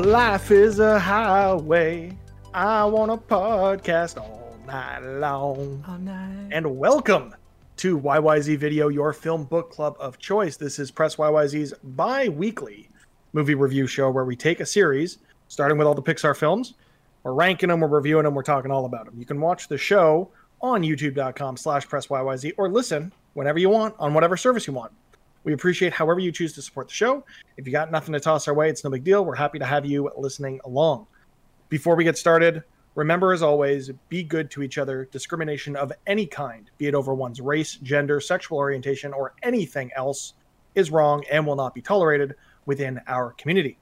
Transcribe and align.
Life 0.00 0.50
is 0.50 0.78
a 0.78 0.98
highway. 0.98 2.16
I 2.54 2.86
want 2.86 3.10
a 3.10 3.18
podcast 3.18 4.16
all 4.16 4.56
night 4.66 5.00
long. 5.00 5.84
All 5.86 5.98
night. 5.98 6.48
And 6.50 6.78
welcome 6.78 7.34
to 7.76 8.00
YYZ 8.00 8.56
Video, 8.56 8.88
your 8.88 9.12
film 9.12 9.44
book 9.44 9.70
club 9.70 9.96
of 10.00 10.18
choice. 10.18 10.56
This 10.56 10.78
is 10.78 10.90
Press 10.90 11.16
YYZ's 11.16 11.74
bi 11.84 12.30
weekly 12.30 12.88
movie 13.34 13.54
review 13.54 13.86
show 13.86 14.10
where 14.10 14.24
we 14.24 14.34
take 14.34 14.60
a 14.60 14.66
series, 14.66 15.18
starting 15.48 15.76
with 15.76 15.86
all 15.86 15.94
the 15.94 16.02
Pixar 16.02 16.34
films. 16.34 16.72
We're 17.22 17.34
ranking 17.34 17.68
them, 17.68 17.80
we're 17.80 17.88
reviewing 17.88 18.24
them, 18.24 18.34
we're 18.34 18.42
talking 18.42 18.70
all 18.70 18.86
about 18.86 19.04
them. 19.04 19.16
You 19.18 19.26
can 19.26 19.38
watch 19.38 19.68
the 19.68 19.76
show 19.76 20.30
on 20.62 20.82
youtube.com 20.82 21.58
slash 21.58 21.86
press 21.86 22.06
YYZ 22.06 22.54
or 22.56 22.70
listen 22.70 23.12
whenever 23.34 23.58
you 23.58 23.68
want 23.68 23.94
on 23.98 24.14
whatever 24.14 24.38
service 24.38 24.66
you 24.66 24.72
want. 24.72 24.92
We 25.44 25.52
appreciate 25.52 25.92
however 25.92 26.20
you 26.20 26.32
choose 26.32 26.52
to 26.54 26.62
support 26.62 26.88
the 26.88 26.94
show. 26.94 27.24
If 27.56 27.66
you 27.66 27.72
got 27.72 27.90
nothing 27.90 28.12
to 28.12 28.20
toss 28.20 28.46
our 28.46 28.54
way, 28.54 28.68
it's 28.68 28.84
no 28.84 28.90
big 28.90 29.04
deal. 29.04 29.24
We're 29.24 29.34
happy 29.34 29.58
to 29.58 29.64
have 29.64 29.86
you 29.86 30.10
listening 30.16 30.60
along. 30.64 31.06
Before 31.68 31.96
we 31.96 32.04
get 32.04 32.18
started, 32.18 32.62
remember 32.94 33.32
as 33.32 33.42
always, 33.42 33.90
be 34.08 34.22
good 34.22 34.50
to 34.50 34.62
each 34.62 34.76
other. 34.76 35.08
Discrimination 35.12 35.76
of 35.76 35.92
any 36.06 36.26
kind, 36.26 36.70
be 36.78 36.88
it 36.88 36.94
over 36.94 37.14
one's 37.14 37.40
race, 37.40 37.76
gender, 37.76 38.20
sexual 38.20 38.58
orientation, 38.58 39.12
or 39.12 39.34
anything 39.42 39.90
else, 39.96 40.34
is 40.74 40.90
wrong 40.90 41.24
and 41.30 41.46
will 41.46 41.56
not 41.56 41.74
be 41.74 41.80
tolerated 41.80 42.34
within 42.66 43.00
our 43.06 43.32
community. 43.32 43.78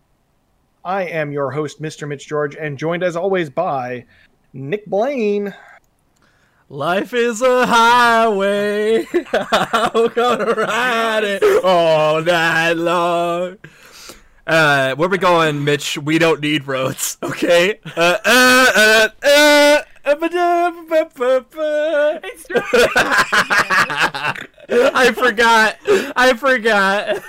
I 0.84 1.02
am 1.04 1.32
your 1.32 1.50
host, 1.50 1.82
Mr. 1.82 2.06
Mitch 2.06 2.28
George, 2.28 2.54
and 2.54 2.78
joined 2.78 3.02
as 3.02 3.16
always 3.16 3.50
by 3.50 4.04
Nick 4.52 4.86
Blaine. 4.86 5.52
Life 6.70 7.14
is 7.14 7.40
a 7.40 7.66
highway. 7.66 9.06
I'm 9.32 10.08
gonna 10.08 10.52
ride 10.55 11.24
it 11.24 11.64
all 11.64 12.20
night 12.22 12.72
long. 12.74 13.56
Uh, 14.47 14.94
where 14.96 15.08
we 15.08 15.16
going, 15.16 15.64
Mitch? 15.64 15.96
We 15.96 16.19
don't 16.19 16.41
need 16.42 16.66
roads, 16.66 17.16
okay? 17.22 17.80
Uh, 17.96 18.19
uh, 18.24 18.66
uh, 18.77 19.08
uh, 19.22 19.83
I 24.94 25.12
forgot. 25.14 25.77
I 26.16 26.34
forgot. 26.34 27.22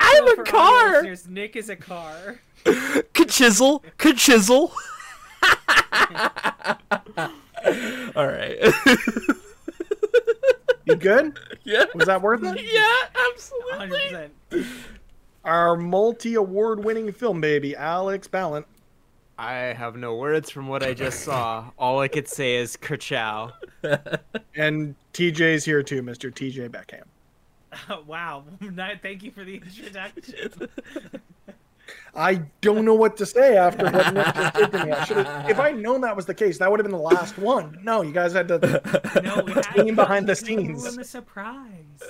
I'm 0.00 0.28
a 0.28 0.34
For 0.36 0.44
car. 0.44 0.92
listeners, 1.02 1.28
Nick 1.28 1.56
is 1.56 1.68
a 1.70 1.76
car. 1.76 2.40
Ka-chisel. 3.14 3.82
Ka-chisel. 3.98 4.72
All 8.16 8.26
right. 8.26 8.58
You 10.86 10.96
good? 10.96 11.38
yeah. 11.62 11.84
Was 11.94 12.06
that 12.06 12.20
worth 12.20 12.42
it? 12.42 12.60
Yeah, 12.72 12.90
absolutely. 13.30 14.28
100%. 14.50 14.66
Our 15.44 15.76
multi 15.76 16.34
award 16.34 16.82
winning 16.84 17.12
film 17.12 17.40
baby, 17.40 17.76
Alex 17.76 18.26
Ballant. 18.26 18.66
I 19.38 19.52
have 19.72 19.94
no 19.94 20.16
words 20.16 20.50
from 20.50 20.66
what 20.66 20.82
I 20.82 20.94
just 20.94 21.20
saw. 21.20 21.70
All 21.78 22.00
I 22.00 22.08
could 22.08 22.26
say 22.26 22.56
is 22.56 22.76
kerchow. 22.76 23.52
And 24.56 24.94
TJ's 25.14 25.64
here 25.64 25.82
too, 25.82 26.02
Mr. 26.02 26.30
TJ 26.32 26.70
Beckham. 26.70 27.04
wow. 28.06 28.44
Thank 29.00 29.22
you 29.22 29.30
for 29.30 29.44
the 29.44 29.56
introduction. 29.56 30.68
I 32.14 32.42
don't 32.60 32.84
know 32.84 32.94
what 32.94 33.16
to 33.18 33.26
say 33.26 33.56
after 33.56 33.84
what 33.90 34.12
Nick 34.14 34.34
just 34.34 34.54
did 34.54 34.72
to 34.72 34.84
me. 34.84 34.92
I 34.92 35.04
should've- 35.04 35.50
if 35.50 35.58
I'd 35.60 35.78
known 35.78 36.00
that 36.00 36.16
was 36.16 36.26
the 36.26 36.34
case, 36.34 36.58
that 36.58 36.70
would 36.70 36.80
have 36.80 36.84
been 36.84 36.92
the 36.96 36.98
last 37.02 37.38
one. 37.38 37.78
No, 37.82 38.02
you 38.02 38.12
guys 38.12 38.32
had 38.32 38.48
to. 38.48 38.58
No, 39.22 39.42
we 39.44 39.52
had 39.52 39.62
Team 39.76 39.94
behind 39.94 40.26
the 40.28 40.34
to 40.34 40.44
scenes. 40.44 40.82
ruin 40.82 40.96
the 40.96 41.04
surprise. 41.04 42.02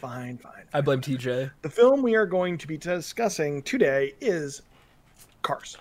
Fine, 0.00 0.38
fine. 0.38 0.64
I 0.72 0.80
blame 0.80 1.00
TJ. 1.00 1.50
The 1.62 1.70
film 1.70 2.02
we 2.02 2.14
are 2.14 2.26
going 2.26 2.58
to 2.58 2.66
be 2.66 2.76
discussing 2.76 3.62
today 3.62 4.14
is 4.20 4.62
Cars. 5.42 5.76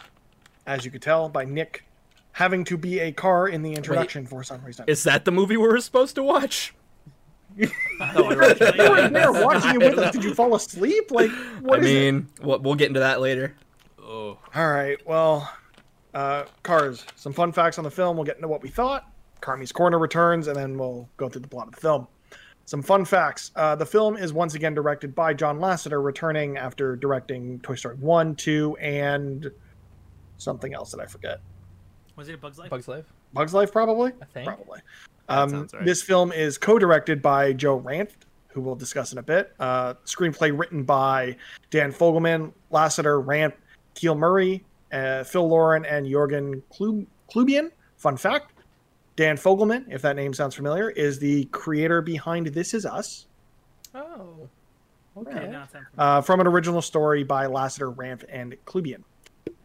As 0.65 0.85
you 0.85 0.91
could 0.91 1.01
tell 1.01 1.29
by 1.29 1.45
Nick 1.45 1.83
having 2.31 2.63
to 2.65 2.77
be 2.77 2.99
a 2.99 3.11
car 3.11 3.47
in 3.49 3.61
the 3.61 3.73
introduction 3.73 4.25
for 4.25 4.43
some 4.43 4.63
reason. 4.63 4.85
Is 4.87 5.03
that 5.03 5.25
the 5.25 5.31
movie 5.31 5.57
we 5.57 5.67
were 5.67 5.79
supposed 5.79 6.15
to 6.15 6.23
watch? 6.23 6.73
you 7.57 7.69
were 8.25 9.09
there 9.09 9.31
watching 9.31 9.81
it 9.81 9.89
with 9.89 9.97
us. 9.99 10.11
Did 10.13 10.23
you 10.23 10.33
fall 10.33 10.55
asleep? 10.55 11.11
Like, 11.11 11.31
what 11.61 11.79
I 11.79 11.83
is 11.83 11.89
it? 11.91 11.93
mean, 11.93 12.27
we'll, 12.41 12.59
we'll 12.59 12.75
get 12.75 12.87
into 12.87 12.99
that 12.99 13.21
later. 13.21 13.55
Oh, 14.01 14.37
All 14.55 14.71
right. 14.71 14.97
Well, 15.07 15.51
uh, 16.13 16.45
Cars. 16.63 17.05
Some 17.15 17.33
fun 17.33 17.51
facts 17.51 17.77
on 17.77 17.83
the 17.83 17.91
film. 17.91 18.17
We'll 18.17 18.25
get 18.25 18.35
into 18.37 18.47
what 18.47 18.61
we 18.61 18.69
thought. 18.69 19.09
Carmi's 19.41 19.71
Corner 19.71 19.99
returns, 19.99 20.47
and 20.47 20.55
then 20.55 20.77
we'll 20.77 21.09
go 21.17 21.29
through 21.29 21.41
the 21.41 21.47
plot 21.47 21.67
of 21.67 21.75
the 21.75 21.81
film. 21.81 22.07
Some 22.65 22.81
fun 22.81 23.03
facts. 23.03 23.51
Uh, 23.55 23.75
the 23.75 23.85
film 23.85 24.15
is 24.15 24.31
once 24.31 24.53
again 24.55 24.73
directed 24.73 25.13
by 25.13 25.33
John 25.33 25.59
Lasseter, 25.59 26.01
returning 26.03 26.57
after 26.57 26.95
directing 26.95 27.59
Toy 27.59 27.75
Story 27.75 27.95
1, 27.95 28.35
2, 28.35 28.77
and 28.79 29.51
something 30.37 30.73
else 30.73 30.91
that 30.91 31.01
I 31.01 31.05
forget. 31.05 31.41
Was 32.15 32.29
it 32.29 32.35
a 32.35 32.37
Bug's 32.37 32.57
Life? 32.57 32.69
Bugs 32.69 32.87
Life. 32.87 33.05
Bugs 33.33 33.53
Life, 33.53 33.71
probably? 33.71 34.11
I 34.21 34.25
think. 34.25 34.47
Probably. 34.47 34.79
That 35.27 35.37
Um, 35.39 35.67
right. 35.73 35.85
This 35.85 36.01
film 36.01 36.31
is 36.31 36.57
co 36.57 36.77
directed 36.79 37.21
by 37.21 37.53
Joe 37.53 37.79
Ranft, 37.79 38.25
who 38.49 38.61
we'll 38.61 38.75
discuss 38.75 39.11
in 39.11 39.17
a 39.17 39.23
bit. 39.23 39.53
Uh, 39.59 39.93
screenplay 40.05 40.57
written 40.57 40.83
by 40.83 41.35
Dan 41.69 41.91
Fogelman, 41.91 42.51
Lasseter, 42.71 43.23
Ranft, 43.25 43.53
Kiel 43.95 44.15
Murray, 44.15 44.63
uh, 44.91 45.23
Phil 45.23 45.47
Lorin, 45.47 45.85
and 45.85 46.05
Jorgen 46.05 46.61
Klub- 46.69 47.05
Klubien. 47.31 47.71
Fun 47.97 48.17
fact 48.17 48.51
Dan 49.15 49.37
Fogelman, 49.37 49.85
if 49.91 50.01
that 50.01 50.15
name 50.15 50.33
sounds 50.33 50.55
familiar, 50.55 50.89
is 50.89 51.19
the 51.19 51.45
creator 51.45 52.01
behind 52.01 52.47
This 52.47 52.73
Is 52.73 52.85
Us, 52.85 53.27
Oh. 53.95 54.49
Okay. 55.15 55.47
not 55.51 55.71
sound 55.71 55.85
familiar. 55.91 56.17
uh, 56.17 56.21
from 56.21 56.39
an 56.39 56.47
original 56.47 56.81
story 56.81 57.23
by 57.23 57.45
Lasseter, 57.45 57.95
Ranft, 57.95 58.25
and 58.29 58.55
Klubien. 58.65 59.03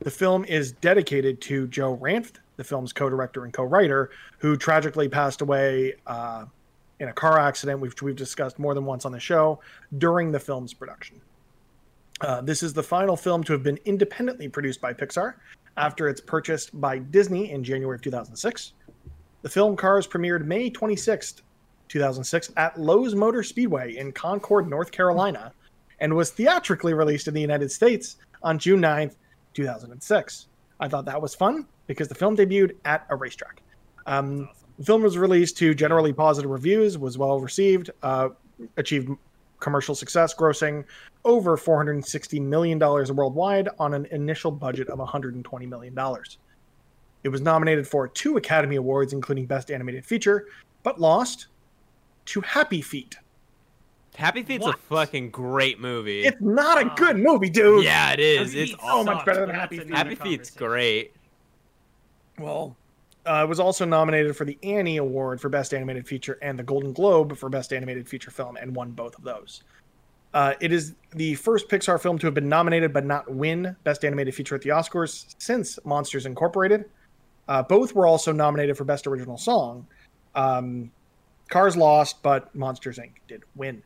The 0.01 0.11
film 0.11 0.45
is 0.45 0.73
dedicated 0.73 1.41
to 1.43 1.67
Joe 1.69 1.97
Ranft, 1.97 2.37
the 2.59 2.65
film's 2.65 2.93
co-director 2.93 3.45
and 3.45 3.53
co-writer, 3.55 4.11
who 4.39 4.57
tragically 4.57 5.09
passed 5.09 5.41
away 5.41 5.95
uh, 6.07 6.45
in 7.01 7.09
a 7.09 7.13
car 7.13 7.39
accident, 7.39 7.81
which 7.81 8.03
we've 8.03 8.17
discussed 8.17 8.59
more 8.59 8.75
than 8.75 8.85
once 8.85 9.07
on 9.07 9.13
the 9.13 9.21
show 9.21 9.61
during 9.97 10.31
the 10.31 10.41
film's 10.41 10.75
production. 10.75 11.21
Uh, 12.21 12.41
this 12.43 12.65
is 12.65 12.75
the 12.75 12.83
final 12.83 13.17
film 13.17 13.45
to 13.45 13.53
have 13.53 13.63
been 13.63 13.79
independently 13.85 14.49
produced 14.49 14.81
by 14.81 14.93
Pixar 14.93 15.35
after 15.77 16.09
it's 16.09 16.21
purchased 16.21 16.79
by 16.81 16.99
Disney 16.99 17.53
in 17.53 17.63
January 17.63 17.95
of 17.95 18.03
2006. 18.03 18.73
The 19.43 19.49
film 19.49 19.77
Cars 19.77 20.09
premiered 20.09 20.45
May 20.45 20.69
26th, 20.69 21.43
2006, 21.87 22.51
at 22.57 22.79
Lowe's 22.79 23.15
Motor 23.15 23.45
Speedway 23.45 23.97
in 23.97 24.11
Concord, 24.11 24.69
North 24.69 24.91
Carolina, 24.91 25.53
and 26.01 26.13
was 26.13 26.31
theatrically 26.31 26.93
released 26.93 27.29
in 27.29 27.35
the 27.35 27.41
United 27.41 27.71
States 27.71 28.17
on 28.43 28.59
June 28.59 28.83
9th, 28.83 29.15
2006. 29.55 30.49
I 30.81 30.89
thought 30.89 31.05
that 31.05 31.23
was 31.23 31.37
fun 31.37 31.69
because 31.89 32.07
the 32.07 32.15
film 32.15 32.37
debuted 32.37 32.77
at 32.85 33.05
a 33.11 33.17
racetrack. 33.17 33.61
Um, 34.07 34.49
the 34.79 34.85
film 34.85 35.03
was 35.03 35.19
released 35.19 35.57
to 35.59 35.75
generally 35.75 36.13
positive 36.13 36.51
reviews, 36.51 36.97
was 36.97 37.19
well 37.19 37.41
received, 37.41 37.91
uh, 38.05 38.29
achieved 38.77 39.11
commercial 39.59 39.97
success, 39.97 40.33
grossing 40.33 40.85
over 41.25 41.57
$460 41.57 42.41
million 42.41 42.79
worldwide 42.79 43.69
on 43.81 43.93
an 43.95 44.07
initial 44.13 44.53
budget 44.53 44.89
of 44.89 45.01
$120 45.01 45.69
million. 45.69 45.99
It 47.25 47.29
was 47.29 47.41
nominated 47.41 47.89
for 47.89 48.07
two 48.07 48.37
Academy 48.37 48.77
Awards, 48.77 49.13
including 49.13 49.47
Best 49.47 49.73
Animated 49.73 50.05
Feature, 50.07 50.47
but 50.85 51.01
lost 51.01 51.49
to 52.27 52.41
Happy 52.43 52.81
Feet. 52.81 53.17
Happy 54.15 54.43
Feet's 54.45 54.65
What? 54.65 54.77
a 54.77 54.79
fucking 54.79 55.31
great 55.31 55.81
movie. 55.81 56.23
It's 56.25 56.41
not 56.41 56.81
a 56.81 56.93
good 56.97 57.19
movie, 57.19 57.51
dude. 57.51 57.85
yeah, 57.85 58.13
it 58.13 58.21
is. 58.21 58.49
Happy 58.53 58.61
It's 58.63 58.71
Feet 58.73 58.81
so 58.81 59.05
much 59.05 59.25
better 59.25 59.47
than 59.47 59.55
Happy 59.55 59.79
Feet. 59.79 59.91
Happy 59.91 60.15
Feet's 60.15 60.51
conversation. 60.51 60.57
great. 60.59 61.13
Well, 62.39 62.77
uh, 63.27 63.43
it 63.45 63.49
was 63.49 63.61
also 63.61 63.85
nominated 63.85 64.37
for 64.37 64.45
the 64.45 64.59
Annie 64.63 64.97
Award 64.97 65.41
for 65.41 65.49
Best 65.49 65.75
Animated 65.75 66.07
Feature 66.07 66.39
and 66.41 66.59
the 66.59 66.63
Golden 66.63 66.93
Globe 66.93 67.37
for 67.37 67.49
Best 67.49 67.73
Animated 67.73 68.09
Feature 68.09 68.31
Film 68.31 68.57
and 68.57 68.75
won 68.75 68.93
both 68.93 69.19
of 69.19 69.25
those. 69.25 69.63
Uh, 70.33 70.55
it 70.61 70.73
is 70.73 70.95
the 71.15 71.35
first 71.37 71.69
Pixar 71.69 72.01
film 72.01 72.19
to 72.19 72.27
have 72.27 72.35
been 72.35 72.49
nominated 72.49 72.93
but 72.93 73.05
not 73.05 73.31
win 73.31 73.75
Best 73.85 74.05
Animated 74.05 74.35
Feature 74.35 74.55
at 74.55 74.63
the 74.63 74.71
Oscars 74.71 75.35
since 75.39 75.79
Monsters 75.85 76.27
Incorporated. 76.27 76.85
Uh, 77.49 77.63
both 77.63 77.95
were 77.95 78.07
also 78.07 78.31
nominated 78.33 78.77
for 78.77 78.85
Best 78.85 79.07
Original 79.07 79.39
Song. 79.39 79.87
Um, 80.35 80.91
Cars 81.49 81.77
lost, 81.77 82.23
but 82.23 82.55
Monsters 82.55 82.99
Inc. 82.99 83.13
did 83.27 83.43
win. 83.57 83.83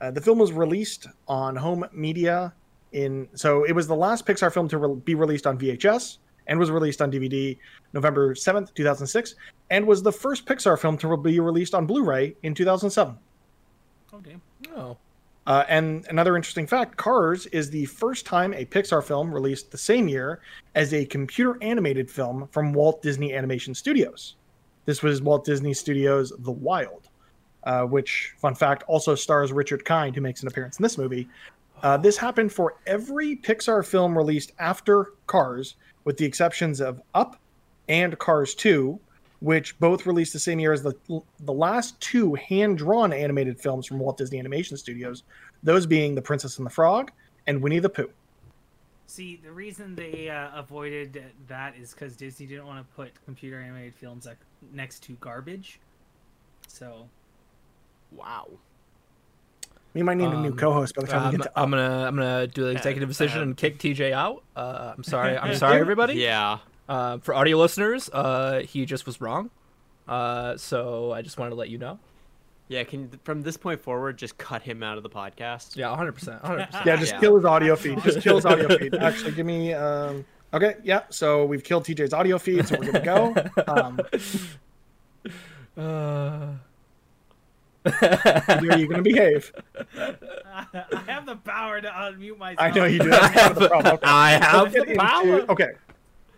Uh, 0.00 0.10
the 0.10 0.20
film 0.20 0.38
was 0.38 0.52
released 0.52 1.08
on 1.26 1.56
home 1.56 1.84
media 1.92 2.52
in 2.92 3.26
so 3.34 3.64
it 3.64 3.72
was 3.72 3.86
the 3.86 3.96
last 3.96 4.26
Pixar 4.26 4.52
film 4.52 4.68
to 4.68 4.78
re- 4.78 5.00
be 5.04 5.14
released 5.14 5.46
on 5.46 5.58
VHS 5.58 6.18
and 6.46 6.58
was 6.58 6.70
released 6.70 7.02
on 7.02 7.10
DVD 7.10 7.58
November 7.92 8.34
7th, 8.34 8.74
2006, 8.74 9.34
and 9.70 9.86
was 9.86 10.02
the 10.02 10.12
first 10.12 10.46
Pixar 10.46 10.78
film 10.78 10.96
to 10.98 11.16
be 11.16 11.40
released 11.40 11.74
on 11.74 11.86
Blu-ray 11.86 12.36
in 12.42 12.54
2007. 12.54 13.16
Oh, 14.12 14.20
damn. 14.20 14.42
Oh. 14.76 14.96
Uh, 15.46 15.64
and 15.68 16.04
another 16.10 16.34
interesting 16.34 16.66
fact 16.66 16.96
Cars 16.96 17.46
is 17.46 17.70
the 17.70 17.84
first 17.86 18.26
time 18.26 18.52
a 18.54 18.64
Pixar 18.64 19.02
film 19.02 19.32
released 19.32 19.70
the 19.70 19.78
same 19.78 20.08
year 20.08 20.40
as 20.74 20.92
a 20.92 21.06
computer 21.06 21.56
animated 21.62 22.10
film 22.10 22.48
from 22.50 22.72
Walt 22.72 23.00
Disney 23.00 23.32
Animation 23.32 23.74
Studios. 23.74 24.34
This 24.86 25.02
was 25.02 25.22
Walt 25.22 25.44
Disney 25.44 25.72
Studios' 25.72 26.32
The 26.40 26.50
Wild, 26.50 27.08
uh, 27.64 27.82
which, 27.82 28.34
fun 28.38 28.54
fact, 28.54 28.82
also 28.88 29.14
stars 29.14 29.52
Richard 29.52 29.84
Kind, 29.84 30.14
who 30.14 30.20
makes 30.20 30.42
an 30.42 30.48
appearance 30.48 30.78
in 30.78 30.82
this 30.82 30.98
movie. 30.98 31.28
Uh, 31.82 31.96
this 31.96 32.16
happened 32.16 32.52
for 32.52 32.76
every 32.86 33.36
Pixar 33.36 33.84
film 33.84 34.16
released 34.16 34.52
after 34.58 35.12
Cars, 35.26 35.76
with 36.06 36.16
the 36.16 36.24
exceptions 36.24 36.80
of 36.80 37.02
Up 37.14 37.36
and 37.88 38.18
Cars 38.18 38.54
2, 38.54 38.98
which 39.40 39.78
both 39.78 40.06
released 40.06 40.32
the 40.32 40.38
same 40.38 40.58
year 40.58 40.72
as 40.72 40.82
the 40.82 40.94
the 41.40 41.52
last 41.52 42.00
two 42.00 42.34
hand-drawn 42.34 43.12
animated 43.12 43.60
films 43.60 43.86
from 43.86 43.98
Walt 43.98 44.16
Disney 44.16 44.38
Animation 44.38 44.78
Studios, 44.78 45.24
those 45.62 45.84
being 45.84 46.14
The 46.14 46.22
Princess 46.22 46.56
and 46.56 46.64
the 46.64 46.70
Frog 46.70 47.10
and 47.46 47.60
Winnie 47.60 47.80
the 47.80 47.90
Pooh. 47.90 48.10
See, 49.08 49.38
the 49.42 49.52
reason 49.52 49.94
they 49.94 50.30
uh, 50.30 50.48
avoided 50.54 51.22
that 51.48 51.76
is 51.76 51.92
because 51.92 52.16
Disney 52.16 52.46
didn't 52.46 52.66
want 52.66 52.88
to 52.88 52.96
put 52.96 53.12
computer 53.24 53.60
animated 53.60 53.94
films 53.94 54.26
like, 54.26 54.38
next 54.72 55.02
to 55.04 55.12
garbage. 55.20 55.80
So, 56.66 57.08
Wow. 58.12 58.48
We 59.96 60.02
might 60.02 60.18
need 60.18 60.28
a 60.28 60.38
new 60.40 60.50
Um, 60.50 60.56
co-host 60.58 60.94
by 60.94 61.02
the 61.02 61.08
time 61.08 61.20
we 61.22 61.26
I'm, 61.28 61.36
get 61.36 61.42
to 61.44 61.52
I'm 61.56 61.70
gonna 61.70 62.04
I'm 62.06 62.14
gonna 62.16 62.46
do 62.46 62.64
the 62.64 62.70
executive 62.70 63.08
decision 63.08 63.38
uh, 63.40 63.42
and 63.44 63.56
kick 63.56 63.78
TJ 63.78 64.12
out. 64.12 64.42
Uh, 64.54 64.92
I'm 64.96 65.02
sorry. 65.02 65.38
I'm 65.38 65.54
sorry, 65.64 65.80
everybody. 65.80 66.14
Yeah. 66.14 66.58
Uh, 66.88 67.16
for 67.18 67.34
audio 67.34 67.56
listeners, 67.56 68.10
uh, 68.12 68.60
he 68.60 68.84
just 68.84 69.06
was 69.06 69.20
wrong. 69.22 69.48
Uh, 70.06 70.56
so 70.58 71.12
I 71.12 71.22
just 71.22 71.38
wanted 71.38 71.50
to 71.50 71.56
let 71.56 71.70
you 71.70 71.78
know. 71.78 71.98
Yeah. 72.68 72.84
Can 72.84 73.08
from 73.24 73.42
this 73.42 73.56
point 73.56 73.80
forward, 73.80 74.18
just 74.18 74.36
cut 74.36 74.60
him 74.62 74.82
out 74.82 74.98
of 74.98 75.02
the 75.02 75.08
podcast. 75.10 75.76
Yeah, 75.76 75.88
100. 75.88 76.12
percent 76.12 76.42
100. 76.42 76.66
percent 76.66 76.86
Yeah, 76.86 76.96
just 76.96 77.12
Yeah. 77.14 77.20
kill 77.20 77.36
his 77.36 77.44
audio 77.46 77.74
feed. 77.74 78.02
Just 78.02 78.20
kill 78.20 78.36
his 78.36 78.44
audio 78.44 78.68
feed. 78.78 78.94
Actually, 78.96 79.32
give 79.32 79.46
me. 79.46 79.72
Um, 79.72 80.26
okay, 80.52 80.74
yeah. 80.84 81.04
So 81.08 81.46
we've 81.46 81.64
killed 81.64 81.84
TJ's 81.86 82.12
audio 82.12 82.36
feed, 82.38 82.68
so 82.68 82.76
we're 82.78 82.92
good 82.92 82.94
to 82.96 83.00
go. 83.00 83.34
Um, 83.66 83.98
Uh, 85.76 86.52
are 87.86 88.78
you 88.78 88.86
going 88.88 89.02
to 89.02 89.02
behave? 89.02 89.52
I 89.96 91.02
have 91.06 91.26
the 91.26 91.36
power 91.36 91.80
to 91.80 91.88
unmute 91.88 92.38
myself. 92.38 92.58
I 92.60 92.70
know 92.70 92.84
you 92.84 92.98
do. 92.98 93.10
That's 93.10 93.34
part 93.34 93.52
of 93.52 93.58
the 93.58 93.68
problem. 93.68 93.94
Okay. 93.94 94.06
I 94.06 94.30
have 94.32 94.72
the 94.72 94.94
power. 94.96 95.40
into- 95.40 95.52
okay. 95.52 95.70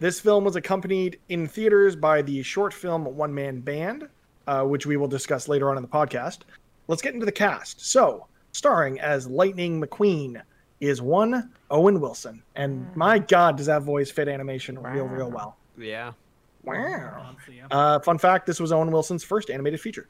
This 0.00 0.20
film 0.20 0.44
was 0.44 0.54
accompanied 0.56 1.18
in 1.28 1.48
theaters 1.48 1.96
by 1.96 2.22
the 2.22 2.42
short 2.42 2.72
film 2.72 3.04
One 3.04 3.34
Man 3.34 3.60
Band, 3.60 4.08
uh, 4.46 4.62
which 4.62 4.86
we 4.86 4.96
will 4.96 5.08
discuss 5.08 5.48
later 5.48 5.70
on 5.70 5.76
in 5.76 5.82
the 5.82 5.88
podcast. 5.88 6.40
Let's 6.86 7.02
get 7.02 7.14
into 7.14 7.26
the 7.26 7.32
cast. 7.32 7.84
So, 7.84 8.26
starring 8.52 9.00
as 9.00 9.26
Lightning 9.26 9.80
McQueen 9.82 10.40
is 10.80 11.02
one 11.02 11.50
Owen 11.70 12.00
Wilson. 12.00 12.42
And 12.54 12.94
my 12.94 13.18
God, 13.18 13.56
does 13.56 13.66
that 13.66 13.82
voice 13.82 14.10
fit 14.10 14.28
animation 14.28 14.78
real, 14.80 15.06
real 15.06 15.30
well. 15.30 15.56
Yeah. 15.76 16.12
Wow. 16.62 17.34
Uh, 17.70 17.98
fun 18.00 18.18
fact 18.18 18.46
this 18.46 18.60
was 18.60 18.70
Owen 18.72 18.90
Wilson's 18.92 19.24
first 19.24 19.50
animated 19.50 19.80
feature. 19.80 20.06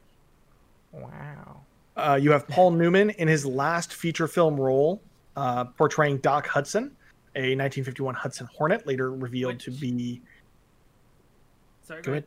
Wow. 0.92 1.60
Uh, 1.96 2.18
you 2.20 2.30
have 2.30 2.46
Paul 2.46 2.70
Newman 2.72 3.10
in 3.10 3.26
his 3.28 3.44
last 3.44 3.92
feature 3.92 4.28
film 4.28 4.58
role, 4.58 5.00
uh, 5.36 5.64
portraying 5.64 6.18
Doc 6.18 6.46
Hudson, 6.46 6.84
a 7.34 7.56
1951 7.56 8.14
Hudson 8.14 8.48
Hornet, 8.54 8.86
later 8.86 9.12
revealed 9.12 9.58
to 9.60 9.70
be. 9.70 10.20
Sorry, 11.82 12.02
Go 12.02 12.12
ahead. 12.12 12.24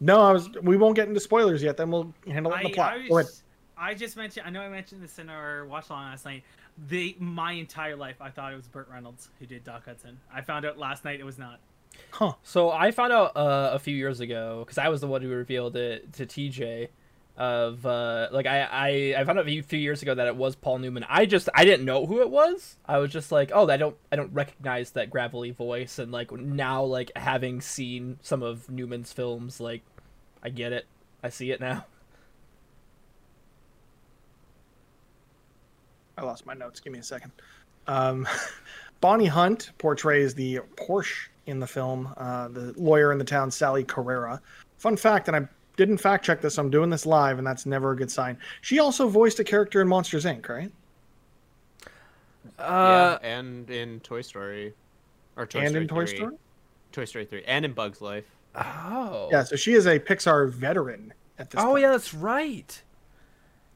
No, 0.00 0.20
I 0.20 0.32
was. 0.32 0.50
We 0.62 0.76
won't 0.76 0.96
get 0.96 1.08
into 1.08 1.20
spoilers 1.20 1.62
yet. 1.62 1.76
Then 1.76 1.90
we'll 1.90 2.12
handle 2.26 2.52
it 2.52 2.58
in 2.58 2.62
the 2.64 2.70
plot. 2.70 2.92
I, 2.92 3.08
Go 3.08 3.18
ahead. 3.18 3.26
was- 3.26 3.42
I 3.76 3.94
just 3.94 4.16
mentioned. 4.16 4.46
I 4.46 4.50
know 4.50 4.60
I 4.60 4.68
mentioned 4.68 5.02
this 5.02 5.18
in 5.18 5.28
our 5.28 5.66
watch 5.66 5.90
along 5.90 6.04
last 6.04 6.24
night. 6.24 6.44
The 6.88 7.16
my 7.18 7.52
entire 7.52 7.96
life, 7.96 8.16
I 8.20 8.30
thought 8.30 8.52
it 8.52 8.56
was 8.56 8.68
Burt 8.68 8.88
Reynolds 8.88 9.30
who 9.38 9.46
did 9.46 9.64
Doc 9.64 9.86
Hudson. 9.86 10.18
I 10.32 10.42
found 10.42 10.64
out 10.64 10.78
last 10.78 11.04
night 11.04 11.20
it 11.20 11.24
was 11.24 11.38
not. 11.38 11.58
Huh. 12.10 12.34
So 12.42 12.70
I 12.70 12.90
found 12.90 13.12
out 13.12 13.36
uh, 13.36 13.70
a 13.72 13.78
few 13.78 13.96
years 13.96 14.20
ago 14.20 14.60
because 14.64 14.78
I 14.78 14.88
was 14.88 15.00
the 15.00 15.06
one 15.06 15.22
who 15.22 15.28
revealed 15.28 15.76
it 15.76 16.12
to 16.14 16.26
TJ. 16.26 16.88
Of 17.36 17.84
uh, 17.84 18.28
like 18.30 18.46
I, 18.46 18.60
I 18.62 19.14
I 19.18 19.24
found 19.24 19.40
out 19.40 19.48
a 19.48 19.60
few 19.62 19.78
years 19.78 20.02
ago 20.02 20.14
that 20.14 20.28
it 20.28 20.36
was 20.36 20.54
Paul 20.54 20.78
Newman. 20.78 21.04
I 21.08 21.26
just 21.26 21.48
I 21.52 21.64
didn't 21.64 21.84
know 21.84 22.06
who 22.06 22.20
it 22.20 22.30
was. 22.30 22.76
I 22.86 22.98
was 22.98 23.10
just 23.10 23.32
like, 23.32 23.50
oh, 23.52 23.68
I 23.68 23.76
don't 23.76 23.96
I 24.12 24.16
don't 24.16 24.32
recognize 24.32 24.92
that 24.92 25.10
gravelly 25.10 25.50
voice. 25.50 25.98
And 25.98 26.12
like 26.12 26.30
now, 26.30 26.84
like 26.84 27.10
having 27.16 27.60
seen 27.60 28.20
some 28.22 28.44
of 28.44 28.70
Newman's 28.70 29.12
films, 29.12 29.58
like 29.58 29.82
I 30.44 30.50
get 30.50 30.72
it. 30.72 30.86
I 31.24 31.30
see 31.30 31.50
it 31.50 31.60
now. 31.60 31.86
I 36.16 36.22
lost 36.22 36.46
my 36.46 36.54
notes. 36.54 36.78
Give 36.78 36.92
me 36.92 37.00
a 37.00 37.02
second. 37.02 37.32
Um, 37.88 38.28
Bonnie 39.00 39.26
Hunt 39.26 39.72
portrays 39.78 40.34
the 40.34 40.60
Porsche 40.76 41.28
in 41.46 41.58
the 41.58 41.66
film, 41.66 42.08
uh, 42.16 42.48
the 42.48 42.72
lawyer 42.76 43.12
in 43.12 43.18
the 43.18 43.24
town, 43.24 43.50
Sally 43.50 43.84
Carrera. 43.84 44.40
Fun 44.78 44.96
fact, 44.96 45.28
and 45.28 45.36
I 45.36 45.48
didn't 45.76 45.98
fact 45.98 46.24
check 46.24 46.40
this, 46.40 46.58
I'm 46.58 46.70
doing 46.70 46.90
this 46.90 47.04
live, 47.06 47.38
and 47.38 47.46
that's 47.46 47.66
never 47.66 47.92
a 47.92 47.96
good 47.96 48.10
sign. 48.10 48.38
She 48.60 48.78
also 48.78 49.08
voiced 49.08 49.40
a 49.40 49.44
character 49.44 49.80
in 49.80 49.88
Monsters 49.88 50.24
Inc., 50.24 50.48
right? 50.48 50.70
Uh, 52.58 53.18
yeah. 53.22 53.28
And 53.28 53.68
in 53.70 54.00
Toy 54.00 54.20
Story. 54.22 54.74
Or 55.36 55.46
Toy 55.46 55.60
and 55.60 55.68
Story 55.70 55.82
in 55.82 55.88
Toy 55.88 56.06
3. 56.06 56.16
Story? 56.16 56.36
Toy 56.92 57.04
Story 57.04 57.24
3. 57.24 57.44
And 57.44 57.64
in 57.64 57.72
Bug's 57.72 58.00
Life. 58.00 58.26
oh. 58.54 59.28
Yeah, 59.32 59.42
so 59.42 59.56
she 59.56 59.72
is 59.74 59.86
a 59.86 59.98
Pixar 59.98 60.50
veteran 60.50 61.12
at 61.38 61.50
this 61.50 61.60
Oh 61.60 61.70
point. 61.70 61.82
yeah, 61.82 61.90
that's 61.90 62.14
right. 62.14 62.82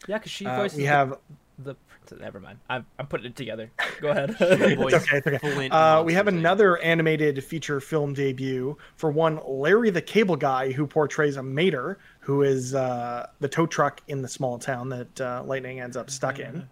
Yeah, 0.06 0.19
because 0.19 0.31
she 0.31 0.47
Uh, 0.47 0.56
voices 0.56 0.77
we 0.79 0.85
the- 0.85 0.89
have 0.91 1.19
the, 1.59 1.75
Never 2.19 2.40
mind. 2.40 2.58
I'm 2.69 2.87
I'm 2.99 3.06
putting 3.06 3.26
it 3.26 3.37
together. 3.37 3.70
Go 4.00 4.08
ahead. 4.12 4.37
It's 4.40 4.94
okay. 4.94 5.19
It's 5.19 5.26
okay. 5.26 5.69
Uh, 5.70 6.02
we 6.02 6.12
have 6.14 6.28
another 6.28 6.78
animated 6.78 7.43
feature 7.44 7.81
film 7.81 8.14
debut 8.14 8.76
for 8.96 9.10
one 9.10 9.40
Larry 9.46 9.90
the 9.90 10.02
Cable 10.02 10.37
Guy, 10.37 10.72
who 10.72 10.87
portrays 10.87 11.37
a 11.37 11.43
mater, 11.43 11.99
who 12.20 12.43
is 12.43 12.75
uh, 12.75 13.26
the 13.40 13.49
tow 13.49 13.66
truck 13.66 14.02
in 14.08 14.22
the 14.22 14.28
small 14.28 14.58
town 14.58 14.88
that 14.90 15.20
uh, 15.20 15.43
Lightning 15.44 15.81
ends 15.81 15.96
up 15.96 16.10
stuck 16.10 16.38
in. 16.38 16.69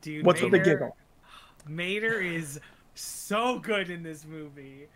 Dude, 0.00 0.24
What's 0.24 0.40
with 0.40 0.52
the 0.52 0.58
giggle? 0.58 0.96
Mater 1.68 2.20
is 2.20 2.60
so 2.94 3.58
good 3.58 3.90
in 3.90 4.02
this 4.02 4.24
movie. 4.24 4.88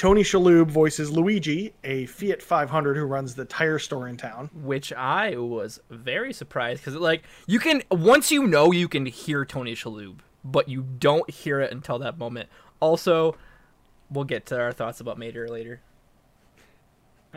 Tony 0.00 0.22
Shalhoub 0.22 0.70
voices 0.70 1.12
Luigi, 1.12 1.74
a 1.84 2.06
Fiat 2.06 2.40
500 2.40 2.96
who 2.96 3.04
runs 3.04 3.34
the 3.34 3.44
tire 3.44 3.78
store 3.78 4.08
in 4.08 4.16
town. 4.16 4.48
Which 4.54 4.94
I 4.94 5.36
was 5.36 5.78
very 5.90 6.32
surprised 6.32 6.80
because 6.80 6.94
like 6.94 7.24
you 7.46 7.58
can 7.58 7.82
once 7.90 8.32
you 8.32 8.46
know 8.46 8.72
you 8.72 8.88
can 8.88 9.04
hear 9.04 9.44
Tony 9.44 9.74
Shalhoub, 9.74 10.20
but 10.42 10.70
you 10.70 10.80
don't 10.80 11.28
hear 11.28 11.60
it 11.60 11.70
until 11.70 11.98
that 11.98 12.16
moment. 12.16 12.48
Also, 12.80 13.36
we'll 14.10 14.24
get 14.24 14.46
to 14.46 14.58
our 14.58 14.72
thoughts 14.72 15.00
about 15.00 15.18
Mater 15.18 15.48
later. 15.48 15.82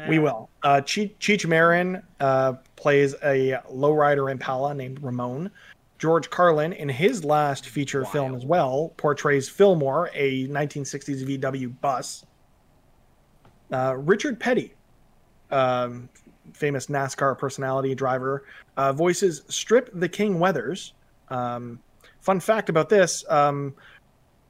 We 0.08 0.20
will. 0.20 0.50
Uh, 0.64 0.80
Cheech, 0.80 1.16
Cheech 1.20 1.46
Marin 1.46 2.02
uh, 2.22 2.54
plays 2.78 3.14
a 3.26 3.60
lowrider 3.70 4.32
Impala 4.32 4.74
named 4.74 5.04
Ramon. 5.04 5.52
George 6.00 6.30
Carlin, 6.30 6.72
in 6.72 6.88
his 6.88 7.26
last 7.26 7.68
feature 7.68 8.06
film 8.06 8.34
as 8.34 8.46
well, 8.46 8.94
portrays 8.96 9.50
Fillmore, 9.50 10.10
a 10.14 10.48
1960s 10.48 11.40
VW 11.42 11.74
bus. 11.82 12.26
Uh, 13.74 13.96
Richard 13.98 14.40
Petty, 14.40 14.76
um, 15.50 16.08
famous 16.54 16.86
NASCAR 16.88 17.36
personality 17.36 17.96
driver, 17.96 18.46
uh, 18.78 18.94
voices 18.94 19.42
Strip 19.48 19.90
the 19.96 20.08
King 20.08 20.40
Weathers. 20.40 20.94
Um, 21.30 21.80
fun 22.22 22.40
fact 22.40 22.70
about 22.70 22.88
this 22.88 23.26
um, 23.30 23.74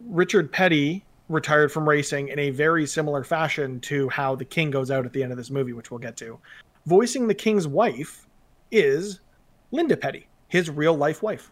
Richard 0.01 0.51
Petty 0.51 1.05
retired 1.29 1.71
from 1.71 1.87
racing 1.87 2.27
in 2.27 2.37
a 2.37 2.49
very 2.49 2.85
similar 2.85 3.23
fashion 3.23 3.79
to 3.79 4.09
how 4.09 4.35
the 4.35 4.43
king 4.43 4.69
goes 4.69 4.91
out 4.91 5.05
at 5.05 5.13
the 5.13 5.23
end 5.23 5.31
of 5.31 5.37
this 5.37 5.49
movie, 5.49 5.71
which 5.71 5.89
we'll 5.89 5.99
get 5.99 6.17
to. 6.17 6.37
Voicing 6.85 7.25
the 7.25 7.33
king's 7.33 7.65
wife 7.65 8.27
is 8.71 9.21
Linda 9.71 9.95
Petty, 9.95 10.27
his 10.49 10.69
real 10.69 10.95
life 10.95 11.23
wife. 11.23 11.49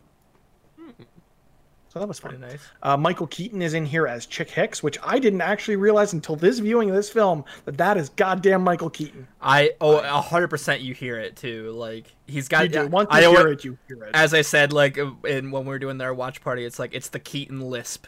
So 1.92 2.00
that 2.00 2.08
was 2.08 2.22
Pretty 2.22 2.38
nice. 2.38 2.62
Uh, 2.82 2.96
Michael 2.96 3.28
Keaton 3.28 3.62
is 3.62 3.74
in 3.74 3.86
here 3.86 4.08
as 4.08 4.26
Chick 4.26 4.50
Hicks, 4.50 4.82
which 4.82 4.98
I 5.04 5.20
didn't 5.20 5.42
actually 5.42 5.76
realize 5.76 6.14
until 6.14 6.38
this 6.38 6.60
viewing 6.60 6.90
of 6.90 6.96
this 6.96 7.10
film 7.10 7.44
that 7.66 7.78
that 7.80 7.98
is 7.98 8.08
goddamn 8.08 8.64
Michael 8.64 8.90
Keaton. 8.90 9.28
I 9.42 9.72
oh 9.82 9.98
a 9.98 10.22
hundred 10.22 10.48
percent 10.48 10.80
you 10.80 10.94
hear 10.94 11.20
it 11.20 11.36
too. 11.36 11.72
Like 11.72 12.16
he's 12.28 12.48
got 12.48 12.64
You 12.64 12.70
do. 12.70 12.88
Once 12.88 13.10
I 13.12 13.24
you 13.24 13.36
hear 13.36 13.48
it, 13.50 13.66
you 13.66 13.78
hear 13.90 14.06
it. 14.06 14.12
as 14.14 14.34
I 14.34 14.42
said, 14.42 14.72
like 14.72 14.98
in 15.26 15.52
when 15.52 15.66
we 15.66 15.70
were 15.70 15.80
doing 15.80 15.98
their 15.98 16.14
watch 16.14 16.42
party, 16.42 16.64
it's 16.64 16.80
like 16.80 16.94
it's 16.94 17.10
the 17.10 17.20
Keaton 17.20 17.60
lisp. 17.60 18.08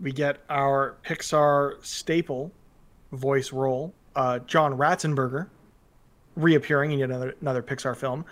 we 0.00 0.12
get 0.12 0.38
our 0.48 0.96
Pixar 1.04 1.84
staple 1.84 2.52
voice 3.10 3.52
role, 3.52 3.92
uh, 4.14 4.38
John 4.40 4.76
Ratzenberger, 4.78 5.48
reappearing 6.36 6.92
in 6.92 7.00
yet 7.00 7.10
another, 7.10 7.34
another 7.40 7.62
Pixar 7.62 7.96
film. 7.96 8.24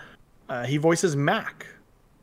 Uh, 0.48 0.64
he 0.64 0.76
voices 0.76 1.16
Mac, 1.16 1.66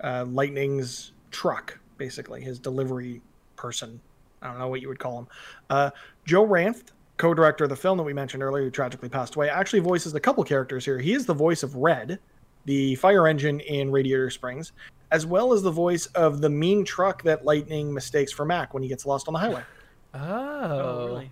uh, 0.02 0.26
Lightning's 0.26 1.12
truck, 1.32 1.78
basically, 1.98 2.42
his 2.42 2.60
delivery 2.60 3.22
person. 3.56 4.00
I 4.42 4.48
don't 4.48 4.60
know 4.60 4.68
what 4.68 4.82
you 4.82 4.88
would 4.88 5.00
call 5.00 5.20
him. 5.20 5.28
Uh, 5.70 5.90
Joe 6.26 6.46
Ranft, 6.46 6.90
co 7.18 7.34
director 7.34 7.64
of 7.64 7.70
the 7.70 7.76
film 7.76 7.98
that 7.98 8.04
we 8.04 8.14
mentioned 8.14 8.44
earlier, 8.44 8.64
who 8.66 8.70
tragically 8.72 9.10
passed 9.10 9.36
away, 9.36 9.50
actually 9.50 9.80
voices 9.80 10.14
a 10.14 10.20
couple 10.20 10.44
characters 10.44 10.86
here. 10.86 11.00
He 11.00 11.14
is 11.14 11.26
the 11.26 11.34
voice 11.34 11.64
of 11.64 11.76
Red, 11.76 12.20
the 12.66 12.96
fire 12.96 13.28
engine 13.28 13.60
in 13.62 13.92
Radiator 13.92 14.30
Springs, 14.30 14.74
as 15.12 15.26
well 15.26 15.54
as 15.54 15.62
the 15.62 15.72
voice 15.72 16.06
of 16.08 16.42
the 16.42 16.50
mean 16.50 16.84
truck 16.84 17.24
that 17.24 17.46
Lightning 17.46 17.94
mistakes 17.94 18.32
for 18.32 18.46
Mac 18.46 18.74
when 18.74 18.84
he 18.84 18.90
gets 18.90 19.06
lost 19.06 19.28
on 19.28 19.34
the 19.34 19.40
highway. 19.40 19.64
Oh, 20.14 20.20
Oh, 20.20 21.06
really? 21.08 21.32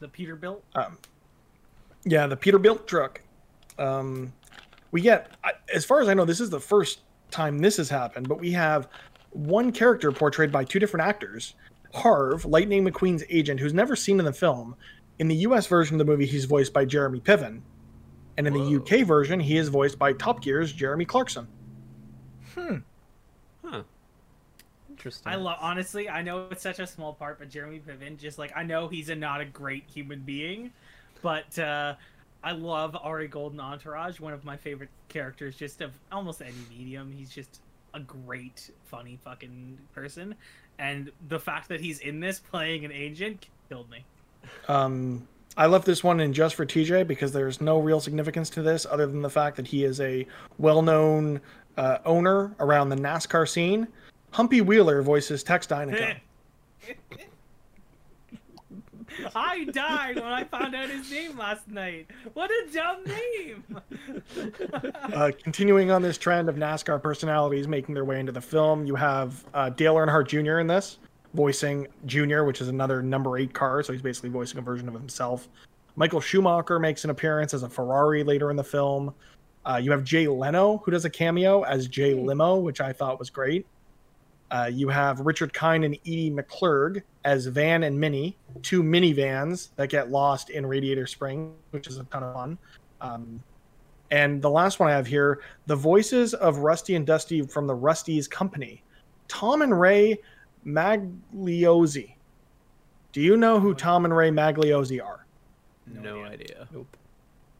The 0.00 0.08
Peterbilt. 0.08 0.60
Um, 0.74 0.98
yeah, 2.04 2.26
the 2.26 2.36
Peterbilt 2.36 2.86
truck. 2.86 3.20
Um, 3.78 4.32
we 4.90 5.00
get, 5.00 5.30
as 5.72 5.84
far 5.84 6.00
as 6.00 6.08
I 6.08 6.14
know, 6.14 6.24
this 6.24 6.40
is 6.40 6.50
the 6.50 6.60
first 6.60 7.00
time 7.30 7.58
this 7.58 7.76
has 7.78 7.88
happened, 7.88 8.28
but 8.28 8.38
we 8.38 8.52
have 8.52 8.88
one 9.34 9.72
character 9.72 10.10
portrayed 10.12 10.50
by 10.50 10.64
two 10.64 10.78
different 10.78 11.06
actors. 11.06 11.54
Harv, 11.92 12.44
Lightning 12.44 12.84
McQueen's 12.84 13.24
agent, 13.28 13.60
who's 13.60 13.74
never 13.74 13.94
seen 13.94 14.18
in 14.18 14.24
the 14.24 14.32
film. 14.32 14.76
In 15.18 15.28
the 15.28 15.36
US 15.36 15.66
version 15.66 15.94
of 15.94 15.98
the 15.98 16.10
movie, 16.10 16.26
he's 16.26 16.44
voiced 16.44 16.72
by 16.72 16.84
Jeremy 16.84 17.20
Piven. 17.20 17.60
And 18.36 18.46
in 18.46 18.52
the 18.52 18.76
UK 18.76 19.06
version, 19.06 19.38
he 19.38 19.56
is 19.56 19.68
voiced 19.68 19.98
by 19.98 20.12
Top 20.12 20.42
Gear's 20.42 20.72
Jeremy 20.72 21.04
Clarkson. 21.04 21.46
Hmm. 22.54 22.76
Huh. 23.64 23.82
Interesting. 24.90 25.32
I 25.32 25.36
love 25.36 25.58
honestly. 25.60 26.08
I 26.08 26.22
know 26.22 26.48
it's 26.50 26.62
such 26.62 26.80
a 26.80 26.86
small 26.86 27.12
part, 27.12 27.38
but 27.38 27.48
Jeremy 27.48 27.80
Piven, 27.80 28.18
just 28.18 28.38
like 28.38 28.52
I 28.56 28.64
know 28.64 28.88
he's 28.88 29.08
a 29.08 29.14
not 29.14 29.40
a 29.40 29.44
great 29.44 29.84
human 29.86 30.20
being, 30.20 30.72
but 31.22 31.56
uh, 31.58 31.94
I 32.42 32.52
love 32.52 32.96
Ari 33.00 33.28
Golden 33.28 33.60
Entourage. 33.60 34.18
One 34.18 34.32
of 34.32 34.44
my 34.44 34.56
favorite 34.56 34.90
characters, 35.08 35.56
just 35.56 35.80
of 35.80 35.92
almost 36.10 36.42
any 36.42 36.54
medium. 36.70 37.12
He's 37.12 37.30
just 37.30 37.60
a 37.94 38.00
great, 38.00 38.70
funny 38.84 39.18
fucking 39.24 39.78
person, 39.94 40.34
and 40.78 41.10
the 41.28 41.38
fact 41.38 41.68
that 41.68 41.80
he's 41.80 42.00
in 42.00 42.20
this 42.20 42.40
playing 42.40 42.84
an 42.84 42.92
agent 42.92 43.46
killed 43.68 43.88
me. 43.90 44.04
Um, 44.68 45.26
I 45.56 45.66
left 45.66 45.86
this 45.86 46.02
one 46.02 46.20
in 46.20 46.32
just 46.32 46.54
for 46.54 46.66
TJ 46.66 47.06
because 47.06 47.32
there's 47.32 47.60
no 47.60 47.78
real 47.78 48.00
significance 48.00 48.50
to 48.50 48.62
this 48.62 48.86
other 48.90 49.06
than 49.06 49.22
the 49.22 49.30
fact 49.30 49.56
that 49.56 49.66
he 49.66 49.84
is 49.84 50.00
a 50.00 50.26
well-known 50.58 51.40
uh, 51.76 51.98
owner 52.04 52.54
around 52.60 52.88
the 52.88 52.96
NASCAR 52.96 53.48
scene. 53.48 53.86
Humpy 54.32 54.60
Wheeler 54.60 55.00
voices 55.00 55.42
Tex 55.42 55.66
Dinoco. 55.66 56.16
I 59.34 59.64
died 59.64 60.16
when 60.16 60.24
I 60.24 60.44
found 60.44 60.74
out 60.74 60.88
his 60.90 61.10
name 61.10 61.36
last 61.36 61.68
night. 61.68 62.10
What 62.34 62.50
a 62.50 62.66
dumb 62.72 63.04
name! 63.04 63.64
uh, 65.14 65.30
continuing 65.42 65.90
on 65.90 66.02
this 66.02 66.18
trend 66.18 66.48
of 66.48 66.56
NASCAR 66.56 67.02
personalities 67.02 67.68
making 67.68 67.94
their 67.94 68.04
way 68.04 68.20
into 68.20 68.32
the 68.32 68.40
film, 68.40 68.86
you 68.86 68.94
have 68.94 69.44
uh, 69.54 69.70
Dale 69.70 69.94
Earnhardt 69.94 70.28
Jr. 70.28 70.58
in 70.58 70.66
this, 70.66 70.98
voicing 71.34 71.86
Junior, 72.06 72.44
which 72.44 72.60
is 72.60 72.68
another 72.68 73.02
number 73.02 73.38
eight 73.38 73.52
car, 73.52 73.82
so 73.82 73.92
he's 73.92 74.02
basically 74.02 74.30
voicing 74.30 74.58
a 74.58 74.62
version 74.62 74.88
of 74.88 74.94
himself. 74.94 75.48
Michael 75.96 76.20
Schumacher 76.20 76.78
makes 76.78 77.04
an 77.04 77.10
appearance 77.10 77.54
as 77.54 77.62
a 77.62 77.68
Ferrari 77.68 78.24
later 78.24 78.50
in 78.50 78.56
the 78.56 78.64
film. 78.64 79.14
Uh, 79.64 79.76
you 79.82 79.90
have 79.92 80.04
Jay 80.04 80.26
Leno, 80.26 80.78
who 80.78 80.90
does 80.90 81.04
a 81.04 81.10
cameo 81.10 81.62
as 81.62 81.88
Jay 81.88 82.14
Limo, 82.14 82.56
which 82.56 82.80
I 82.80 82.92
thought 82.92 83.18
was 83.18 83.30
great. 83.30 83.66
Uh, 84.50 84.70
you 84.72 84.88
have 84.88 85.20
Richard 85.20 85.52
Kind 85.52 85.84
and 85.84 85.94
Edie 86.06 86.30
McClurg 86.30 87.02
as 87.24 87.46
Van 87.46 87.82
and 87.82 87.98
Minnie, 87.98 88.36
two 88.62 88.82
minivans 88.82 89.70
that 89.76 89.88
get 89.88 90.10
lost 90.10 90.50
in 90.50 90.64
Radiator 90.66 91.06
Spring, 91.06 91.54
which 91.70 91.86
is 91.86 91.98
a 91.98 92.04
ton 92.04 92.22
of 92.22 92.34
fun. 92.34 92.58
Um, 93.00 93.42
and 94.10 94.40
the 94.40 94.50
last 94.50 94.78
one 94.78 94.90
I 94.90 94.92
have 94.92 95.06
here, 95.06 95.40
the 95.66 95.74
voices 95.74 96.34
of 96.34 96.58
Rusty 96.58 96.94
and 96.94 97.06
Dusty 97.06 97.42
from 97.42 97.66
the 97.66 97.74
Rust-eze 97.74 98.28
Company, 98.28 98.82
Tom 99.28 99.62
and 99.62 99.78
Ray 99.78 100.18
Magliozzi. 100.64 102.14
Do 103.12 103.20
you 103.20 103.36
know 103.36 103.58
who 103.58 103.74
Tom 103.74 104.04
and 104.04 104.16
Ray 104.16 104.30
Magliozzi 104.30 105.04
are? 105.04 105.26
No, 105.86 106.22
idea. 106.24 106.68
Nope. 106.72 106.96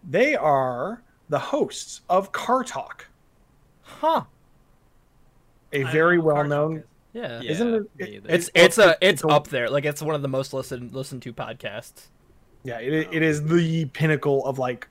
They 0.08 0.36
are 0.36 1.02
the 1.28 1.38
hosts 1.38 2.02
of 2.08 2.32
Car 2.32 2.62
Talk, 2.62 3.06
Huh. 3.84 4.24
A 5.74 5.78
I 5.80 5.82
don't 5.82 5.92
very 5.92 6.16
know 6.18 6.24
what 6.24 6.34
Car 6.34 6.42
Talk 6.44 6.50
well-known. 6.50 6.84
Yeah. 7.12 7.40
Yeah, 7.40 7.50
Isn't 7.52 7.74
it- 7.74 7.82
it- 7.98 8.24
It's 8.28 8.48
It's- 8.48 8.50
it's 8.54 8.78
a 8.78 8.90
it's 8.90 8.98
it's 9.00 9.24
a- 9.24 9.28
up 9.28 9.48
there. 9.48 9.68
Like 9.70 9.84
it's 9.84 10.02
one 10.02 10.14
of 10.14 10.22
the 10.22 10.28
most 10.28 10.52
listened 10.52 10.92
listened 10.94 11.22
to 11.22 11.32
podcasts. 11.32 12.08
Yeah, 12.64 12.78
it, 12.78 13.08
it 13.12 13.22
is 13.22 13.44
the 13.44 13.84
pinnacle 13.86 14.44
of 14.46 14.58
like 14.58 14.88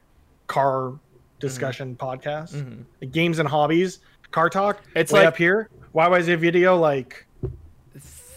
car 0.47 0.93
discussion 1.39 1.95
podcasts, 1.95 2.53
Mhm. 2.53 2.83
Like 3.01 3.11
games 3.11 3.39
and 3.39 3.49
hobbies. 3.49 3.99
Car 4.31 4.49
Talk. 4.49 4.81
It's 4.95 5.11
way 5.11 5.19
like- 5.21 5.27
up 5.29 5.37
here. 5.37 5.69
YYZ 5.93 6.35
video 6.37 6.77
like 6.77 7.25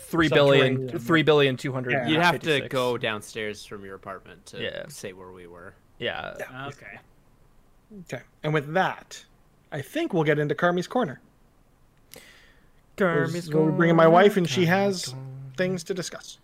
Three 0.08 0.28
billion, 0.28 0.74
Subterranean. 0.76 0.98
three 1.00 1.22
billion, 1.24 1.56
two 1.56 1.72
hundred. 1.72 1.92
Yeah. 1.92 2.06
You'd 2.06 2.20
have 2.20 2.38
to 2.40 2.68
go 2.68 2.96
downstairs 2.96 3.64
from 3.64 3.84
your 3.84 3.96
apartment 3.96 4.46
to 4.46 4.62
Yeah. 4.62 4.84
say 4.88 5.12
where 5.12 5.32
we 5.32 5.48
were. 5.48 5.74
Yeah. 5.98 6.34
Okay. 6.68 6.98
okay. 8.02 8.22
And 8.44 8.54
with 8.54 8.72
that, 8.74 9.24
I 9.72 9.82
think 9.82 10.12
we'll 10.14 10.22
get 10.24 10.38
into 10.38 10.54
Carmi's 10.54 10.86
corner. 10.86 11.20
Carmi's 12.96 13.52
We're 13.52 13.70
bringing 13.70 13.96
my 13.96 14.06
wife, 14.06 14.36
and 14.36 14.48
she 14.48 14.66
has 14.66 15.14
things 15.56 15.84
to 15.84 15.94
discuss. 15.94 16.38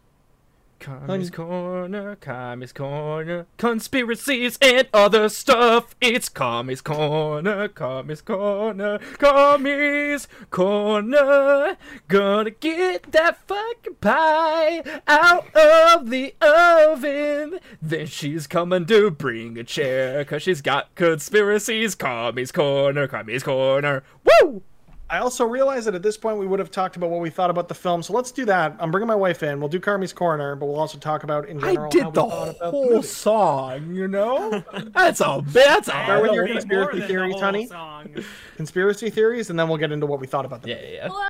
Carmi's 0.82 1.30
corner, 1.30 2.16
Carmi's 2.16 2.72
corner, 2.72 3.46
conspiracies 3.56 4.58
and 4.60 4.88
other 4.92 5.28
stuff. 5.28 5.94
It's 6.00 6.28
Carmi's 6.28 6.80
corner, 6.80 7.68
Carmi's 7.68 8.20
corner, 8.20 8.98
Carmi's 8.98 10.26
corner. 10.50 11.76
Gonna 12.08 12.50
get 12.50 13.12
that 13.12 13.38
fucking 13.46 13.94
pie 14.00 14.82
out 15.06 15.54
of 15.54 16.10
the 16.10 16.34
oven. 16.40 17.60
Then 17.80 18.06
she's 18.06 18.48
coming 18.48 18.84
to 18.86 19.12
bring 19.12 19.56
a 19.56 19.62
chair, 19.64 20.24
cause 20.24 20.42
she's 20.42 20.60
got 20.60 20.92
conspiracies. 20.96 21.94
Carmi's 21.94 22.50
corner, 22.50 23.06
Carmi's 23.06 23.44
corner. 23.44 24.02
Woo! 24.24 24.64
I 25.12 25.18
also 25.18 25.44
realized 25.44 25.86
that 25.86 25.94
at 25.94 26.02
this 26.02 26.16
point 26.16 26.38
we 26.38 26.46
would 26.46 26.58
have 26.58 26.70
talked 26.70 26.96
about 26.96 27.10
what 27.10 27.20
we 27.20 27.28
thought 27.28 27.50
about 27.50 27.68
the 27.68 27.74
film, 27.74 28.02
so 28.02 28.14
let's 28.14 28.32
do 28.32 28.46
that. 28.46 28.74
I'm 28.80 28.90
bringing 28.90 29.06
my 29.06 29.14
wife 29.14 29.42
in. 29.42 29.60
We'll 29.60 29.68
do 29.68 29.78
Carmi's 29.78 30.14
corner, 30.14 30.56
but 30.56 30.64
we'll 30.64 30.80
also 30.80 30.96
talk 30.96 31.22
about 31.22 31.46
in 31.50 31.58
I 31.62 31.74
general. 31.74 31.82
how 31.84 31.88
did 31.90 32.04
we 32.06 32.10
the 32.12 32.20
thought 32.22 32.56
about 32.56 32.70
whole 32.70 32.90
movie. 32.94 33.06
song, 33.06 33.94
you 33.94 34.08
know? 34.08 34.64
That's 34.94 35.20
a 35.20 35.42
that's 35.48 35.88
a 35.88 35.90
Start 35.90 36.22
with 36.22 36.32
your 36.32 36.46
conspiracy 36.48 36.74
more 36.76 36.90
than 36.92 37.00
the 37.00 37.06
theories, 37.06 37.40
honey. 37.40 37.66
song. 37.66 38.08
conspiracy 38.56 39.10
theories, 39.10 39.50
and 39.50 39.58
then 39.58 39.68
we'll 39.68 39.76
get 39.76 39.92
into 39.92 40.06
what 40.06 40.18
we 40.18 40.26
thought 40.26 40.46
about 40.46 40.62
the 40.62 40.70
Yeah, 40.70 40.76
movie. 40.76 40.92
yeah. 40.94 41.08
yeah. 41.12 41.28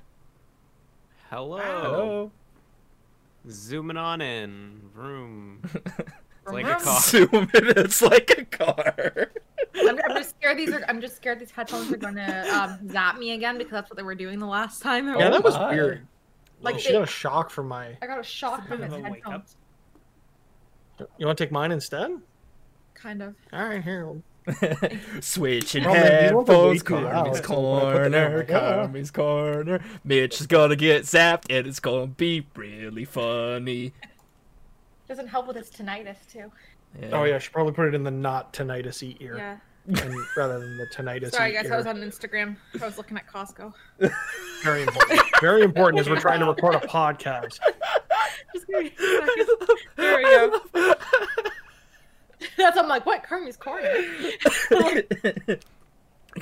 Hello. 1.29 1.57
Hello. 1.57 2.31
Zooming 3.49 3.97
on 3.97 4.21
in. 4.21 4.79
room. 4.95 5.61
It's 6.45 6.51
like 6.51 6.65
a 6.65 6.69
Vroom. 6.71 6.81
car. 6.83 6.99
Zoom 7.01 7.33
in, 7.53 7.77
it's 7.85 8.01
like 8.01 8.31
a 8.37 8.43
car. 8.45 9.31
I'm, 9.99 10.11
I'm 10.11 10.17
just 10.17 10.31
scared 10.31 10.57
these 10.57 10.71
are. 10.73 10.83
I'm 10.87 11.01
just 11.01 11.15
scared 11.15 11.39
these 11.39 11.51
headphones 11.51 11.91
are 11.91 11.97
gonna 11.97 12.45
um, 12.51 12.89
zap 12.89 13.17
me 13.17 13.31
again 13.31 13.57
because 13.57 13.71
that's 13.71 13.89
what 13.89 13.97
they 13.97 14.03
were 14.03 14.15
doing 14.15 14.39
the 14.39 14.45
last 14.47 14.81
time. 14.81 15.07
Yeah, 15.07 15.15
Oh 15.15 15.31
that 15.31 15.43
was 15.43 15.55
my. 15.55 15.71
weird. 15.73 16.07
Like 16.61 16.79
she 16.79 16.87
they- 16.89 16.93
got 16.93 17.03
a 17.03 17.07
shock 17.07 17.49
from 17.49 17.67
my. 17.67 17.97
I 18.01 18.07
got 18.07 18.19
a 18.19 18.23
shock 18.23 18.67
from 18.67 18.79
Bit 18.79 18.85
his 18.89 18.93
of 18.93 19.05
a 19.05 19.09
wake 19.09 19.25
up. 19.27 19.31
headphones. 19.31 19.55
You 21.17 21.25
want 21.25 21.37
to 21.37 21.43
take 21.43 21.51
mine 21.51 21.71
instead? 21.71 22.11
Kind 22.93 23.21
of. 23.21 23.35
All 23.51 23.65
right, 23.67 23.83
here. 23.83 24.13
Switching 25.21 25.83
Well, 25.85 25.93
man, 25.93 26.23
these 26.23 26.33
ones 26.33 26.49
are 26.49 26.53
way 26.53 26.73
headphones, 26.73 26.83
too 26.83 26.95
loud, 26.95 27.11
Carmi's 27.13 27.45
so 27.47 27.59
when 27.61 27.81
I 27.81 27.91
put 27.93 28.03
them 28.03 28.11
down, 28.11 28.31
corner, 28.31 28.37
like, 28.37 28.51
ah. 28.53 29.11
Corner. 29.13 29.79
Mitch 30.03 30.41
is 30.41 30.47
gonna 30.47 30.75
get 30.75 31.03
zapped, 31.03 31.45
and 31.49 31.65
it's 31.67 31.79
gonna 31.79 32.07
be 32.07 32.45
really 32.55 33.05
funny. 33.05 33.93
Doesn't 35.07 35.27
help 35.27 35.47
with 35.47 35.55
his 35.57 35.69
tinnitus 35.69 36.17
too. 36.31 36.51
Oh 37.11 37.23
yeah, 37.23 37.35
I 37.35 37.39
should 37.39 37.53
probably 37.53 37.73
put 37.73 37.87
it 37.87 37.95
in 37.95 38.03
the 38.03 38.11
not 38.11 38.53
tinnitus 38.53 39.01
ear, 39.19 39.35
Yeah. 39.37 39.57
And, 39.87 40.15
rather 40.37 40.59
than 40.59 40.77
the 40.77 40.85
tinnitus. 40.87 41.31
Sorry 41.31 41.53
guys, 41.53 41.65
ear. 41.65 41.73
I 41.73 41.77
was 41.77 41.85
on 41.85 41.97
Instagram. 41.97 42.55
I 42.81 42.85
was 42.85 42.97
looking 42.97 43.17
at 43.17 43.27
Costco. 43.27 43.73
Very 44.63 44.83
important. 44.83 45.21
Very 45.41 45.61
important 45.61 45.99
as 45.99 46.09
we're 46.09 46.19
trying 46.19 46.39
to 46.39 46.45
record 46.45 46.75
a 46.75 46.79
podcast. 46.79 47.59
Just 48.53 48.67
give 48.67 48.83
me 48.83 48.87
a 48.87 49.01
second. 49.01 49.47
There 49.97 50.17
we 50.17 50.23
go. 50.23 50.61
That's 52.57 52.77
I'm 52.77 52.87
like, 52.87 53.05
what? 53.05 53.23
Carmi's 53.23 53.57
corner. 53.57 53.89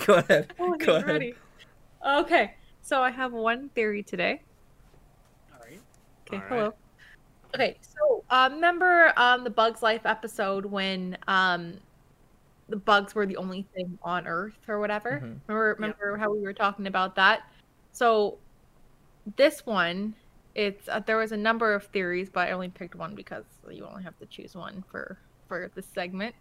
Go 0.05 0.13
ahead. 0.15 0.53
Oh, 0.59 0.75
Go 0.77 0.95
ahead. 0.95 1.07
ready. 1.07 1.35
Okay, 2.07 2.55
so 2.81 3.01
I 3.01 3.11
have 3.11 3.33
one 3.33 3.69
theory 3.69 4.03
today. 4.03 4.41
All 5.53 5.59
right. 5.65 5.79
Okay, 6.27 6.37
All 6.37 6.41
right. 6.43 6.49
hello. 6.49 6.73
Okay, 7.53 7.77
so 7.81 8.23
uh, 8.29 8.49
remember 8.51 9.13
um, 9.17 9.43
the 9.43 9.49
Bugs 9.49 9.83
Life 9.83 10.05
episode 10.05 10.65
when 10.65 11.17
um, 11.27 11.73
the 12.71 12.77
bugs 12.77 13.13
were 13.13 13.25
the 13.27 13.37
only 13.37 13.67
thing 13.75 13.99
on 14.03 14.25
Earth 14.27 14.57
or 14.67 14.79
whatever? 14.79 15.19
Mhm. 15.21 15.41
Remember, 15.47 15.75
remember 15.77 16.17
how 16.17 16.31
we 16.31 16.41
were 16.41 16.53
talking 16.53 16.87
about 16.87 17.15
that? 17.15 17.41
So 17.91 18.39
this 19.37 19.65
one, 19.65 20.15
it's 20.55 20.87
uh, 20.89 20.99
there 21.01 21.17
was 21.17 21.31
a 21.31 21.37
number 21.37 21.73
of 21.73 21.85
theories, 21.87 22.29
but 22.29 22.47
I 22.47 22.51
only 22.51 22.69
picked 22.69 22.95
one 22.95 23.15
because 23.15 23.45
you 23.69 23.85
only 23.85 24.03
have 24.03 24.17
to 24.19 24.25
choose 24.25 24.55
one 24.55 24.83
for 24.89 25.19
for 25.47 25.71
this 25.75 25.87
segment. 25.93 26.33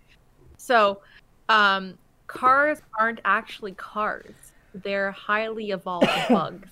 So, 0.58 1.00
um, 1.48 1.98
cars 2.26 2.80
aren't 2.98 3.20
actually 3.24 3.72
cars; 3.72 4.34
they're 4.74 5.12
highly 5.12 5.70
evolved 5.70 6.08
bugs. 6.30 6.70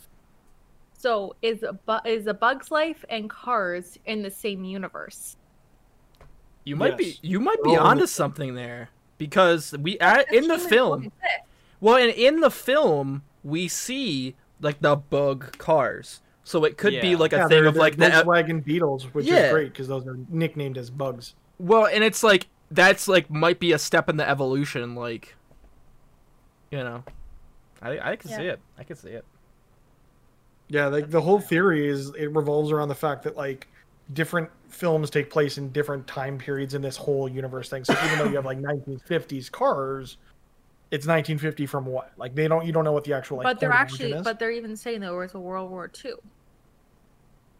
So 0.94 1.34
is 1.42 1.62
a 1.62 1.74
bu- 1.74 2.08
is 2.08 2.26
a 2.26 2.34
Bug's 2.34 2.70
Life 2.70 3.04
and 3.08 3.30
Cars 3.30 3.96
in 4.04 4.22
the 4.22 4.30
same 4.30 4.64
universe? 4.64 5.36
You 6.64 6.76
might 6.76 6.98
Yes. 6.98 7.18
be 7.20 7.28
you 7.28 7.40
might 7.40 7.62
be 7.62 7.70
They're 7.70 7.80
all 7.80 7.86
in 7.86 7.92
onto 7.92 8.06
something 8.06 8.54
there 8.54 8.88
because 9.18 9.74
we 9.78 9.98
at, 9.98 10.32
in 10.32 10.48
the 10.48 10.58
film. 10.58 11.12
Well, 11.80 11.96
and 11.96 12.10
in 12.12 12.40
the 12.40 12.50
film 12.50 13.22
we 13.44 13.68
see 13.68 14.36
like 14.60 14.80
the 14.80 14.96
bug 14.96 15.56
cars, 15.58 16.20
so 16.42 16.64
it 16.64 16.76
could 16.76 17.00
be 17.00 17.14
like 17.14 17.32
a 17.32 17.36
Yeah, 17.36 17.48
thing 17.48 17.66
of 17.66 17.76
like 17.76 17.96
they're 17.96 18.10
the 18.10 18.24
Volkswagen 18.24 18.64
Beetles, 18.64 19.12
which 19.14 19.26
Yeah. 19.26 19.44
is 19.46 19.50
great 19.52 19.72
because 19.72 19.86
those 19.88 20.06
are 20.06 20.16
nicknamed 20.28 20.78
as 20.78 20.90
bugs. 20.90 21.34
well, 21.58 21.86
and 21.86 22.02
it's 22.02 22.22
like 22.22 22.46
that's 22.70 23.06
like 23.08 23.30
might 23.30 23.60
be 23.60 23.72
a 23.72 23.78
step 23.78 24.08
in 24.08 24.16
the 24.16 24.28
evolution, 24.28 24.94
like 24.94 25.34
you 26.70 26.78
know, 26.78 27.04
I 27.80 28.12
I 28.12 28.16
can 28.16 28.30
Yeah. 28.30 28.36
see 28.36 28.46
it. 28.46 28.60
I 28.76 28.84
can 28.84 28.96
see 28.96 29.10
it. 29.10 29.24
Yeah, 30.68 30.88
like 30.88 31.10
the 31.10 31.20
whole 31.20 31.40
theory 31.40 31.88
is 31.88 32.10
it 32.14 32.26
revolves 32.34 32.70
around 32.72 32.88
the 32.88 32.94
fact 32.94 33.22
that 33.22 33.36
like 33.36 33.68
different 34.12 34.50
films 34.68 35.10
take 35.10 35.30
place 35.30 35.58
in 35.58 35.70
different 35.70 36.06
time 36.06 36.38
periods 36.38 36.74
in 36.74 36.82
this 36.82 36.96
whole 36.96 37.28
universe 37.28 37.68
thing. 37.68 37.84
So 37.84 37.94
even 38.04 38.18
though 38.18 38.28
you 38.28 38.36
have 38.36 38.44
like 38.46 38.58
1950s 38.58 39.50
cars, 39.50 40.16
it's 40.90 41.06
1950 41.06 41.66
from 41.66 41.84
what? 41.86 42.12
Like 42.16 42.34
they 42.34 42.48
don't 42.48 42.64
you 42.66 42.72
don't 42.72 42.84
know 42.84 42.92
what 42.92 43.04
the 43.04 43.12
actual 43.12 43.38
like. 43.38 43.44
but 43.44 43.60
they're 43.60 43.72
actually, 43.72 44.12
is. 44.12 44.24
but 44.24 44.38
they're 44.38 44.50
even 44.50 44.76
saying 44.76 45.00
there 45.00 45.14
was 45.16 45.34
a 45.34 45.40
World 45.40 45.70
War 45.70 45.90
II. 46.04 46.12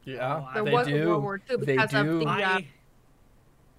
Yeah, 0.04 0.42
Oh, 0.48 0.54
There 0.54 0.64
they 0.64 0.72
was 0.72 0.86
do. 0.86 1.02
a 1.02 1.06
World 1.08 1.22
War 1.22 1.40
II 1.50 1.56
They 1.58 1.64
because 1.76 1.94
of 1.94 2.06
do. 2.06 2.18
the 2.20 2.26
uh, 2.26 2.30
I, 2.30 2.66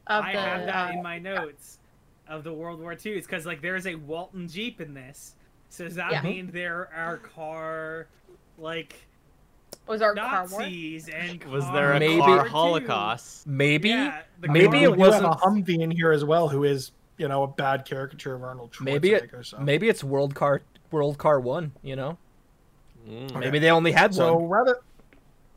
of 0.07 0.25
I 0.25 0.31
the 0.33 0.39
have 0.39 0.65
that 0.67 0.89
uh, 0.89 0.93
in 0.93 1.01
my 1.03 1.17
notes 1.17 1.79
of 2.27 2.43
the 2.43 2.53
World 2.53 2.79
War 2.79 2.93
II. 2.93 3.13
It's 3.13 3.25
because 3.25 3.45
like 3.47 3.61
there's 3.61 3.87
a 3.87 3.95
Walton 3.95 4.47
Jeep 4.47 4.79
in 4.81 4.93
this. 4.93 5.35
So 5.69 5.85
does 5.85 5.95
that 5.95 6.11
Yeah. 6.11 6.21
mean 6.21 6.51
there 6.51 6.89
are 6.93 7.17
car 7.17 8.09
like 8.57 9.08
was 9.89 10.01
our 10.01 10.15
car 10.15 10.47
war. 10.47 10.61
Nazis 10.61 11.09
and 11.09 11.43
Was 11.51 11.65
there 11.71 11.93
a 11.93 11.99
Maybe- 11.99 12.19
car 12.21 12.37
car 12.37 12.47
holocaust? 12.47 13.45
Maybe 13.47 13.89
Yeah, 13.89 14.21
the 14.39 14.47
maybe 14.47 14.77
we 14.79 14.83
it 14.83 14.95
wasn't. 14.95 15.25
a 15.25 15.29
Humvee 15.31 15.81
in 15.81 15.91
here 15.91 16.11
as 16.11 16.23
well, 16.23 16.47
who 16.47 16.63
is 16.63 16.91
you 17.17 17.27
know 17.27 17.43
a 17.43 17.47
bad 17.47 17.83
caricature 17.85 18.33
of 18.35 18.43
Arnold 18.43 18.71
Schwarzenegger. 18.71 18.83
Maybe 18.85 19.11
it. 19.13 19.29
So, 19.43 19.59
Maybe 19.59 19.89
it's 19.89 20.03
World 20.03 20.33
Car 20.35 20.61
World 20.91 21.17
Car 21.17 21.39
One. 21.39 21.73
You 21.81 21.95
know. 21.97 22.17
Mm. 23.07 23.31
Okay. 23.31 23.39
Maybe 23.39 23.59
they 23.59 23.71
only 23.71 23.91
had 23.91 24.13
so 24.15 24.35
one. 24.35 24.49
rather 24.49 24.79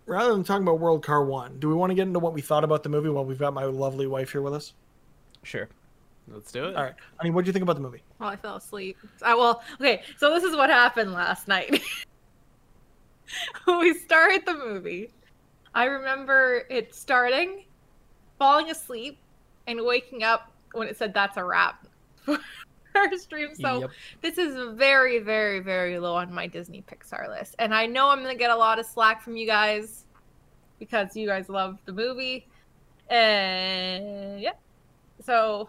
rather 0.06 0.32
than 0.32 0.42
talking 0.44 0.62
about 0.62 0.80
World 0.80 1.04
Car 1.04 1.24
One, 1.24 1.58
do 1.60 1.68
we 1.68 1.74
want 1.74 1.90
to 1.90 1.94
get 1.94 2.06
into 2.08 2.18
what 2.18 2.32
we 2.32 2.40
thought 2.40 2.64
about 2.64 2.82
the 2.82 2.88
movie 2.88 3.08
while 3.10 3.24
we've 3.24 3.38
got 3.38 3.52
my 3.54 3.64
lovely 3.64 4.06
wife 4.06 4.32
here 4.32 4.42
with 4.42 4.54
us? 4.54 4.72
Sure. 5.42 5.68
Let's 6.28 6.52
do 6.52 6.66
it. 6.66 6.76
All 6.76 6.84
right, 6.84 6.94
I 7.20 7.24
mean, 7.24 7.34
what 7.34 7.44
do 7.44 7.48
you 7.48 7.52
think 7.52 7.64
about 7.64 7.74
the 7.74 7.82
movie? 7.82 8.00
Well, 8.20 8.28
I 8.28 8.36
fell 8.36 8.54
asleep. 8.56 8.96
I, 9.22 9.34
well, 9.34 9.60
okay, 9.80 10.02
so 10.18 10.32
this 10.32 10.44
is 10.44 10.54
what 10.56 10.70
happened 10.70 11.12
last 11.12 11.48
night. 11.48 11.82
we 13.66 13.94
started 13.94 14.44
the 14.46 14.54
movie. 14.54 15.10
I 15.74 15.84
remember 15.84 16.64
it 16.68 16.94
starting, 16.94 17.64
falling 18.38 18.70
asleep, 18.70 19.18
and 19.66 19.80
waking 19.84 20.22
up 20.22 20.52
when 20.72 20.88
it 20.88 20.96
said 20.96 21.14
that's 21.14 21.36
a 21.36 21.44
wrap 21.44 21.86
for 22.24 22.38
our 22.94 23.16
stream. 23.16 23.54
So 23.54 23.80
Yep. 23.80 23.90
this 24.20 24.38
is 24.38 24.74
very, 24.76 25.18
very, 25.18 25.60
very 25.60 25.98
low 25.98 26.14
on 26.14 26.32
my 26.32 26.46
Disney 26.46 26.82
Pixar 26.82 27.28
list. 27.28 27.54
And 27.58 27.74
I 27.74 27.86
know 27.86 28.08
I'm 28.10 28.22
going 28.22 28.34
to 28.34 28.38
get 28.38 28.50
a 28.50 28.56
lot 28.56 28.78
of 28.78 28.86
slack 28.86 29.22
from 29.22 29.36
you 29.36 29.46
guys 29.46 30.04
because 30.78 31.16
you 31.16 31.26
guys 31.26 31.48
love 31.48 31.78
the 31.84 31.92
movie. 31.92 32.46
And 33.08 34.40
yeah. 34.40 34.52
So 35.24 35.68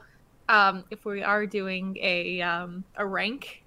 um, 0.49 0.83
if 0.89 1.05
we 1.05 1.23
are 1.23 1.45
doing 1.45 1.97
a 2.01 2.41
um, 2.41 2.83
a 2.95 3.05
rank, 3.05 3.62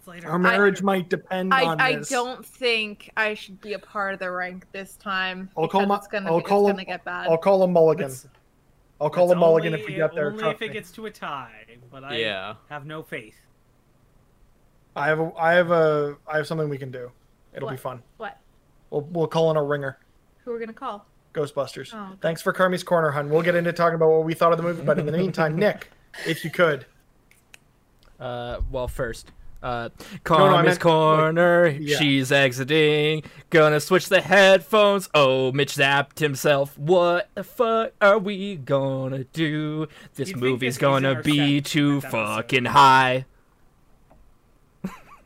That's 0.00 0.08
later. 0.08 0.28
Our 0.30 0.38
marriage 0.38 0.82
might 0.82 1.08
depend 1.10 1.52
I, 1.52 1.64
on 1.66 1.80
I 1.80 1.96
this. 1.96 2.08
don't 2.08 2.44
think 2.44 3.10
I 3.16 3.34
should 3.34 3.60
be 3.60 3.74
a 3.74 3.78
part 3.78 4.14
of 4.14 4.20
the 4.20 4.30
rank 4.30 4.64
this 4.72 4.96
time. 4.96 5.50
I'll 5.58 5.68
call 5.68 5.82
because 5.82 5.88
my- 5.88 5.96
it's 5.96 6.06
gonna, 6.06 6.30
I'll 6.30 6.38
it's 6.38 6.48
call 6.48 6.66
him- 6.68 6.76
gonna 6.76 6.84
get 6.86 7.04
bad. 7.04 7.28
I'll 7.28 7.36
call 7.38 7.62
him 7.62 7.72
Mulligan. 7.72 8.08
That's- 8.08 8.26
I'll 9.00 9.10
call 9.10 9.26
that's 9.28 9.34
him 9.34 9.40
Mulligan 9.40 9.72
only- 9.74 9.82
if 9.82 9.88
we 9.88 9.94
get 9.96 10.14
there. 10.14 10.30
Only 10.30 10.48
if 10.48 10.62
it 10.62 10.68
me. 10.68 10.72
gets 10.74 10.90
to 10.92 11.06
a 11.06 11.10
tie, 11.10 11.66
but 11.90 12.04
I 12.04 12.16
Yeah. 12.16 12.54
have 12.68 12.86
no 12.86 13.02
faith. 13.02 13.36
I 14.96 15.06
have 15.08 15.20
a, 15.20 15.32
I 15.38 15.52
have 15.52 15.70
a, 15.70 16.16
I 16.26 16.36
have 16.38 16.46
something 16.46 16.68
we 16.68 16.78
can 16.78 16.90
do. 16.90 17.10
It'll 17.54 17.68
be 17.70 17.76
fun. 17.76 18.02
What? 18.16 18.38
We'll 18.90 19.02
we'll 19.02 19.26
call 19.26 19.50
in 19.50 19.56
a 19.56 19.62
ringer. 19.62 19.98
Who 20.44 20.50
are 20.52 20.54
we 20.54 20.60
gonna 20.60 20.72
call? 20.72 21.06
Ghostbusters. 21.34 21.94
Oh, 21.94 21.98
okay. 22.12 22.18
Thanks 22.22 22.42
for 22.42 22.52
Carmi's 22.52 22.82
Corner, 22.82 23.10
hun. 23.10 23.28
We'll 23.30 23.42
get 23.42 23.54
into 23.54 23.72
talking 23.72 23.94
about 23.96 24.10
what 24.10 24.24
we 24.24 24.34
thought 24.34 24.50
of 24.52 24.56
the 24.56 24.64
movie, 24.64 24.82
but 24.82 24.98
in 24.98 25.06
the 25.06 25.12
meantime, 25.12 25.56
Nick, 25.58 25.90
if 26.26 26.42
you 26.44 26.50
could, 26.50 26.86
Uh, 28.18 28.60
well, 28.70 28.86
first, 28.88 29.30
uh, 29.62 29.88
no, 29.98 30.06
Carmen's 30.24 30.66
meant, 30.66 30.80
corner. 30.80 31.66
yeah. 31.68 31.98
She's 31.98 32.32
exiting. 32.32 33.22
Gonna 33.50 33.80
switch 33.80 34.08
the 34.08 34.20
headphones. 34.20 35.08
Oh, 35.14 35.52
Mitch 35.52 35.74
zapped 35.76 36.18
himself. 36.18 36.78
What 36.78 37.28
the 37.34 37.44
fuck 37.44 37.92
are 38.00 38.18
we 38.18 38.56
gonna 38.56 39.24
do? 39.24 39.86
This 40.14 40.30
You'd 40.30 40.38
movie's 40.38 40.74
this 40.76 40.80
gonna 40.80 41.20
be 41.22 41.60
too 41.60 42.00
fucking 42.00 42.66
high. 42.66 43.26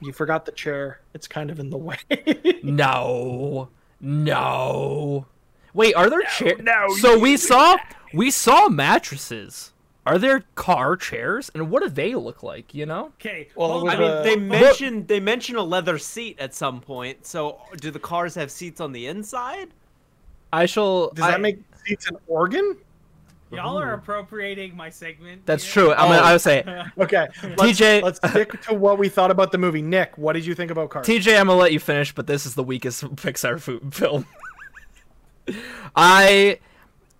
you 0.01 0.13
forgot 0.13 0.45
the 0.47 0.53
chair. 0.53 1.01
It's 1.15 1.29
kind 1.29 1.51
of 1.51 1.59
in 1.61 1.71
the 1.71 1.79
way. 1.79 1.99
No, 2.65 3.69
no. 4.01 5.27
Wait, 5.75 5.95
are 5.95 6.09
there 6.09 6.23
chairs? 6.23 6.61
no, 6.63 6.89
So 6.97 7.19
we 7.19 7.37
saw 7.37 7.77
we 8.15 8.31
saw 8.31 8.69
mattresses. 8.71 9.74
Are 10.07 10.19
there 10.19 10.45
car 10.55 10.97
chairs? 10.97 11.51
And 11.55 11.71
what 11.71 11.83
do 11.83 11.89
they 11.89 12.15
look 12.15 12.43
like? 12.43 12.75
You 12.75 12.85
know? 12.87 13.07
Okay. 13.21 13.49
Well, 13.55 13.71
it 13.71 13.73
hold 13.73 13.85
was 13.85 13.95
I 13.95 13.99
mean, 13.99 14.11
Uh, 14.11 14.23
they 14.23 14.37
mentioned 14.37 15.09
they 15.09 15.21
mention 15.21 15.57
a 15.57 15.63
leather 15.63 15.99
seat 15.99 16.39
at 16.39 16.55
some 16.55 16.81
point. 16.81 17.27
So, 17.27 17.61
do 17.79 17.91
the 17.91 17.99
cars 17.99 18.35
have 18.35 18.51
seats 18.51 18.81
on 18.81 18.93
the 18.93 19.07
inside? 19.07 19.69
I 20.53 20.67
shall. 20.67 21.11
Does 21.11 21.25
I- 21.25 21.31
that 21.33 21.41
make 21.41 21.59
seats 21.87 22.07
an 22.09 22.17
organ? 22.27 22.77
Y'all 23.51 23.79
are 23.79 23.93
appropriating 23.93 24.77
my 24.77 24.91
segment. 24.91 25.47
That's 25.47 25.63
here. 25.63 25.85
true. 25.85 25.93
I'm 25.93 26.09
gonna. 26.09 26.21
Oh. 26.21 26.25
I 26.25 26.33
would 26.33 26.41
say, 26.41 26.65
Okay, 26.99 27.29
let's, 27.57 27.63
TJ 27.81 28.03
let's 28.03 28.19
stick 28.29 28.61
to 28.63 28.75
what 28.75 28.99
we 28.99 29.09
thought 29.09 29.31
about 29.31 29.53
the 29.53 29.59
movie. 29.59 29.81
Nick, 29.83 30.19
what 30.19 30.33
did 30.33 30.45
you 30.45 30.57
think 30.57 30.73
about 30.73 30.91
Cars? 30.91 31.07
TJ, 31.07 31.39
I'm 31.39 31.47
gonna 31.47 31.59
let 31.61 31.73
you 31.73 31.79
finish, 31.79 32.13
but 32.13 32.27
this 32.27 32.47
is 32.47 32.57
the 32.57 32.65
weakest 32.65 33.05
Pixar 33.17 33.61
fu- 33.61 33.79
film. 33.91 34.27
I, 35.97 36.59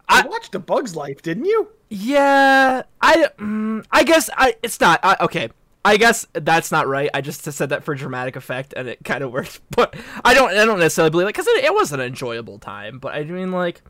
I 0.09 0.27
watched 0.27 0.55
A 0.55 0.59
Bug's 0.59 0.97
Life, 0.97 1.23
didn't 1.23 1.45
you? 1.45 1.69
Yeah, 1.95 2.83
I, 3.01 3.29
mm, 3.39 3.85
I 3.91 4.03
guess 4.03 4.29
I. 4.37 4.57
It's 4.63 4.81
not. 4.81 5.01
I, 5.03 5.17
okay, 5.21 5.51
I 5.85 5.97
guess 5.97 6.27
that's 6.33 6.73
not 6.73 6.89
right. 6.89 7.09
I 7.15 7.21
just 7.21 7.45
said 7.45 7.69
that 7.69 7.85
for 7.85 7.95
dramatic 7.95 8.35
effect, 8.35 8.75
and 8.77 8.89
it 8.89 9.05
kind 9.05 9.23
of 9.23 9.31
worked. 9.31 9.61
But 9.71 9.95
I 10.25 10.35
don't. 10.35 10.51
I 10.51 10.65
don't 10.65 10.81
necessarily 10.81 11.11
believe 11.11 11.27
it 11.29 11.35
because 11.35 11.47
it, 11.47 11.65
it 11.65 11.75
was 11.75 11.93
an 11.93 12.01
enjoyable 12.01 12.59
time. 12.59 12.99
But 12.99 13.15
I 13.15 13.23
mean, 13.25 13.53
like, 13.53 13.83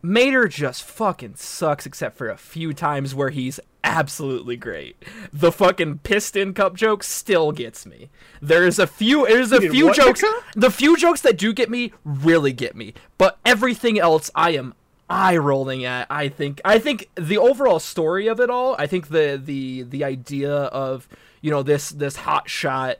Mater 0.00 0.48
just 0.48 0.84
fucking 0.84 1.34
sucks, 1.36 1.84
except 1.84 2.16
for 2.16 2.30
a 2.30 2.36
few 2.38 2.72
times 2.72 3.14
where 3.14 3.30
he's 3.30 3.60
absolutely 3.82 4.56
great. 4.56 4.96
The 5.32 5.52
fucking 5.52 5.98
piston 5.98 6.54
cup 6.54 6.74
joke 6.74 7.02
still 7.02 7.52
gets 7.52 7.84
me. 7.84 8.10
There's 8.40 8.78
a 8.78 8.86
few. 8.86 9.26
There's 9.26 9.52
a 9.52 9.60
few 9.60 9.92
jokes. 9.92 10.24
The 10.56 10.70
few 10.70 10.96
jokes 10.96 11.20
that 11.20 11.36
do 11.36 11.52
get 11.52 11.68
me 11.68 11.92
really 12.04 12.52
get 12.52 12.74
me. 12.74 12.94
But 13.18 13.38
everything 13.44 13.98
else, 13.98 14.30
I 14.34 14.52
am 14.52 14.74
eye 15.08 15.36
rolling 15.36 15.84
at. 15.84 16.06
I 16.10 16.28
think. 16.28 16.60
I 16.64 16.78
think 16.78 17.10
the 17.14 17.38
overall 17.38 17.78
story 17.78 18.26
of 18.26 18.40
it 18.40 18.50
all. 18.50 18.74
I 18.78 18.86
think 18.86 19.08
the 19.08 19.40
the 19.42 19.82
the 19.82 20.04
idea 20.04 20.52
of 20.52 21.08
you 21.40 21.50
know 21.50 21.62
this 21.62 21.90
this 21.90 22.16
hot 22.16 22.48
shot 22.48 22.98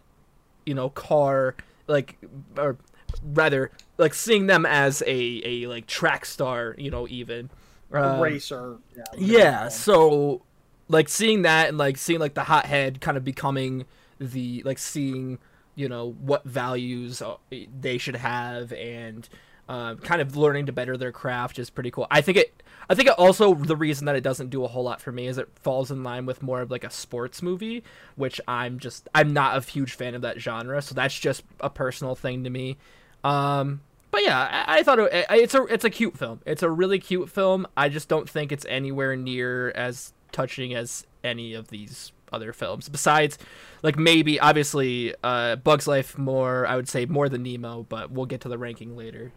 you 0.67 0.75
know 0.75 0.89
car 0.91 1.55
like 1.87 2.19
or 2.57 2.77
rather 3.23 3.71
like 3.99 4.15
seeing 4.15 4.47
them 4.47 4.67
as 4.67 5.03
a 5.07 5.43
a 5.45 5.67
like 5.67 5.87
track 5.87 6.25
star 6.27 6.75
you 6.79 6.91
know 6.91 7.07
even 7.09 7.51
A 7.93 8.17
uh, 8.17 8.21
racer. 8.21 8.79
Yeah. 8.97 9.05
yeah 9.17 9.69
so 9.69 10.43
like 10.89 11.09
seeing 11.09 11.43
that 11.43 11.69
and 11.69 11.79
like 11.79 11.97
seeing 11.97 12.21
like 12.21 12.35
the 12.35 12.45
hothead 12.45 13.01
kind 13.01 13.17
of 13.17 13.25
becoming 13.25 13.85
the 14.19 14.63
like 14.65 14.79
seeing 14.79 15.39
you 15.75 15.89
know 15.89 16.13
what 16.21 16.45
values 16.45 17.23
uh, 17.23 17.37
they 17.81 17.99
should 17.99 18.17
have 18.17 18.73
and 18.73 19.29
uh, 19.69 19.95
kind 19.97 20.21
of 20.21 20.37
learning 20.37 20.67
to 20.67 20.73
better 20.73 20.97
their 20.97 21.13
craft 21.13 21.59
is 21.59 21.71
pretty 21.71 21.91
cool 21.91 22.07
i 22.11 22.21
think 22.21 22.37
it 22.37 22.63
i 22.89 22.95
think 22.95 23.09
it 23.09 23.15
also 23.19 23.55
the 23.55 23.77
reason 23.77 24.07
that 24.07 24.17
it 24.17 24.23
doesn't 24.23 24.51
do 24.51 24.65
a 24.65 24.69
whole 24.69 24.85
lot 24.85 25.01
for 25.01 25.13
me 25.13 25.27
is 25.27 25.39
it 25.39 25.49
falls 25.63 25.91
in 25.91 26.03
line 26.03 26.27
with 26.27 26.43
more 26.43 26.61
of 26.61 26.71
like 26.71 26.85
a 26.85 26.91
sports 26.91 27.43
movie 27.43 27.83
which 28.17 28.41
i'm 28.47 28.79
just 28.79 29.09
i'm 29.15 29.33
not 29.33 29.57
a 29.57 29.71
huge 29.71 29.95
fan 29.95 30.15
of 30.15 30.23
that 30.23 30.41
genre 30.41 30.83
so 30.83 30.95
that's 30.95 31.19
just 31.19 31.43
a 31.61 31.71
personal 31.71 32.15
thing 32.15 32.45
to 32.45 32.51
me 32.51 32.77
um 33.23 33.81
but 34.15 34.23
yeah, 34.23 34.65
I, 34.69 34.79
I 34.79 34.83
thought 34.85 35.01
it, 35.01 35.27
it's 35.29 35.57
a 35.57 35.65
it's 35.65 35.85
a 35.85 35.91
cute 35.91 36.17
film. 36.17 36.41
It's 36.47 36.63
a 36.63 36.71
really 36.71 37.01
cute 37.01 37.29
film. 37.29 37.67
I 37.77 37.89
just 37.89 38.09
don't 38.09 38.31
think 38.31 38.53
it's 38.53 38.65
anywhere 38.67 39.17
near 39.17 39.73
as 39.73 40.13
touching 40.31 40.73
as 40.73 41.05
any 41.25 41.53
of 41.53 41.67
these 41.67 42.13
other 42.33 42.53
films. 42.53 42.89
Besides, 42.89 43.39
like 43.83 43.99
maybe 43.99 44.39
obviously, 44.39 45.17
uh, 45.25 45.57
Bugs 45.57 45.89
Life 45.89 46.17
more. 46.17 46.65
I 46.65 46.77
would 46.77 46.89
say 46.89 47.07
more 47.07 47.29
than 47.29 47.43
Nemo, 47.43 47.87
but 47.89 48.13
we'll 48.13 48.27
get 48.27 48.41
to 48.43 48.49
the 48.49 48.57
ranking 48.57 48.97
later. 48.97 49.33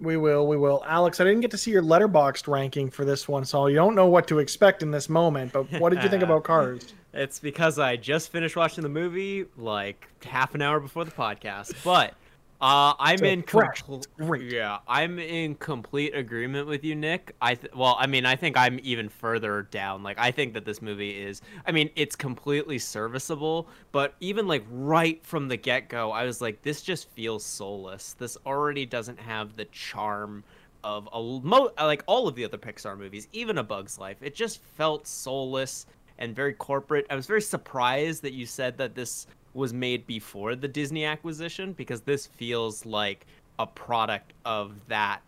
We 0.00 0.16
will, 0.16 0.46
we 0.46 0.56
will. 0.56 0.82
Alex, 0.86 1.20
I 1.20 1.24
didn't 1.24 1.40
get 1.40 1.50
to 1.50 1.58
see 1.58 1.70
your 1.70 1.82
Letterboxd 1.82 2.48
ranking 2.48 2.90
for 2.90 3.04
this 3.04 3.28
one, 3.28 3.44
so 3.44 3.66
you 3.66 3.76
don't 3.76 3.94
know 3.94 4.06
what 4.06 4.26
to 4.28 4.38
expect 4.38 4.82
in 4.82 4.90
this 4.90 5.08
moment. 5.08 5.52
But 5.52 5.70
what 5.78 5.90
did 5.92 6.02
you 6.02 6.08
think 6.08 6.22
about 6.22 6.42
Cars? 6.44 6.94
It's 7.12 7.38
because 7.38 7.78
I 7.78 7.96
just 7.96 8.30
finished 8.30 8.56
watching 8.56 8.82
the 8.82 8.88
movie 8.88 9.44
like 9.58 10.06
half 10.24 10.54
an 10.54 10.62
hour 10.62 10.80
before 10.80 11.04
the 11.04 11.10
podcast. 11.10 11.74
But 11.84 12.14
uh, 12.60 12.94
I'm 12.98 13.18
So 13.18 13.24
in 13.24 13.42
compl- 13.42 14.04
Yeah, 14.50 14.78
I'm 14.86 15.18
in 15.18 15.54
complete 15.54 16.14
agreement 16.14 16.66
with 16.66 16.84
you, 16.84 16.94
Nick. 16.94 17.34
I 17.40 17.54
th- 17.54 17.74
well, 17.74 17.96
I 17.98 18.06
mean, 18.06 18.26
I 18.26 18.36
think 18.36 18.56
I'm 18.56 18.78
even 18.82 19.08
further 19.08 19.62
down. 19.70 20.02
Like, 20.02 20.18
I 20.18 20.30
think 20.30 20.52
that 20.54 20.64
this 20.66 20.82
movie 20.82 21.22
is. 21.22 21.40
I 21.66 21.72
mean, 21.72 21.88
it's 21.96 22.14
completely 22.16 22.78
serviceable, 22.78 23.66
but 23.92 24.14
even 24.20 24.46
like 24.46 24.64
right 24.70 25.24
from 25.24 25.48
the 25.48 25.56
get 25.56 25.88
go, 25.88 26.10
I 26.12 26.24
was 26.24 26.40
like, 26.40 26.62
this 26.62 26.82
just 26.82 27.08
feels 27.10 27.44
soulless. 27.44 28.14
This 28.14 28.36
already 28.44 28.84
doesn't 28.84 29.18
have 29.18 29.56
the 29.56 29.64
charm 29.66 30.44
of 30.84 31.08
a 31.12 31.20
mo- 31.20 31.72
like 31.78 32.02
all 32.06 32.28
of 32.28 32.34
the 32.34 32.44
other 32.44 32.58
Pixar 32.58 32.98
movies, 32.98 33.28
even 33.32 33.58
A 33.58 33.62
Bug's 33.62 33.98
Life. 33.98 34.18
It 34.20 34.34
just 34.34 34.62
felt 34.76 35.06
soulless 35.06 35.86
and 36.18 36.36
very 36.36 36.52
corporate. 36.52 37.06
I 37.10 37.16
was 37.16 37.26
very 37.26 37.42
surprised 37.42 38.22
that 38.22 38.34
you 38.34 38.46
said 38.46 38.76
that 38.78 38.94
this 38.94 39.26
was 39.54 39.72
made 39.72 40.06
before 40.06 40.54
the 40.54 40.68
Disney 40.68 41.04
acquisition 41.04 41.72
because 41.72 42.00
this 42.02 42.26
feels 42.26 42.86
like 42.86 43.26
a 43.58 43.66
product 43.66 44.32
of 44.44 44.74
that 44.88 45.20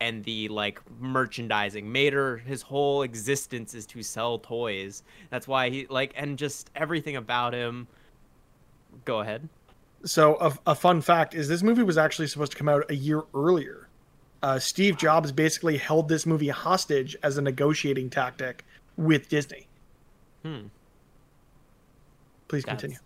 and 0.00 0.24
the 0.24 0.48
like 0.48 0.80
merchandising. 1.00 1.90
Mater, 1.90 2.38
his 2.38 2.62
whole 2.62 3.02
existence 3.02 3.74
is 3.74 3.86
to 3.86 4.02
sell 4.02 4.38
toys. 4.38 5.02
That's 5.30 5.48
why 5.48 5.70
he 5.70 5.86
like 5.88 6.12
and 6.16 6.38
just 6.38 6.70
everything 6.74 7.16
about 7.16 7.54
him. 7.54 7.86
Go 9.04 9.20
ahead. 9.20 9.48
So 10.04 10.36
a, 10.36 10.70
a 10.70 10.74
fun 10.74 11.00
fact 11.00 11.34
is 11.34 11.48
this 11.48 11.62
movie 11.62 11.82
was 11.82 11.98
actually 11.98 12.28
supposed 12.28 12.52
to 12.52 12.58
come 12.58 12.68
out 12.68 12.90
a 12.90 12.94
year 12.96 13.22
earlier. 13.34 13.88
Uh, 14.42 14.58
Steve 14.58 14.96
Jobs 14.96 15.32
basically 15.32 15.76
held 15.76 16.08
this 16.08 16.26
movie 16.26 16.48
hostage 16.48 17.16
as 17.22 17.38
a 17.38 17.42
negotiating 17.42 18.10
tactic 18.10 18.64
with 18.96 19.28
Disney. 19.28 19.66
Hmm. 20.42 20.66
Please 22.48 22.64
That's- 22.64 22.80
continue. 22.80 22.98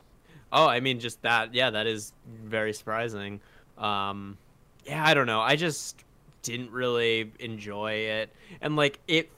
Oh, 0.53 0.67
I 0.67 0.81
mean, 0.81 1.01
just 1.01 1.23
that. 1.23 1.55
Yeah, 1.55 1.71
that 1.71 1.87
is 1.87 2.13
very 2.45 2.73
surprising. 2.73 3.41
Um, 3.79 4.37
yeah, 4.85 5.05
I 5.05 5.15
don't 5.15 5.27
know. 5.27 5.41
I 5.41 5.57
just 5.57 6.05
didn't 6.43 6.71
really 6.71 7.33
enjoy 7.39 7.93
it, 7.93 8.31
and 8.61 8.77
like 8.77 8.99
it. 9.07 9.31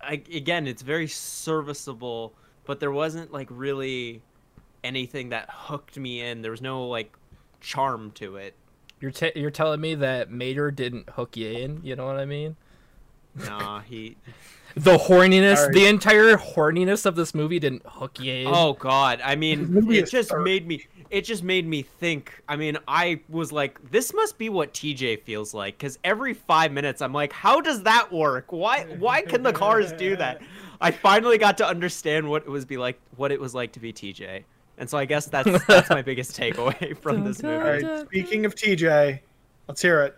I, 0.00 0.22
again, 0.32 0.66
it's 0.66 0.82
very 0.82 1.08
serviceable, 1.08 2.32
but 2.64 2.80
there 2.80 2.92
wasn't 2.92 3.32
like 3.32 3.48
really 3.50 4.22
anything 4.84 5.30
that 5.30 5.48
hooked 5.50 5.96
me 5.96 6.20
in. 6.20 6.42
There 6.42 6.50
was 6.50 6.62
no 6.62 6.86
like 6.86 7.12
charm 7.60 8.12
to 8.12 8.36
it. 8.36 8.54
You're 9.00 9.10
t- 9.10 9.32
you're 9.36 9.50
telling 9.50 9.80
me 9.80 9.94
that 9.96 10.30
Mater 10.30 10.70
didn't 10.70 11.10
hook 11.10 11.36
you 11.36 11.50
in. 11.50 11.80
You 11.84 11.96
know 11.96 12.06
what 12.06 12.18
I 12.18 12.24
mean? 12.24 12.56
Nah, 13.34 13.80
he. 13.80 14.16
The 14.74 14.96
horniness, 14.96 15.56
Alright. 15.56 15.74
the 15.74 15.86
entire 15.86 16.36
horniness 16.36 17.06
of 17.06 17.16
this 17.16 17.34
movie 17.34 17.58
didn't 17.58 17.82
hook 17.86 18.20
you 18.20 18.32
in. 18.32 18.46
Oh 18.48 18.74
God! 18.74 19.20
I 19.24 19.34
mean, 19.34 19.66
movie 19.66 19.98
it 19.98 20.04
is 20.04 20.10
just 20.10 20.30
dark. 20.30 20.44
made 20.44 20.66
me. 20.68 20.86
It 21.10 21.22
just 21.22 21.42
made 21.42 21.66
me 21.66 21.82
think. 21.82 22.42
I 22.48 22.56
mean, 22.56 22.76
I 22.86 23.20
was 23.30 23.50
like, 23.50 23.78
this 23.90 24.12
must 24.12 24.36
be 24.36 24.50
what 24.50 24.74
TJ 24.74 25.22
feels 25.22 25.54
like, 25.54 25.78
because 25.78 25.98
every 26.04 26.34
five 26.34 26.70
minutes, 26.70 27.00
I'm 27.00 27.14
like, 27.14 27.32
how 27.32 27.60
does 27.60 27.82
that 27.84 28.12
work? 28.12 28.52
Why? 28.52 28.84
Why 28.98 29.22
can 29.22 29.42
the 29.42 29.52
cars 29.52 29.90
do 29.92 30.16
that? 30.16 30.42
I 30.80 30.90
finally 30.90 31.38
got 31.38 31.58
to 31.58 31.66
understand 31.66 32.28
what 32.28 32.42
it 32.42 32.48
was 32.48 32.64
be 32.64 32.76
like, 32.76 33.00
what 33.16 33.32
it 33.32 33.40
was 33.40 33.54
like 33.54 33.72
to 33.72 33.80
be 33.80 33.92
TJ, 33.92 34.44
and 34.76 34.88
so 34.88 34.96
I 34.98 35.06
guess 35.06 35.26
that's 35.26 35.64
that's 35.66 35.90
my 35.90 36.02
biggest 36.02 36.36
takeaway 36.38 36.96
from 36.98 37.24
this 37.24 37.42
movie. 37.42 37.84
right. 37.84 38.06
Speaking 38.06 38.44
of 38.44 38.54
TJ, 38.54 39.18
let's 39.66 39.82
hear 39.82 40.02
it. 40.02 40.16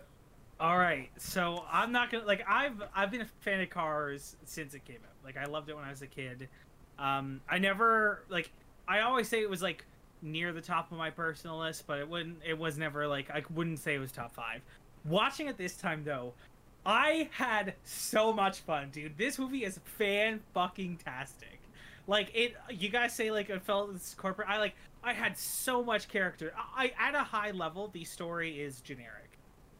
All 0.61 0.77
right, 0.77 1.09
so 1.17 1.65
I'm 1.71 1.91
not 1.91 2.11
gonna 2.11 2.23
like 2.23 2.45
I've 2.47 2.83
I've 2.95 3.09
been 3.09 3.21
a 3.21 3.27
fan 3.39 3.61
of 3.61 3.71
Cars 3.71 4.35
since 4.45 4.75
it 4.75 4.85
came 4.85 4.97
out. 4.97 5.15
Like 5.23 5.35
I 5.35 5.45
loved 5.45 5.69
it 5.69 5.75
when 5.75 5.83
I 5.83 5.89
was 5.89 6.03
a 6.03 6.07
kid. 6.07 6.49
Um, 6.99 7.41
I 7.49 7.57
never 7.57 8.25
like 8.29 8.51
I 8.87 8.99
always 8.99 9.27
say 9.27 9.41
it 9.41 9.49
was 9.49 9.63
like 9.63 9.83
near 10.21 10.53
the 10.53 10.61
top 10.61 10.91
of 10.91 10.99
my 10.99 11.09
personal 11.09 11.57
list, 11.57 11.87
but 11.87 11.97
it 11.97 12.07
wouldn't. 12.07 12.37
It 12.47 12.55
was 12.55 12.77
never 12.77 13.07
like 13.07 13.31
I 13.31 13.41
wouldn't 13.51 13.79
say 13.79 13.95
it 13.95 13.97
was 13.97 14.11
top 14.11 14.35
five. 14.35 14.61
Watching 15.03 15.47
it 15.47 15.57
this 15.57 15.75
time 15.77 16.03
though, 16.03 16.33
I 16.85 17.27
had 17.31 17.73
so 17.83 18.31
much 18.31 18.59
fun, 18.59 18.91
dude. 18.91 19.17
This 19.17 19.39
movie 19.39 19.63
is 19.63 19.79
fan 19.83 20.41
fucking 20.53 20.99
tastic. 21.03 21.59
Like 22.05 22.29
it, 22.35 22.53
you 22.69 22.89
guys 22.89 23.15
say 23.15 23.31
like 23.31 23.49
it 23.49 23.63
felt 23.63 23.95
it's 23.95 24.13
corporate. 24.13 24.47
I 24.47 24.59
like 24.59 24.75
I 25.03 25.13
had 25.13 25.35
so 25.39 25.83
much 25.83 26.07
character. 26.07 26.53
I 26.77 26.91
at 26.99 27.15
a 27.15 27.23
high 27.23 27.49
level, 27.49 27.89
the 27.91 28.03
story 28.03 28.61
is 28.61 28.79
generic 28.81 29.20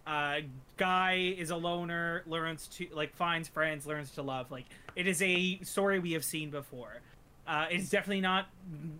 uh 0.07 0.37
guy 0.77 1.35
is 1.37 1.51
a 1.51 1.55
loner 1.55 2.23
learns 2.25 2.67
to 2.67 2.87
like 2.93 3.15
finds 3.15 3.47
friends 3.47 3.85
learns 3.85 4.11
to 4.11 4.21
love. 4.21 4.51
Like 4.51 4.65
it 4.95 5.07
is 5.07 5.21
a 5.21 5.59
story 5.63 5.99
we 5.99 6.13
have 6.13 6.23
seen 6.23 6.49
before. 6.49 7.01
Uh 7.47 7.67
it's 7.69 7.89
definitely 7.89 8.21
not 8.21 8.47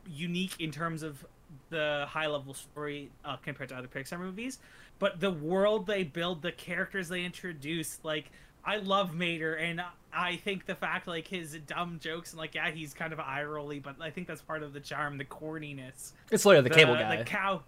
unique 0.08 0.56
in 0.60 0.72
terms 0.72 1.04
of 1.04 1.26
the 1.70 2.06
high 2.08 2.28
level 2.28 2.54
story 2.54 3.10
uh, 3.26 3.38
compared 3.38 3.70
to 3.70 3.76
other 3.76 3.88
pixar 3.88 4.20
movies 4.20 4.60
but 5.00 5.20
the 5.20 5.32
world 5.32 5.88
they 5.88 6.04
build 6.04 6.42
the 6.42 6.52
characters 6.52 7.10
they 7.10 7.24
introduce 7.24 8.00
like 8.04 8.32
i 8.64 8.78
love 8.78 9.16
mater 9.16 9.56
and 9.56 9.82
i 10.14 10.36
think 10.38 10.66
the 10.66 10.76
fact 10.76 11.08
like 11.08 11.28
his 11.28 11.58
dumb 11.68 12.00
jokes 12.02 12.32
and 12.32 12.40
like 12.40 12.56
yeah 12.56 12.70
he's 12.70 12.94
kind 12.94 13.12
of 13.12 13.20
eye 13.20 13.44
rolly 13.44 13.80
but 13.80 13.96
i 14.00 14.10
think 14.10 14.28
that's 14.28 14.42
part 14.42 14.64
of 14.64 14.74
the 14.74 14.80
charm 14.80 15.18
the 15.18 15.26
corniness. 15.26 16.12
It's 16.30 16.46
literally 16.46 16.64
the, 16.64 16.70
the 16.70 16.76
cable 16.76 16.96
guy. 16.96 17.18
the 17.18 17.24
cow 17.24 17.64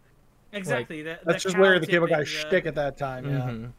exactly 0.53 1.01
the, 1.01 1.19
That's 1.23 1.43
the 1.43 1.49
just 1.49 1.55
cow 1.55 1.61
Larry 1.61 1.79
the 1.79 1.87
Cable 1.87 2.07
tipping, 2.07 2.17
Guy 2.19 2.23
the- 2.23 2.29
shtick 2.29 2.65
at 2.65 2.75
that 2.75 2.97
time. 2.97 3.25
Yeah. 3.25 3.39
Mhm. 3.39 3.71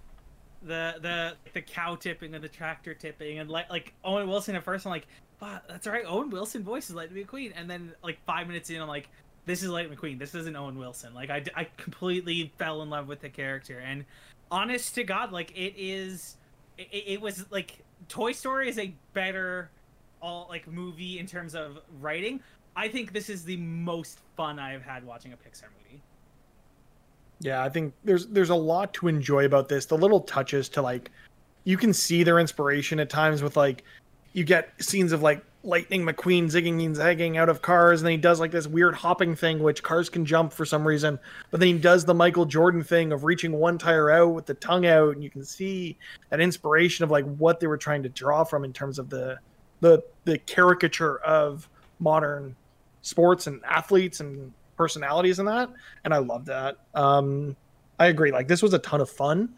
the 0.62 0.94
the 1.00 1.36
the 1.52 1.60
cow 1.62 1.94
tipping 1.94 2.34
and 2.34 2.42
the 2.42 2.48
tractor 2.48 2.94
tipping 2.94 3.38
and 3.38 3.50
like 3.50 3.68
like 3.70 3.92
Owen 4.04 4.26
Wilson 4.28 4.54
at 4.56 4.64
first 4.64 4.86
I'm 4.86 4.90
like, 4.90 5.06
wow, 5.40 5.60
that's 5.68 5.86
right, 5.86 6.04
Owen 6.06 6.30
Wilson 6.30 6.62
voice 6.62 6.88
is 6.88 6.94
Lightning 6.96 7.24
McQueen, 7.26 7.52
and 7.54 7.68
then 7.68 7.92
like 8.02 8.18
five 8.24 8.46
minutes 8.46 8.70
in 8.70 8.80
I'm 8.80 8.88
like, 8.88 9.08
this 9.46 9.62
is 9.62 9.68
Lightning 9.68 9.96
McQueen, 9.98 10.18
this 10.18 10.34
isn't 10.34 10.56
Owen 10.56 10.78
Wilson. 10.78 11.12
Like 11.14 11.28
I, 11.30 11.44
I 11.54 11.64
completely 11.76 12.52
fell 12.58 12.80
in 12.82 12.88
love 12.90 13.08
with 13.08 13.20
the 13.20 13.28
character, 13.28 13.78
and 13.80 14.04
honest 14.50 14.94
to 14.94 15.04
God, 15.04 15.32
like 15.32 15.50
it 15.50 15.74
is, 15.76 16.36
it, 16.78 16.88
it 16.92 17.20
was 17.20 17.44
like 17.50 17.78
Toy 18.08 18.32
Story 18.32 18.68
is 18.70 18.78
a 18.78 18.94
better 19.12 19.70
all 20.22 20.46
like 20.48 20.66
movie 20.66 21.18
in 21.18 21.26
terms 21.26 21.54
of 21.54 21.78
writing. 22.00 22.40
I 22.74 22.88
think 22.88 23.12
this 23.12 23.28
is 23.28 23.44
the 23.44 23.58
most 23.58 24.18
fun 24.36 24.58
I've 24.58 24.82
had 24.82 25.04
watching 25.04 25.34
a 25.34 25.36
Pixar 25.36 25.64
movie. 25.64 25.83
Yeah, 27.44 27.62
I 27.62 27.68
think 27.68 27.92
there's 28.04 28.26
there's 28.28 28.48
a 28.48 28.54
lot 28.54 28.94
to 28.94 29.06
enjoy 29.06 29.44
about 29.44 29.68
this. 29.68 29.84
The 29.84 29.98
little 29.98 30.20
touches 30.20 30.70
to 30.70 30.82
like 30.82 31.10
you 31.64 31.76
can 31.76 31.92
see 31.92 32.22
their 32.22 32.38
inspiration 32.38 32.98
at 32.98 33.10
times 33.10 33.42
with 33.42 33.54
like 33.54 33.84
you 34.32 34.44
get 34.44 34.70
scenes 34.80 35.12
of 35.12 35.20
like 35.20 35.44
Lightning 35.62 36.06
McQueen 36.06 36.44
zigging 36.44 36.82
and 36.86 36.96
zagging 36.96 37.36
out 37.36 37.50
of 37.50 37.60
cars, 37.60 38.00
and 38.00 38.06
then 38.06 38.12
he 38.12 38.16
does 38.16 38.40
like 38.40 38.50
this 38.50 38.66
weird 38.66 38.94
hopping 38.94 39.36
thing, 39.36 39.62
which 39.62 39.82
cars 39.82 40.08
can 40.08 40.24
jump 40.24 40.54
for 40.54 40.64
some 40.64 40.88
reason. 40.88 41.18
But 41.50 41.60
then 41.60 41.68
he 41.68 41.78
does 41.78 42.06
the 42.06 42.14
Michael 42.14 42.46
Jordan 42.46 42.82
thing 42.82 43.12
of 43.12 43.24
reaching 43.24 43.52
one 43.52 43.76
tire 43.76 44.10
out 44.10 44.32
with 44.32 44.46
the 44.46 44.54
tongue 44.54 44.86
out, 44.86 45.14
and 45.14 45.22
you 45.22 45.28
can 45.28 45.44
see 45.44 45.98
that 46.30 46.40
inspiration 46.40 47.04
of 47.04 47.10
like 47.10 47.26
what 47.36 47.60
they 47.60 47.66
were 47.66 47.76
trying 47.76 48.04
to 48.04 48.08
draw 48.08 48.44
from 48.44 48.64
in 48.64 48.72
terms 48.72 48.98
of 48.98 49.10
the 49.10 49.38
the 49.80 50.02
the 50.24 50.38
caricature 50.38 51.18
of 51.18 51.68
modern 51.98 52.56
sports 53.02 53.46
and 53.46 53.62
athletes 53.66 54.20
and 54.20 54.54
personalities 54.76 55.38
in 55.38 55.46
that 55.46 55.70
and 56.04 56.12
i 56.12 56.18
love 56.18 56.44
that 56.44 56.76
um 56.94 57.56
i 57.98 58.06
agree 58.06 58.32
like 58.32 58.48
this 58.48 58.62
was 58.62 58.74
a 58.74 58.78
ton 58.80 59.00
of 59.00 59.08
fun 59.08 59.48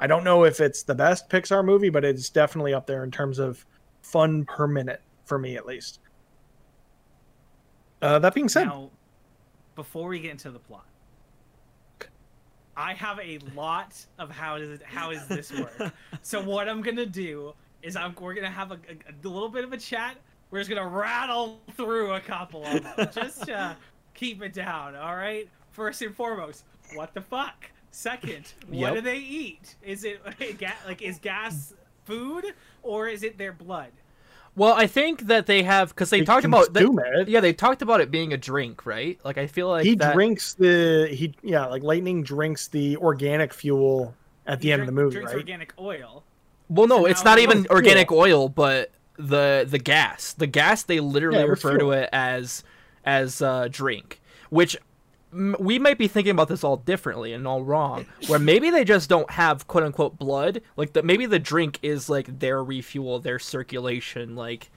i 0.00 0.06
don't 0.06 0.24
know 0.24 0.44
if 0.44 0.60
it's 0.60 0.82
the 0.82 0.94
best 0.94 1.28
pixar 1.28 1.64
movie 1.64 1.90
but 1.90 2.04
it's 2.04 2.28
definitely 2.30 2.74
up 2.74 2.86
there 2.86 3.04
in 3.04 3.10
terms 3.10 3.38
of 3.38 3.64
fun 4.02 4.44
per 4.44 4.66
minute 4.66 5.00
for 5.24 5.38
me 5.38 5.56
at 5.56 5.66
least 5.66 6.00
uh 8.02 8.18
that 8.18 8.34
being 8.34 8.48
said 8.48 8.66
Now, 8.66 8.90
before 9.74 10.08
we 10.08 10.18
get 10.18 10.32
into 10.32 10.50
the 10.50 10.58
plot, 10.58 10.84
I 12.76 12.94
have 12.94 13.18
a 13.20 13.38
lot 13.56 13.94
of 14.18 14.30
how 14.30 14.58
does 14.58 14.70
it, 14.70 14.82
how 14.82 15.12
does 15.12 15.26
this 15.26 15.52
work. 15.52 15.92
so 16.22 16.42
what 16.42 16.68
I'm 16.68 16.80
gonna 16.80 17.06
do 17.06 17.52
is 17.82 17.96
I'm 17.96 18.14
we're 18.20 18.34
gonna 18.34 18.50
have 18.50 18.70
a, 18.72 18.74
a, 18.74 19.26
a 19.26 19.28
little 19.28 19.48
bit 19.48 19.64
of 19.64 19.72
a 19.72 19.76
chat. 19.76 20.16
We're 20.50 20.60
just 20.60 20.70
gonna 20.70 20.86
rattle 20.86 21.60
through 21.76 22.14
a 22.14 22.20
couple 22.20 22.64
of 22.64 22.82
them, 22.82 23.08
just 23.12 23.46
to 23.46 23.76
keep 24.18 24.42
it 24.42 24.52
down. 24.52 24.96
All 24.96 25.16
right. 25.16 25.48
First 25.70 26.02
and 26.02 26.14
foremost, 26.14 26.64
what 26.94 27.14
the 27.14 27.20
fuck? 27.20 27.70
Second, 27.90 28.52
what 28.68 28.78
Yep. 28.78 28.94
do 28.94 29.00
they 29.00 29.18
eat? 29.18 29.76
Is 29.82 30.04
it 30.04 30.20
like 30.86 31.02
is 31.02 31.18
gas 31.18 31.72
food 32.04 32.44
or 32.82 33.08
is 33.08 33.22
it 33.22 33.38
their 33.38 33.52
blood? 33.52 33.90
Well, 34.56 34.74
I 34.74 34.88
think 34.88 35.28
that 35.28 35.46
they 35.46 35.62
have 35.62 35.90
because 35.90 36.10
they, 36.10 36.20
They 36.20 36.24
talked 36.24 36.44
about 36.44 36.74
they, 36.74 36.82
it. 36.84 37.28
yeah 37.28 37.40
they 37.40 37.52
talked 37.52 37.80
about 37.80 38.00
it 38.00 38.10
being 38.10 38.32
a 38.32 38.36
drink, 38.36 38.84
right? 38.84 39.18
Like 39.24 39.38
I 39.38 39.46
feel 39.46 39.68
like 39.68 39.84
he 39.84 39.94
that, 39.96 40.14
drinks 40.14 40.54
the 40.54 41.08
he 41.12 41.34
yeah 41.42 41.66
like 41.66 41.82
lightning 41.82 42.22
drinks 42.24 42.66
the 42.68 42.96
organic 42.96 43.54
fuel 43.54 44.14
at 44.46 44.60
the 44.60 44.68
He 44.68 44.72
end 44.72 44.80
of 44.82 44.86
the 44.86 44.92
movie 44.92 45.12
drinks 45.14 45.32
right 45.32 45.38
organic 45.38 45.72
oil. 45.78 46.24
Well, 46.68 46.86
no, 46.88 46.98
So 46.98 47.06
it's 47.06 47.24
not 47.24 47.38
it's 47.38 47.44
even 47.44 47.62
fuel. 47.64 47.74
organic 47.76 48.10
oil, 48.12 48.48
but 48.48 48.90
the 49.16 49.64
the 49.68 49.78
gas. 49.78 50.32
The 50.32 50.46
gas 50.46 50.82
they 50.82 51.00
literally 51.00 51.38
Yeah, 51.38 51.44
it 51.44 51.48
was 51.50 51.62
refer 51.64 51.78
to 51.78 51.92
it 51.92 52.08
as 52.12 52.64
as 53.08 53.40
uh, 53.40 53.68
drink, 53.70 54.20
which 54.50 54.76
m- 55.32 55.56
we 55.58 55.78
might 55.78 55.96
be 55.98 56.06
thinking 56.08 56.30
about 56.32 56.48
this 56.48 56.62
all 56.62 56.76
differently 56.76 57.32
and 57.32 57.46
all 57.46 57.62
wrong. 57.64 58.04
Where 58.26 58.38
maybe 58.38 58.68
they 58.70 58.84
just 58.84 59.08
don't 59.08 59.30
have 59.30 59.66
quote 59.66 59.82
unquote 59.84 60.18
blood. 60.18 60.60
Like 60.76 60.92
the 60.92 61.02
maybe 61.02 61.24
the 61.26 61.38
drink 61.38 61.78
is 61.82 62.08
like 62.10 62.38
their 62.38 62.62
refuel, 62.62 63.18
their 63.18 63.38
circulation, 63.38 64.36
like 64.36 64.70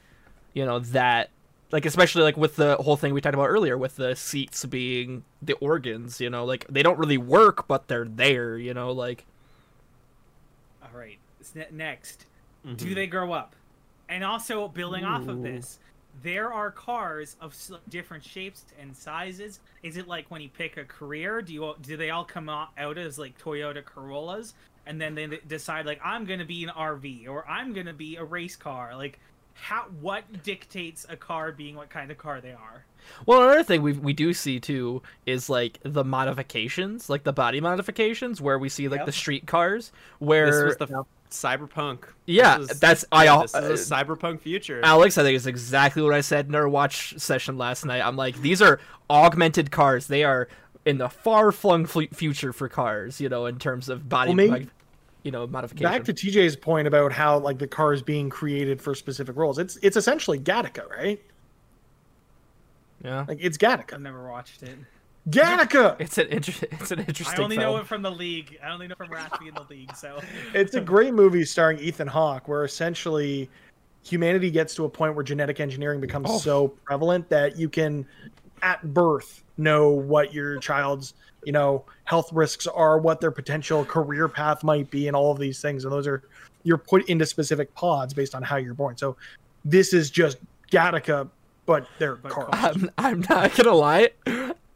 you 0.54 0.66
know 0.66 0.80
that. 0.80 1.30
Like 1.72 1.86
especially 1.86 2.24
like 2.24 2.36
with 2.36 2.58
the 2.58 2.76
whole 2.78 2.98
thing 2.98 3.14
we 3.14 3.22
talked 3.22 3.34
about 3.34 3.48
earlier, 3.48 3.78
with 3.78 3.96
the 3.96 4.14
seats 4.16 4.66
being 4.66 5.24
the 5.42 5.54
organs, 5.56 6.20
you 6.20 6.30
know, 6.30 6.44
like 6.44 6.66
they 6.70 6.84
don't 6.84 7.00
really 7.00 7.18
work, 7.18 7.66
but 7.68 7.88
they're 7.88 8.04
there, 8.06 8.58
you 8.58 8.74
know, 8.74 8.92
like 8.92 9.26
All 10.84 10.98
right. 10.98 11.18
s- 11.40 11.54
ne- 11.56 11.68
Next, 11.72 12.26
Mhm. 12.68 12.76
do 12.78 12.94
they 12.96 13.08
grow 13.08 13.32
up? 13.32 13.56
And 14.10 14.22
also, 14.22 14.68
building 14.68 15.06
off 15.06 15.30
of 15.30 15.42
this, 15.44 15.80
there 16.24 16.54
are 16.54 16.72
cars 16.72 17.36
of 17.42 17.56
different 17.90 18.24
shapes 18.24 18.66
and 18.80 18.96
sizes. 18.96 19.60
Is 19.84 19.98
it 19.98 20.08
like 20.08 20.30
when 20.30 20.42
you 20.42 20.50
pick 20.50 20.78
a 20.78 20.84
career? 20.84 21.42
Do 21.42 21.54
you 21.54 21.76
do 21.82 21.98
they 21.98 22.10
all 22.10 22.26
come 22.26 22.50
out 22.50 22.70
out 22.78 22.98
as 22.98 23.18
like 23.18 23.38
Toyota 23.40 23.84
Corollas, 23.84 24.54
and 24.86 25.00
then 25.02 25.16
they 25.16 25.28
decide 25.48 25.86
like 25.86 26.00
I'm 26.04 26.26
gonna 26.26 26.46
be 26.46 26.64
an 26.64 26.70
RV 26.70 27.28
or 27.28 27.48
I'm 27.48 27.74
gonna 27.74 27.94
be 27.94 28.18
a 28.18 28.24
race 28.24 28.56
car? 28.56 28.96
Like, 28.96 29.20
how 29.54 29.84
what 30.00 30.44
dictates 30.44 31.06
a 31.10 31.16
car 31.18 31.52
being 31.52 31.76
what 31.76 31.90
kind 31.90 32.12
of 32.12 32.18
car 32.18 32.42
they 32.42 32.54
are. 32.54 32.86
Well, 33.26 33.42
another 33.44 33.64
thing 33.64 33.82
we 33.82 33.94
we 33.94 34.14
do 34.14 34.34
see 34.34 34.60
too 34.60 35.02
is 35.26 35.50
like 35.50 35.80
the 35.84 36.04
modifications, 36.04 37.10
like 37.10 37.24
the 37.24 37.34
body 37.34 37.60
modifications, 37.60 38.40
where 38.42 38.60
we 38.60 38.70
see 38.70 38.88
like 38.88 39.00
Yep. 39.00 39.06
the 39.08 39.12
street 39.12 39.48
cars, 39.48 39.92
where 40.20 40.76
This 41.32 41.44
was 41.44 41.48
the 41.48 41.54
f- 41.60 41.60
cyberpunk. 41.60 42.04
Yeah, 42.26 42.58
This 42.60 42.72
is- 42.72 42.80
that's- 42.80 43.06
I 43.12 43.26
yeah, 43.26 43.42
This 43.42 43.56
is 43.56 43.90
a 43.90 43.96
uh, 43.96 44.04
cyberpunk 44.04 44.42
future. 44.42 44.82
Alex, 44.84 45.18
I 45.18 45.24
think 45.24 45.36
is 45.36 45.48
exactly 45.48 46.02
what 46.02 46.14
I 46.14 46.22
said 46.22 46.48
in 46.48 46.56
our 46.56 46.68
watch 46.68 47.14
session 47.18 47.58
last 47.58 47.86
night. 47.86 48.02
I'm 48.06 48.16
like, 48.16 48.36
these 48.42 48.62
are 48.62 48.80
augmented 49.10 49.72
cars. 49.72 50.08
They 50.08 50.24
are 50.24 50.48
in 50.86 50.98
the 50.98 51.10
far 51.10 51.52
flung 51.52 51.84
f- 51.84 52.10
future 52.14 52.52
for 52.54 52.68
cars, 52.68 53.22
you 53.22 53.30
know, 53.30 53.46
in 53.46 53.60
terms 53.60 53.88
of 53.90 54.10
body, 54.10 54.30
Well, 54.30 54.36
maybe- 54.36 54.50
mod- 54.52 54.70
you 55.24 55.32
know, 55.32 55.46
modification. 55.48 55.84
Back 55.92 56.04
to 56.06 56.14
TJ's 56.14 56.56
point 56.56 56.88
about 56.88 57.12
how 57.12 57.38
like 57.38 57.60
the 57.60 57.68
car 57.68 57.94
is 57.94 58.02
being 58.02 58.30
created 58.30 58.82
for 58.82 58.96
specific 58.96 59.36
roles. 59.36 59.60
It's 59.60 59.78
it's 59.84 59.96
essentially 59.96 60.40
Gattaca, 60.40 60.90
right? 60.90 61.22
yeah, 63.04 63.26
Like 63.28 63.38
it's 63.42 63.58
Gattaca. 63.58 63.94
I've 63.94 64.02
never 64.02 64.28
watched 64.30 64.64
it. 64.64 64.76
Gattaca. 65.30 65.96
it's 66.00 66.18
an 66.18 66.28
inter- 66.28 66.68
it's 66.72 66.92
an 66.92 67.00
interesting. 67.00 67.40
I 67.40 67.44
only 67.44 67.56
film. 67.58 67.74
know 67.74 67.78
it 67.80 67.88
from 67.88 68.02
the 68.02 68.12
league. 68.12 68.58
I 68.64 68.70
only 68.72 68.88
know 68.88 68.96
from 68.96 69.10
Raspy 69.10 69.48
in 69.48 69.54
the 69.56 69.66
league. 69.70 69.96
So 69.96 70.20
It's 70.54 70.74
a 70.76 70.82
great 70.82 71.14
movie 71.14 71.46
starring 71.46 71.78
Ethan 71.80 72.08
Hawke, 72.08 72.48
where 72.48 72.64
essentially 72.64 73.50
humanity 74.04 74.50
gets 74.50 74.74
to 74.76 74.86
a 74.86 74.90
point 74.90 75.14
where 75.16 75.24
genetic 75.24 75.60
engineering 75.60 76.02
becomes 76.02 76.28
Oh. 76.30 76.38
so 76.40 76.68
prevalent 76.86 77.30
that 77.30 77.56
you 77.58 77.70
can, 77.70 78.06
at 78.64 78.94
birth, 78.96 79.44
know 79.58 79.90
what 79.90 80.34
your 80.34 80.58
child's 80.60 81.14
you 81.44 81.52
know 81.52 81.86
health 82.06 82.32
risks 82.34 82.66
are, 82.68 82.98
what 82.98 83.22
their 83.22 83.32
potential 83.32 83.86
career 83.86 84.28
path 84.28 84.64
might 84.64 84.90
be, 84.90 85.08
and 85.08 85.16
all 85.16 85.32
of 85.32 85.38
these 85.40 85.62
things. 85.62 85.84
And 85.86 85.94
those 85.94 86.08
are 86.08 86.24
you're 86.64 86.78
put 86.80 87.08
into 87.10 87.26
specific 87.26 87.74
pods 87.76 88.14
based 88.14 88.34
on 88.36 88.42
how 88.44 88.58
you're 88.58 88.74
born. 88.76 88.98
So 88.98 89.18
this 89.66 89.94
is 89.94 90.10
just 90.10 90.38
Gattaca, 90.72 91.30
but 91.68 91.88
they're 92.00 92.16
But 92.16 92.32
cars. 92.32 92.50
cars. 92.54 92.76
I'm, 92.78 92.92
I'm 92.98 93.26
not 93.30 93.54
gonna 93.56 93.74
lie. 93.76 94.10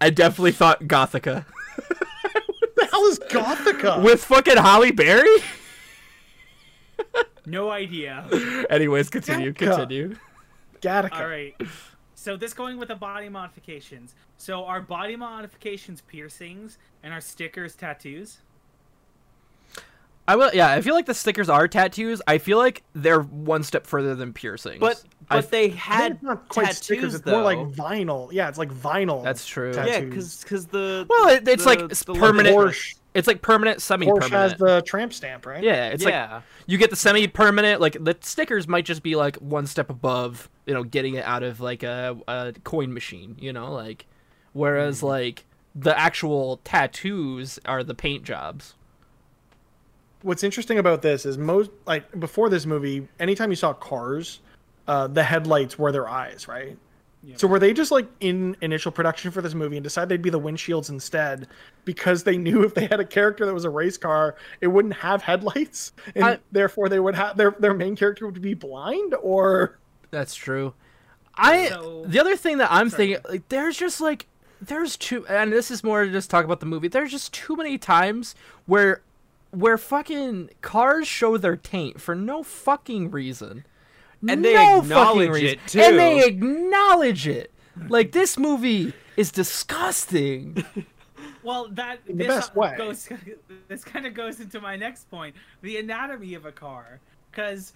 I 0.06 0.12
definitely 0.12 0.52
thought 0.52 0.84
Gothika 0.84 1.46
What 1.46 2.76
the 2.76 2.86
hell 2.92 3.06
is 3.06 3.18
Gothika? 3.20 4.04
with 4.04 4.24
fucking 4.24 4.58
Halle 4.58 4.92
Berry. 4.92 5.38
no 7.48 7.72
idea. 7.72 8.28
Anyways, 8.70 9.10
continue, 9.10 9.52
Gattaca. 9.52 9.76
continue. 9.78 10.16
Gattaca. 10.82 11.20
All 11.20 11.28
right. 11.28 11.56
So 12.14 12.38
this 12.38 12.54
going 12.54 12.78
with 12.78 12.90
the 12.90 12.96
body 12.96 13.30
modifications. 13.30 14.14
So 14.38 14.66
our 14.66 14.80
body 14.82 15.16
modifications 15.16 16.02
piercings 16.02 16.78
and 17.02 17.12
our 17.14 17.22
stickers 17.22 17.76
tattoos? 17.76 18.40
I 20.28 20.36
will. 20.36 20.50
Yeah, 20.54 20.72
I 20.72 20.82
feel 20.82 20.96
like 20.96 21.06
the 21.06 21.14
stickers 21.14 21.50
are 21.50 21.68
tattoos. 21.68 22.22
I 22.26 22.40
feel 22.40 22.58
like 22.58 22.84
they're 22.94 23.22
one 23.22 23.62
step 23.64 23.86
further 23.86 24.16
than 24.16 24.34
piercings. 24.34 24.80
but 24.80 25.04
I- 25.30 25.38
but 25.38 25.52
they 25.52 25.70
had 25.70 26.14
it's 26.14 26.24
not 26.24 26.50
quite 26.50 26.64
tattoos 26.66 26.78
stickers. 26.84 27.16
It's 27.16 27.24
though. 27.26 27.32
more 27.32 27.44
like 27.44 27.60
vinyl. 27.60 28.30
Yeah, 28.32 28.48
it's 28.50 28.58
like 28.58 28.72
vinyl. 28.72 29.24
That's 29.24 29.46
true. 29.46 29.74
tattoos. 29.74 29.94
yeah, 29.94 30.00
because 30.02 30.66
the 30.68 31.06
Well, 31.10 31.30
it- 31.30 31.48
it's 31.48 31.64
the- 31.64 31.70
like 31.70 31.80
it's 31.82 32.04
the 32.04 32.14
permanent- 32.14 32.56
Porsche, 32.56 32.96
it's 33.14 33.28
like 33.28 33.42
permanent, 33.42 33.82
semi-permanent. 33.82 34.24
Porsche 34.32 34.36
has 34.36 34.52
semi-permanent. 34.52 34.84
the 34.86 34.90
tramp 34.90 35.14
stamp, 35.14 35.46
right? 35.46 35.64
yeah, 35.64 35.88
it's 35.90 36.04
like 36.04 36.12
yeah, 36.14 36.42
you 36.68 36.78
get 36.78 36.90
the 36.90 36.96
semi-permanent. 36.96 37.80
Like 37.80 37.98
the 38.04 38.18
stickers 38.22 38.68
might 38.68 38.86
just 38.86 39.04
be 39.04 39.16
like 39.16 39.38
one 39.38 39.68
step 39.68 39.90
above, 39.90 40.50
you 40.66 40.74
know, 40.74 40.84
getting 40.84 41.16
it 41.16 41.24
out 41.26 41.44
of 41.44 41.60
like 41.62 41.84
a, 41.84 42.18
a 42.28 42.54
coin 42.64 42.94
machine. 42.94 43.36
You 43.40 43.54
know, 43.54 43.72
like 43.72 44.06
whereas 44.54 45.02
Hmm. 45.02 45.06
like 45.08 45.46
the 45.76 45.98
actual 46.00 46.62
tattoos 46.64 47.60
are 47.66 47.84
the 47.84 47.94
paint 47.96 48.24
jobs. 48.24 48.74
What's 50.26 50.44
interesting 50.44 50.80
about 50.80 51.04
this 51.04 51.24
is 51.24 51.38
most 51.38 51.70
like 51.86 52.20
before 52.20 52.50
this 52.50 52.66
movie, 52.66 53.08
anytime 53.20 53.52
you 53.52 53.56
saw 53.56 53.74
cars, 53.74 54.40
uh, 54.88 55.06
the 55.06 55.22
headlights 55.24 55.78
were 55.78 55.92
their 55.92 56.10
eyes, 56.10 56.48
right? 56.48 56.76
Yeah. 57.24 57.36
So 57.38 57.46
were 57.48 57.60
they 57.60 57.74
just 57.74 57.92
like 57.92 58.08
in 58.22 58.58
initial 58.62 58.92
production 58.92 59.30
for 59.30 59.44
this 59.44 59.54
movie 59.54 59.78
and 59.78 59.84
decided 59.84 60.10
they'd 60.10 60.24
be 60.24 60.32
the 60.32 60.40
windshields 60.40 60.90
instead 60.90 61.48
because 61.86 62.24
they 62.24 62.38
knew 62.38 62.64
if 62.64 62.74
they 62.74 62.88
had 62.88 63.00
a 63.00 63.06
character 63.06 63.46
that 63.46 63.54
was 63.54 63.66
a 63.66 63.70
race 63.70 63.98
car, 63.98 64.36
it 64.62 64.68
wouldn't 64.68 64.96
have 64.96 65.22
headlights, 65.22 65.94
and 66.16 66.26
I- 66.26 66.40
therefore 66.52 66.90
they 66.90 67.00
would 67.00 67.14
have 67.14 67.38
their 67.38 67.52
their 67.60 67.76
main 67.76 67.96
character 67.96 68.26
would 68.26 68.42
be 68.42 68.56
blind 68.56 69.14
or 69.22 69.78
That's 70.10 70.34
true. 70.34 70.74
I 71.36 71.68
So- 71.68 72.04
the 72.08 72.20
other 72.20 72.36
thing 72.36 72.58
that 72.58 72.72
I'm 72.72 72.90
Sorry. 72.90 73.14
thinking 73.14 73.32
like 73.32 73.50
there's 73.50 73.78
just 73.78 74.02
like 74.02 74.26
there's 74.60 74.98
too 74.98 75.24
and 75.28 75.54
this 75.54 75.70
is 75.70 75.84
more 75.84 76.04
to 76.06 76.12
just 76.12 76.32
talk 76.32 76.46
about 76.46 76.62
the 76.62 76.66
movie. 76.66 76.88
There's 76.88 77.12
just 77.12 77.32
too 77.32 77.56
many 77.56 77.78
times 77.78 78.34
where 78.66 79.02
where 79.56 79.78
fucking 79.78 80.50
cars 80.62 81.08
show 81.08 81.38
their 81.38 81.56
taint 81.56 82.00
for 82.02 82.16
no 82.16 82.44
fucking 82.44 83.12
reason. 83.12 83.66
And 84.28 84.44
they 84.44 84.54
No 84.54 84.82
fucking 84.82 84.92
acknowledge 84.92 85.30
reason. 85.30 85.60
it, 85.66 85.76
And 85.76 86.00
they 86.00 86.26
acknowledge 86.26 87.28
it. 87.28 87.52
Like 87.90 88.12
this 88.12 88.38
movie 88.38 88.94
is 89.18 89.32
disgusting. 89.32 90.64
Well, 91.44 91.68
that 91.74 92.00
In 92.08 92.18
the 92.18 92.24
this 92.24 92.36
best 92.36 92.56
way. 92.56 92.74
goes. 92.76 93.08
This 93.68 93.84
kind 93.84 94.08
of 94.08 94.16
goes 94.16 94.40
into 94.40 94.60
my 94.60 94.76
next 94.76 95.10
point: 95.12 95.36
the 95.62 95.78
anatomy 95.78 96.34
of 96.34 96.46
a 96.46 96.52
car. 96.52 97.00
Because 97.32 97.74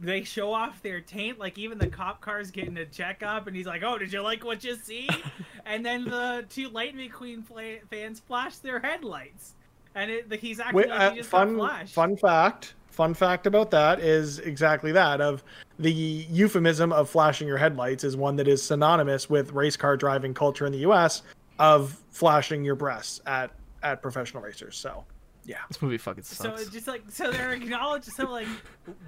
they 0.00 0.22
show 0.24 0.52
off 0.54 0.80
their 0.82 1.00
taint, 1.00 1.38
like 1.38 1.58
even 1.58 1.76
the 1.78 1.86
cop 1.88 2.20
car's 2.22 2.50
getting 2.50 2.76
a 2.78 2.86
checkup, 2.86 3.46
and 3.46 3.54
he's 3.54 3.66
like, 3.66 3.82
"Oh, 3.82 3.98
did 3.98 4.12
you 4.12 4.22
like 4.22 4.42
what 4.44 4.64
you 4.64 4.74
see?" 4.76 5.08
and 5.66 5.84
then 5.84 6.04
the 6.04 6.46
two 6.48 6.68
Lightning 6.70 7.10
McQueen 7.10 7.44
fla- 7.44 7.84
fans 7.90 8.20
flash 8.20 8.56
their 8.58 8.80
headlights, 8.80 9.54
and 9.94 10.10
it, 10.10 10.32
he's 10.40 10.60
acting 10.60 10.76
Wait, 10.76 10.88
like 10.88 11.00
uh, 11.00 11.10
he 11.10 11.16
just 11.18 11.30
fun 11.30 11.56
got 11.56 11.68
flashed. 11.68 11.94
fun 11.94 12.16
fact 12.16 12.74
fun 12.88 13.14
fact 13.14 13.46
about 13.46 13.70
that 13.70 14.00
is 14.00 14.38
exactly 14.40 14.92
that 14.92 15.20
of 15.20 15.42
the 15.78 15.90
euphemism 15.92 16.92
of 16.92 17.08
flashing 17.08 17.46
your 17.48 17.56
headlights 17.56 18.04
is 18.04 18.16
one 18.16 18.36
that 18.36 18.46
is 18.48 18.62
synonymous 18.62 19.30
with 19.30 19.52
race 19.52 19.76
car 19.76 19.96
driving 19.96 20.34
culture 20.34 20.66
in 20.66 20.72
the 20.72 20.80
US 20.80 21.22
of 21.58 21.98
flashing 22.10 22.64
your 22.64 22.74
breasts 22.74 23.20
at 23.26 23.50
at 23.82 24.02
professional 24.02 24.42
racers 24.42 24.76
so 24.76 25.04
yeah 25.46 25.56
This 25.68 25.80
movie 25.80 25.96
fucking 25.98 26.22
So 26.24 26.44
sucks. 26.44 26.62
it's 26.62 26.70
just 26.70 26.86
like 26.86 27.02
so 27.08 27.30
they're 27.30 27.52
acknowledged. 27.52 28.04
So 28.06 28.30
like, 28.30 28.46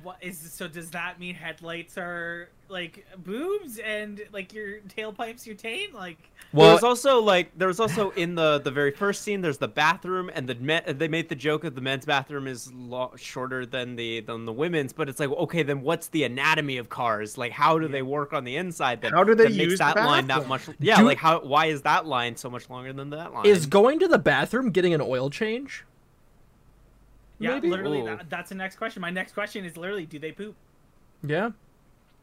what 0.03 0.16
is 0.23 0.38
so? 0.38 0.66
Does 0.66 0.90
that 0.90 1.21
mean 1.21 1.35
headlights 1.35 1.99
are 1.99 2.49
like 2.72 3.06
boobs 3.18 3.78
and 3.78 4.20
like 4.32 4.52
your 4.52 4.80
tailpipes 4.80 5.46
your 5.46 5.54
taint? 5.54 5.94
Like, 5.94 6.18
well, 6.52 6.66
there 6.66 6.74
was 6.74 6.82
also 6.82 7.20
like 7.20 7.56
there 7.56 7.68
was 7.68 7.78
also 7.78 8.11
in 8.11 8.35
the 8.35 8.58
the 8.58 8.70
very 8.70 8.90
first 8.90 9.22
scene. 9.22 9.42
There's 9.42 9.58
the 9.58 9.68
bathroom, 9.68 10.30
and 10.35 10.48
the 10.48 10.54
men, 10.56 10.82
they 10.87 11.06
made 11.06 11.28
the 11.28 11.35
joke 11.37 11.62
that 11.62 11.74
the 11.76 11.80
men's 11.80 12.06
bathroom 12.06 12.48
is 12.48 12.72
lo- 12.72 13.12
shorter 13.16 13.64
than 13.66 13.94
the 13.94 14.20
than 14.20 14.46
the 14.46 14.52
women's. 14.52 14.92
But 14.92 15.08
it's 15.08 15.20
like, 15.20 15.30
okay, 15.30 15.62
then 15.62 15.82
what's 15.82 16.08
the 16.08 16.24
anatomy 16.24 16.78
of 16.78 16.88
cars? 16.88 17.38
Like, 17.38 17.52
how 17.52 17.78
do 17.78 17.87
they 17.87 18.02
work 18.02 18.32
on 18.32 18.42
the 18.44 18.56
inside? 18.56 19.02
That 19.02 19.12
How 19.12 19.22
do 19.22 19.35
they 19.35 19.44
that 19.44 19.50
makes 19.50 19.70
use 19.70 19.78
the 19.78 19.85
that 19.85 19.96
line 19.96 20.26
that 20.26 20.48
much? 20.48 20.62
Yeah, 20.80 20.98
Do- 20.98 21.04
like 21.04 21.18
how? 21.18 21.40
Why 21.40 21.66
is 21.66 21.82
that 21.82 22.06
line 22.06 22.37
so 22.37 22.50
much 22.50 22.68
longer 22.68 22.92
than 22.92 23.11
that 23.11 23.32
line? 23.32 23.46
is 23.46 23.66
going 23.66 24.00
to 24.00 24.08
the 24.08 24.18
bathroom 24.18 24.70
getting 24.70 24.94
an 24.94 25.00
oil 25.00 25.30
change? 25.30 25.85
yeah, 27.38 27.54
Maybe? 27.54 27.70
literally, 27.70 28.02
that, 28.02 28.30
that's 28.30 28.48
the 28.48 28.54
next 28.54 28.76
question. 28.76 29.00
My 29.02 29.11
next 29.11 29.32
question 29.32 29.64
is 29.64 29.76
literally, 29.76 30.06
do 30.06 30.18
they 30.18 30.32
poop? 30.32 30.54
Yeah. 31.24 31.50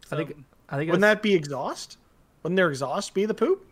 So, 0.10 0.17
I 0.17 0.26
think 0.26 0.45
I 0.69 0.78
think 0.78 0.89
wouldn't 0.89 1.02
that's- 1.02 1.15
that 1.17 1.24
be 1.24 1.34
exhaust 1.34 1.98
wouldn't 2.43 2.56
their 2.58 2.69
exhaust 2.69 3.13
be 3.13 3.26
the 3.26 3.34
poop 3.34 3.65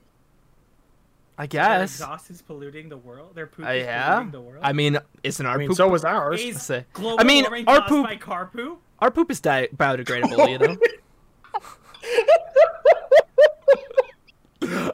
I 1.39 1.43
their 1.43 1.47
guess. 1.47 1.93
exhaust 1.95 2.32
is 2.32 2.41
polluting 2.41 2.89
the 2.89 2.97
world. 2.97 3.36
Their 3.36 3.45
poop 3.47 3.65
Uh, 3.67 3.69
is 3.69 3.84
yeah. 3.86 4.10
polluting 4.15 4.32
the 4.32 4.41
world. 4.41 4.60
I 4.63 4.73
mean, 4.73 4.97
isn't 5.23 5.45
our 5.45 5.54
I 5.54 5.58
mean 5.58 5.67
poop 5.67 5.78
so 5.78 5.88
was 5.88 6.04
ours 6.04 6.41
Is 6.41 6.62
say- 6.63 6.86
global 6.93 7.19
I 7.19 7.23
mean, 7.23 7.43
warming 7.43 7.67
our 7.67 7.78
caused 7.80 7.89
poop- 7.89 8.06
by 8.06 8.15
car 8.15 8.45
poop? 8.47 8.82
our 9.00 9.12
poop 9.12 9.30
is 9.32 9.39
di- 9.39 9.67
biodegradable, 9.76 10.50
you 10.50 10.58
know. 10.60 10.78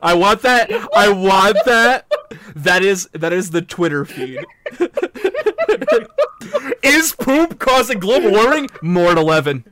I 0.01 0.13
want 0.13 0.41
that. 0.41 0.69
I 0.95 1.10
want 1.10 1.58
that. 1.65 2.12
That 2.56 2.84
is 2.84 3.08
that 3.13 3.34
is 3.34 3.51
the 3.51 3.62
Twitter 3.62 4.06
feed. 4.06 4.43
is 6.84 7.13
poop 7.15 7.60
causing 7.60 7.99
global 7.99 8.32
warming? 8.32 8.69
More 8.82 9.12
at 9.12 9.17
eleven. 9.17 9.63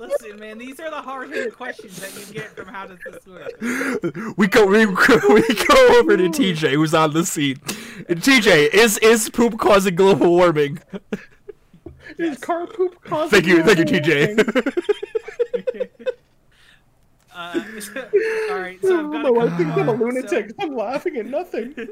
Listen, 0.00 0.38
man, 0.38 0.58
these 0.58 0.80
are 0.80 0.90
the 0.90 1.00
hard 1.02 1.30
hitting 1.30 1.52
questions 1.52 2.00
that 2.00 2.12
you 2.18 2.32
get 2.34 2.54
from 2.56 2.66
how 2.68 2.86
does 2.86 2.98
this 3.04 3.24
work? 3.26 4.36
we 4.36 4.46
go 4.46 4.66
we, 4.66 4.84
go- 4.86 5.20
we 5.34 5.42
go 5.66 5.98
over 5.98 6.16
to 6.16 6.28
TJ 6.28 6.72
who's 6.72 6.94
on 6.94 7.12
the 7.12 7.24
scene. 7.24 7.56
TJ, 8.08 8.72
is 8.74 8.98
is 8.98 9.28
poop 9.30 9.58
causing 9.58 9.94
global 9.94 10.30
warming? 10.30 10.78
is 12.18 12.38
car 12.38 12.66
poop 12.66 13.00
causing 13.04 13.30
Thank 13.42 13.46
you, 13.46 13.62
thank 13.62 13.78
you. 13.78 13.84
TJ. 14.00 14.84
Uh, 17.34 17.54
all 18.50 18.58
right, 18.58 18.78
so 18.80 19.06
I've 19.06 19.12
got 19.12 19.22
my 19.22 19.28
a 19.28 19.32
wife 19.32 19.48
couple 19.50 19.64
thinks 19.64 19.76
I'm 19.76 19.88
a 19.88 19.96
more. 19.96 20.12
lunatic 20.12 20.52
i'm 20.60 20.76
laughing 20.76 21.16
at 21.16 21.26
nothing 21.26 21.74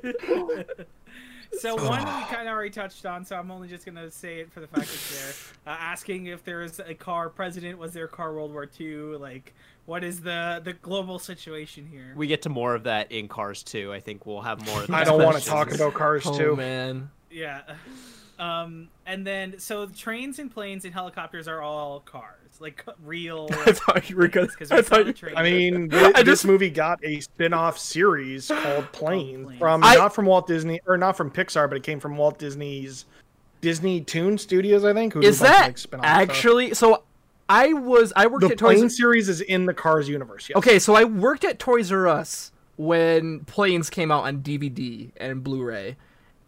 So 1.59 1.74
one 1.74 1.98
we 2.00 2.22
kind 2.35 2.48
of 2.48 2.55
already 2.55 2.70
touched 2.70 3.05
on, 3.05 3.24
so 3.26 3.37
I'm 3.37 3.50
only 3.50 3.68
just 3.68 3.85
gonna 3.85 4.11
say 4.11 4.40
it 4.40 4.50
for 4.50 4.61
the 4.61 4.66
fact 4.66 4.85
it's 4.85 5.22
there. 5.24 5.35
Uh, 5.64 5.76
asking 5.78 6.26
if 6.26 6.42
there 6.42 6.62
is 6.62 6.81
a 6.81 6.94
car 6.94 7.28
president, 7.28 7.78
was 7.78 7.92
there 7.92 8.07
a 8.07 8.09
car 8.09 8.33
World 8.33 8.52
War 8.52 8.68
II? 8.81 9.16
Like, 9.16 9.55
what 9.87 10.02
is 10.02 10.20
the 10.20 10.61
the 10.64 10.72
global 10.72 11.18
situation 11.20 11.87
here? 11.87 12.14
we 12.16 12.26
get 12.26 12.42
to 12.42 12.48
more 12.48 12.74
of 12.74 12.85
that 12.85 13.12
in 13.12 13.28
Cars 13.28 13.62
too. 13.62 13.92
I 13.92 14.00
think 14.00 14.26
we'll 14.26 14.40
have 14.40 14.64
more. 14.66 14.83
Of 14.83 14.90
i 14.90 15.05
don't 15.05 15.22
want 15.22 15.37
to 15.38 15.44
talk 15.44 15.72
about 15.72 15.94
cars 15.94 16.24
Oh 16.26 16.37
too 16.37 16.57
man. 16.57 17.11
Yeah. 17.31 17.61
Um, 18.40 18.88
and 19.07 19.24
then 19.24 19.59
so 19.61 19.87
trains 19.87 20.38
and 20.40 20.50
planes 20.50 20.85
and 20.85 20.92
helicopters 20.92 21.46
are 21.46 21.61
all 21.62 22.00
cars, 22.00 22.41
like 22.62 22.85
real. 23.05 23.48
I 23.53 23.72
thought 23.72 24.09
you 24.09 24.16
were 24.16 24.29
gonna. 24.29 24.46
Because 24.46 24.70
I 24.72 24.77
we 24.77 24.83
saw 24.83 24.88
thought 25.05 25.20
you- 25.22 25.29
I 25.37 25.42
mean, 25.42 25.90
th- 25.90 26.12
I 26.14 26.22
this 26.22 26.44
movie 26.44 26.70
got 26.70 27.05
a 27.05 27.20
spin-off 27.20 27.79
series 27.79 28.48
called 28.62 28.90
Planes 28.92 29.44
Planes. 29.46 29.59
from 29.59 29.85
I- 29.85 29.96
not 29.96 30.14
from 30.14 30.27
Walt 30.27 30.46
Disney 30.46 30.81
or 30.87 30.96
not 30.96 31.16
from 31.16 31.31
Pixar, 31.31 31.68
but 31.68 31.77
it 31.77 31.83
came 31.83 32.01
from 32.01 32.16
Walt 32.16 32.38
Disney's 32.38 33.05
Disney 33.61 34.01
Toon 34.01 34.38
Studios, 34.38 34.85
I 34.85 34.92
think. 34.94 35.12
who 35.12 35.20
Is 35.20 35.40
a 35.40 35.44
of, 35.44 35.51
that 35.51 35.66
like, 35.66 35.79
spin-off 35.79 36.05
stuff. 36.07 36.18
actually? 36.31 36.75
So, 36.75 37.03
I 37.48 37.72
was. 37.75 38.12
I 38.16 38.27
worked 38.29 38.46
the 38.46 38.53
at 38.53 38.59
Toys. 38.59 38.79
Plane 38.79 38.88
series 38.90 39.29
is 39.29 39.40
in 39.42 39.66
the 39.66 39.75
Cars 39.75 40.09
universe? 40.09 40.48
Yes. 40.48 40.57
Okay, 40.57 40.79
so 40.79 40.94
I 40.94 41.05
worked 41.05 41.44
at 41.44 41.59
Toys 41.59 41.92
R 41.92 42.09
Us 42.09 42.51
when 42.77 43.40
Planes 43.44 43.90
came 43.90 44.11
out 44.11 44.25
on 44.25 44.38
DVD 44.42 45.11
and 45.18 45.44
Blu-ray, 45.44 45.96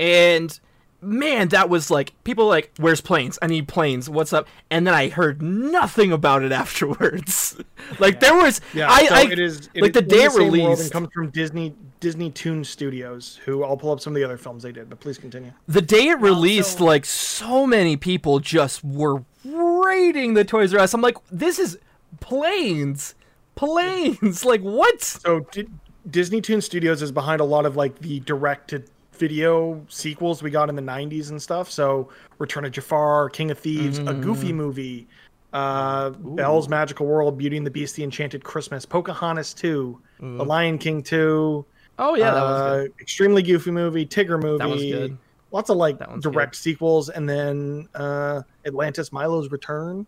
and 0.01 0.59
man, 1.05 1.49
that 1.49 1.69
was 1.69 1.91
like 1.91 2.13
people 2.25 2.47
like, 2.47 2.73
"Where's 2.79 3.01
Planes? 3.01 3.39
I 3.43 3.47
need 3.47 3.69
Planes. 3.69 4.09
What's 4.11 4.33
up?" 4.33 4.47
And 4.71 4.87
then 4.87 4.95
I 4.95 5.09
heard 5.09 5.43
nothing 5.43 6.13
about 6.13 6.43
it 6.43 6.53
afterwards. 6.63 7.57
like 7.99 8.21
there 8.21 8.35
was, 8.35 8.61
Yeah, 8.73 8.91
I, 8.91 9.07
so 9.07 9.15
I 9.15 9.21
it 9.31 9.39
is 9.39 9.69
it 9.75 9.83
like 9.83 9.91
is 9.91 9.95
the 9.95 10.03
day 10.03 10.25
it 10.25 10.33
same 10.33 10.51
released. 10.53 10.83
and 10.83 10.91
comes 10.93 11.09
from 11.13 11.31
Disney 11.31 11.75
Disney 12.01 12.31
Toon 12.31 12.65
Studios, 12.65 13.41
who 13.45 13.65
I'll 13.65 13.77
pull 13.77 13.91
up 13.93 14.01
some 14.01 14.13
of 14.13 14.17
the 14.17 14.25
other 14.25 14.37
films 14.37 14.63
they 14.63 14.73
did. 14.73 14.91
But 14.91 15.01
please 15.01 15.17
continue. 15.19 15.53
The 15.69 15.81
day 15.83 16.09
it 16.09 16.21
released, 16.21 16.79
so- 16.79 16.85
like 16.85 17.05
so 17.05 17.67
many 17.67 17.97
people 17.97 18.41
just 18.41 18.85
were 18.85 19.25
raiding 19.45 20.35
the 20.35 20.45
Toys 20.45 20.75
R 20.75 20.81
Us. 20.81 20.93
I'm 20.95 21.01
like, 21.01 21.17
this 21.31 21.59
is 21.59 21.79
planes, 22.21 23.15
planes. 23.55 24.45
Like 24.45 24.61
what? 24.63 25.01
So 25.03 25.41
D- 25.53 25.69
Disney 26.11 26.41
Toon 26.41 26.61
Studios 26.61 27.01
is 27.03 27.13
behind 27.13 27.41
a 27.41 27.45
lot 27.45 27.65
of 27.67 27.77
like 27.77 27.99
the 28.01 28.21
direct 28.21 28.69
to 28.71 28.83
video 29.19 29.85
sequels 29.89 30.43
we 30.43 30.51
got 30.51 30.69
in 30.69 30.77
the 30.77 30.83
90s 30.83 31.31
and 31.31 31.41
stuff. 31.41 31.71
So 31.71 32.11
Return 32.39 32.65
of 32.65 32.73
Jafar, 32.73 33.29
King 33.31 33.51
of 33.51 33.59
Thieves, 33.59 33.99
a 33.99 34.15
Goofy 34.15 34.53
Mm. 34.53 34.57
movie, 34.57 35.09
uh, 35.53 36.11
Belle's 36.11 36.69
Magical 36.69 37.07
World, 37.07 37.39
Beauty 37.39 37.57
and 37.57 37.67
the 37.67 37.71
Beast, 37.71 37.97
The 37.97 38.05
Enchanted 38.05 38.43
Christmas, 38.45 38.85
Pocahontas 38.85 39.55
2, 39.55 40.01
The 40.21 40.45
Lion 40.45 40.79
King 40.79 41.03
2, 41.03 41.65
Oh 41.97 42.17
yeah, 42.17 42.33
that 42.33 42.43
uh, 42.43 42.45
was 42.45 42.83
good. 42.89 42.93
extremely 43.01 43.43
goofy 43.43 43.71
movie, 43.71 44.05
Tigger 44.05 44.41
movie. 44.43 44.59
That 44.59 44.69
was 44.69 44.83
good. 44.83 45.17
Lots 45.53 45.71
of 45.71 45.77
like 45.77 45.99
That 45.99 46.11
one's 46.11 46.25
direct 46.25 46.57
sequels, 46.57 47.09
and 47.09 47.29
then 47.29 47.89
uh, 47.95 48.43
Atlantis 48.67 49.13
Milo's 49.13 49.51
Return, 49.53 50.05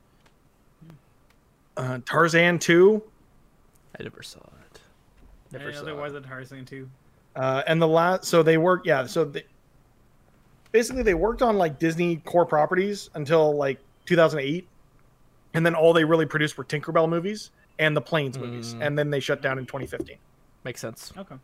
uh, 1.76 1.98
Tarzan 2.04 2.58
2, 2.58 3.02
I 3.98 4.02
never 4.02 4.22
saw 4.22 4.40
it. 4.40 4.80
Never 5.52 5.66
know 5.70 5.78
saw 5.78 5.84
there 5.84 5.94
it. 5.94 6.00
was 6.00 6.14
a 6.14 6.20
Tarzan 6.20 6.64
too. 6.64 6.88
Uh, 7.36 7.62
and 7.66 7.80
the 7.80 7.86
last, 7.86 8.24
so 8.24 8.42
they 8.42 8.56
work, 8.56 8.86
yeah. 8.86 9.06
So 9.06 9.24
they, 9.26 9.44
basically, 10.72 11.02
they 11.02 11.14
worked 11.14 11.42
on 11.42 11.58
like 11.58 11.78
Disney 11.78 12.16
core 12.16 12.46
properties 12.46 13.10
until 13.14 13.54
like 13.56 13.78
2008, 14.06 14.66
and 15.54 15.64
then 15.64 15.74
all 15.74 15.92
they 15.92 16.04
really 16.04 16.26
produced 16.26 16.56
were 16.58 16.64
Tinkerbell 16.64 17.08
movies 17.08 17.50
and 17.78 17.94
the 17.96 18.00
Planes 18.00 18.38
movies, 18.38 18.74
Mm. 18.74 18.86
and 18.86 18.98
then 18.98 19.10
they 19.10 19.20
shut 19.20 19.42
down 19.42 19.58
in 19.58 19.66
2015. 19.66 20.16
Makes 20.64 20.80
sense. 20.80 21.12
Okay. 21.16 21.34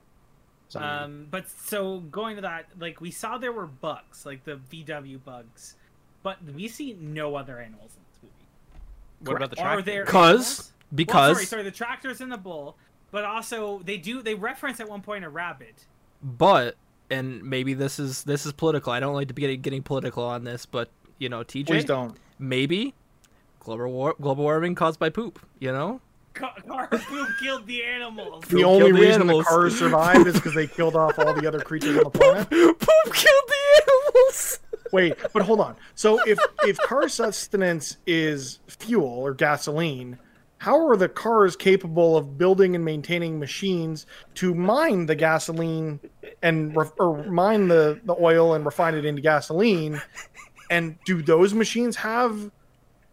So, 0.68 0.81
Um, 0.81 1.26
but 1.31 1.50
so 1.50 2.00
going 2.00 2.37
to 2.37 2.42
that, 2.42 2.66
like 2.78 3.00
we 3.02 3.11
saw 3.11 3.37
there 3.37 3.52
were 3.52 3.66
bugs, 3.66 4.24
like 4.24 4.44
the 4.44 4.57
VW 4.70 5.18
bugs, 5.22 5.76
but 6.22 6.42
we 6.55 6.68
see 6.68 6.94
no 6.98 7.37
other 7.37 7.59
animals 7.61 7.92
in 7.96 8.02
this 8.09 8.18
movie. 8.22 9.31
What 9.31 9.37
about 9.37 9.50
the 9.55 9.61
Are 9.61 9.74
tractor? 9.74 9.83
there 9.83 10.05
Because 10.07 10.33
animals? 10.59 10.72
because 10.94 11.14
well, 11.14 11.35
sorry, 11.35 11.44
sorry, 11.46 11.62
the 11.64 11.70
tractors 11.70 12.20
in 12.22 12.31
the 12.31 12.38
bull, 12.38 12.78
but 13.12 13.25
also 13.25 13.81
they 13.85 13.96
do 13.96 14.20
they 14.22 14.35
reference 14.35 14.81
at 14.81 14.88
one 14.88 15.03
point 15.03 15.25
a 15.25 15.29
rabbit. 15.29 15.87
but 16.20 16.75
and 17.11 17.42
maybe 17.44 17.75
this 17.75 17.98
is 18.01 18.25
this 18.25 18.44
is 18.46 18.53
political. 18.53 18.92
I 18.92 18.98
don't 18.98 19.14
like 19.14 19.29
to 19.29 19.35
be 19.35 19.42
getting, 19.42 19.61
getting 19.61 19.83
political 19.83 20.25
on 20.25 20.42
this, 20.44 20.66
but 20.66 20.90
you 21.18 21.29
know, 21.29 21.44
TJ, 21.44 21.66
please 21.66 21.85
don't. 21.85 22.16
maybe 22.38 22.94
global 23.61 23.92
war, 23.92 24.14
global 24.20 24.42
warming 24.44 24.75
caused 24.75 24.98
by 24.98 25.11
poop. 25.11 25.38
You 25.61 25.70
know, 25.72 26.01
Car, 26.35 26.55
car 26.66 26.88
poop 26.88 27.29
killed 27.42 27.66
the 27.66 27.85
animals. 27.85 28.44
The 28.44 28.57
Poop 28.57 28.64
only 28.64 28.79
killed 28.87 28.96
the 28.96 29.01
reason 29.01 29.22
animals. 29.22 29.44
the 29.44 29.51
cars 29.51 29.79
survived 29.79 30.27
is 30.27 30.35
because 30.35 30.55
they 30.55 30.66
killed 30.66 30.96
off 30.96 31.18
all 31.18 31.35
the 31.35 31.46
other 31.46 31.61
creatures 31.68 31.96
on 31.98 32.05
the 32.05 32.11
planet. 32.11 32.48
poop 32.48 32.79
killed 33.14 33.44
the 33.48 33.83
animals. 33.87 34.59
Wait, 34.90 35.14
but 35.35 35.42
hold 35.42 35.61
on. 35.61 35.77
So 35.94 36.18
if 36.27 36.38
if 36.64 36.79
car 36.79 37.09
sustenance 37.11 37.98
is 38.07 38.59
fuel 38.68 39.07
or 39.07 39.35
gasoline, 39.35 40.18
how 40.62 40.87
are 40.87 40.96
the 40.96 41.09
cars 41.09 41.57
capable 41.57 42.16
of 42.16 42.38
building 42.38 42.77
and 42.77 42.85
maintaining 42.85 43.37
machines 43.37 44.07
to 44.35 44.55
mine 44.55 45.07
the 45.07 45.14
gasoline 45.16 45.98
and 46.40 46.77
ref- 46.77 46.92
or 47.01 47.25
mine 47.25 47.66
the 47.66 48.01
the 48.05 48.14
oil 48.14 48.55
and 48.55 48.64
refine 48.64 48.94
it 48.94 49.05
into 49.05 49.20
gasoline? 49.20 50.01
And 50.70 50.96
do 51.05 51.20
those 51.20 51.53
machines 51.53 51.96
have 51.96 52.48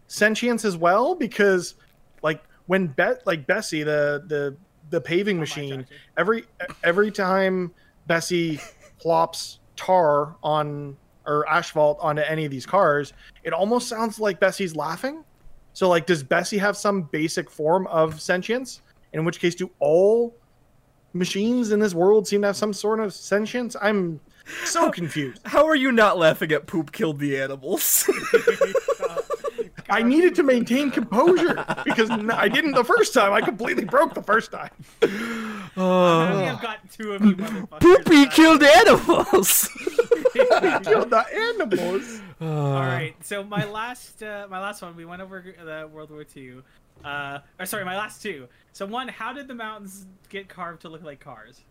sentience 0.05 0.63
as 0.63 0.77
well? 0.77 1.15
Because 1.15 1.73
like 2.21 2.43
when 2.67 2.85
Bet 2.85 3.25
like 3.25 3.47
Bessie 3.47 3.81
the 3.81 4.23
the 4.27 4.55
the 4.91 5.01
paving 5.01 5.39
machine 5.39 5.87
every 6.17 6.45
every 6.83 7.09
time 7.09 7.73
Bessie 8.05 8.59
plops 8.99 9.57
tar 9.75 10.35
on 10.43 10.95
or 11.25 11.49
asphalt 11.49 11.97
onto 11.99 12.21
any 12.21 12.45
of 12.45 12.51
these 12.51 12.67
cars, 12.67 13.13
it 13.43 13.53
almost 13.53 13.87
sounds 13.87 14.19
like 14.19 14.39
Bessie's 14.39 14.75
laughing. 14.75 15.23
So 15.73 15.87
like 15.89 16.05
does 16.05 16.23
Bessie 16.23 16.57
have 16.57 16.75
some 16.77 17.03
basic 17.03 17.49
form 17.49 17.87
of 17.87 18.21
sentience? 18.21 18.81
In 19.13 19.25
which 19.25 19.39
case 19.39 19.55
do 19.55 19.71
all 19.79 20.35
machines 21.13 21.71
in 21.71 21.79
this 21.79 21.93
world 21.93 22.27
seem 22.27 22.41
to 22.41 22.47
have 22.47 22.57
some 22.57 22.73
sort 22.73 22.99
of 22.99 23.13
sentience? 23.13 23.75
I'm 23.81 24.19
so 24.65 24.91
confused. 24.91 25.41
How 25.45 25.65
are 25.65 25.75
you 25.75 25.91
not 25.91 26.17
laughing 26.17 26.51
at 26.51 26.67
poop 26.67 26.91
killed 26.91 27.19
the 27.19 27.39
animals? 27.39 28.09
I 29.89 30.03
needed 30.03 30.35
to 30.35 30.43
maintain 30.43 30.91
composure 30.91 31.65
because 31.83 32.11
I 32.11 32.47
didn't 32.47 32.73
the 32.73 32.83
first 32.83 33.13
time. 33.13 33.33
I 33.33 33.41
completely 33.41 33.85
broke 33.85 34.13
the 34.13 34.21
first 34.21 34.51
time. 34.51 34.69
Uh, 35.01 36.19
I 36.19 36.31
only 36.31 36.45
have 36.45 36.61
got 36.61 36.77
two 36.91 37.13
of 37.13 37.25
you. 37.25 37.35
Poopy 37.79 38.27
killed 38.27 38.61
animals. 38.63 39.67
Killed 40.83 41.09
the 41.09 41.25
animals. 41.33 42.21
All 42.41 42.73
right, 42.79 43.15
so 43.21 43.43
my 43.43 43.65
last, 43.65 44.23
uh, 44.23 44.47
my 44.49 44.59
last 44.59 44.81
one, 44.81 44.95
we 44.95 45.03
went 45.05 45.21
over 45.21 45.43
the 45.63 45.89
World 45.91 46.09
War 46.09 46.25
II. 46.35 46.61
Uh, 47.03 47.39
or 47.59 47.65
sorry, 47.65 47.83
my 47.85 47.97
last 47.97 48.21
two. 48.21 48.47
So 48.73 48.85
one, 48.85 49.07
how 49.09 49.33
did 49.33 49.47
the 49.47 49.55
mountains 49.55 50.05
get 50.29 50.47
carved 50.49 50.81
to 50.83 50.89
look 50.89 51.03
like 51.03 51.19
cars? 51.19 51.61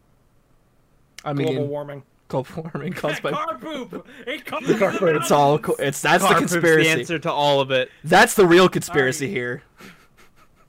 I 1.24 1.32
mean, 1.32 1.46
Global 1.48 1.66
warming. 1.68 2.02
global 2.28 2.70
warming 2.72 2.92
caused 2.94 3.22
by. 3.22 3.30
car 3.32 3.56
poop. 3.58 4.06
It 4.26 4.44
caused 4.46 4.66
Car 4.78 4.92
the 4.92 4.98
poop. 4.98 5.16
It's 5.16 5.30
all. 5.30 5.58
co- 5.58 5.74
It's 5.78 6.00
that's 6.02 6.22
the 6.22 6.28
Car 6.28 6.38
poop's 6.40 6.52
conspiracy. 6.52 6.84
The 6.94 7.00
answer 7.00 7.18
to 7.20 7.32
all 7.32 7.60
of 7.60 7.70
it. 7.70 7.90
That's 8.04 8.34
the 8.34 8.46
real 8.46 8.68
conspiracy 8.68 9.26
Alright. 9.26 9.36
here. 9.36 9.62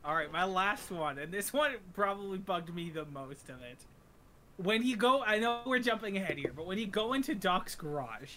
All 0.06 0.16
right, 0.16 0.32
my 0.32 0.44
last 0.46 0.92
one, 0.92 1.20
and 1.20 1.32
this 1.32 1.54
one 1.54 1.72
probably 1.94 2.38
bugged 2.40 2.74
me 2.74 2.90
the 2.90 3.06
most 3.06 3.50
of 3.50 3.62
it. 3.62 3.78
When 4.58 4.82
you 4.84 4.96
go, 4.98 5.22
I 5.24 5.38
know 5.40 5.60
we're 5.66 5.80
jumping 5.80 6.18
ahead 6.18 6.38
here, 6.38 6.52
but 6.56 6.66
when 6.66 6.78
you 6.80 6.88
go 6.88 7.14
into 7.14 7.36
Doc's 7.36 7.76
garage, 7.76 8.32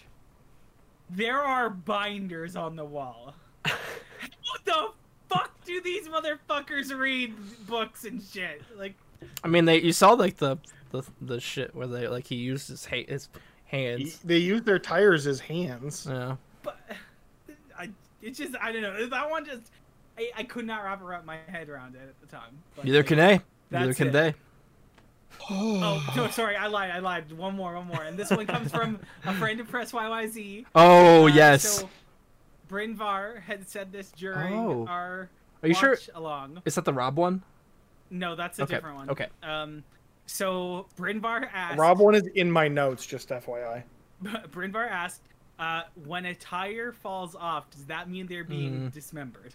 there 1.09 1.41
are 1.41 1.69
binders 1.69 2.55
on 2.55 2.75
the 2.75 2.85
wall. 2.85 3.33
what 3.63 4.65
the 4.65 4.89
fuck 5.29 5.51
do 5.65 5.81
these 5.81 6.07
motherfuckers 6.07 6.97
read 6.97 7.33
books 7.67 8.05
and 8.05 8.21
shit? 8.21 8.61
Like, 8.75 8.95
I 9.43 9.47
mean, 9.47 9.65
they 9.65 9.81
you 9.81 9.93
saw 9.93 10.13
like 10.13 10.37
the 10.37 10.57
the 10.91 11.03
the 11.21 11.39
shit 11.39 11.75
where 11.75 11.87
they 11.87 12.07
like 12.07 12.27
he 12.27 12.35
used 12.35 12.69
his 12.69 12.85
ha- 12.85 13.05
his 13.07 13.29
hands. 13.65 14.19
They 14.23 14.37
use 14.37 14.61
their 14.61 14.79
tires 14.79 15.27
as 15.27 15.39
hands. 15.39 16.07
Yeah. 16.09 16.35
but 16.61 16.77
I, 17.77 17.89
it's 18.21 18.37
just, 18.37 18.55
I 18.61 18.71
don't 18.71 18.83
know. 18.83 19.07
That 19.07 19.29
one 19.29 19.45
just, 19.45 19.71
I, 20.17 20.29
I 20.37 20.43
could 20.43 20.65
not 20.65 20.83
wrap 20.83 21.01
around 21.01 21.25
my 21.25 21.37
head 21.47 21.69
around 21.69 21.95
it 21.95 22.01
at 22.07 22.19
the 22.21 22.27
time. 22.27 22.59
But, 22.75 22.85
Neither 22.85 23.03
can 23.03 23.17
they. 23.17 23.41
Neither 23.71 23.93
can 23.93 24.07
it. 24.09 24.11
they. 24.11 24.33
Oh, 25.49 26.13
no, 26.15 26.29
sorry, 26.29 26.55
I 26.55 26.67
lied. 26.67 26.91
I 26.91 26.99
lied. 26.99 27.31
One 27.33 27.55
more, 27.55 27.75
one 27.75 27.87
more. 27.87 28.03
And 28.03 28.17
this 28.17 28.29
one 28.29 28.45
comes 28.47 28.71
from 28.71 28.99
a 29.25 29.33
friend 29.33 29.59
of 29.59 29.67
Press 29.67 29.91
YYZ. 29.91 30.65
Oh 30.75 31.23
Uh, 31.23 31.27
yes. 31.27 31.79
So, 31.81 31.89
Bryn 32.67 32.95
Var 32.95 33.43
had 33.45 33.67
said 33.67 33.91
this 33.91 34.11
during 34.11 34.53
Oh. 34.53 34.85
our 34.87 35.29
Are 35.61 35.67
you 35.67 35.73
sure? 35.75 35.91
watch 35.91 36.09
along. 36.15 36.61
Is 36.65 36.75
that 36.75 36.85
the 36.85 36.93
Rob 36.93 37.17
one? 37.17 37.43
No, 38.09 38.35
that's 38.35 38.57
a 38.59 38.63
Okay, 38.63 38.75
different 38.75 38.95
one. 38.95 39.09
okay. 39.09 39.27
Um, 39.43 39.83
so 40.25 40.87
Bryn 40.95 41.19
Var 41.19 41.49
asked. 41.53 41.77
Rob 41.77 41.99
one 41.99 42.15
is 42.15 42.25
in 42.35 42.49
my 42.49 42.67
notes, 42.67 43.05
just 43.05 43.29
FYI. 43.29 43.83
Bryn 44.51 44.71
Var 44.71 44.85
asked, 44.87 45.23
uh, 45.59 45.83
when 46.05 46.25
a 46.25 46.33
tire 46.35 46.91
falls 46.93 47.35
off, 47.35 47.69
does 47.69 47.85
that 47.87 48.09
mean 48.09 48.27
they're 48.27 48.43
being 48.45 48.87
Mm. 48.89 48.93
dismembered? 48.93 49.53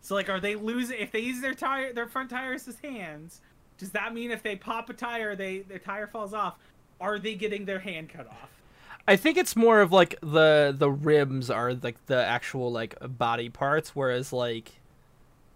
So 0.00 0.14
like, 0.14 0.28
are 0.28 0.40
they 0.40 0.54
losing? 0.54 0.98
If 0.98 1.12
they 1.12 1.20
use 1.20 1.40
their 1.40 1.54
tire, 1.54 1.92
their 1.92 2.06
front 2.08 2.30
tires 2.30 2.66
as 2.68 2.78
hands, 2.80 3.40
does 3.82 3.90
that 3.90 4.14
mean 4.14 4.30
if 4.30 4.44
they 4.44 4.54
pop 4.54 4.88
a 4.90 4.92
tire, 4.92 5.34
they 5.34 5.58
their 5.62 5.80
tire 5.80 6.06
falls 6.06 6.32
off? 6.32 6.54
Are 7.00 7.18
they 7.18 7.34
getting 7.34 7.64
their 7.64 7.80
hand 7.80 8.10
cut 8.10 8.28
off? 8.28 8.48
I 9.08 9.16
think 9.16 9.36
it's 9.36 9.56
more 9.56 9.80
of 9.80 9.90
like 9.90 10.14
the 10.20 10.72
the 10.78 10.88
rims 10.88 11.50
are 11.50 11.74
like 11.74 11.96
the 12.06 12.24
actual 12.24 12.70
like 12.70 12.94
body 13.18 13.48
parts, 13.48 13.96
whereas 13.96 14.32
like 14.32 14.70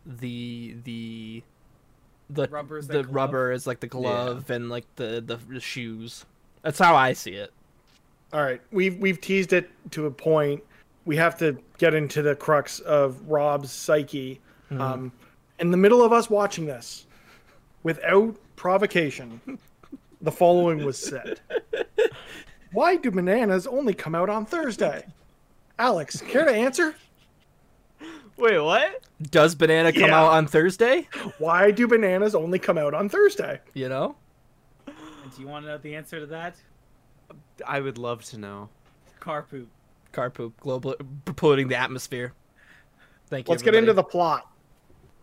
the 0.04 0.74
the 0.82 1.44
the 2.28 2.48
Rubber's 2.48 2.88
the 2.88 3.02
the 3.02 3.08
rubber 3.08 3.52
is 3.52 3.64
like 3.64 3.78
the 3.78 3.86
glove 3.86 4.50
and 4.50 4.68
like 4.68 4.86
the, 4.96 5.22
the 5.24 5.36
the 5.36 5.60
shoes. 5.60 6.26
That's 6.62 6.80
how 6.80 6.96
I 6.96 7.12
see 7.12 7.34
it. 7.34 7.52
all 8.32 8.42
right, 8.42 8.60
we've 8.72 8.98
we've 8.98 9.20
teased 9.20 9.52
it 9.52 9.70
to 9.92 10.06
a 10.06 10.10
point. 10.10 10.64
We 11.04 11.14
have 11.14 11.38
to 11.38 11.56
get 11.78 11.94
into 11.94 12.22
the 12.22 12.34
crux 12.34 12.80
of 12.80 13.28
Rob's 13.28 13.70
psyche. 13.70 14.40
Um, 14.72 15.12
in 15.60 15.70
the 15.70 15.76
middle 15.76 16.02
of 16.02 16.12
us 16.12 16.28
watching 16.28 16.66
this, 16.66 17.05
without 17.86 18.34
provocation, 18.56 19.40
the 20.20 20.32
following 20.32 20.84
was 20.84 20.98
said: 20.98 21.38
Why 22.72 22.96
do 22.96 23.12
bananas 23.12 23.64
only 23.68 23.94
come 23.94 24.14
out 24.16 24.28
on 24.28 24.44
Thursday? 24.44 25.06
Alex, 25.78 26.20
care 26.20 26.44
to 26.44 26.50
answer? 26.50 26.96
Wait, 28.36 28.58
what? 28.58 29.04
Does 29.30 29.54
banana 29.54 29.92
come 29.92 30.10
Yeah. 30.10 30.20
out 30.20 30.32
on 30.32 30.46
Thursday? 30.48 31.08
Why 31.38 31.70
do 31.70 31.86
bananas 31.86 32.34
only 32.34 32.58
come 32.58 32.76
out 32.76 32.92
on 32.92 33.08
Thursday? 33.08 33.60
You 33.72 33.88
know? 33.88 34.16
Do 34.86 34.92
you 35.40 35.46
want 35.46 35.64
to 35.64 35.70
know 35.70 35.78
the 35.78 35.94
answer 35.94 36.18
to 36.18 36.26
that? 36.26 36.56
I 37.66 37.80
would 37.80 37.98
love 37.98 38.24
to 38.26 38.38
know. 38.38 38.68
Car 39.20 39.42
poop. 39.42 39.68
Car 40.12 40.30
poop, 40.30 40.58
global 40.60 40.96
polluting 41.36 41.68
the 41.68 41.76
atmosphere. 41.76 42.32
Thank 43.28 43.46
you. 43.46 43.52
Let's 43.52 43.62
get 43.62 43.74
into 43.74 43.90
everybody. 43.90 44.06
the 44.06 44.10
plot. 44.10 44.50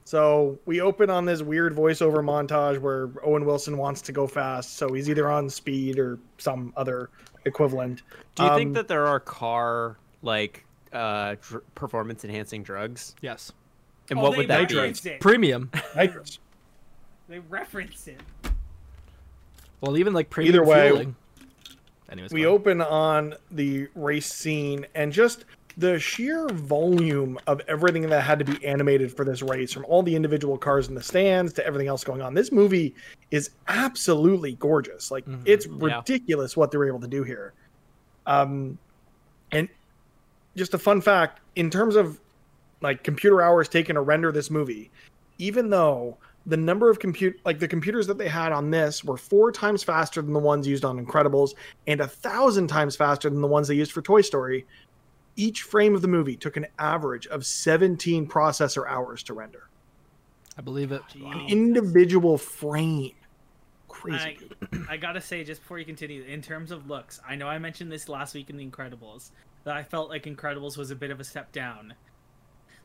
So 0.06 0.60
we 0.66 0.82
open 0.82 1.10
on 1.10 1.26
this 1.26 1.41
weird 1.41 1.74
voiceover 1.76 2.18
montage 2.24 2.80
where 2.80 3.10
Owen 3.24 3.45
Wilson 3.45 3.78
wants 3.78 4.01
to 4.04 4.12
go 4.12 4.28
fast, 4.28 4.76
so 4.78 4.91
he's 4.93 5.10
either 5.10 5.30
on 5.32 5.49
speed 5.49 5.97
or 5.97 6.20
some 6.38 6.74
other 6.76 7.10
equivalent. 7.45 8.01
Do 8.36 8.43
you 8.43 8.49
Um, 8.49 8.58
think 8.58 8.74
that 8.76 8.88
there 8.88 9.06
are 9.08 9.20
car 9.20 9.97
like 10.22 10.66
uh 10.91 11.36
dr- 11.41 11.64
performance 11.76 12.24
enhancing 12.26 12.64
drugs? 12.64 13.16
Yes. 13.22 13.51
And 14.10 14.20
Oh, 14.20 14.24
what 14.24 14.38
would 14.38 14.47
that 14.49 14.68
be? 14.70 15.18
Premium. 15.20 15.72
They 17.30 17.39
reference 17.39 18.08
it. 18.08 18.20
Well, 19.80 19.97
even 19.97 20.14
like 20.14 20.30
premium 20.30 20.56
Either 20.56 20.66
way, 20.66 20.88
fueling. 20.89 21.16
Anyways, 22.12 22.32
We 22.34 22.45
open 22.45 22.82
on 22.82 23.36
the 23.49 23.88
race 23.95 24.32
scene 24.32 24.86
and 24.93 25.12
just 25.14 25.45
the 25.78 25.99
sheer 25.99 26.47
volume 26.49 27.39
of 27.47 27.61
everything 27.67 28.03
that 28.09 28.21
had 28.21 28.39
to 28.39 28.45
be 28.45 28.63
animated 28.65 29.15
for 29.15 29.26
this 29.26 29.41
race, 29.41 29.71
from 29.74 29.86
all 29.86 30.03
the 30.03 30.15
individual 30.15 30.57
cars 30.57 30.88
in 30.88 30.95
the 30.95 31.01
stands 31.03 31.51
to 31.53 31.65
everything 31.65 31.88
else 31.88 32.03
going 32.03 32.21
on. 32.21 32.34
This 32.34 32.51
movie 32.51 32.93
is 33.32 33.51
absolutely 33.67 34.53
gorgeous. 34.53 35.09
Like 35.09 35.26
Mhm. 35.26 35.41
it's 35.45 35.65
Yeah. 35.65 35.97
ridiculous 35.97 36.55
what 36.55 36.71
they 36.71 36.78
were 36.78 36.88
able 36.88 36.99
to 37.01 37.07
do 37.07 37.24
here. 37.24 37.53
Um, 38.28 38.78
and 39.51 39.67
just 40.55 40.74
a 40.74 40.78
fun 40.78 41.01
fact 41.01 41.39
in 41.55 41.69
terms 41.69 41.95
of 41.95 42.19
like 42.82 43.03
computer 43.03 43.41
hours 43.41 43.67
taken 43.67 43.95
to 43.95 44.01
render 44.01 44.32
this 44.32 44.51
movie, 44.51 44.91
even 45.39 45.69
though 45.69 46.17
the 46.45 46.57
number 46.57 46.89
of 46.89 46.99
compute 46.99 47.39
like 47.45 47.57
the 47.59 47.67
computers 47.67 48.05
that 48.07 48.17
they 48.17 48.28
had 48.28 48.51
on 48.51 48.69
this 48.69 49.03
were 49.03 49.15
four 49.17 49.51
times 49.51 49.82
faster 49.82 50.21
than 50.21 50.34
the 50.34 50.39
ones 50.39 50.67
used 50.67 50.84
on 50.84 51.03
Incredibles 51.03 51.53
and 51.88 52.01
a 52.01 52.07
thousand 52.07 52.67
times 52.67 52.95
faster 52.97 53.30
than 53.30 53.41
the 53.41 53.47
ones 53.47 53.67
they 53.69 53.76
used 53.76 53.93
for 53.93 54.01
Toy 54.01 54.21
Story. 54.21 54.65
Each 55.36 55.61
frame 55.63 55.95
of 55.95 56.01
the 56.01 56.07
movie 56.07 56.36
took 56.36 56.57
an 56.57 56.67
average 56.77 57.25
of 57.27 57.45
17 57.45 58.27
processor 58.27 58.88
hours 58.88 59.23
to 59.23 59.34
render. 59.34 59.67
I 60.57 60.61
believe 60.61 60.91
it. 60.91 61.01
An 61.15 61.47
individual 61.47 62.38
frame. 62.38 63.13
Crazy. 63.88 64.38
I, 64.71 64.77
I 64.89 64.97
gotta 64.97 65.21
say, 65.21 65.43
just 65.43 65.61
before 65.61 65.79
you 65.79 65.86
continue, 65.86 66.23
in 66.23 66.41
terms 66.41 66.71
of 66.71 66.88
looks, 66.88 67.19
I 67.27 67.36
know 67.36 67.47
I 67.47 67.57
mentioned 67.57 67.91
this 67.91 68.07
last 68.09 68.36
week 68.36 68.49
in 68.49 68.57
The 68.57 68.65
Incredibles 68.65 69.31
that 69.63 69.75
I 69.75 69.84
felt 69.84 70.09
like 70.09 70.23
Incredibles 70.25 70.77
was 70.77 70.91
a 70.91 70.95
bit 70.95 71.09
of 71.09 71.19
a 71.19 71.23
step 71.23 71.51
down. 71.51 71.93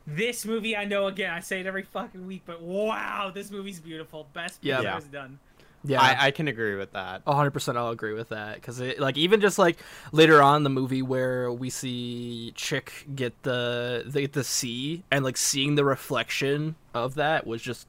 This 0.07 0.45
movie, 0.45 0.75
I 0.75 0.85
know 0.85 1.05
again, 1.07 1.31
I 1.31 1.39
say 1.41 1.59
it 1.59 1.67
every 1.67 1.83
fucking 1.83 2.25
week, 2.25 2.41
but 2.45 2.61
wow, 2.63 3.31
this 3.33 3.51
movie's 3.51 3.79
beautiful. 3.79 4.27
Best 4.33 4.59
Yeah. 4.63 4.77
movie 4.77 4.85
Yeah. 4.85 4.95
was 4.95 5.05
done. 5.05 5.39
Yeah. 5.83 6.01
I, 6.01 6.27
I 6.27 6.31
can 6.31 6.47
agree 6.47 6.75
with 6.75 6.91
that. 6.91 7.21
A 7.25 7.33
hundred 7.33 7.51
percent, 7.51 7.77
I'll 7.77 7.89
agree 7.89 8.13
with 8.13 8.29
that 8.29 8.55
because 8.55 8.81
like 8.97 9.17
even 9.17 9.39
just 9.39 9.57
like 9.57 9.77
later 10.11 10.41
on 10.41 10.57
in 10.57 10.63
the 10.63 10.69
movie 10.69 11.01
where 11.01 11.51
we 11.51 11.69
see 11.69 12.51
Chick 12.55 13.07
get 13.15 13.43
the 13.43 14.03
the 14.05 14.25
the 14.25 14.43
sea 14.43 15.03
and 15.09 15.23
like 15.23 15.37
seeing 15.37 15.75
the 15.75 15.85
reflection 15.85 16.75
of 16.93 17.15
that 17.15 17.47
was 17.47 17.61
just 17.61 17.87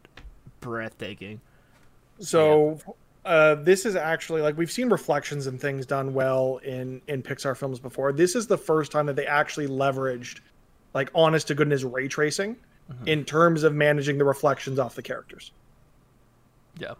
breathtaking. 0.61 1.41
So 2.20 2.78
uh, 3.24 3.57
this 3.57 3.84
is 3.84 3.97
actually 3.97 4.41
like 4.41 4.57
we've 4.57 4.70
seen 4.70 4.88
reflections 4.88 5.47
and 5.49 5.61
things 5.61 5.84
done 5.84 6.14
well 6.14 6.59
in 6.59 7.03
in 7.09 7.22
Pixar 7.22 7.57
films 7.57 7.80
before. 7.80 8.12
This 8.12 8.36
is 8.36 8.47
the 8.47 8.59
first 8.59 8.93
time 8.93 9.07
that 9.07 9.16
they 9.16 9.26
actually 9.26 9.66
leveraged 9.66 10.41
like 10.95 11.11
honest 11.14 11.49
to 11.49 11.55
goodness 11.55 11.82
ray 11.82 12.09
tracing 12.09 12.57
in 13.07 13.24
terms 13.24 13.62
of 13.62 13.72
managing 13.72 14.18
the 14.18 14.24
reflections 14.24 14.80
off 14.80 14.97
the 14.97 15.03
characters 15.03 15.53
Yeah. 16.78 16.95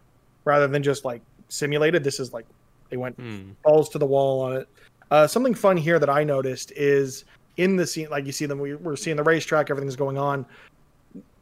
Rather 0.45 0.67
than 0.69 0.83
just 0.83 1.05
like 1.05 1.23
simulated. 1.49 2.05
This 2.05 2.21
is 2.21 2.33
like 2.33 2.47
they 2.91 2.97
went 2.97 3.17
Hmm. 3.17 3.53
balls 3.65 3.89
to 3.91 3.99
the 3.99 4.07
wall 4.07 4.41
on 4.43 4.57
it. 4.57 4.69
Uh, 5.11 5.27
something 5.27 5.55
fun 5.55 5.77
here 5.77 5.99
that 5.99 6.11
I 6.11 6.25
noticed 6.25 6.73
is 6.77 7.25
in 7.57 7.77
the 7.77 7.87
scene, 7.87 8.09
like 8.11 8.27
you 8.27 8.33
see 8.33 8.47
them, 8.47 8.59
we, 8.59 8.75
we're 8.75 8.97
seeing 8.97 9.17
the 9.17 9.23
racetrack, 9.23 9.71
everything's 9.71 9.97
going 9.97 10.19
on. 10.19 10.47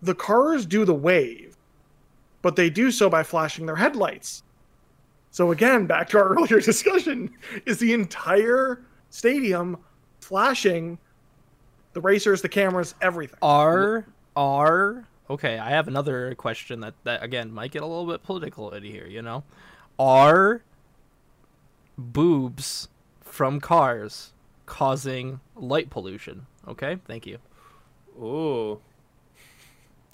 The 0.03 0.15
cars 0.15 0.65
do 0.67 0.85
the 0.85 0.95
wave, 0.95 1.57
but 2.43 2.57
they 2.57 2.71
do 2.71 2.91
so 2.91 3.11
by 3.11 3.23
flashing 3.23 3.67
their 3.67 3.77
headlights. 3.77 4.43
So 5.31 5.53
again, 5.53 5.87
back 5.87 6.09
to 6.11 6.19
our 6.19 6.29
earlier 6.35 6.61
discussion, 6.61 7.31
is 7.67 7.79
the 7.79 7.93
entire 7.93 8.83
stadium 9.11 9.77
flashing 10.21 10.99
the 11.93 12.01
racers, 12.01 12.43
the 12.43 12.49
cameras, 12.49 12.95
everything. 13.01 13.39
Are 13.43 14.07
are 14.37 15.08
okay? 15.31 15.59
I 15.59 15.71
have 15.71 15.89
another 15.89 16.35
question 16.35 16.81
that 16.81 16.95
that 17.05 17.23
again 17.23 17.53
might 17.53 17.71
get 17.71 17.83
a 17.83 17.87
little 17.87 18.07
bit 18.07 18.23
political 18.23 18.71
in 18.73 18.83
here. 18.83 19.07
You 19.07 19.23
know, 19.23 19.45
are 19.99 20.63
boobs 21.97 22.89
from 23.21 23.61
cars 23.61 24.33
causing 24.67 25.41
light 25.57 25.91
pollution? 25.91 26.47
Okay, 26.67 26.99
thank 27.07 27.27
you, 27.27 27.39
Ooh. 28.21 28.81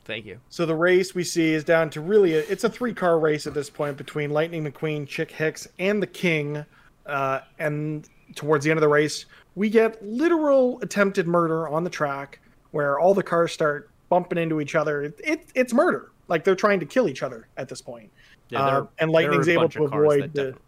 thank 0.05 0.25
you. 0.25 0.39
So 0.49 0.67
the 0.67 0.77
race 0.77 1.15
we 1.15 1.25
see 1.25 1.53
is 1.53 1.65
down 1.65 1.91
to 1.91 2.01
really 2.01 2.35
a, 2.35 2.41
it's 2.41 2.65
a 2.65 2.71
three 2.71 2.95
car 2.95 3.19
race 3.19 3.47
at 3.47 3.55
this 3.55 3.71
point 3.71 3.97
between 3.97 4.31
Lightning 4.31 4.65
McQueen, 4.65 5.07
Chick 5.07 5.31
Hicks, 5.31 5.67
and 5.79 6.03
the 6.03 6.07
King. 6.07 6.65
Uh, 7.07 7.41
and 7.59 8.09
towards 8.35 8.65
the 8.65 8.71
end 8.71 8.79
of 8.79 8.83
the 8.83 8.89
race, 8.89 9.27
we 9.55 9.69
get 9.69 10.03
literal 10.05 10.81
attempted 10.81 11.27
murder 11.27 11.69
on 11.69 11.85
the 11.85 11.91
track 11.91 12.41
where 12.71 12.99
all 12.99 13.15
the 13.15 13.23
cars 13.23 13.53
start 13.53 13.91
bumping 14.15 14.39
into 14.39 14.61
each 14.61 14.77
other. 14.77 15.03
It, 15.03 15.21
it, 15.25 15.47
it's 15.57 15.73
murder. 15.73 16.13
Like 16.29 16.45
they're 16.45 16.55
trying 16.55 16.79
to 16.81 16.87
kill 16.87 17.09
each 17.09 17.23
other 17.25 17.49
at 17.57 17.69
this 17.69 17.81
point. 17.83 18.11
Yeah, 18.49 18.63
Uh, 18.63 18.71
there- 18.71 18.89
and 19.01 19.11
Lightning's 19.11 19.49
able 19.49 19.69
to 19.71 19.85
avoid 19.85 20.23
that 20.23 20.35
the. 20.35 20.45
defi- 20.53 20.59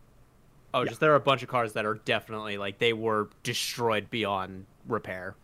Oh, 0.75 0.85
just 0.85 0.99
there 1.01 1.13
are 1.13 1.17
a 1.17 1.21
bunch 1.21 1.43
of 1.45 1.49
cars 1.49 1.73
that 1.75 1.87
are 1.87 1.95
definitely 2.05 2.59
like 2.59 2.79
they 2.79 2.93
were 2.93 3.31
destroyed 3.45 4.11
beyond 4.11 4.67
repair. 4.89 5.35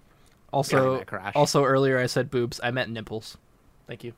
Also, 0.53 1.03
crash. 1.05 1.33
also 1.37 1.65
earlier 1.65 1.99
I 1.99 2.07
said 2.07 2.29
boobs. 2.31 2.61
I 2.63 2.71
meant 2.73 2.91
nipples. 2.91 3.39
Thank 3.87 4.03
you. 4.05 4.13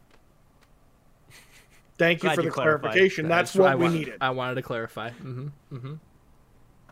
Thank 1.98 2.22
you 2.22 2.28
Glad 2.28 2.34
for 2.36 2.40
you 2.42 2.48
the 2.48 2.54
clarified. 2.54 2.80
clarification. 2.92 3.26
I 3.26 3.28
That's 3.28 3.54
what 3.54 3.68
I 3.70 3.74
we 3.76 3.84
wanted- 3.84 3.98
needed. 3.98 4.14
I 4.20 4.30
wanted 4.30 4.54
to 4.56 4.62
clarify. 4.62 5.10
Mm-hmm. 5.10 5.48
Mm-hmm. 5.72 5.94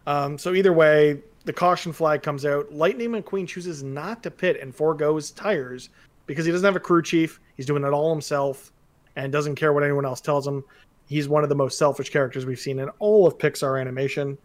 Um, 0.07 0.39
so 0.39 0.53
either 0.55 0.73
way, 0.73 1.21
the 1.45 1.53
caution 1.53 1.93
flag 1.93 2.23
comes 2.23 2.45
out. 2.45 2.73
Lightning 2.73 3.11
McQueen 3.11 3.49
chooses 3.49 3.83
not 3.83 4.23
to 4.23 4.31
pit 4.31 4.59
and 4.61 4.73
foregoes 4.75 5.33
tires 5.33 5.89
because 6.33 6.47
he 6.47 6.53
doesn't 6.53 6.65
have 6.65 6.77
a 6.77 6.81
crew 6.81 7.03
chief. 7.03 7.41
He's 7.57 7.67
doing 7.67 7.85
it 7.85 7.91
all 7.91 8.11
himself 8.13 8.73
and 9.17 9.31
doesn't 9.31 9.57
care 9.57 9.73
what 9.73 9.83
anyone 9.83 10.05
else 10.05 10.21
tells 10.21 10.47
him. 10.47 10.65
He's 11.07 11.29
one 11.29 11.43
of 11.43 11.49
the 11.49 11.55
most 11.55 11.79
selfish 11.79 12.11
characters 12.11 12.47
we've 12.47 12.59
seen 12.59 12.79
in 12.79 12.89
all 12.99 13.27
of 13.27 13.39
Pixar 13.39 13.81
animation. 13.81 14.39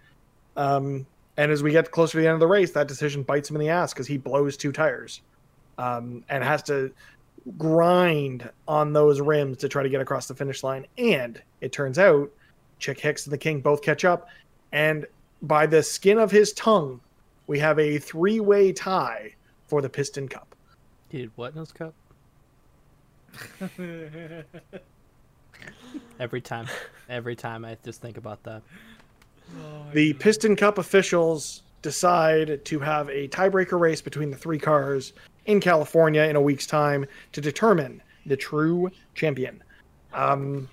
Um, 0.55 1.05
and 1.37 1.51
as 1.51 1.63
we 1.63 1.71
get 1.71 1.91
closer 1.91 2.13
to 2.13 2.21
the 2.21 2.27
end 2.27 2.33
of 2.33 2.39
the 2.39 2.47
race, 2.47 2.71
that 2.71 2.87
decision 2.87 3.23
bites 3.23 3.49
him 3.49 3.55
in 3.55 3.61
the 3.61 3.69
ass 3.69 3.93
because 3.93 4.07
he 4.07 4.17
blows 4.17 4.57
two 4.57 4.71
tires 4.71 5.21
um, 5.77 6.23
and 6.29 6.43
has 6.43 6.63
to 6.63 6.91
grind 7.57 8.49
on 8.67 8.91
those 8.91 9.21
rims 9.21 9.57
to 9.57 9.69
try 9.69 9.83
to 9.83 9.89
get 9.89 10.01
across 10.01 10.27
the 10.27 10.35
finish 10.35 10.63
line. 10.63 10.85
And 10.97 11.41
it 11.61 11.71
turns 11.71 11.99
out 11.99 12.29
Chick 12.79 12.99
Hicks 12.99 13.25
and 13.25 13.33
the 13.33 13.37
King 13.37 13.61
both 13.61 13.81
catch 13.81 14.03
up. 14.03 14.27
And 14.71 15.05
by 15.43 15.65
the 15.67 15.81
skin 15.81 16.17
of 16.17 16.31
his 16.31 16.51
tongue, 16.53 16.99
we 17.45 17.59
have 17.59 17.79
a 17.79 17.97
three 17.99 18.39
way 18.39 18.73
tie 18.73 19.33
for 19.67 19.81
the 19.81 19.89
Piston 19.89 20.27
Cup. 20.27 20.55
He 21.09 21.19
did 21.19 21.31
what 21.35 21.53
in 21.53 21.59
his 21.59 21.71
cup? 21.71 21.93
Every 26.19 26.41
time, 26.41 26.67
every 27.09 27.35
time 27.35 27.63
I 27.63 27.77
just 27.83 28.01
think 28.01 28.17
about 28.17 28.43
that. 28.43 28.61
The 29.93 30.13
Piston 30.13 30.55
Cup 30.55 30.77
officials 30.77 31.63
decide 31.81 32.65
to 32.65 32.79
have 32.79 33.09
a 33.09 33.27
tiebreaker 33.29 33.79
race 33.79 34.01
between 34.01 34.31
the 34.31 34.37
three 34.37 34.59
cars 34.59 35.13
in 35.45 35.61
California 35.61 36.23
in 36.23 36.35
a 36.35 36.41
week's 36.41 36.67
time 36.67 37.05
to 37.31 37.39
determine 37.39 38.01
the 38.25 38.35
true 38.35 38.89
champion. 39.15 39.63
Um, 40.13 40.67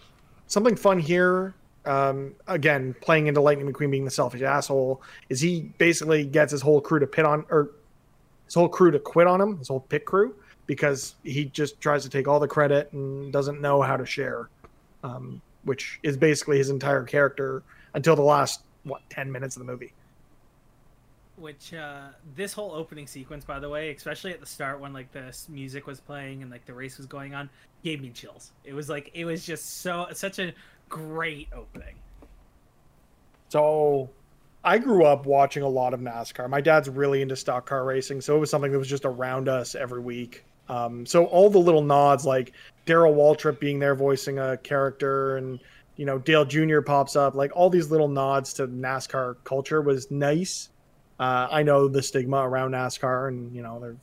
something 0.49 0.74
fun 0.74 0.99
here, 0.99 1.55
um, 1.85 2.35
again, 2.49 2.95
playing 3.01 3.28
into 3.28 3.41
Lightning 3.41 3.70
McQueen 3.72 3.91
being 3.91 4.05
the 4.05 4.11
selfish 4.11 4.43
asshole, 4.43 5.03
is 5.28 5.41
he 5.41 5.72
basically 5.78 6.24
gets 6.24 6.51
his 6.51 6.62
whole 6.62 6.80
crew 6.80 6.99
to 6.99 7.07
pit 7.07 7.24
on, 7.24 7.45
or 7.51 7.70
his 8.45 8.55
whole 8.55 8.68
crew 8.68 8.90
to 8.90 8.99
quit 8.99 9.26
on 9.26 9.40
him, 9.40 9.59
his 9.59 9.68
whole 9.68 9.80
pit 9.80 10.05
crew, 10.05 10.34
because 10.66 11.14
he 11.22 11.47
just 11.47 11.80
tries 11.80 12.03
to 12.03 12.09
take 12.09 12.28
all 12.28 12.40
the 12.40 12.49
credit 12.49 12.92
and 12.92 13.32
doesn't 13.32 13.61
know 13.61 13.82
how 13.82 13.97
to 13.97 14.07
share, 14.07 14.49
um, 15.03 15.40
which 15.64 15.99
is 16.03 16.16
basically 16.16 16.59
his 16.59 16.70
entire 16.70 17.03
character 17.03 17.62
until 17.95 18.16
the 18.16 18.22
last 18.22 18.62
what 18.84 19.03
10 19.11 19.30
minutes 19.32 19.57
of 19.57 19.61
the 19.61 19.70
movie 19.70 19.92
Which 21.36 21.72
uh, 21.74 22.09
this 22.36 22.53
whole 22.53 22.72
opening 22.72 23.07
sequence, 23.07 23.45
by 23.45 23.59
the 23.59 23.68
way, 23.68 23.90
especially 23.90 24.32
at 24.32 24.40
the 24.40 24.47
start 24.47 24.80
when 24.80 24.92
like 24.92 25.11
the 25.12 25.36
music 25.49 25.86
was 25.86 26.01
playing 26.01 26.42
and 26.42 26.51
like 26.51 26.66
the 26.66 26.74
race 26.74 26.99
was 26.99 27.07
going 27.07 27.34
on, 27.34 27.49
gave 27.82 28.01
me 28.01 28.11
chills. 28.11 28.53
It 28.64 28.74
was 28.74 28.88
like 28.88 29.11
it 29.14 29.24
was 29.24 29.45
just 29.45 29.80
so 29.80 30.07
such 30.12 30.38
a 30.38 30.53
great 30.88 31.49
opening. 31.55 31.95
So 33.49 34.11
I 34.64 34.78
grew 34.78 35.04
up 35.04 35.26
watching 35.26 35.62
a 35.62 35.68
lot 35.68 35.92
of 35.92 36.00
NASCAR. 36.00 36.48
My 36.48 36.62
dad's 36.62 36.88
really 36.88 37.20
into 37.20 37.36
stock 37.36 37.66
car 37.66 37.84
racing, 37.84 38.22
so 38.22 38.34
it 38.34 38.38
was 38.38 38.50
something 38.50 38.72
that 38.72 38.78
was 38.78 38.88
just 38.88 39.04
around 39.04 39.48
us 39.48 39.74
every 39.74 40.00
week. 40.00 40.44
Um, 40.70 41.04
so 41.04 41.26
all 41.26 41.50
the 41.50 41.58
little 41.58 41.82
nods, 41.82 42.24
like 42.24 42.52
Darrell 42.86 43.14
Waltrip 43.14 43.60
being 43.60 43.78
there 43.78 43.94
voicing 43.94 44.38
a 44.38 44.56
character, 44.56 45.36
and 45.36 45.60
you 45.96 46.06
know 46.06 46.18
Dale 46.18 46.46
Jr. 46.46 46.80
pops 46.80 47.14
up, 47.14 47.34
like 47.34 47.52
all 47.54 47.68
these 47.68 47.90
little 47.90 48.08
nods 48.08 48.54
to 48.54 48.66
NASCAR 48.66 49.36
culture 49.44 49.82
was 49.82 50.10
nice. 50.10 50.70
Uh, 51.20 51.46
I 51.50 51.62
know 51.62 51.86
the 51.86 52.02
stigma 52.02 52.38
around 52.38 52.72
NASCAR, 52.72 53.28
and 53.28 53.54
you 53.54 53.60
know 53.60 53.94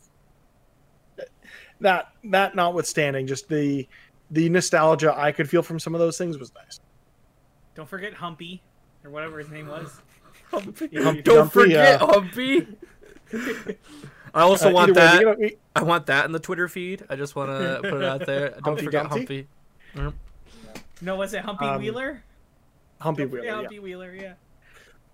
that 1.80 2.10
that 2.26 2.56
notwithstanding, 2.56 3.26
just 3.26 3.50
the 3.50 3.88
the 4.30 4.48
nostalgia 4.50 5.14
I 5.18 5.32
could 5.32 5.50
feel 5.50 5.64
from 5.64 5.80
some 5.80 5.96
of 5.96 6.00
those 6.00 6.20
things 6.20 6.38
was 6.38 6.54
nice. 6.54 6.80
Don't 7.74 7.90
forget 7.90 8.14
Humpy 8.14 8.62
or 9.04 9.10
whatever 9.10 9.40
his 9.40 9.50
name 9.50 9.68
was. 9.68 10.02
Humpty 10.52 10.88
Don't 10.90 11.24
Dumpty, 11.24 11.50
forget 11.60 12.02
uh, 12.02 12.06
Humpy. 12.08 12.68
I 14.34 14.42
also 14.42 14.70
Uh, 14.70 14.74
want 14.74 14.98
either 14.98 15.00
way, 15.00 15.26
that. 15.26 15.40
we 15.40 15.58
I 15.76 15.84
want 15.84 16.06
that 16.08 16.26
in 16.26 16.32
the 16.32 16.40
Twitter 16.40 16.68
feed. 16.68 17.04
I 17.10 17.16
just 17.16 17.36
want 17.36 17.50
to 17.50 17.80
put 17.90 18.02
it 18.02 18.04
out 18.04 18.26
there. 18.26 18.50
Don't 18.52 18.64
Humpty 18.64 18.86
forget 18.86 19.10
Dumpty? 19.10 19.48
Humpy. 19.96 20.18
No, 21.02 21.16
was 21.16 21.34
it 21.34 21.42
Humpy 21.44 21.66
Um, 21.66 21.82
Wheeler? 21.82 22.24
Humpy 23.00 23.26
Wheeler. 23.26 23.46
Yeah. 23.46 23.56
Humpy 23.56 23.80
Wheeler, 23.80 24.14
yeah. 24.14 24.34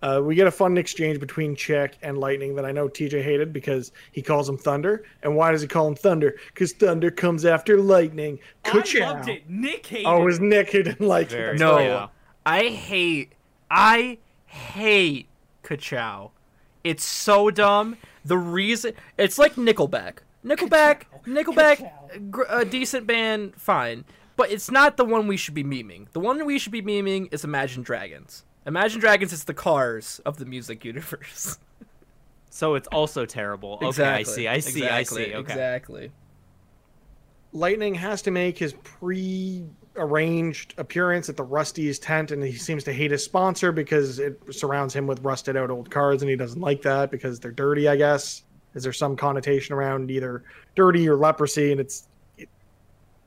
Uh, 0.04 0.22
we 0.24 0.36
get 0.36 0.46
a 0.46 0.52
fun 0.52 0.78
exchange 0.78 1.20
between 1.20 1.56
Chick 1.56 1.98
and 2.04 2.20
Lightning 2.20 2.54
that 2.56 2.66
I 2.66 2.72
know 2.72 2.88
TJ 2.88 3.24
hated 3.24 3.52
because 3.52 3.92
he 4.12 4.22
calls 4.22 4.48
him 4.48 4.56
Thunder. 4.58 5.06
And 5.24 5.36
why 5.36 5.52
does 5.52 5.62
he 5.64 5.68
call 5.68 5.88
him 5.88 5.96
Thunder? 5.96 6.36
Because 6.54 6.74
Thunder 6.74 7.10
comes 7.10 7.46
after 7.46 7.80
Lightning. 7.80 8.38
I 8.66 8.70
Ka-chow. 8.70 9.00
loved 9.14 9.30
it. 9.30 9.50
Nick 9.50 9.88
hated 9.88 10.06
Oh, 10.06 10.22
it 10.22 10.26
was. 10.26 10.40
Nick 10.40 10.72
who 10.72 10.84
didn't 10.84 11.08
like 11.08 11.32
it. 11.32 11.58
No. 11.58 11.80
yeah. 11.80 12.08
I 12.46 12.66
hate. 12.68 13.32
I 13.72 14.20
hate 14.46 15.27
Kachow. 15.68 16.32
It's 16.84 17.04
so 17.04 17.52
dumb. 17.52 17.98
The 18.24 18.38
reason 18.38 18.94
it's 19.18 19.38
like 19.38 19.56
Nickelback. 19.56 20.20
Nickelback, 20.46 21.04
Nickelback, 21.26 22.32
gr- 22.32 22.44
a 22.50 22.64
decent 22.64 23.06
band, 23.06 23.56
fine. 23.56 24.06
But 24.38 24.52
it's 24.52 24.72
not 24.72 24.96
the 24.96 25.04
one 25.04 25.28
we 25.28 25.36
should 25.36 25.56
be 25.56 25.64
memeing. 25.64 26.10
The 26.12 26.20
one 26.20 26.46
we 26.46 26.58
should 26.60 26.72
be 26.72 26.82
memeing 26.82 27.34
is 27.34 27.44
Imagine 27.44 27.84
Dragons. 27.84 28.46
Imagine 28.66 29.02
Dragons 29.02 29.34
is 29.34 29.44
the 29.46 29.54
cars 29.54 30.22
of 30.26 30.38
the 30.38 30.46
music 30.46 30.86
universe. 30.86 31.58
So 32.50 32.74
it's 32.74 32.88
also 32.88 33.24
terrible. 33.28 33.78
Okay. 33.84 34.04
I 34.04 34.24
see. 34.24 34.48
I 34.48 34.60
see. 34.62 34.80
Exactly. 34.80 34.90
I 34.90 35.04
see. 35.28 35.36
Okay. 35.36 35.52
Exactly. 35.54 36.12
Lightning 37.54 37.94
has 37.94 38.24
to 38.24 38.32
make 38.32 38.58
his 38.58 38.74
pre-arranged 39.98 40.76
appearance 40.78 41.30
at 41.30 41.38
the 41.38 41.44
Rust-eze 41.44 42.00
tent, 42.00 42.32
and 42.32 42.44
he 42.44 42.54
seems 42.54 42.84
to 42.84 42.94
hate 42.94 43.12
his 43.12 43.24
sponsor 43.24 43.72
because 43.72 44.20
it 44.20 44.40
surrounds 44.52 44.94
him 44.94 45.08
with 45.08 45.20
rusted-out 45.22 45.70
old 45.70 45.90
cards, 45.90 46.22
and 46.22 46.30
he 46.30 46.36
doesn't 46.36 46.62
like 46.62 46.82
that 46.84 47.10
because 47.12 47.40
they're 47.40 47.52
dirty. 47.52 47.88
I 47.88 47.96
guess 47.96 48.44
is 48.76 48.84
there 48.84 48.94
some 48.94 49.16
connotation 49.16 49.74
around 49.74 50.12
either 50.12 50.44
dirty 50.76 51.08
or 51.10 51.16
leprosy, 51.16 51.72
and 51.72 51.82
it's 51.82 52.08
it, 52.38 52.48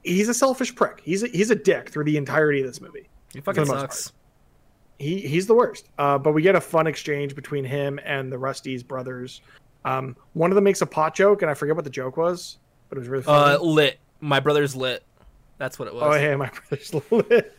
he's 0.05 0.29
a 0.29 0.35
selfish 0.35 0.75
prick. 0.75 1.01
He's 1.03 1.23
a, 1.23 1.29
he's 1.29 1.51
a 1.51 1.57
dick 1.57 1.91
through 1.91 2.05
the 2.05 2.17
entirety 2.17 2.61
of 2.61 2.67
this 2.67 2.81
movie. 2.81 3.09
He 3.33 3.41
fucking 3.41 3.67
sucks. 3.67 4.13
he 4.99 5.21
he's 5.21 5.47
the 5.47 5.55
worst. 5.55 5.89
Uh, 5.99 6.19
but 6.19 6.33
we 6.33 6.43
get 6.43 6.55
a 6.55 6.61
fun 6.61 6.87
exchange 6.87 7.35
between 7.35 7.65
him 7.65 7.99
and 8.05 8.31
the 8.31 8.39
Rust-eze 8.39 8.83
brothers. 8.83 9.43
Um, 9.85 10.15
one 10.35 10.51
of 10.51 10.55
them 10.55 10.65
makes 10.65 10.83
a 10.83 10.87
pot 10.87 11.15
joke, 11.15 11.43
and 11.43 11.51
I 11.51 11.55
forget 11.55 11.75
what 11.75 11.85
the 11.85 11.91
joke 11.91 12.17
was, 12.17 12.59
but 12.89 12.99
it 12.99 13.01
was 13.01 13.09
really 13.09 13.25
funny. 13.25 13.57
Uh, 13.57 13.59
lit. 13.61 13.99
My 14.21 14.39
brother's 14.39 14.77
lit. 14.77 15.03
That's 15.61 15.79
what 15.79 15.89
it 15.89 15.95
was. 15.95 16.03
oh, 16.03 16.13
hey, 16.19 16.35
my 16.37 16.51
brother's 16.69 16.95
lit. 17.11 17.55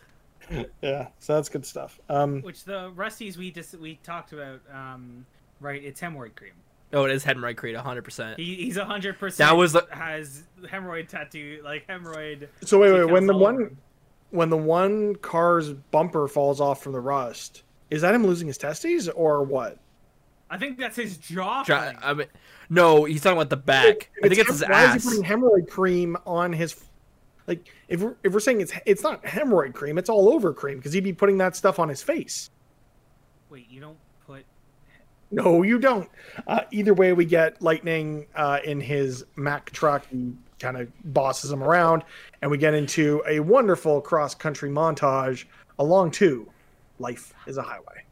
yeah, 0.81 1.07
so 1.19 1.35
that's 1.35 1.49
good 1.49 1.65
stuff. 1.65 1.99
Um, 2.09 2.41
Which 2.41 2.63
the 2.65 2.91
Rust-eze 2.95 3.37
we 3.37 3.51
just 3.51 3.77
we 3.79 3.99
talked 4.03 4.33
about, 4.33 4.59
um, 4.73 5.23
right? 5.59 5.81
It's 5.81 6.01
hemorrhoid 6.01 6.35
cream. 6.35 6.53
Oh, 6.93 7.05
it 7.05 7.11
is 7.11 7.23
hemorrhoid 7.23 7.57
cream, 7.57 7.75
100%. 7.75 8.37
He, 8.37 8.55
he's 8.55 8.75
hundred 8.77 9.19
percent. 9.19 9.47
That 9.49 9.55
was 9.55 9.73
the- 9.73 9.87
has 9.91 10.43
hemorrhoid 10.63 11.07
tattoo, 11.09 11.61
like 11.63 11.87
hemorrhoid. 11.87 12.47
so 12.65 12.79
wait, 12.79 12.91
wait, 12.91 13.05
when 13.11 13.27
the 13.27 13.33
all 13.33 13.45
over 13.45 13.53
one 13.53 13.61
him. 13.67 13.77
when 14.31 14.49
the 14.49 14.57
one 14.57 15.15
car's 15.17 15.71
bumper 15.71 16.27
falls 16.27 16.59
off 16.59 16.81
from 16.81 16.93
the 16.93 16.99
rust, 16.99 17.61
is 17.91 18.01
that 18.01 18.15
him 18.15 18.25
losing 18.25 18.47
his 18.47 18.57
testes 18.57 19.07
or 19.09 19.43
what? 19.43 19.77
I 20.49 20.57
think 20.57 20.79
that's 20.79 20.97
his 20.97 21.17
jaw. 21.17 21.63
Try. 21.63 21.95
I 22.01 22.13
mean, 22.15 22.27
no, 22.69 23.05
he's 23.05 23.21
talking 23.21 23.37
about 23.37 23.51
the 23.51 23.55
back. 23.57 24.09
I 24.21 24.27
think 24.27 24.39
it's 24.41 24.49
his 24.49 24.63
why 24.67 24.81
ass. 24.85 24.95
is 24.97 25.03
he 25.03 25.09
putting 25.21 25.23
hemorrhoid 25.31 25.69
cream 25.69 26.17
on 26.25 26.51
his? 26.51 26.75
Like, 27.51 27.69
if 27.89 27.99
we're, 27.99 28.15
if 28.23 28.31
we're 28.31 28.39
saying 28.39 28.61
it's 28.61 28.71
it's 28.85 29.03
not 29.03 29.21
hemorrhoid 29.25 29.73
cream, 29.73 29.97
it's 29.97 30.09
all 30.09 30.29
over 30.29 30.53
cream 30.53 30.77
because 30.77 30.93
he'd 30.93 31.03
be 31.03 31.11
putting 31.11 31.37
that 31.39 31.53
stuff 31.53 31.79
on 31.79 31.89
his 31.89 32.01
face. 32.01 32.49
Wait, 33.49 33.67
you 33.69 33.81
don't 33.81 33.97
put. 34.25 34.45
No, 35.31 35.61
you 35.61 35.77
don't. 35.77 36.09
Uh, 36.47 36.61
either 36.71 36.93
way, 36.93 37.11
we 37.11 37.25
get 37.25 37.61
Lightning 37.61 38.25
uh, 38.35 38.59
in 38.63 38.79
his 38.79 39.25
Mack 39.35 39.69
truck. 39.71 40.07
He 40.09 40.31
kind 40.59 40.77
of 40.77 40.87
bosses 41.13 41.51
him 41.51 41.61
around, 41.61 42.05
and 42.41 42.49
we 42.49 42.57
get 42.57 42.73
into 42.73 43.21
a 43.27 43.41
wonderful 43.41 43.99
cross 43.99 44.33
country 44.33 44.69
montage 44.69 45.43
along 45.77 46.11
to 46.11 46.49
Life 46.99 47.33
is 47.47 47.57
a 47.57 47.63
Highway, 47.63 48.05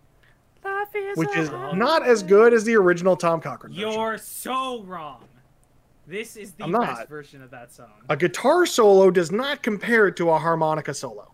which 1.15 1.33
is 1.37 1.49
not 1.49 2.05
as 2.05 2.23
good 2.23 2.53
as 2.53 2.65
the 2.65 2.75
original 2.75 3.15
Tom 3.15 3.39
Cochrane 3.39 3.73
version. 3.73 3.89
You're 3.89 4.17
so 4.17 4.83
wrong. 4.83 5.23
This 6.09 6.35
is 6.35 6.53
the 6.53 6.63
I'm 6.63 6.71
best 6.71 6.83
not. 7.01 7.07
version 7.07 7.43
of 7.43 7.51
that 7.51 7.71
song. 7.71 7.91
A 8.09 8.17
guitar 8.17 8.65
solo 8.65 9.11
does 9.11 9.31
not 9.31 9.61
compare 9.61 10.09
to 10.11 10.29
a 10.31 10.39
harmonica 10.39 10.93
solo. 10.93 11.33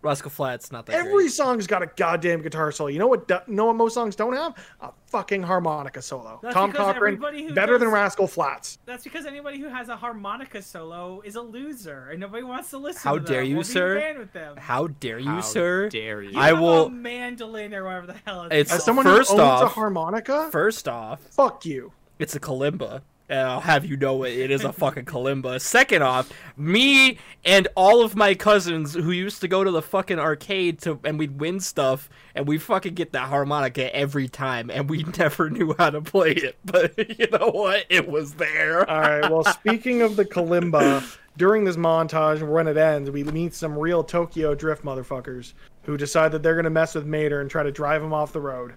Rascal 0.00 0.30
Flatts, 0.30 0.72
not 0.72 0.86
that 0.86 0.96
Every 0.96 1.12
great. 1.12 1.30
song's 1.30 1.68
got 1.68 1.80
a 1.82 1.86
goddamn 1.86 2.42
guitar 2.42 2.72
solo. 2.72 2.88
You 2.88 2.98
know 2.98 3.06
what? 3.06 3.28
do- 3.28 3.38
know 3.46 3.66
what 3.66 3.76
most 3.76 3.94
songs 3.94 4.16
don't 4.16 4.32
have? 4.32 4.54
A 4.80 4.90
fucking 5.06 5.44
harmonica 5.44 6.02
solo. 6.02 6.40
That's 6.42 6.54
Tom 6.54 6.70
because 6.72 6.94
Cochrane, 6.94 7.14
everybody 7.14 7.44
who 7.44 7.54
better 7.54 7.78
than 7.78 7.88
Rascal 7.88 8.26
Flatts. 8.26 8.78
That's 8.84 9.04
because 9.04 9.26
anybody 9.26 9.60
who 9.60 9.68
has 9.68 9.88
a 9.90 9.96
harmonica 9.96 10.60
solo 10.60 11.20
is 11.24 11.36
a 11.36 11.40
loser, 11.40 12.08
and 12.10 12.18
nobody 12.18 12.42
wants 12.42 12.70
to 12.70 12.78
listen. 12.78 13.00
How 13.02 13.14
to 13.14 13.20
them 13.24 13.32
dare 13.32 13.42
you, 13.44 13.54
or 13.54 13.58
be 13.58 13.60
a 13.60 13.64
sir? 13.64 14.14
with 14.18 14.32
them. 14.32 14.56
How 14.56 14.88
dare 14.88 15.20
you, 15.20 15.28
How 15.30 15.40
sir? 15.40 15.88
Dare 15.88 16.20
you? 16.22 16.30
You 16.32 16.38
I 16.40 16.48
have 16.48 16.58
will- 16.58 16.86
a 16.86 16.90
mandolin 16.90 17.72
or 17.72 17.84
whatever 17.84 18.06
the 18.08 18.16
hell 18.26 18.42
it's, 18.44 18.54
It's 18.54 18.72
As 18.72 18.78
called. 18.78 18.84
someone 18.84 19.04
First 19.04 19.30
who 19.30 19.40
owns 19.40 19.62
a 19.62 19.68
harmonica, 19.68 20.48
First 20.50 20.88
off, 20.88 21.20
fuck 21.30 21.64
you. 21.64 21.92
it's 22.18 22.34
a 22.34 22.40
kalimba. 22.40 23.02
And 23.32 23.48
I'll 23.48 23.60
have 23.60 23.86
you 23.86 23.96
know 23.96 24.24
it, 24.24 24.34
it 24.36 24.50
is 24.50 24.62
a 24.62 24.74
fucking 24.74 25.06
kalimba. 25.06 25.58
Second 25.58 26.02
off, 26.02 26.30
me 26.54 27.16
and 27.46 27.66
all 27.74 28.02
of 28.02 28.14
my 28.14 28.34
cousins 28.34 28.92
who 28.92 29.10
used 29.10 29.40
to 29.40 29.48
go 29.48 29.64
to 29.64 29.70
the 29.70 29.80
fucking 29.80 30.18
arcade 30.18 30.80
to 30.80 31.00
and 31.02 31.18
we'd 31.18 31.40
win 31.40 31.58
stuff 31.58 32.10
and 32.34 32.46
we 32.46 32.58
fucking 32.58 32.92
get 32.92 33.12
that 33.12 33.28
harmonica 33.28 33.94
every 33.96 34.28
time 34.28 34.70
and 34.70 34.90
we 34.90 35.02
never 35.18 35.48
knew 35.48 35.74
how 35.78 35.88
to 35.88 36.02
play 36.02 36.32
it. 36.32 36.58
But 36.66 37.18
you 37.18 37.26
know 37.28 37.50
what? 37.52 37.86
It 37.88 38.06
was 38.06 38.34
there. 38.34 38.88
All 38.88 39.00
right. 39.00 39.30
Well, 39.30 39.44
speaking 39.54 40.02
of 40.02 40.16
the 40.16 40.26
kalimba, 40.26 41.02
during 41.38 41.64
this 41.64 41.76
montage, 41.76 42.46
when 42.46 42.68
it 42.68 42.76
ends, 42.76 43.10
we 43.10 43.24
meet 43.24 43.54
some 43.54 43.78
real 43.78 44.04
Tokyo 44.04 44.54
Drift 44.54 44.84
motherfuckers 44.84 45.54
who 45.84 45.96
decide 45.96 46.32
that 46.32 46.42
they're 46.42 46.54
going 46.54 46.64
to 46.64 46.70
mess 46.70 46.94
with 46.94 47.06
Mater 47.06 47.40
and 47.40 47.50
try 47.50 47.62
to 47.62 47.72
drive 47.72 48.02
him 48.02 48.12
off 48.12 48.34
the 48.34 48.42
road. 48.42 48.74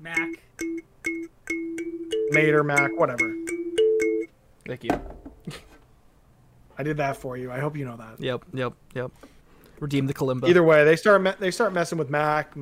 Mac. 0.00 0.42
Mater, 2.32 2.64
Mac, 2.64 2.90
whatever. 2.98 3.45
Thank 4.66 4.84
you. 4.84 4.90
I 6.78 6.82
did 6.82 6.96
that 6.98 7.16
for 7.16 7.36
you. 7.36 7.50
I 7.50 7.58
hope 7.58 7.76
you 7.76 7.84
know 7.84 7.96
that. 7.96 8.20
Yep, 8.20 8.44
yep, 8.52 8.72
yep. 8.94 9.10
Redeem 9.80 10.06
the 10.06 10.14
kalimba. 10.14 10.48
Either 10.48 10.62
way, 10.62 10.84
they 10.84 10.96
start 10.96 11.22
me- 11.22 11.32
they 11.38 11.50
start 11.50 11.72
messing 11.72 11.98
with 11.98 12.10
Mac. 12.10 12.54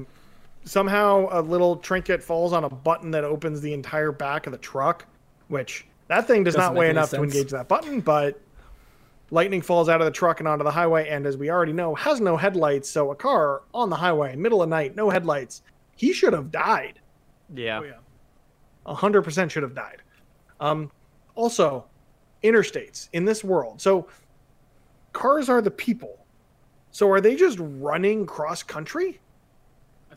Somehow, 0.65 1.29
a 1.31 1.43
little 1.43 1.77
trinket 1.77 2.23
falls 2.23 2.53
on 2.53 2.65
a 2.65 2.71
button 2.71 3.11
that 3.11 3.25
opens 3.25 3.61
the 3.61 3.73
entire 3.75 4.13
back 4.13 4.47
of 4.47 4.53
the 4.53 4.59
truck, 4.59 5.05
which 5.49 5.87
that 6.09 6.27
thing 6.27 6.45
does 6.45 6.55
Doesn't 6.55 6.75
not 6.75 6.79
weigh 6.79 6.91
enough 6.91 7.11
to 7.11 7.23
engage 7.23 7.51
that 7.51 7.69
button. 7.69 8.01
But 8.01 8.41
lightning 9.31 9.63
falls 9.63 9.89
out 9.89 10.01
of 10.01 10.05
the 10.07 10.11
truck 10.11 10.41
and 10.41 10.49
onto 10.49 10.65
the 10.65 10.71
highway, 10.71 11.09
and 11.09 11.27
as 11.27 11.37
we 11.37 11.51
already 11.51 11.73
know, 11.73 11.95
has 11.95 12.21
no 12.21 12.37
headlights. 12.37 12.89
So 12.89 13.11
a 13.11 13.17
car 13.17 13.63
on 13.75 13.91
the 13.91 13.97
highway, 13.97 14.37
middle 14.37 14.63
of 14.63 14.69
night, 14.69 14.97
no 14.97 15.11
headlights. 15.11 15.63
He 15.97 16.13
should 16.13 16.33
have 16.33 16.51
died. 16.51 17.01
Yeah. 17.55 17.81
Oh 17.81 17.85
yeah. 17.85 17.93
A 18.87 18.95
hundred 18.95 19.23
percent 19.23 19.51
should 19.53 19.63
have 19.63 19.75
died. 19.75 20.03
Um, 20.61 20.91
also, 21.35 21.85
interstates 22.45 23.09
in 23.13 23.25
this 23.25 23.43
world. 23.43 23.81
So 23.81 24.07
cars 25.13 25.49
are 25.49 25.61
the 25.63 25.71
people. 25.71 26.19
So 26.91 27.11
are 27.11 27.21
they 27.21 27.35
just 27.35 27.59
running 27.61 28.27
cross 28.27 28.63
country 28.63 29.21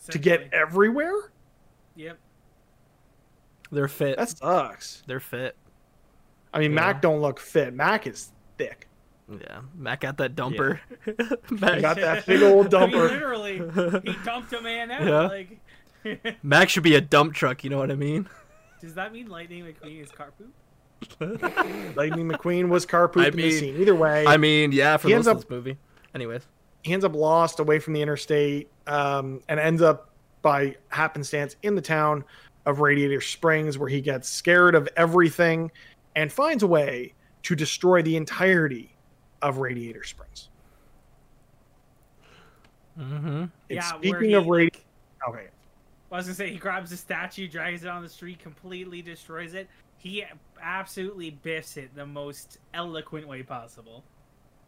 to 0.09 0.19
get 0.19 0.49
everywhere? 0.53 1.32
Yep. 1.95 2.17
They're 3.71 3.88
fit. 3.88 4.17
That 4.17 4.30
sucks. 4.30 5.03
They're 5.07 5.19
fit. 5.19 5.55
I 6.53 6.59
mean, 6.59 6.71
Yeah. 6.71 6.75
Mac 6.75 7.01
don't 7.01 7.19
look 7.21 7.39
fit. 7.39 7.73
Mac 7.73 8.05
is 8.07 8.32
thick. 8.57 8.88
Yeah. 9.30 9.61
Mac 9.75 10.01
got 10.01 10.17
that 10.17 10.36
dumper. 10.36 10.80
He 11.05 11.11
Mac, 11.55 11.82
got 11.82 11.97
that 11.97 12.25
big 12.28 12.41
old 12.43 12.73
I 12.73 12.86
mean, 12.86 12.95
dumper. 12.95 13.09
literally, 13.09 14.01
he 14.11 14.17
dumped 14.23 14.53
a 14.53 14.61
man 14.61 14.91
out. 14.91 15.05
Yeah. 15.05 15.21
Like, 15.28 16.38
Mac 16.43 16.69
should 16.69 16.84
be 16.84 16.95
a 16.95 17.01
dump 17.01 17.34
truck, 17.34 17.63
you 17.63 17.69
know 17.69 17.78
what 17.78 17.91
I 17.91 17.95
mean? 17.95 18.30
Does 18.80 18.93
that 18.93 19.11
mean 19.11 19.28
Lightning 19.28 19.65
McQueen 19.65 20.01
is 20.01 20.11
car 20.11 20.32
poop? 20.38 20.53
Lightning 21.19 22.29
McQueen 22.29 22.69
was 22.69 22.85
car 22.85 23.07
poop 23.07 23.23
I 23.23 23.27
in 23.27 23.35
the 23.35 23.51
scene. 23.51 23.77
Either 23.77 23.95
way, 23.95 24.25
I 24.25 24.37
mean, 24.37 24.71
yeah, 24.71 24.97
for 24.97 25.07
He 25.07 25.13
most 25.13 25.27
ends 25.27 25.27
of 25.27 25.37
this 25.41 25.49
movie. 25.49 25.77
Anyways, 26.15 26.43
he 26.83 26.93
ends 26.93 27.05
up 27.05 27.13
lost 27.13 27.59
away 27.59 27.79
from 27.79 27.93
the 27.93 28.01
interstate 28.01 28.69
um, 28.87 29.41
and 29.47 29.59
ends 29.59 29.81
up 29.81 30.09
by 30.41 30.75
happenstance 30.89 31.55
in 31.63 31.75
the 31.75 31.81
town 31.81 32.23
of 32.65 32.79
Radiator 32.79 33.21
Springs, 33.21 33.77
where 33.77 33.89
he 33.89 34.01
gets 34.01 34.29
scared 34.29 34.75
of 34.75 34.89
everything 34.97 35.71
and 36.15 36.31
finds 36.31 36.63
a 36.63 36.67
way 36.67 37.13
to 37.43 37.55
destroy 37.55 38.01
the 38.01 38.15
entirety 38.15 38.95
of 39.41 39.57
Radiator 39.59 40.03
Springs. 40.03 40.49
mm-hmm. 42.99 43.27
And 43.27 43.51
Yeah, 43.69 43.81
speaking 43.81 44.29
he, 44.29 44.33
of 44.33 44.47
Radiator, 44.47 44.79
like, 45.27 45.29
okay, 45.29 45.47
I 46.11 46.15
was 46.15 46.25
gonna 46.25 46.35
say 46.35 46.49
he 46.49 46.57
grabs 46.57 46.91
a 46.91 46.97
statue, 46.97 47.47
drags 47.47 47.83
it 47.83 47.89
on 47.89 48.01
the 48.01 48.09
street, 48.09 48.39
completely 48.39 49.01
destroys 49.01 49.53
it. 49.53 49.67
He 49.97 50.23
absolutely 50.61 51.31
biffs 51.31 51.77
it 51.77 51.95
the 51.95 52.05
most 52.05 52.57
eloquent 52.73 53.27
way 53.27 53.43
possible. 53.43 54.03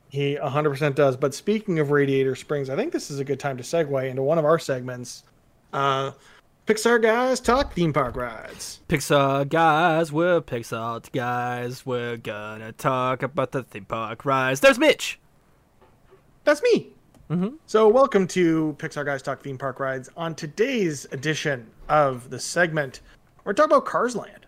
he 0.10 0.36
100% 0.42 0.96
does. 0.96 1.16
But 1.18 1.34
speaking 1.36 1.78
of 1.80 1.92
Radiator 1.92 2.36
Springs, 2.36 2.70
I 2.70 2.76
think 2.76 2.92
this 2.94 3.12
is 3.12 3.20
a 3.20 3.24
good 3.24 3.40
time 3.40 3.58
to 3.58 3.64
segue 3.64 4.10
into 4.10 4.24
one 4.24 4.38
of 4.40 4.46
our 4.46 4.58
segments. 4.60 5.24
Uh, 5.72 6.12
Pixar 6.66 7.02
guys 7.02 7.40
talk 7.40 7.74
theme 7.74 7.94
park 7.94 8.16
rides. 8.16 8.80
Pixar 8.90 9.48
guys, 9.50 10.12
we're 10.12 10.42
Pixar 10.42 11.12
guys. 11.12 11.86
We're 11.86 12.18
gonna 12.18 12.72
talk 12.72 13.22
about 13.24 13.52
the 13.52 13.64
theme 13.64 13.86
park 13.86 14.26
rides. 14.26 14.60
There's 14.62 14.80
Mitch. 14.80 15.20
That's 16.44 16.62
me. 16.64 16.90
Mhm. 17.30 17.56
So, 17.68 17.88
welcome 17.88 18.26
to 18.30 18.76
Pixar 18.80 19.06
Guys 19.06 19.22
Talk 19.22 19.44
Theme 19.44 19.60
Park 19.60 19.80
Rides. 19.80 20.10
On 20.18 20.34
today's 20.34 21.06
edition 21.12 21.70
of 21.88 22.32
the 22.32 22.40
segment, 22.40 23.02
we're 23.44 23.54
talking 23.54 23.72
about 23.72 23.86
Cars 23.86 24.16
Land, 24.16 24.48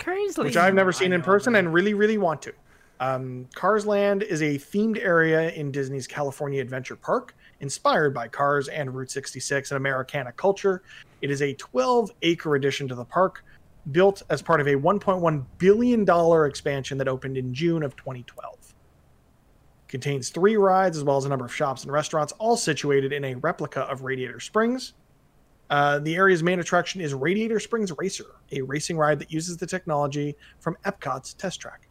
Crazy. 0.00 0.42
which 0.42 0.56
I've 0.56 0.74
never 0.74 0.90
I 0.90 0.92
seen 0.92 1.12
in 1.12 1.22
person 1.22 1.54
and 1.56 1.72
really, 1.72 1.94
really 1.94 2.18
want 2.18 2.42
to. 2.42 2.52
Um, 3.00 3.46
Cars 3.54 3.86
Land 3.86 4.22
is 4.22 4.42
a 4.42 4.56
themed 4.56 5.02
area 5.02 5.50
in 5.52 5.70
Disney's 5.70 6.06
California 6.06 6.60
Adventure 6.60 6.96
Park, 6.96 7.34
inspired 7.60 8.12
by 8.12 8.28
Cars 8.28 8.68
and 8.68 8.94
Route 8.94 9.10
66 9.10 9.70
and 9.70 9.76
Americana 9.76 10.32
culture. 10.32 10.82
It 11.22 11.30
is 11.30 11.40
a 11.40 11.54
12 11.54 12.10
acre 12.22 12.56
addition 12.56 12.88
to 12.88 12.94
the 12.94 13.04
park, 13.04 13.42
built 13.92 14.22
as 14.28 14.42
part 14.42 14.60
of 14.60 14.66
a 14.66 14.74
$1.1 14.74 15.44
billion 15.58 16.46
expansion 16.46 16.98
that 16.98 17.08
opened 17.08 17.38
in 17.38 17.54
June 17.54 17.82
of 17.82 17.96
2012. 17.96 18.74
Contains 19.88 20.28
three 20.28 20.56
rides 20.56 20.98
as 20.98 21.04
well 21.04 21.16
as 21.16 21.24
a 21.24 21.28
number 21.28 21.46
of 21.46 21.54
shops 21.54 21.84
and 21.84 21.92
restaurants, 21.92 22.32
all 22.38 22.56
situated 22.56 23.12
in 23.12 23.24
a 23.24 23.34
replica 23.36 23.80
of 23.80 24.02
Radiator 24.02 24.40
Springs. 24.40 24.92
Uh, 25.70 26.00
the 26.00 26.16
area's 26.16 26.42
main 26.42 26.58
attraction 26.58 27.00
is 27.00 27.14
Radiator 27.14 27.60
Springs 27.60 27.92
Racer, 27.96 28.26
a 28.50 28.60
racing 28.62 28.98
ride 28.98 29.20
that 29.20 29.32
uses 29.32 29.56
the 29.56 29.66
technology 29.66 30.36
from 30.58 30.76
Epcot's 30.84 31.34
test 31.34 31.60
track. 31.60 31.86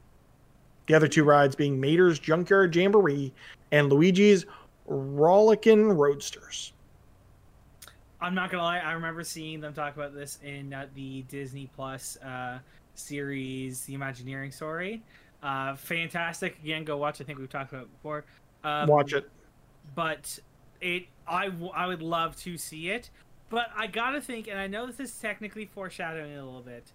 The 0.87 0.93
other 0.95 1.07
two 1.07 1.23
rides 1.23 1.55
being 1.55 1.79
Mater's 1.79 2.19
Junkyard 2.19 2.75
Jamboree 2.75 3.33
and 3.71 3.89
Luigi's 3.89 4.45
Rollickin' 4.85 5.87
Roadsters. 5.93 6.73
I'm 8.19 8.35
not 8.35 8.51
gonna 8.51 8.63
lie, 8.63 8.79
I 8.79 8.91
remember 8.91 9.23
seeing 9.23 9.61
them 9.61 9.73
talk 9.73 9.95
about 9.95 10.13
this 10.13 10.39
in 10.43 10.73
uh, 10.73 10.87
the 10.93 11.21
Disney 11.23 11.69
Plus 11.73 12.17
uh, 12.17 12.59
series, 12.95 13.85
The 13.85 13.93
Imagineering 13.93 14.51
Story. 14.51 15.01
Uh, 15.41 15.75
fantastic. 15.75 16.57
Again, 16.61 16.83
go 16.83 16.97
watch. 16.97 17.21
I 17.21 17.23
think 17.23 17.39
we've 17.39 17.49
talked 17.49 17.71
about 17.71 17.83
it 17.83 17.93
before. 17.93 18.25
Um, 18.65 18.89
Watch 18.89 19.13
it. 19.13 19.29
but 19.95 20.37
it 20.81 21.05
I, 21.25 21.45
w- 21.45 21.71
I 21.73 21.87
would 21.87 22.01
love 22.01 22.35
to 22.37 22.57
see 22.57 22.89
it 22.89 23.09
but 23.49 23.67
i 23.75 23.87
gotta 23.87 24.21
think 24.21 24.47
and 24.47 24.59
i 24.59 24.67
know 24.67 24.85
this 24.87 24.99
is 24.99 25.19
technically 25.19 25.65
foreshadowing 25.65 26.35
a 26.35 26.43
little 26.43 26.61
bit 26.61 26.91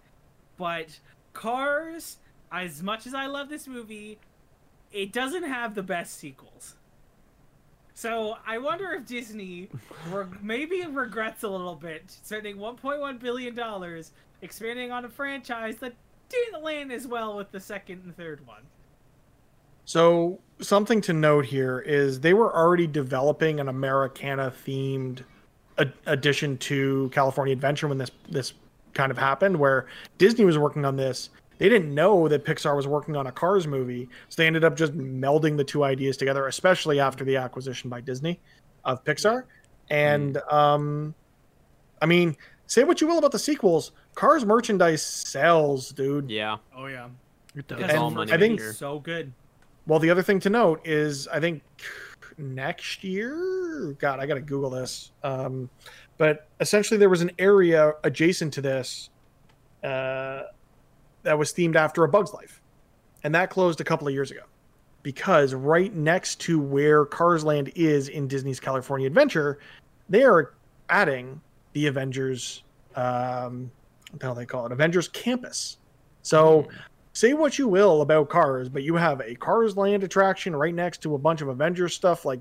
but 0.57 0.99
cars 1.33 2.19
as 2.53 2.83
much 2.83 3.07
as 3.07 3.15
i 3.15 3.27
love 3.27 3.49
this 3.49 3.67
movie 3.67 4.19
it 4.93 5.13
doesn't 5.13 5.43
have 5.43 5.75
the 5.75 5.83
best 5.83 6.17
sequels. 6.17 6.77
So 7.95 8.37
i 8.47 8.59
wonder 8.59 8.93
if 8.93 9.07
disney 9.07 9.69
maybe 10.43 10.85
regrets 10.87 11.43
a 11.43 11.49
little 11.49 11.75
bit 11.75 12.05
spending 12.07 12.57
1.1 12.57 13.19
billion 13.19 13.55
dollars 13.55 14.13
expanding 14.43 14.93
on 14.93 15.05
a 15.05 15.09
franchise 15.09 15.77
that 15.77 15.95
didn't 16.29 16.63
land 16.63 16.93
as 16.93 17.07
well 17.07 17.37
with 17.37 17.51
the 17.51 17.61
second 17.61 18.03
and 18.05 18.17
third 18.17 18.47
one. 18.47 18.63
So, 19.85 20.41
something 20.61 21.01
to 21.03 21.13
note 21.13 21.47
here 21.47 21.79
is 21.79 22.21
they 22.21 22.33
were 22.33 22.55
already 22.55 22.87
developing 22.87 23.61
an 23.61 23.69
Americana 23.69 24.51
themed 24.51 25.25
ad- 25.79 25.93
addition 26.07 26.57
to 26.59 27.11
California 27.13 27.53
Adventure 27.53 27.89
when 27.89 27.99
this 27.99 28.11
this 28.29 28.55
kind 28.95 29.11
of 29.11 29.19
happened 29.19 29.57
where 29.57 29.87
Disney 30.19 30.45
was 30.45 30.57
working 30.59 30.85
on 30.85 30.97
this. 30.97 31.31
They 31.59 31.69
didn't 31.69 31.95
know 31.95 32.27
that 32.29 32.45
Pixar 32.45 32.75
was 32.77 32.87
working 32.89 33.17
on 33.17 33.27
a 33.29 33.33
Cars 33.33 33.67
movie, 33.67 34.09
so 34.29 34.43
they 34.43 34.47
ended 34.47 34.65
up 34.65 34.77
just 34.77 34.93
melding 34.97 35.57
the 35.57 35.63
two 35.65 35.85
ideas 35.85 36.17
together, 36.17 36.47
especially 36.49 36.99
after 37.01 37.25
the 37.25 37.37
acquisition 37.37 37.89
by 37.91 38.01
Disney 38.01 38.41
of 38.85 39.03
Pixar. 39.05 39.45
And 39.91 40.39
um 40.51 41.15
I 42.03 42.07
mean, 42.07 42.37
say 42.67 42.85
what 42.85 43.01
you 43.01 43.07
will 43.07 43.19
about 43.19 43.33
the 43.33 43.39
sequels, 43.39 43.93
Cars 44.15 44.45
merchandise 44.45 45.03
sells, 45.03 45.91
dude. 45.91 46.29
Yeah. 46.31 46.57
oh 46.77 46.87
yeah 46.87 47.09
It 47.57 47.67
does. 47.69 47.79
because 47.79 47.97
all 47.97 48.11
money 48.11 48.31
first 48.31 48.41
making. 48.41 48.57
movie 48.57 48.73
so 48.75 48.99
good 48.99 49.33
Well, 49.87 49.99
the 50.01 50.11
other 50.11 50.23
thing 50.23 50.41
to 50.41 50.51
note 50.51 50.81
is 50.87 51.29
I 51.29 51.41
think 51.41 51.63
next 52.39 53.05
year, 53.05 53.97
God, 53.99 54.21
I 54.21 54.27
got 54.27 54.35
to 54.35 54.41
Google 54.41 54.71
this. 54.71 55.13
Um, 55.23 55.71
but 56.17 56.49
essentially, 56.61 56.99
there 56.99 57.09
was 57.09 57.23
an 57.23 57.33
area 57.39 57.93
adjacent 58.05 58.53
to 58.55 58.61
this 58.61 59.11
uh, 59.83 60.43
that 61.23 61.39
was 61.39 61.53
themed 61.53 61.77
after 61.77 62.05
A 62.05 62.09
Bug's 62.09 62.33
Life. 62.33 62.61
And 63.23 63.35
that 63.35 63.51
closed 63.51 63.81
a 63.81 63.85
couple 63.85 64.07
of 64.07 64.15
years 64.15 64.31
ago 64.31 64.43
because 65.03 65.55
right 65.55 65.95
next 65.95 66.41
to 66.41 66.59
where 66.59 67.05
Cars 67.05 67.45
Land 67.45 67.73
is 67.75 68.09
in 68.09 68.27
Disney's 68.27 68.61
California 68.61 69.07
Adventure, 69.07 69.59
they 70.09 70.25
are 70.25 70.55
adding 70.89 71.41
the 71.73 71.87
Avengers, 71.87 72.63
um, 72.97 73.71
what 74.11 74.21
the 74.21 74.27
hell 74.27 74.35
they 74.35 74.47
call 74.47 74.67
it? 74.67 74.73
Avengers 74.73 75.09
Campus. 75.09 75.79
So 76.23 76.67
say 77.15 77.33
what 77.33 77.59
you 77.59 77.67
will 77.69 78.03
about 78.03 78.29
cars, 78.29 78.69
but 78.69 78.83
you 78.83 78.97
have 78.97 79.21
a 79.21 79.35
Cars 79.37 79.77
Land 79.77 80.03
attraction 80.03 80.55
right 80.55 80.75
next 80.75 81.01
to 81.03 81.15
a 81.15 81.19
bunch 81.19 81.41
of 81.41 81.49
Avengers 81.49 81.95
stuff. 81.95 82.25
Like, 82.25 82.41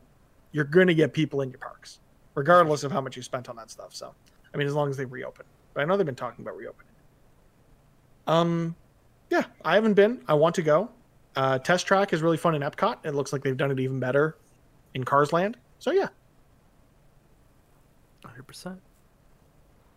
you're 0.52 0.66
going 0.66 0.88
to 0.88 0.94
get 0.96 1.14
people 1.14 1.42
in 1.42 1.50
your 1.50 1.60
parks, 1.60 2.00
regardless 2.36 2.84
of 2.84 2.92
how 2.92 3.00
much 3.00 3.16
you 3.16 3.22
spent 3.22 3.48
on 3.48 3.56
that 3.56 3.72
stuff. 3.72 3.96
So, 3.96 4.14
I 4.54 4.58
mean, 4.58 4.68
as 4.68 4.74
long 4.74 4.90
as 4.90 4.98
they 4.98 5.06
reopen. 5.06 5.46
But 5.74 5.82
I 5.82 5.86
know 5.86 5.96
they've 5.96 6.06
been 6.06 6.16
talking 6.16 6.44
about 6.44 6.58
reopening. 6.58 6.92
Um, 8.28 8.76
yeah, 9.30 9.44
I 9.64 9.76
haven't 9.76 9.94
been. 9.94 10.22
I 10.28 10.34
want 10.34 10.56
to 10.56 10.62
go. 10.62 10.90
Uh, 11.36 11.60
Test 11.60 11.88
Track 11.88 12.14
is 12.14 12.22
really 12.22 12.38
fun 12.38 12.56
in 12.56 12.62
Epcot. 12.62 12.98
It 13.04 13.16
looks 13.16 13.32
like 13.32 13.44
they've 13.44 13.58
done 13.58 13.72
it 13.72 13.80
even 13.80 14.00
better 14.00 14.38
in 14.94 15.04
Cars 15.04 15.34
Land. 15.34 15.58
So 15.80 15.92
yeah, 15.92 16.10
100%. 18.24 18.78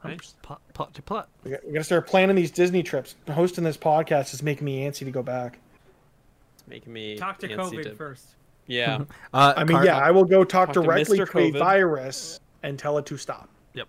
Nice. 0.08 0.34
Pot, 0.42 0.60
pot 0.74 0.94
to 0.94 1.02
pot. 1.02 1.28
We're 1.44 1.60
gonna 1.66 1.84
start 1.84 2.06
planning 2.06 2.36
these 2.36 2.50
Disney 2.50 2.82
trips. 2.82 3.14
Hosting 3.30 3.64
this 3.64 3.76
podcast 3.76 4.34
is 4.34 4.42
making 4.42 4.64
me 4.64 4.84
antsy 4.86 5.00
to 5.00 5.10
go 5.10 5.22
back. 5.22 5.58
It's 6.54 6.66
making 6.66 6.92
me 6.92 7.16
talk 7.16 7.38
to 7.40 7.48
covid 7.48 7.82
to- 7.84 7.94
first 7.94 8.26
Yeah. 8.66 9.04
Uh, 9.34 9.54
I 9.56 9.64
mean, 9.64 9.76
Car- 9.76 9.84
yeah, 9.84 9.98
I 9.98 10.10
will 10.10 10.24
go 10.24 10.44
talk, 10.44 10.72
talk 10.72 10.74
directly 10.84 11.18
Mr. 11.18 11.30
to 11.32 11.38
a 11.38 11.50
virus 11.58 12.40
and 12.62 12.78
tell 12.78 12.98
it 12.98 13.06
to 13.06 13.16
stop. 13.16 13.48
Yep. 13.74 13.88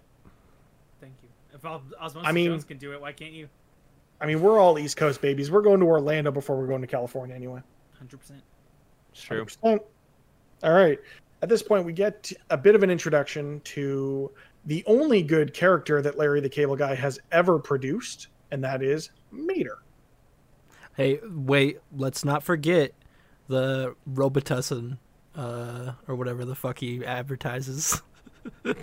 Thank 1.01 1.13
you. 1.23 1.29
If 1.53 1.65
Os- 1.65 1.81
Osmosis 1.99 2.27
I 2.27 2.31
mean- 2.31 2.51
Jones 2.51 2.63
can 2.65 2.77
do 2.77 2.93
it, 2.93 3.01
why 3.01 3.11
can't 3.11 3.33
you? 3.33 3.49
I 4.19 4.25
mean, 4.25 4.41
we're 4.41 4.59
all 4.59 4.79
East 4.79 4.97
Coast 4.97 5.21
babies. 5.21 5.51
We're 5.51 5.61
going 5.61 5.79
to 5.79 5.85
Orlando 5.85 6.31
before 6.31 6.57
we're 6.57 6.65
going 6.67 6.81
to 6.81 6.87
California 6.87 7.35
anyway. 7.35 7.61
Hundred 7.99 8.19
percent. 8.19 8.41
True. 9.13 9.45
100%. 9.45 9.79
All 10.63 10.73
right. 10.73 10.99
At 11.43 11.49
this 11.49 11.61
point, 11.61 11.85
we 11.85 11.93
get 11.93 12.31
a 12.49 12.57
bit 12.57 12.73
of 12.73 12.81
an 12.81 12.89
introduction 12.89 13.59
to 13.65 14.31
the 14.67 14.83
only 14.85 15.23
good 15.23 15.53
character 15.53 16.01
that 16.01 16.17
Larry 16.17 16.41
the 16.41 16.49
Cable 16.49 16.75
Guy 16.75 16.93
has 16.93 17.19
ever 17.31 17.57
produced, 17.57 18.27
and 18.51 18.63
that 18.63 18.83
is 18.83 19.11
Mater. 19.31 19.79
Hey, 20.95 21.19
wait, 21.23 21.79
let's 21.95 22.25
not 22.25 22.43
forget 22.43 22.91
the 23.47 23.95
Robitussin, 24.11 24.97
uh, 25.35 25.93
or 26.07 26.15
whatever 26.15 26.43
the 26.43 26.53
fuck 26.53 26.79
he 26.79 27.03
advertises. 27.03 28.01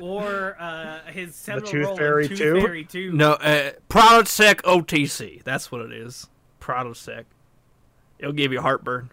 Or 0.00 0.56
uh, 0.60 1.00
his 1.06 1.34
seminal 1.34 1.70
Tooth 1.70 1.84
role 1.84 1.92
in 1.92 1.96
Fairy 1.96 2.28
Tooth 2.28 2.38
2? 2.38 2.60
Fairy 2.60 2.84
2. 2.84 3.12
No, 3.12 3.32
uh, 3.32 3.70
Prilosec 3.88 4.56
OTC. 4.62 5.42
That's 5.44 5.72
what 5.72 5.80
it 5.80 5.92
is. 5.92 6.28
Prilosec. 6.60 7.24
It'll 8.18 8.34
give 8.34 8.52
you 8.52 8.60
heartburn. 8.60 9.08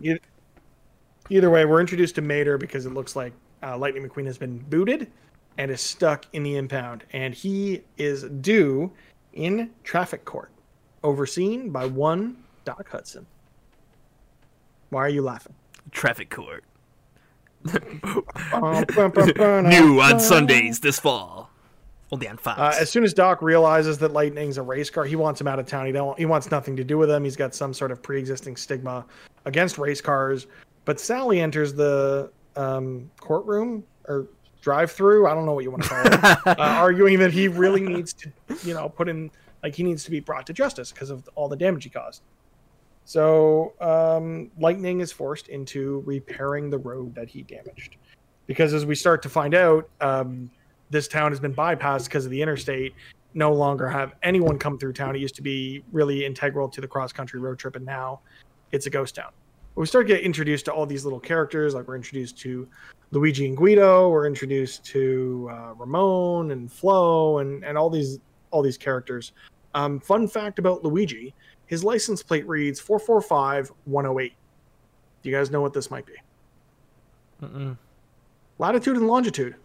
Either 1.29 1.49
way, 1.49 1.63
we're 1.63 1.79
introduced 1.79 2.15
to 2.15 2.21
Mater 2.21 2.57
because 2.57 2.85
it 2.85 2.93
looks 2.93 3.15
like 3.15 3.31
uh, 3.63 3.77
Lightning 3.77 4.05
McQueen 4.05 4.25
has 4.25 4.37
been 4.37 4.57
booted 4.57 5.09
and 5.59 5.69
is 5.69 5.81
stuck 5.81 6.25
in 6.31 6.41
the 6.41 6.55
impound, 6.55 7.03
and 7.11 7.33
he 7.33 7.81
is 7.97 8.23
due 8.23 8.89
in 9.33 9.69
traffic 9.83 10.23
court, 10.23 10.49
overseen 11.03 11.69
by 11.69 11.85
one 11.85 12.37
Doc 12.63 12.87
Hudson. 12.89 13.25
Why 14.89 15.01
are 15.01 15.09
you 15.09 15.21
laughing? 15.21 15.53
Traffic 15.91 16.29
court. 16.29 16.63
New 17.73 18.23
New 19.63 20.01
on 20.01 20.19
Sundays 20.21 20.79
this 20.79 20.97
fall. 20.97 21.51
Only 22.09 22.29
on 22.29 22.37
Fox. 22.37 22.57
Uh, 22.57 22.81
as 22.81 22.89
soon 22.89 23.03
as 23.03 23.13
Doc 23.13 23.41
realizes 23.41 23.97
that 23.97 24.13
Lightning's 24.13 24.57
a 24.57 24.63
race 24.63 24.89
car, 24.89 25.03
he 25.03 25.17
wants 25.17 25.41
him 25.41 25.47
out 25.47 25.59
of 25.59 25.67
town. 25.67 25.85
He 25.85 25.91
don't. 25.91 26.17
He 26.17 26.25
wants 26.25 26.49
nothing 26.49 26.77
to 26.77 26.85
do 26.85 26.97
with 26.97 27.11
him. 27.11 27.25
He's 27.25 27.35
got 27.35 27.53
some 27.53 27.73
sort 27.73 27.91
of 27.91 28.01
pre-existing 28.01 28.55
stigma 28.55 29.05
against 29.43 29.77
race 29.77 29.99
cars. 29.99 30.47
But 30.85 31.01
Sally 31.01 31.41
enters 31.41 31.73
the 31.73 32.31
um, 32.55 33.11
courtroom 33.19 33.83
or 34.07 34.29
drive-through. 34.61 35.27
I 35.27 35.33
don't 35.33 35.45
know 35.45 35.53
what 35.53 35.63
you 35.63 35.71
want 35.71 35.83
to 35.83 35.89
call 35.89 36.05
it, 36.05 36.23
uh, 36.47 36.55
arguing 36.57 37.19
that 37.19 37.31
he 37.31 37.47
really 37.47 37.81
needs 37.81 38.13
to, 38.13 38.31
you 38.63 38.73
know, 38.73 38.89
put 38.89 39.07
in 39.09 39.31
like 39.63 39.75
he 39.75 39.83
needs 39.83 40.03
to 40.05 40.11
be 40.11 40.19
brought 40.19 40.45
to 40.47 40.53
justice 40.53 40.91
because 40.91 41.09
of 41.09 41.27
all 41.35 41.49
the 41.49 41.55
damage 41.55 41.83
he 41.83 41.89
caused. 41.89 42.21
So 43.05 43.73
um, 43.81 44.51
Lightning 44.59 44.99
is 44.99 45.11
forced 45.11 45.47
into 45.47 46.03
repairing 46.05 46.69
the 46.69 46.77
road 46.77 47.15
that 47.15 47.29
he 47.29 47.41
damaged, 47.41 47.97
because 48.45 48.73
as 48.73 48.85
we 48.85 48.95
start 48.95 49.21
to 49.23 49.29
find 49.29 49.55
out, 49.55 49.89
um, 49.99 50.49
this 50.89 51.07
town 51.07 51.31
has 51.31 51.39
been 51.39 51.53
bypassed 51.53 52.05
because 52.05 52.25
of 52.25 52.31
the 52.31 52.41
interstate. 52.41 52.93
No 53.33 53.53
longer 53.53 53.87
have 53.87 54.13
anyone 54.23 54.57
come 54.57 54.77
through 54.77 54.93
town. 54.93 55.15
It 55.15 55.19
used 55.19 55.35
to 55.35 55.41
be 55.41 55.83
really 55.91 56.25
integral 56.25 56.67
to 56.69 56.81
the 56.81 56.87
cross-country 56.87 57.39
road 57.39 57.59
trip, 57.59 57.75
and 57.75 57.85
now 57.85 58.21
it's 58.71 58.85
a 58.85 58.89
ghost 58.89 59.15
town. 59.15 59.31
But 59.79 59.83
we 59.83 59.87
start 59.87 60.07
to 60.09 60.13
get 60.13 60.23
introduced 60.23 60.65
to 60.65 60.73
all 60.73 60.85
these 60.85 61.05
little 61.05 61.21
characters. 61.21 61.73
Like 61.73 61.87
we're 61.87 61.95
introduced 61.95 62.37
to 62.39 62.67
Luigi 63.11 63.47
and 63.47 63.55
Guido. 63.55 64.09
We're 64.09 64.27
introduced 64.27 64.83
to 64.87 65.49
uh, 65.49 65.73
Ramon 65.75 66.51
and 66.51 66.69
Flo, 66.69 67.37
and 67.37 67.63
and 67.63 67.77
all 67.77 67.89
these 67.89 68.19
all 68.51 68.61
these 68.61 68.77
characters. 68.77 69.31
Um, 69.75 70.01
fun 70.01 70.27
fact 70.27 70.59
about 70.59 70.83
Luigi: 70.83 71.33
his 71.67 71.81
license 71.81 72.21
plate 72.21 72.45
reads 72.45 72.81
445108. 72.81 74.33
Do 75.23 75.29
you 75.29 75.33
guys 75.33 75.49
know 75.49 75.61
what 75.61 75.71
this 75.71 75.89
might 75.89 76.05
be? 76.05 76.15
Mm-mm. 77.41 77.77
Latitude 78.57 78.97
and 78.97 79.07
longitude 79.07 79.55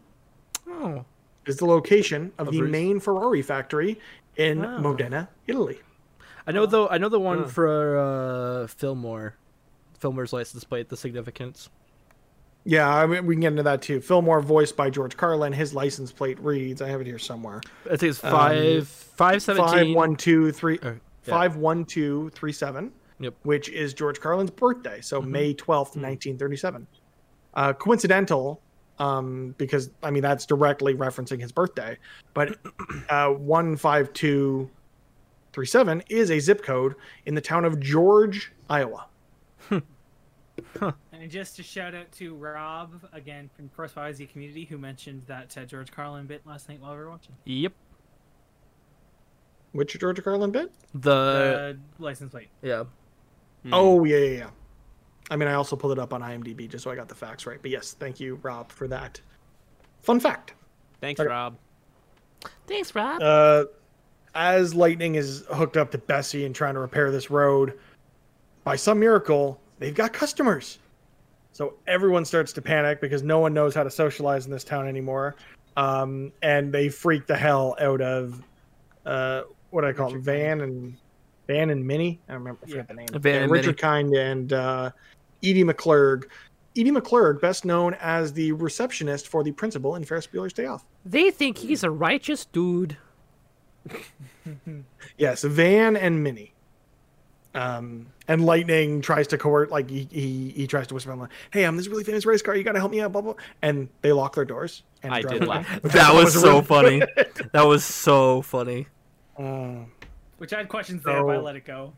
Oh, 0.69 1.05
is 1.47 1.57
the 1.57 1.67
location 1.67 2.31
of 2.39 2.47
Of 2.47 2.55
the 2.55 2.63
main 2.63 3.01
Ferrari 3.01 3.43
factory 3.43 3.99
in 4.37 4.65
Oh. 4.65 4.79
Modena, 4.79 5.29
Italy. 5.49 5.81
I 6.47 6.53
know 6.53 6.67
though. 6.67 6.87
I 6.89 6.99
know 6.99 7.09
the 7.09 7.19
one 7.19 7.49
for 7.49 7.99
uh, 7.99 8.67
Fillmore. 8.69 9.35
Fillmore's 10.05 10.35
license 10.35 10.65
plate, 10.65 10.91
the 10.91 10.99
significance. 10.99 11.71
Yeah, 12.67 12.95
I 12.95 13.07
mean, 13.07 13.25
we 13.25 13.35
can 13.35 13.41
get 13.41 13.53
into 13.53 13.63
that 13.63 13.81
too. 13.81 14.03
Fillmore, 14.03 14.43
voiced 14.43 14.77
by 14.77 14.91
George 14.91 15.17
Carlin, 15.17 15.51
his 15.51 15.73
license 15.73 16.13
plate 16.13 16.39
reads, 16.41 16.83
I 16.83 16.89
have 16.89 17.01
it 17.01 17.07
here 17.07 17.19
somewhere. 17.19 17.63
I 17.87 17.97
think 17.97 18.11
it's 18.11 18.23
Um, 18.23 18.31
five 18.31 18.87
five 18.87 19.43
Five 19.43 19.95
one 19.95 20.15
two 20.15 20.53
three 20.53 20.79
yeah. 20.83 20.93
five 21.23 21.57
one 21.57 21.87
two 21.87 22.31
three 22.35 22.53
seven. 22.53 22.93
Yep. 23.19 23.35
Which 23.45 23.71
is 23.71 23.95
George 23.95 24.21
Carlin's 24.21 24.51
birthday, 24.51 25.01
so 25.01 25.23
Mhm. 25.23 25.29
May 25.29 25.55
twelfth, 25.55 25.97
nineteen 25.97 26.37
thirty 26.37 26.57
seven. 26.59 26.87
Uh, 27.55 27.73
coincidental, 27.73 28.61
um, 28.99 29.55
because 29.57 29.89
I 30.03 30.11
mean 30.11 30.23
that's 30.23 30.45
directly 30.45 30.95
referencing 30.95 31.41
his 31.41 31.51
birthday, 31.51 31.97
but 32.35 32.59
uh, 33.09 33.29
one 33.31 33.77
five 33.79 34.13
two 34.13 34.69
three 35.55 35.65
seven 35.67 36.03
is 36.11 36.31
a 36.31 36.39
zip 36.41 36.63
code 36.63 36.95
in 37.25 37.35
the 37.35 37.41
town 37.41 37.65
of 37.65 37.81
George, 37.81 38.53
Iowa. 38.69 39.07
And 41.13 41.31
just 41.31 41.59
a 41.59 41.63
shout 41.63 41.95
out 41.95 42.11
to 42.13 42.35
Rob 42.35 42.93
again 43.13 43.51
from 43.57 43.69
Press 43.71 43.93
YYZ 43.95 44.29
community 44.31 44.65
who 44.65 44.79
mentioned 44.79 45.23
that 45.27 45.57
uh, 45.59 45.65
George 45.65 45.91
Carlin 45.91 46.27
bit 46.27 46.43
last 46.47 46.69
night 46.69 46.81
while 46.81 46.93
we 46.93 46.99
were 46.99 47.11
watching 47.11 47.35
Yep. 47.45 47.73
Which 49.73 49.99
George 49.99 50.23
Carlin 50.23 50.51
bit? 50.53 50.73
The 50.95 51.77
the 51.99 52.03
license 52.05 52.31
plate. 52.31 52.49
yeah. 52.63 52.85
Hmm. 53.65 53.71
Oh 53.75 54.05
yeah, 54.05 54.17
yeah, 54.19 54.37
yeah. 54.39 54.51
I 55.31 55.37
mean, 55.37 55.49
I 55.49 55.55
also 55.55 55.75
pulled 55.75 55.93
it 55.93 55.99
up 55.99 56.13
on 56.13 56.21
IMDb 56.21 56.69
just 56.69 56.85
so 56.85 56.91
I 56.91 56.95
got 56.95 57.09
the 57.09 57.15
facts 57.15 57.47
right. 57.47 57.59
But 57.61 57.71
yes, 57.71 57.97
thank 57.99 58.21
you, 58.21 58.39
Rob, 58.43 58.71
for 58.71 58.87
that. 58.89 59.21
Fun 60.03 60.21
fact: 60.21 60.55
Thanks, 61.01 61.19
Okay. 61.21 61.29
Rob. 61.29 61.57
Thanks, 62.67 62.95
Rob. 62.95 63.23
uh, 63.23 63.65
as 64.35 64.75
Lightning 64.75 65.15
is 65.15 65.45
hooked 65.53 65.77
up 65.79 65.91
to 65.93 65.99
Bessie 65.99 66.45
and 66.45 66.55
trying 66.55 66.75
to 66.75 66.81
repair 66.81 67.11
this 67.11 67.31
road, 67.31 67.79
by 68.65 68.77
some 68.77 69.01
miracle, 69.01 69.59
they've 69.79 69.95
got 69.95 70.13
customers. 70.13 70.79
So 71.53 71.75
everyone 71.87 72.25
starts 72.25 72.53
to 72.55 72.63
panic 72.63 73.01
because 73.01 73.23
no 73.23 73.39
one 73.39 73.55
knows 73.55 73.75
how 73.75 73.85
to 73.85 73.91
socialize 73.91 74.47
in 74.47 74.53
this 74.53 74.65
town 74.65 74.89
anymore, 74.89 75.37
um, 75.77 76.33
and 76.43 76.73
they 76.73 76.89
freak 76.89 77.27
the 77.27 77.37
hell 77.37 77.77
out 77.81 78.01
of 78.01 78.43
uh, 79.07 79.43
what 79.71 79.85
I 79.85 79.93
call 79.93 80.09
them, 80.09 80.19
Richard 80.19 80.25
Van 80.25 80.61
and 80.63 80.97
Van 81.47 81.71
and 81.71 81.87
Minnie. 81.87 82.21
I 82.29 82.35
remember 82.35 82.61
I 82.65 82.69
forget 82.69 82.89
the 82.89 82.95
name. 82.95 83.07
Van 83.13 83.35
Yeah, 83.35 83.43
and 83.43 83.53
Richard 83.53 83.79
Kind 83.79 84.15
and 84.15 84.53
uh, 84.53 84.91
Edie 85.45 85.65
McClurg. 85.65 86.25
Edie 86.77 86.91
McClurg, 86.91 87.41
best 87.41 87.65
known 87.65 87.95
as 88.01 88.33
the 88.33 88.51
receptionist 88.51 89.29
for 89.29 89.45
the 89.45 89.53
principal 89.53 89.95
in 89.95 90.05
Ferris 90.05 90.27
Bueller's 90.27 90.53
Day 90.53 90.67
Off. 90.67 90.85
They 91.05 91.31
think 91.31 91.59
he's 91.59 91.85
a 91.85 91.91
righteous 91.91 92.47
dude. 92.47 92.97
Yes, 95.17 95.43
Van 95.43 95.97
and 95.97 96.23
Minnie. 96.23 96.54
Um, 97.55 98.07
and 98.27 98.45
Lightning 98.45 99.01
tries 99.01 99.29
to 99.29 99.39
coerce, 99.39 99.71
like 99.71 99.89
he, 99.89 100.09
he 100.11 100.51
he 100.51 100.67
tries 100.67 100.87
to 100.89 100.95
whisper, 100.95 101.13
"I'm 101.13 101.21
like, 101.21 101.31
hey, 101.53 101.65
I'm 101.65 101.77
this 101.77 101.87
really 101.89 102.05
famous 102.05 102.27
race 102.27 102.43
car. 102.43 102.57
You 102.57 102.65
gotta 102.65 102.81
help 102.81 102.91
me 102.91 103.01
out." 103.01 103.13
Blah 103.13 103.21
blah. 103.23 103.35
And 103.63 103.89
they 104.03 104.13
lock 104.13 104.35
their 104.35 104.45
doors. 104.45 104.83
And 105.03 105.15
I 105.15 105.23
did 105.23 105.47
laugh. 105.47 105.69
Which 105.83 105.93
That 105.93 106.15
was 106.15 106.33
so 106.33 106.63
funny. 106.63 107.03
That 107.53 107.67
was 107.67 107.85
so 107.85 108.43
funny. 108.43 108.87
Uh, 109.39 109.85
Which 110.39 110.53
I 110.53 110.59
had 110.59 110.69
questions 110.69 111.03
there, 111.05 111.23
but 111.23 111.37
I 111.37 111.39
let 111.39 111.57
it 111.57 111.65
go. 111.65 111.93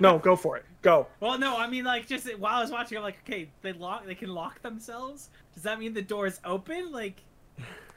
no, 0.00 0.18
go 0.22 0.36
for 0.36 0.56
it. 0.56 0.64
Go. 0.82 1.06
Well, 1.20 1.38
no, 1.38 1.56
I 1.58 1.68
mean 1.68 1.84
like 1.84 2.06
just 2.06 2.26
while 2.38 2.56
I 2.56 2.62
was 2.62 2.70
watching, 2.70 2.96
I'm 2.96 3.04
like, 3.04 3.18
okay, 3.26 3.50
they 3.62 3.72
lock, 3.72 4.06
they 4.06 4.14
can 4.14 4.32
lock 4.32 4.62
themselves. 4.62 5.30
Does 5.54 5.64
that 5.64 5.78
mean 5.78 5.92
the 5.92 6.02
door's 6.02 6.40
open? 6.44 6.92
Like, 6.92 7.22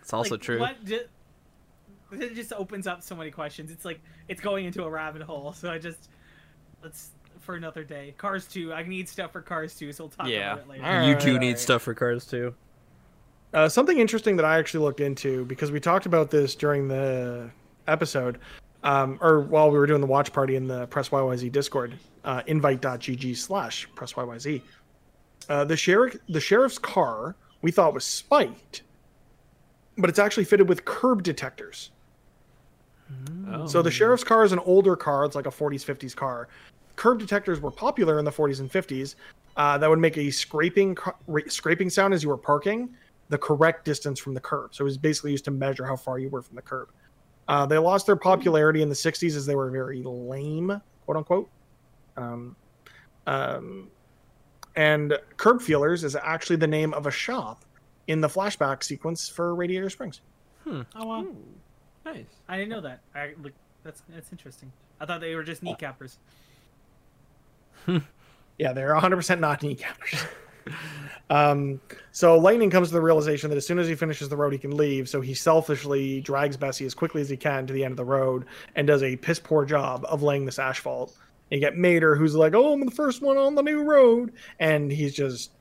It's 0.01 0.13
also 0.13 0.31
like, 0.35 0.41
true. 0.41 0.59
What? 0.59 0.83
Ju- 0.83 1.07
it 2.11 2.35
just 2.35 2.53
opens 2.53 2.87
up 2.87 3.01
so 3.01 3.15
many 3.15 3.31
questions. 3.31 3.71
It's 3.71 3.85
like 3.85 3.99
it's 4.27 4.41
going 4.41 4.65
into 4.65 4.83
a 4.83 4.89
rabbit 4.89 5.21
hole. 5.21 5.53
So 5.53 5.71
I 5.71 5.77
just 5.77 6.09
let's 6.85 7.09
for 7.41 7.55
another 7.55 7.83
day. 7.83 8.13
Cars 8.17 8.45
two. 8.47 8.71
I 8.73 8.83
need 8.83 9.09
stuff 9.09 9.31
for 9.33 9.41
Cars 9.41 9.75
two, 9.75 9.91
so 9.91 10.05
we'll 10.05 10.11
talk 10.11 10.27
Yeah. 10.27 10.53
about 10.53 10.65
it 10.65 10.69
later. 10.69 10.83
Alright, 10.85 11.07
you 11.09 11.15
do 11.15 11.33
need 11.39 11.47
alright. 11.47 11.59
stuff 11.59 11.81
for 11.81 11.93
cars 11.93 12.25
too. 12.25 12.53
Uh, 13.53 13.67
something 13.69 13.97
interesting 13.99 14.35
that 14.35 14.45
I 14.45 14.57
actually 14.59 14.83
looked 14.83 14.99
into 14.99 15.45
because 15.45 15.71
we 15.71 15.79
talked 15.79 16.05
about 16.05 16.29
this 16.29 16.55
during 16.55 16.87
the 16.87 17.49
episode, 17.87 18.37
um, 18.83 19.17
or 19.21 19.41
while 19.41 19.71
we 19.71 19.77
were 19.77 19.87
doing 19.87 20.01
the 20.01 20.07
watch 20.07 20.31
party 20.33 20.55
in 20.55 20.67
the 20.67 20.87
Press 20.87 21.09
YYZ 21.09 21.51
Discord, 21.51 21.97
uh, 22.23 22.41
invite.gg 22.47 23.35
slash 23.35 23.87
Press 23.95 24.13
YYZ. 24.13 24.61
Uh, 25.49 25.63
the 25.65 25.77
sheriff, 25.77 26.17
the 26.29 26.39
sheriff's 26.39 26.77
car, 26.77 27.35
we 27.61 27.71
thought 27.71 27.93
was 27.93 28.03
spiked, 28.03 28.83
but 29.97 30.09
it's 30.09 30.19
actually 30.19 30.43
fitted 30.45 30.67
with 30.69 30.83
curb 30.85 31.23
detectors. 31.23 31.91
Oh. 33.51 33.67
So 33.67 33.81
the 33.81 33.91
sheriff's 33.91 34.23
car 34.23 34.43
is 34.43 34.51
an 34.51 34.59
older 34.59 34.95
car. 34.95 35.25
It's 35.25 35.35
like 35.35 35.45
a 35.45 35.51
40s, 35.51 35.85
50s 35.85 36.15
car. 36.15 36.47
Curb 36.95 37.19
detectors 37.19 37.59
were 37.59 37.71
popular 37.71 38.19
in 38.19 38.25
the 38.25 38.31
40s 38.31 38.59
and 38.59 38.71
50s. 38.71 39.15
Uh, 39.57 39.77
that 39.77 39.89
would 39.89 39.99
make 39.99 40.17
a 40.17 40.29
scraping 40.31 40.95
ca- 40.95 41.15
scraping 41.47 41.89
sound 41.89 42.13
as 42.13 42.21
you 42.21 42.29
were 42.29 42.37
parking, 42.37 42.89
the 43.29 43.37
correct 43.37 43.85
distance 43.85 44.19
from 44.19 44.33
the 44.33 44.39
curb. 44.39 44.75
So 44.75 44.83
it 44.83 44.85
was 44.85 44.97
basically 44.97 45.31
used 45.31 45.45
to 45.45 45.51
measure 45.51 45.85
how 45.85 45.95
far 45.95 46.19
you 46.19 46.29
were 46.29 46.41
from 46.41 46.55
the 46.55 46.61
curb. 46.61 46.89
Uh, 47.47 47.65
they 47.65 47.77
lost 47.77 48.05
their 48.05 48.15
popularity 48.15 48.81
in 48.81 48.89
the 48.89 48.95
60s 48.95 49.35
as 49.35 49.45
they 49.45 49.55
were 49.55 49.69
very 49.69 50.01
lame, 50.03 50.81
quote 51.05 51.17
unquote. 51.17 51.49
Um, 52.17 52.55
um, 53.27 53.89
and 54.75 55.17
curb 55.37 55.61
feelers 55.61 56.03
is 56.03 56.15
actually 56.15 56.57
the 56.57 56.67
name 56.67 56.93
of 56.93 57.07
a 57.07 57.11
shop 57.11 57.63
in 58.07 58.21
the 58.21 58.27
flashback 58.27 58.83
sequence 58.83 59.29
for 59.29 59.55
Radiator 59.55 59.89
Springs. 59.89 60.21
Hmm. 60.63 60.81
Oh 60.95 61.05
wow, 61.05 61.25
Nice. 62.05 62.25
I 62.47 62.57
didn't 62.57 62.69
know 62.69 62.81
that. 62.81 63.01
I 63.13 63.33
look, 63.41 63.53
that's 63.83 64.01
that's 64.09 64.31
interesting. 64.31 64.71
I 64.99 65.05
thought 65.05 65.21
they 65.21 65.35
were 65.35 65.43
just 65.43 65.63
kneecappers. 65.63 66.17
Yeah, 66.17 66.31
they're 68.73 68.93
100% 68.95 69.39
not 69.39 69.61
kneecappers. 69.61 70.27
um, 71.29 71.79
so 72.11 72.37
Lightning 72.37 72.69
comes 72.69 72.87
to 72.89 72.93
the 72.93 73.01
realization 73.01 73.49
that 73.49 73.57
as 73.57 73.65
soon 73.67 73.79
as 73.79 73.87
he 73.87 73.95
finishes 73.95 74.29
the 74.29 74.37
road, 74.37 74.53
he 74.53 74.59
can 74.59 74.75
leave. 74.75 75.07
So 75.09 75.21
he 75.21 75.33
selfishly 75.33 76.21
drags 76.21 76.57
Bessie 76.57 76.85
as 76.85 76.93
quickly 76.93 77.21
as 77.21 77.29
he 77.29 77.37
can 77.37 77.67
to 77.67 77.73
the 77.73 77.83
end 77.83 77.91
of 77.91 77.97
the 77.97 78.05
road 78.05 78.45
and 78.75 78.87
does 78.87 79.03
a 79.03 79.15
piss 79.17 79.39
poor 79.39 79.65
job 79.65 80.05
of 80.07 80.23
laying 80.23 80.45
this 80.45 80.59
asphalt. 80.59 81.15
And 81.51 81.61
you 81.61 81.67
get 81.67 81.77
Mater, 81.77 82.15
who's 82.15 82.33
like, 82.35 82.55
"Oh, 82.55 82.73
I'm 82.73 82.83
the 82.83 82.89
first 82.91 83.21
one 83.21 83.37
on 83.37 83.53
the 83.53 83.61
new 83.61 83.83
road," 83.83 84.33
and 84.59 84.91
he's 84.91 85.13
just 85.13 85.51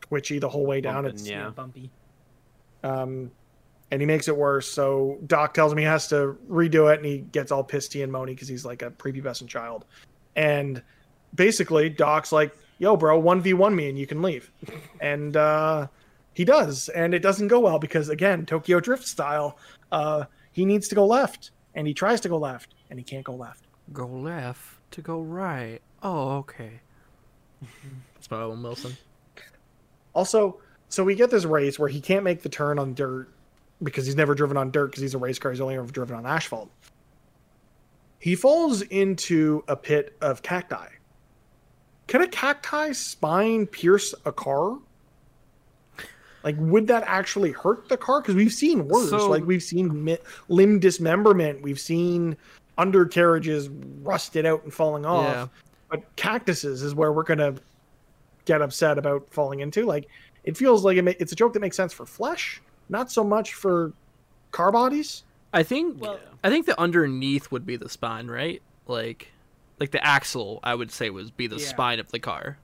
twitchy 0.00 0.38
the 0.38 0.48
whole 0.48 0.66
way 0.66 0.80
down. 0.80 1.04
Bumping, 1.04 1.14
It's 1.14 1.28
Yeah. 1.28 1.50
bumpy. 1.50 1.90
um, 2.82 3.30
and 3.90 4.00
he 4.02 4.06
makes 4.06 4.26
it 4.28 4.36
worse. 4.36 4.68
So 4.68 5.18
Doc 5.26 5.54
tells 5.54 5.70
him 5.72 5.78
he 5.78 5.84
has 5.84 6.08
to 6.08 6.36
redo 6.50 6.92
it, 6.92 6.98
and 6.98 7.06
he 7.06 7.18
gets 7.18 7.50
all 7.52 7.64
pissy 7.64 8.02
and 8.02 8.12
moany 8.12 8.28
because 8.28 8.48
he's 8.48 8.64
like 8.64 8.82
a 8.82 8.90
prepubescent 8.90 9.48
child. 9.48 9.84
And 10.38 10.80
basically, 11.34 11.88
Doc's 11.90 12.30
like, 12.30 12.56
"Yo, 12.78 12.96
bro, 12.96 13.18
one 13.18 13.40
v 13.40 13.54
one 13.54 13.74
me, 13.74 13.88
and 13.88 13.98
you 13.98 14.06
can 14.06 14.22
leave." 14.22 14.52
and 15.00 15.36
uh, 15.36 15.88
he 16.32 16.44
does, 16.44 16.88
and 16.90 17.12
it 17.12 17.18
doesn't 17.18 17.48
go 17.48 17.58
well 17.58 17.80
because 17.80 18.08
again, 18.08 18.46
Tokyo 18.46 18.78
Drift 18.78 19.04
style, 19.04 19.58
uh, 19.90 20.26
he 20.52 20.64
needs 20.64 20.86
to 20.88 20.94
go 20.94 21.04
left, 21.04 21.50
and 21.74 21.88
he 21.88 21.92
tries 21.92 22.20
to 22.20 22.28
go 22.28 22.38
left, 22.38 22.74
and 22.88 23.00
he 23.00 23.04
can't 23.04 23.24
go 23.24 23.34
left. 23.34 23.64
Go 23.92 24.06
left 24.06 24.76
to 24.92 25.02
go 25.02 25.20
right. 25.20 25.80
Oh, 26.04 26.36
okay. 26.38 26.80
That's 28.14 28.30
my 28.30 28.42
Owen 28.42 28.62
Wilson. 28.62 28.96
Also, 30.14 30.60
so 30.88 31.02
we 31.02 31.16
get 31.16 31.30
this 31.30 31.44
race 31.44 31.78
where 31.80 31.88
he 31.88 32.00
can't 32.00 32.22
make 32.22 32.42
the 32.42 32.48
turn 32.48 32.78
on 32.78 32.94
dirt, 32.94 33.28
because 33.82 34.06
he's 34.06 34.14
never 34.14 34.36
driven 34.36 34.56
on 34.56 34.70
dirt 34.70 34.86
because 34.86 35.02
he's 35.02 35.14
a 35.14 35.18
race 35.18 35.40
car. 35.40 35.50
He's 35.50 35.60
only 35.60 35.76
ever 35.76 35.90
driven 35.90 36.16
on 36.16 36.26
asphalt. 36.26 36.70
He 38.18 38.34
falls 38.34 38.82
into 38.82 39.62
a 39.68 39.76
pit 39.76 40.16
of 40.20 40.42
cacti. 40.42 40.86
Can 42.08 42.22
a 42.22 42.28
cacti 42.28 42.92
spine 42.92 43.66
pierce 43.66 44.14
a 44.24 44.32
car? 44.32 44.78
Like, 46.44 46.56
would 46.58 46.86
that 46.86 47.04
actually 47.06 47.52
hurt 47.52 47.88
the 47.88 47.96
car? 47.96 48.20
Because 48.20 48.34
we've 48.34 48.52
seen 48.52 48.88
worse. 48.88 49.10
So- 49.10 49.28
like, 49.28 49.44
we've 49.44 49.62
seen 49.62 50.04
mi- 50.04 50.18
limb 50.48 50.78
dismemberment. 50.80 51.62
We've 51.62 51.80
seen 51.80 52.36
undercarriages 52.78 53.68
rusted 54.02 54.46
out 54.46 54.62
and 54.64 54.72
falling 54.72 55.04
off. 55.04 55.24
Yeah. 55.26 55.46
But 55.90 56.04
cactuses 56.16 56.82
is 56.82 56.94
where 56.94 57.12
we're 57.12 57.24
gonna 57.24 57.54
get 58.44 58.62
upset 58.62 58.98
about 58.98 59.28
falling 59.30 59.60
into. 59.60 59.84
Like, 59.84 60.08
it 60.44 60.56
feels 60.56 60.84
like 60.84 60.96
it 60.96 61.02
ma- 61.02 61.12
it's 61.18 61.32
a 61.32 61.36
joke 61.36 61.52
that 61.54 61.60
makes 61.60 61.76
sense 61.76 61.92
for 61.92 62.06
flesh, 62.06 62.62
not 62.88 63.10
so 63.10 63.24
much 63.24 63.54
for 63.54 63.92
car 64.52 64.70
bodies. 64.72 65.24
I 65.52 65.62
think 65.62 66.00
Well- 66.00 66.20
I 66.42 66.50
think 66.50 66.66
the 66.66 66.78
underneath 66.80 67.50
would 67.50 67.66
be 67.66 67.76
the 67.76 67.88
spine, 67.88 68.28
right? 68.28 68.62
Like 68.86 69.34
like 69.80 69.90
the 69.92 70.04
axle, 70.04 70.60
I 70.64 70.74
would 70.74 70.90
say 70.90 71.10
would 71.10 71.36
be 71.36 71.46
the 71.46 71.58
Yeah. 71.58 71.60
spine 71.60 72.00
of 72.00 72.10
the 72.10 72.18
car. 72.20 72.58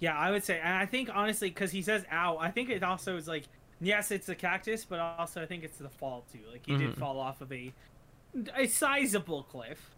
Yeah, 0.00 0.16
I 0.16 0.30
would 0.30 0.44
say, 0.44 0.60
and 0.60 0.74
I 0.74 0.86
think 0.86 1.08
honestly, 1.12 1.48
because 1.48 1.70
he 1.72 1.82
says 1.82 2.04
"ow," 2.10 2.36
I 2.38 2.50
think 2.50 2.68
it 2.70 2.82
also 2.82 3.16
is 3.16 3.26
like, 3.28 3.48
yes, 3.80 4.10
it's 4.10 4.28
a 4.28 4.34
cactus, 4.34 4.84
but 4.84 4.98
also 4.98 5.42
I 5.42 5.46
think 5.46 5.64
it's 5.64 5.78
the 5.78 5.88
fall 5.90 6.26
too. 6.30 6.44
Like 6.50 6.66
he 6.66 6.74
did 6.76 6.94
Mhm. 6.94 6.96
fall 6.96 7.18
off 7.18 7.40
of 7.40 7.52
a 7.52 7.74
a 8.56 8.66
sizable 8.66 9.44
cliff. 9.44 9.96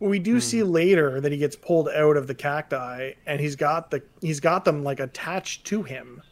We 0.00 0.18
do 0.18 0.40
see 0.40 0.62
later 0.62 1.20
that 1.20 1.32
he 1.32 1.38
gets 1.38 1.56
pulled 1.56 1.88
out 1.88 2.16
of 2.16 2.26
the 2.26 2.34
cacti, 2.34 3.12
and 3.26 3.40
he's 3.40 3.56
got 3.56 3.90
the 3.90 4.02
he's 4.20 4.40
got 4.40 4.64
them 4.64 4.82
like 4.84 5.00
attached 5.00 5.66
to 5.66 5.82
him. 5.82 6.22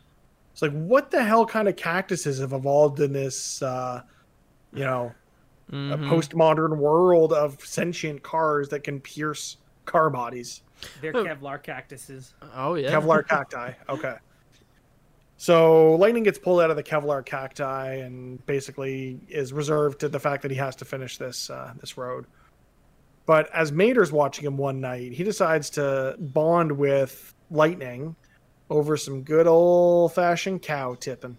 It's 0.53 0.63
like, 0.63 0.73
what 0.73 1.11
the 1.11 1.25
hell 1.25 1.47
kind 1.47 1.69
of 1.69 1.77
cactuses 1.77 2.41
have 2.41 2.53
evolved 2.53 3.01
in 3.01 3.13
this, 3.13 3.63
uh, 3.63 4.03
you 4.73 4.85
know, 4.85 5.13
a 5.69 5.73
Mhm. 5.75 6.09
postmodern 6.09 6.77
world 6.77 7.33
of 7.33 7.61
sentient 7.65 8.23
cars 8.23 8.69
that 8.71 8.85
can 8.85 9.01
pierce 9.01 9.57
car 9.87 10.11
bodies? 10.11 10.63
They're. 11.01 11.13
Kevlar 11.13 11.63
cactuses. 11.63 12.35
Oh 12.55 12.75
yeah. 12.75 12.91
Kevlar 12.91 13.27
cacti. 13.29 13.73
Okay. 13.89 14.15
So 15.37 15.95
Lightning 15.97 16.23
gets 16.23 16.39
pulled 16.39 16.61
out 16.61 16.71
of 16.71 16.77
the 16.77 16.83
Kevlar 16.83 17.25
cacti 17.25 17.95
and 17.97 18.45
basically 18.47 19.21
is 19.29 19.53
reserved 19.53 20.01
to 20.01 20.09
the 20.09 20.21
fact 20.21 20.43
that 20.43 20.51
he 20.51 20.57
has 20.59 20.77
to 20.77 20.85
finish 20.85 21.19
this 21.19 21.51
uh, 21.51 21.73
this 21.81 21.97
road. 21.97 22.27
But 23.27 23.49
as 23.55 23.71
Mater's 23.73 24.11
watching 24.13 24.45
him 24.45 24.57
one 24.57 24.81
night, 24.81 25.13
he 25.13 25.23
decides 25.25 25.71
to 25.71 26.17
bond 26.19 26.73
with 26.73 27.35
Lightning 27.51 28.17
over 28.71 28.97
some 28.97 29.23
good 29.23 29.47
old 29.47 30.13
fashioned 30.15 30.63
cow 30.63 30.95
tipping. 30.95 31.37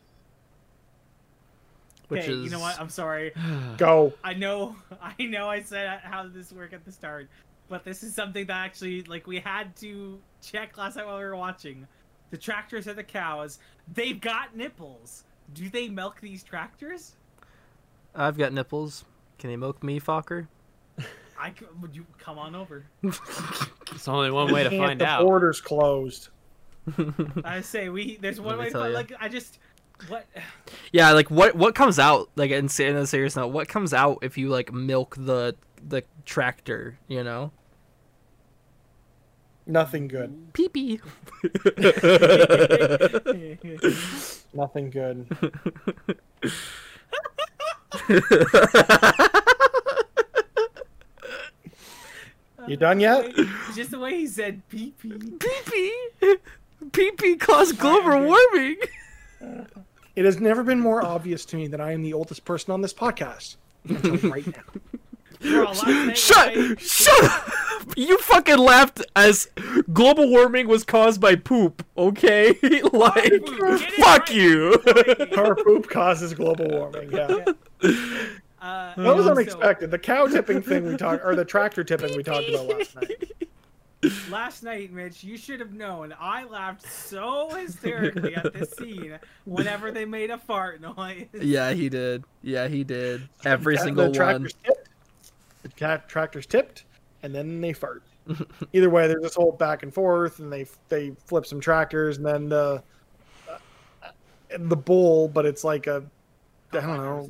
Which 2.13 2.23
okay, 2.23 2.31
is 2.31 2.43
you 2.43 2.49
know 2.49 2.59
what? 2.59 2.79
I'm 2.79 2.89
sorry. 2.89 3.31
Go. 3.77 4.13
I 4.23 4.33
know, 4.33 4.75
I 5.01 5.23
know. 5.25 5.49
I 5.49 5.61
said 5.61 5.99
how 6.03 6.23
did 6.23 6.33
this 6.33 6.51
work 6.51 6.73
at 6.73 6.85
the 6.85 6.91
start, 6.91 7.29
but 7.69 7.83
this 7.83 8.03
is 8.03 8.13
something 8.15 8.45
that 8.47 8.65
actually, 8.65 9.03
like, 9.03 9.27
we 9.27 9.39
had 9.39 9.75
to 9.77 10.19
check 10.41 10.77
last 10.77 10.95
night 10.95 11.05
while 11.05 11.17
we 11.17 11.23
were 11.23 11.35
watching. 11.35 11.87
The 12.31 12.37
tractors 12.37 12.87
are 12.87 12.93
the 12.93 13.03
cows. 13.03 13.59
They've 13.93 14.19
got 14.19 14.55
nipples. 14.55 15.23
Do 15.53 15.69
they 15.69 15.89
milk 15.89 16.19
these 16.21 16.43
tractors? 16.43 17.13
I've 18.15 18.37
got 18.37 18.53
nipples. 18.53 19.05
Can 19.37 19.49
they 19.49 19.57
milk 19.57 19.83
me, 19.83 19.99
Fokker? 19.99 20.47
I 21.39 21.49
c- 21.49 21.65
would 21.81 21.95
you 21.95 22.05
come 22.17 22.37
on 22.39 22.55
over? 22.55 22.85
It's 23.91 24.07
only 24.07 24.31
one 24.31 24.51
way 24.51 24.63
to 24.63 24.69
Can't, 24.69 24.81
find 24.81 25.01
the 25.01 25.05
out. 25.05 25.23
border's 25.23 25.61
closed. 25.61 26.29
I 27.43 27.61
say 27.61 27.89
we. 27.89 28.17
There's 28.19 28.41
one 28.41 28.57
way, 28.57 28.69
tell 28.69 28.81
but 28.81 28.91
like 28.91 29.13
I 29.19 29.29
just 29.29 29.59
what. 30.07 30.25
Yeah, 30.91 31.11
like 31.11 31.29
what 31.31 31.55
what 31.55 31.75
comes 31.75 31.99
out 31.99 32.29
like 32.35 32.51
in 32.51 32.69
se- 32.69 32.87
in 32.87 32.95
a 32.95 33.07
serious 33.07 33.35
note, 33.35 33.47
what 33.47 33.67
comes 33.67 33.93
out 33.93 34.19
if 34.21 34.37
you 34.37 34.49
like 34.49 34.71
milk 34.71 35.15
the 35.17 35.55
the 35.87 36.03
tractor, 36.25 36.97
you 37.07 37.23
know? 37.23 37.51
Nothing 39.65 40.09
good. 40.09 40.51
Pee 40.53 40.67
pee. 40.67 40.99
Nothing 44.53 44.89
good. 44.89 45.25
You 52.67 52.77
done 52.77 52.99
yet? 52.99 53.33
Just 53.75 53.91
the 53.91 53.99
way 53.99 54.17
he 54.17 54.27
said 54.27 54.67
pee 54.69 54.93
pee. 55.01 55.11
Pee 55.11 55.49
pee. 55.65 56.35
Pee 56.91 57.11
pee 57.11 57.35
caused 57.35 57.77
global 57.77 58.21
warming. 58.23 58.77
It 60.15 60.25
has 60.25 60.39
never 60.39 60.63
been 60.63 60.79
more 60.79 61.03
obvious 61.03 61.43
to 61.45 61.55
me 61.55 61.67
that 61.67 61.81
I 61.81 61.91
am 61.91 62.03
the 62.03 62.13
oldest 62.13 62.45
person 62.45 62.71
on 62.71 62.81
this 62.81 62.93
podcast. 62.93 63.55
Right 64.23 64.45
now. 64.47 64.63
Bro, 65.41 65.63
last 65.65 65.85
night 65.85 66.17
Shut 66.17 66.79
shut 66.79 67.23
up. 67.25 67.51
You 67.97 68.17
fucking 68.19 68.57
laughed 68.57 69.01
as 69.15 69.49
global 69.91 70.29
warming 70.29 70.69
was 70.69 70.85
caused 70.85 71.19
by 71.19 71.35
poop, 71.35 71.85
okay? 71.97 72.55
like 72.93 73.25
Get 73.43 73.91
fuck 73.93 74.19
right. 74.21 74.33
you. 74.33 74.81
Car 75.33 75.55
poop 75.55 75.89
causes 75.89 76.33
global 76.33 76.69
warming. 76.69 77.11
Yeah, 77.11 77.43
Uh, 78.61 78.93
that 78.95 79.15
was 79.15 79.25
so- 79.25 79.31
unexpected. 79.31 79.91
The 79.91 79.99
cow 79.99 80.27
tipping 80.27 80.61
thing 80.61 80.85
we 80.87 80.95
talked, 80.95 81.25
or 81.25 81.35
the 81.35 81.43
tractor 81.43 81.83
tipping 81.83 82.15
we 82.15 82.23
talked 82.23 82.47
about 82.47 82.67
last 82.69 82.95
night. 82.95 83.33
Last 84.29 84.63
night, 84.63 84.91
Mitch, 84.91 85.23
you 85.23 85.37
should 85.37 85.59
have 85.59 85.73
known. 85.73 86.13
I 86.19 86.43
laughed 86.45 86.85
so 86.91 87.49
hysterically 87.55 88.35
at 88.35 88.53
this 88.53 88.71
scene 88.77 89.17
whenever 89.45 89.91
they 89.91 90.05
made 90.05 90.29
a 90.31 90.37
fart 90.37 90.81
noise. 90.81 91.27
yeah, 91.33 91.71
he 91.73 91.89
did. 91.89 92.23
Yeah, 92.41 92.67
he 92.67 92.83
did. 92.83 93.27
Every 93.45 93.77
Ca- 93.77 93.83
single 93.83 94.03
the 94.05 94.09
one. 94.09 94.15
tractor's 94.15 94.53
tipped. 94.63 94.89
The 95.63 95.69
ca- 95.69 96.01
tractor's 96.07 96.45
tipped, 96.45 96.85
and 97.23 97.33
then 97.33 97.61
they 97.61 97.73
fart. 97.73 98.03
Either 98.73 98.89
way, 98.89 99.07
there's 99.07 99.21
this 99.23 99.35
whole 99.35 99.51
back 99.51 99.83
and 99.83 99.93
forth, 99.93 100.39
and 100.39 100.51
they 100.51 100.65
they 100.89 101.11
flip 101.25 101.45
some 101.45 101.59
tractors, 101.59 102.17
and 102.17 102.25
then 102.25 102.49
the 102.49 102.81
uh, 103.49 103.57
the 104.57 104.75
bull, 104.77 105.27
but 105.27 105.45
it's 105.45 105.63
like 105.63 105.87
a 105.87 106.03
I 106.71 106.79
don't 106.79 106.97
know. 106.97 107.29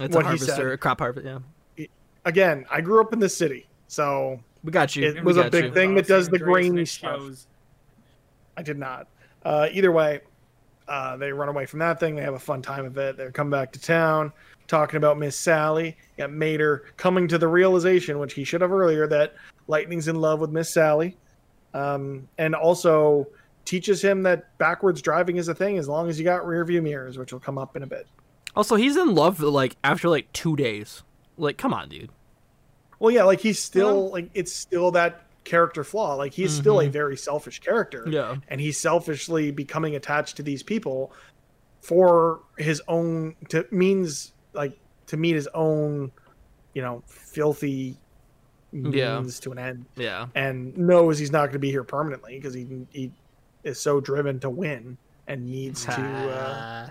It's 0.00 0.14
what 0.14 0.24
a 0.26 0.30
he 0.32 0.38
said. 0.38 0.48
harvester, 0.48 0.72
a 0.72 0.78
crop 0.78 0.98
harvest, 1.00 1.26
yeah. 1.26 1.86
Again, 2.24 2.66
I 2.70 2.80
grew 2.82 3.00
up 3.00 3.12
in 3.12 3.18
the 3.18 3.28
city, 3.28 3.66
so 3.88 4.40
We 4.62 4.72
got 4.72 4.94
you. 4.96 5.08
It 5.08 5.16
we 5.16 5.22
was 5.22 5.36
a 5.36 5.50
big 5.50 5.66
you. 5.66 5.72
thing 5.72 5.94
that 5.94 6.06
does 6.06 6.28
the 6.28 6.36
Andreas 6.36 6.68
grainy 6.68 6.84
stuff. 6.86 7.18
shows. 7.18 7.46
I 8.56 8.62
did 8.62 8.78
not. 8.78 9.08
Uh, 9.42 9.68
either 9.72 9.90
way, 9.90 10.20
uh, 10.86 11.16
they 11.16 11.32
run 11.32 11.48
away 11.48 11.66
from 11.66 11.78
that 11.78 11.98
thing. 11.98 12.16
They 12.16 12.22
have 12.22 12.34
a 12.34 12.38
fun 12.38 12.60
time 12.62 12.84
of 12.84 12.98
it. 12.98 13.16
They 13.16 13.30
come 13.30 13.48
back 13.48 13.72
to 13.72 13.80
town, 13.80 14.32
talking 14.66 14.98
about 14.98 15.18
Miss 15.18 15.36
Sally. 15.36 15.96
Got 16.18 16.32
Mater 16.32 16.92
coming 16.96 17.26
to 17.28 17.38
the 17.38 17.48
realization, 17.48 18.18
which 18.18 18.34
he 18.34 18.44
should 18.44 18.60
have 18.60 18.72
earlier, 18.72 19.06
that 19.06 19.34
Lightning's 19.66 20.08
in 20.08 20.16
love 20.16 20.40
with 20.40 20.50
Miss 20.50 20.74
Sally, 20.74 21.16
um, 21.74 22.28
and 22.38 22.54
also 22.54 23.26
teaches 23.64 24.02
him 24.02 24.22
that 24.24 24.56
backwards 24.58 25.00
driving 25.00 25.36
is 25.36 25.48
a 25.48 25.54
thing 25.54 25.78
as 25.78 25.88
long 25.88 26.08
as 26.08 26.18
you 26.18 26.24
got 26.24 26.46
rear 26.46 26.64
view 26.64 26.82
mirrors, 26.82 27.16
which 27.16 27.32
will 27.32 27.40
come 27.40 27.56
up 27.56 27.76
in 27.76 27.82
a 27.84 27.86
bit. 27.86 28.06
Also, 28.56 28.74
he's 28.74 28.96
in 28.96 29.14
love 29.14 29.40
like 29.40 29.76
after 29.84 30.08
like 30.08 30.30
two 30.32 30.56
days. 30.56 31.04
Like, 31.38 31.56
come 31.56 31.72
on, 31.72 31.88
dude. 31.88 32.10
Well, 33.00 33.10
yeah, 33.12 33.24
like 33.24 33.40
he's 33.40 33.58
still 33.60 34.10
like 34.10 34.30
it's 34.34 34.52
still 34.52 34.92
that 34.92 35.22
character 35.42 35.82
flaw. 35.82 36.14
Like 36.14 36.32
he's 36.34 36.52
still 36.54 36.80
a 36.80 36.88
very 36.88 37.16
selfish 37.16 37.58
character. 37.58 38.04
Yeah. 38.06 38.36
and 38.48 38.60
he's 38.60 38.78
selfishly 38.78 39.50
becoming 39.50 39.96
attached 39.96 40.36
to 40.36 40.42
these 40.44 40.62
people 40.62 41.12
for 41.80 42.40
his 42.58 42.80
own 42.86 43.34
to 43.48 43.66
means 43.72 44.32
like 44.52 44.78
to 45.06 45.16
meet 45.16 45.34
his 45.34 45.48
own 45.54 46.12
you 46.74 46.82
know 46.82 47.02
filthy 47.06 47.96
means 48.70 48.94
Yeah. 48.94 49.22
to 49.40 49.52
an 49.52 49.58
end 49.58 49.86
Yeah. 49.96 50.26
and 50.34 50.76
knows 50.76 51.18
he's 51.18 51.32
not 51.32 51.44
going 51.46 51.52
to 51.54 51.58
be 51.58 51.70
here 51.70 51.82
permanently 51.84 52.36
because 52.36 52.52
he 52.52 52.86
he 52.90 53.10
is 53.64 53.80
so 53.80 53.98
driven 53.98 54.38
to 54.40 54.50
win 54.50 54.98
and 55.26 55.46
needs 55.46 55.84
to 55.86 55.92
uh, 56.02 56.88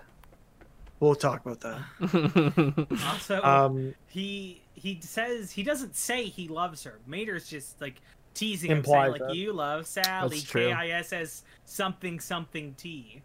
we'll 1.00 1.14
talk 1.16 1.46
about 1.46 1.62
that 1.62 2.88
Also, 3.14 3.42
um 3.44 3.94
he 4.08 4.62
he 4.80 5.00
says 5.02 5.52
he 5.52 5.64
doesn't 5.64 5.96
say 5.96 6.24
he 6.26 6.48
loves 6.48 6.84
her. 6.84 7.00
Mater's 7.06 7.48
just 7.48 7.80
like 7.82 8.02
teasing 8.34 8.72
him, 8.72 8.84
saying 8.84 9.12
like 9.12 9.22
that. 9.22 9.36
you 9.36 9.54
love 9.54 9.86
Sally. 9.86 10.40
K 10.40 10.72
I 10.72 10.90
S 10.90 11.14
S 11.14 11.44
something 11.66 12.20
something 12.20 12.74
T, 12.76 13.22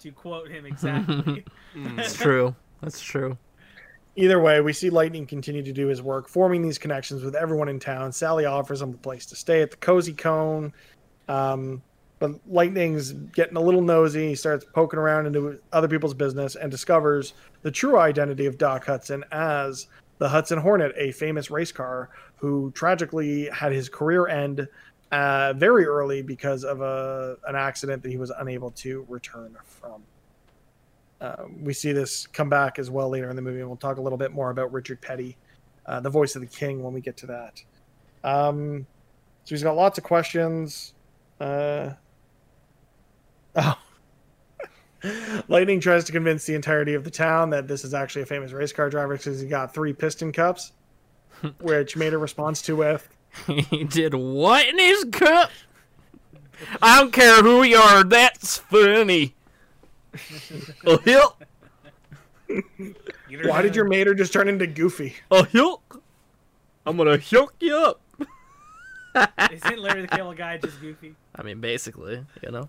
to 0.00 0.12
quote 0.12 0.48
him 0.48 0.66
exactly. 0.66 1.44
That's 1.74 2.14
true. 2.14 2.54
That's 2.80 3.00
true. 3.00 3.36
either 4.16 4.40
way 4.40 4.60
we 4.60 4.72
see 4.72 4.90
lightning 4.90 5.26
continue 5.26 5.62
to 5.62 5.72
do 5.72 5.86
his 5.86 6.02
work 6.02 6.28
forming 6.28 6.60
these 6.62 6.78
connections 6.78 7.22
with 7.22 7.34
everyone 7.36 7.68
in 7.68 7.78
town 7.78 8.10
sally 8.10 8.44
offers 8.44 8.82
him 8.82 8.90
a 8.90 8.96
place 8.96 9.24
to 9.26 9.36
stay 9.36 9.62
at 9.62 9.70
the 9.70 9.76
cozy 9.76 10.12
cone 10.12 10.72
um, 11.28 11.80
but 12.18 12.32
lightning's 12.48 13.12
getting 13.12 13.56
a 13.56 13.60
little 13.60 13.82
nosy 13.82 14.28
he 14.28 14.34
starts 14.34 14.64
poking 14.74 14.98
around 14.98 15.26
into 15.26 15.58
other 15.72 15.86
people's 15.88 16.14
business 16.14 16.56
and 16.56 16.70
discovers 16.70 17.34
the 17.62 17.70
true 17.70 17.98
identity 17.98 18.46
of 18.46 18.58
doc 18.58 18.84
hudson 18.84 19.24
as 19.30 19.86
the 20.18 20.28
hudson 20.28 20.58
hornet 20.58 20.92
a 20.96 21.12
famous 21.12 21.50
race 21.50 21.72
car 21.72 22.10
who 22.36 22.70
tragically 22.72 23.48
had 23.48 23.72
his 23.72 23.88
career 23.88 24.28
end 24.28 24.68
uh, 25.10 25.52
very 25.54 25.86
early 25.86 26.22
because 26.22 26.64
of 26.64 26.80
a, 26.80 27.36
an 27.46 27.56
accident 27.56 28.02
that 28.02 28.10
he 28.10 28.18
was 28.18 28.30
unable 28.30 28.70
to 28.72 29.06
return 29.08 29.56
from 29.64 30.02
uh, 31.20 31.44
we 31.62 31.72
see 31.72 31.92
this 31.92 32.26
come 32.28 32.48
back 32.48 32.78
as 32.78 32.90
well 32.90 33.08
later 33.08 33.28
in 33.30 33.36
the 33.36 33.42
movie, 33.42 33.60
and 33.60 33.68
we'll 33.68 33.76
talk 33.76 33.98
a 33.98 34.00
little 34.00 34.18
bit 34.18 34.32
more 34.32 34.50
about 34.50 34.72
Richard 34.72 35.00
Petty, 35.00 35.36
uh, 35.86 36.00
the 36.00 36.10
voice 36.10 36.36
of 36.36 36.42
the 36.42 36.46
king, 36.46 36.82
when 36.82 36.92
we 36.92 37.00
get 37.00 37.16
to 37.18 37.26
that. 37.26 37.62
Um, 38.22 38.86
so 39.44 39.54
he's 39.54 39.62
got 39.62 39.74
lots 39.74 39.98
of 39.98 40.04
questions. 40.04 40.94
Uh, 41.40 41.90
oh. 43.56 43.78
Lightning 45.48 45.80
tries 45.80 46.04
to 46.04 46.12
convince 46.12 46.44
the 46.44 46.54
entirety 46.54 46.94
of 46.94 47.04
the 47.04 47.10
town 47.10 47.50
that 47.50 47.68
this 47.68 47.84
is 47.84 47.94
actually 47.94 48.22
a 48.22 48.26
famous 48.26 48.52
race 48.52 48.72
car 48.72 48.90
driver 48.90 49.16
because 49.16 49.40
he 49.40 49.46
got 49.46 49.72
three 49.72 49.92
piston 49.92 50.32
cups, 50.32 50.72
which 51.60 51.96
Mater 51.96 52.18
responds 52.18 52.62
to 52.62 52.74
with, 52.76 53.08
he 53.46 53.84
did 53.84 54.14
what 54.14 54.66
in 54.66 54.78
his 54.78 55.04
cup? 55.12 55.50
I 56.82 57.00
don't 57.00 57.12
care 57.12 57.42
who 57.42 57.62
you 57.62 57.76
are. 57.76 58.02
That's 58.02 58.58
funny. 58.58 59.34
A 60.84 61.00
hill, 61.02 61.36
Why 63.44 63.62
did 63.62 63.76
your 63.76 63.84
Mater 63.84 64.14
just 64.14 64.32
turn 64.32 64.48
into 64.48 64.66
Goofy? 64.66 65.14
a 65.30 65.44
hill. 65.46 65.82
I'm 66.84 66.96
gonna 66.96 67.18
hook 67.18 67.54
you 67.60 67.76
up. 67.76 68.00
Isn't 69.52 69.78
Larry 69.78 70.02
the 70.02 70.08
Cable 70.08 70.32
Guy 70.34 70.58
just 70.58 70.80
goofy? 70.80 71.14
I 71.34 71.42
mean, 71.42 71.60
basically, 71.60 72.24
you 72.42 72.50
know. 72.50 72.68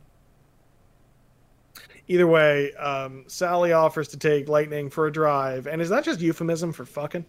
Either 2.08 2.26
way, 2.28 2.74
um, 2.74 3.24
Sally 3.28 3.72
offers 3.72 4.08
to 4.10 4.18
take 4.18 4.50
Lightning 4.50 4.90
for 4.90 5.06
a 5.08 5.12
drive, 5.12 5.68
and 5.68 5.82
is 5.82 5.90
that 5.90 6.04
just 6.04 6.20
euphemism 6.20 6.74
for 6.74 6.86
fucking? 6.86 7.26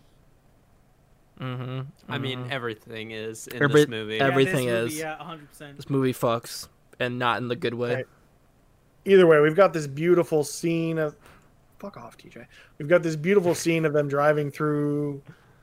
Mm-hmm. 1.40 1.80
I 2.08 2.18
mean, 2.18 2.44
mhm. 2.44 2.50
everything 2.50 3.12
is 3.12 3.46
in 3.46 3.62
Every- 3.62 3.82
this 3.82 3.88
movie. 3.88 4.20
every- 4.20 4.30
Everything 4.44 4.66
yeah, 4.68 4.72
this 4.72 4.82
movie, 4.82 4.94
is. 4.94 4.98
Yeah, 5.00 5.16
100%. 5.18 5.76
this 5.76 5.88
movie 5.90 6.12
fucks, 6.12 6.68
and 6.98 7.18
not 7.18 7.38
in 7.38 7.48
the 7.48 7.56
good 7.56 7.74
way. 7.74 7.94
Right. 7.96 8.06
Either 9.06 9.26
way, 9.26 9.40
we've 9.40 9.56
got 9.56 9.72
this 9.72 9.86
beautiful 9.86 10.44
scene 10.44 10.98
of 10.98 11.16
fuck 11.78 11.96
off, 11.96 12.18
TJ. 12.18 12.44
We've 12.78 12.88
got 12.88 13.02
this 13.02 13.16
beautiful 13.16 13.54
scene 13.64 13.86
of 13.86 13.94
them 13.94 14.08
driving 14.08 14.50
through, 14.50 15.22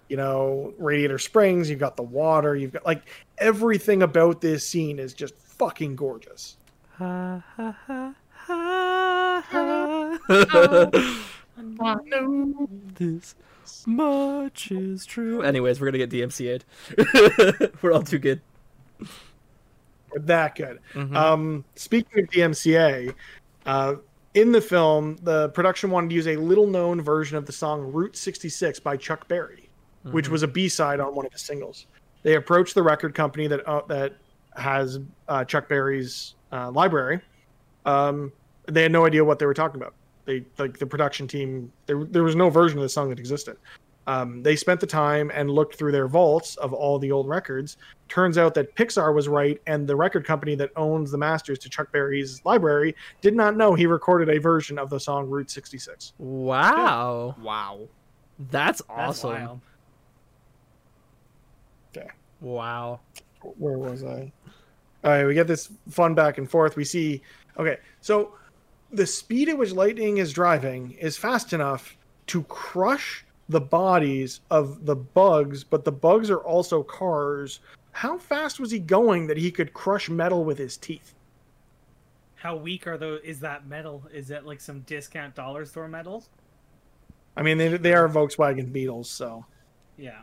you 0.09 0.17
know, 0.17 0.73
Radiator 0.79 1.19
Springs. 1.19 1.69
You've 1.69 1.79
got 1.79 1.95
the 1.95 2.03
water. 2.03 2.55
You've 2.55 2.73
got 2.73 2.85
like 2.85 3.03
everything 3.37 4.01
about 4.01 4.41
this 4.41 4.67
scene 4.67 4.97
is 4.97 5.13
just 5.13 5.37
fucking 5.39 5.95
gorgeous. 5.95 6.57
Ha, 6.97 7.43
ha, 7.55 7.77
ha, 7.85 8.15
ha, 8.47 9.43
ha. 9.49 11.17
This 12.97 13.35
much 13.85 14.71
is 14.71 15.05
true. 15.05 15.41
Anyways, 15.41 15.79
we're 15.81 15.87
gonna 15.91 16.05
get 16.05 16.09
DMCA'd. 16.09 16.63
we're 17.81 17.91
all 17.91 18.03
too 18.03 18.19
good. 18.19 18.41
We're 18.99 20.21
that 20.21 20.55
good. 20.55 20.79
Mhm. 20.93 21.15
Um, 21.15 21.65
speaking 21.75 22.23
of 22.23 22.29
DMCA, 22.29 23.13
uh, 23.65 23.95
in 24.33 24.51
the 24.51 24.61
film, 24.61 25.17
the 25.23 25.49
production 25.49 25.89
wanted 25.89 26.09
to 26.09 26.15
use 26.15 26.27
a 26.27 26.35
little-known 26.35 27.01
version 27.01 27.37
of 27.37 27.45
the 27.45 27.51
song 27.51 27.91
"Route 27.91 28.15
66" 28.15 28.79
by 28.79 28.95
Chuck 28.95 29.27
Berry, 29.27 29.69
which 30.03 30.29
was 30.29 30.43
a 30.43 30.47
B-side 30.47 30.99
on 30.99 31.15
one 31.15 31.25
of 31.25 31.31
his 31.31 31.41
singles. 31.41 31.87
They 32.23 32.35
approached 32.35 32.75
the 32.75 32.83
record 32.83 33.13
company 33.15 33.47
that 33.47 33.67
uh, 33.67 33.81
that 33.87 34.13
has 34.55 34.99
uh, 35.27 35.43
Chuck 35.43 35.67
Berry's 35.67 36.35
uh, 36.51 36.71
library. 36.71 37.21
Um, 37.87 38.31
they 38.67 38.83
had 38.83 38.91
no 38.91 39.05
idea 39.05 39.23
what 39.23 39.39
they 39.39 39.47
were 39.47 39.53
talking 39.55 39.81
about. 39.81 39.95
They 40.25 40.45
like 40.59 40.77
the 40.77 40.85
production 40.85 41.27
team. 41.27 41.71
There, 41.87 42.03
there 42.03 42.23
was 42.23 42.35
no 42.35 42.49
version 42.49 42.77
of 42.77 42.83
the 42.83 42.89
song 42.89 43.09
that 43.09 43.17
existed. 43.17 43.57
Um, 44.07 44.41
they 44.41 44.55
spent 44.55 44.79
the 44.79 44.87
time 44.87 45.31
and 45.33 45.49
looked 45.49 45.75
through 45.75 45.91
their 45.91 46.07
vaults 46.07 46.55
of 46.57 46.73
all 46.73 46.97
the 46.97 47.11
old 47.11 47.27
records. 47.27 47.75
Turns 48.07 48.37
out 48.37 48.53
that 48.53 48.73
Pixar 48.75 49.13
was 49.13 49.27
right, 49.27 49.61
and 49.67 49.85
the 49.87 49.95
record 49.95 50.25
company 50.25 50.55
that 50.55 50.69
owns 50.77 51.11
the 51.11 51.17
masters 51.17 51.59
to 51.59 51.69
Chuck 51.69 51.91
Berry's 51.91 52.41
library 52.45 52.95
did 53.21 53.35
not 53.35 53.57
know 53.57 53.73
he 53.73 53.85
recorded 53.85 54.29
a 54.29 54.39
version 54.39 54.77
of 54.77 54.89
the 54.89 54.99
song 54.99 55.29
Route 55.29 55.49
66. 55.51 56.13
Wow, 56.19 57.35
wow. 57.41 57.79
that's 58.49 58.81
That's 58.81 59.23
awesome. 59.23 59.29
wild. 59.29 59.61
Wow. 62.39 62.99
where 63.41 63.77
was 63.77 64.03
I? 64.03 64.31
All 65.03 65.11
right, 65.11 65.25
we 65.25 65.33
get 65.33 65.47
this 65.47 65.71
fun 65.89 66.13
back 66.13 66.37
and 66.37 66.49
forth. 66.49 66.75
We 66.75 66.83
see, 66.83 67.21
okay, 67.57 67.77
so 68.01 68.33
the 68.91 69.05
speed 69.05 69.49
at 69.49 69.57
which 69.57 69.71
Lightning 69.71 70.17
is 70.17 70.31
driving 70.33 70.91
is 70.91 71.17
fast 71.17 71.53
enough 71.53 71.97
to 72.27 72.43
crush 72.43 73.25
the 73.49 73.61
bodies 73.61 74.41
of 74.51 74.85
the 74.85 74.95
bugs, 74.95 75.63
but 75.63 75.85
the 75.85 75.91
bugs 75.91 76.29
are 76.29 76.39
also 76.39 76.83
cars. 76.83 77.59
How 77.91 78.17
fast 78.17 78.59
was 78.59 78.71
he 78.71 78.79
going 78.79 79.27
that 79.27 79.37
he 79.37 79.51
could 79.51 79.73
crush 79.73 80.09
metal 80.09 80.43
with 80.43 80.57
his 80.57 80.77
teeth? 80.77 81.15
How 82.35 82.55
weak 82.55 82.85
are 82.85 82.97
those? 82.97 83.21
Is 83.23 83.39
that 83.39 83.67
metal? 83.67 84.03
Is 84.13 84.27
that 84.27 84.45
like 84.45 84.61
some 84.61 84.81
discount 84.81 85.33
dollar 85.35 85.65
store 85.65 85.87
metal? 85.87 86.23
I 87.35 87.41
mean, 87.41 87.57
they, 87.57 87.69
they 87.77 87.93
are 87.93 88.07
Volkswagen 88.07 88.71
Beetles, 88.71 89.09
so 89.09 89.45
Yeah. 89.97 90.21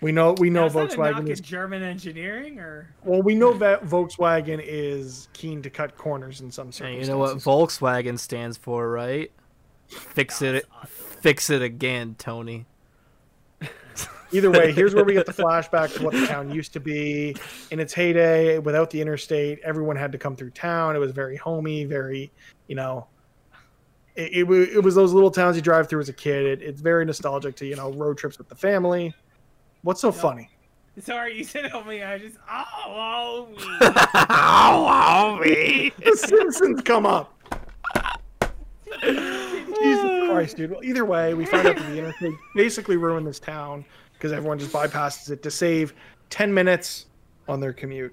We 0.00 0.12
know 0.12 0.32
we 0.34 0.50
know 0.50 0.60
Now, 0.60 0.66
is 0.66 0.72
that 0.74 0.94
a 0.94 0.96
knock 0.96 1.14
Volkswagen 1.16 1.28
is 1.28 1.40
German 1.40 1.82
engineering 1.82 2.58
or 2.58 2.88
well, 3.04 3.22
we 3.22 3.34
know 3.34 3.52
that 3.54 3.84
Volkswagen 3.84 4.62
is 4.64 5.28
keen 5.32 5.62
to 5.62 5.70
cut 5.70 5.96
corners 5.96 6.40
in 6.40 6.50
some 6.50 6.68
And 6.68 6.74
circumstances. 6.74 7.08
you 7.08 7.14
know 7.14 7.18
what 7.18 7.36
Volkswagen 7.38 8.18
stands 8.18 8.56
for, 8.56 8.90
right? 8.90 9.30
Fix 9.88 10.42
it, 10.42 10.66
fix 10.86 11.50
it 11.50 11.62
again, 11.62 12.14
Tony. 12.18 12.66
Either 14.32 14.50
way, 14.50 14.70
here's 14.72 14.94
where 14.94 15.04
we 15.04 15.14
get 15.14 15.26
the 15.26 15.32
flashback 15.42 15.94
to 15.96 16.04
what 16.04 16.12
the 16.12 16.26
town 16.26 16.50
used 16.50 16.74
to 16.74 16.80
be. 16.80 17.34
In 17.70 17.80
its 17.80 17.94
heyday, 17.94 18.58
without 18.58 18.90
the 18.90 19.00
interstate, 19.00 19.58
everyone 19.64 19.96
had 19.96 20.12
to 20.12 20.18
come 20.18 20.36
through 20.36 20.50
town. 20.50 20.94
It 20.94 20.98
was 20.98 21.12
very 21.12 21.36
homey, 21.36 21.86
very, 21.86 22.30
you 22.66 22.74
know, 22.76 23.06
it, 24.14 24.46
it, 24.46 24.68
it 24.74 24.82
was 24.82 24.94
those 24.94 25.12
little 25.14 25.30
towns 25.30 25.56
you 25.56 25.62
drive 25.62 25.88
through 25.88 26.00
as 26.00 26.08
a 26.10 26.12
kid. 26.12 26.44
It, 26.44 26.62
it's 26.62 26.80
very 26.82 27.04
nostalgic 27.06 27.56
to, 27.56 27.66
you 27.66 27.76
know, 27.76 27.92
road 27.92 28.18
trips 28.18 28.36
with 28.36 28.48
the 28.48 28.54
family. 28.54 29.14
What's 29.82 30.00
so 30.00 30.12
funny? 30.12 30.50
Sorry, 31.00 31.36
you 31.36 31.44
said 31.44 31.70
oh 31.72 31.84
me. 31.84 32.02
I 32.02 32.18
just 32.18 32.36
oh, 32.50 32.64
oh 32.86 33.46
me. 33.50 33.56
oh, 34.30 35.38
me. 35.40 35.92
The 36.04 36.16
Simpsons 36.16 36.82
come 36.82 37.06
up. 37.06 37.34
Jesus 39.00 40.28
Christ, 40.28 40.56
dude. 40.56 40.72
Well, 40.72 40.82
either 40.82 41.04
way, 41.04 41.34
we 41.34 41.46
find 41.46 41.68
out 41.68 41.76
that 41.76 41.86
the 41.86 41.98
interstate 41.98 42.34
basically 42.56 42.96
ruined 42.96 43.26
this 43.26 43.38
town 43.38 43.84
because 44.14 44.32
everyone 44.32 44.58
just 44.58 44.72
bypasses 44.72 45.30
it 45.30 45.42
to 45.44 45.50
save 45.50 45.94
10 46.30 46.52
minutes 46.52 47.06
on 47.48 47.60
their 47.60 47.72
commute. 47.72 48.12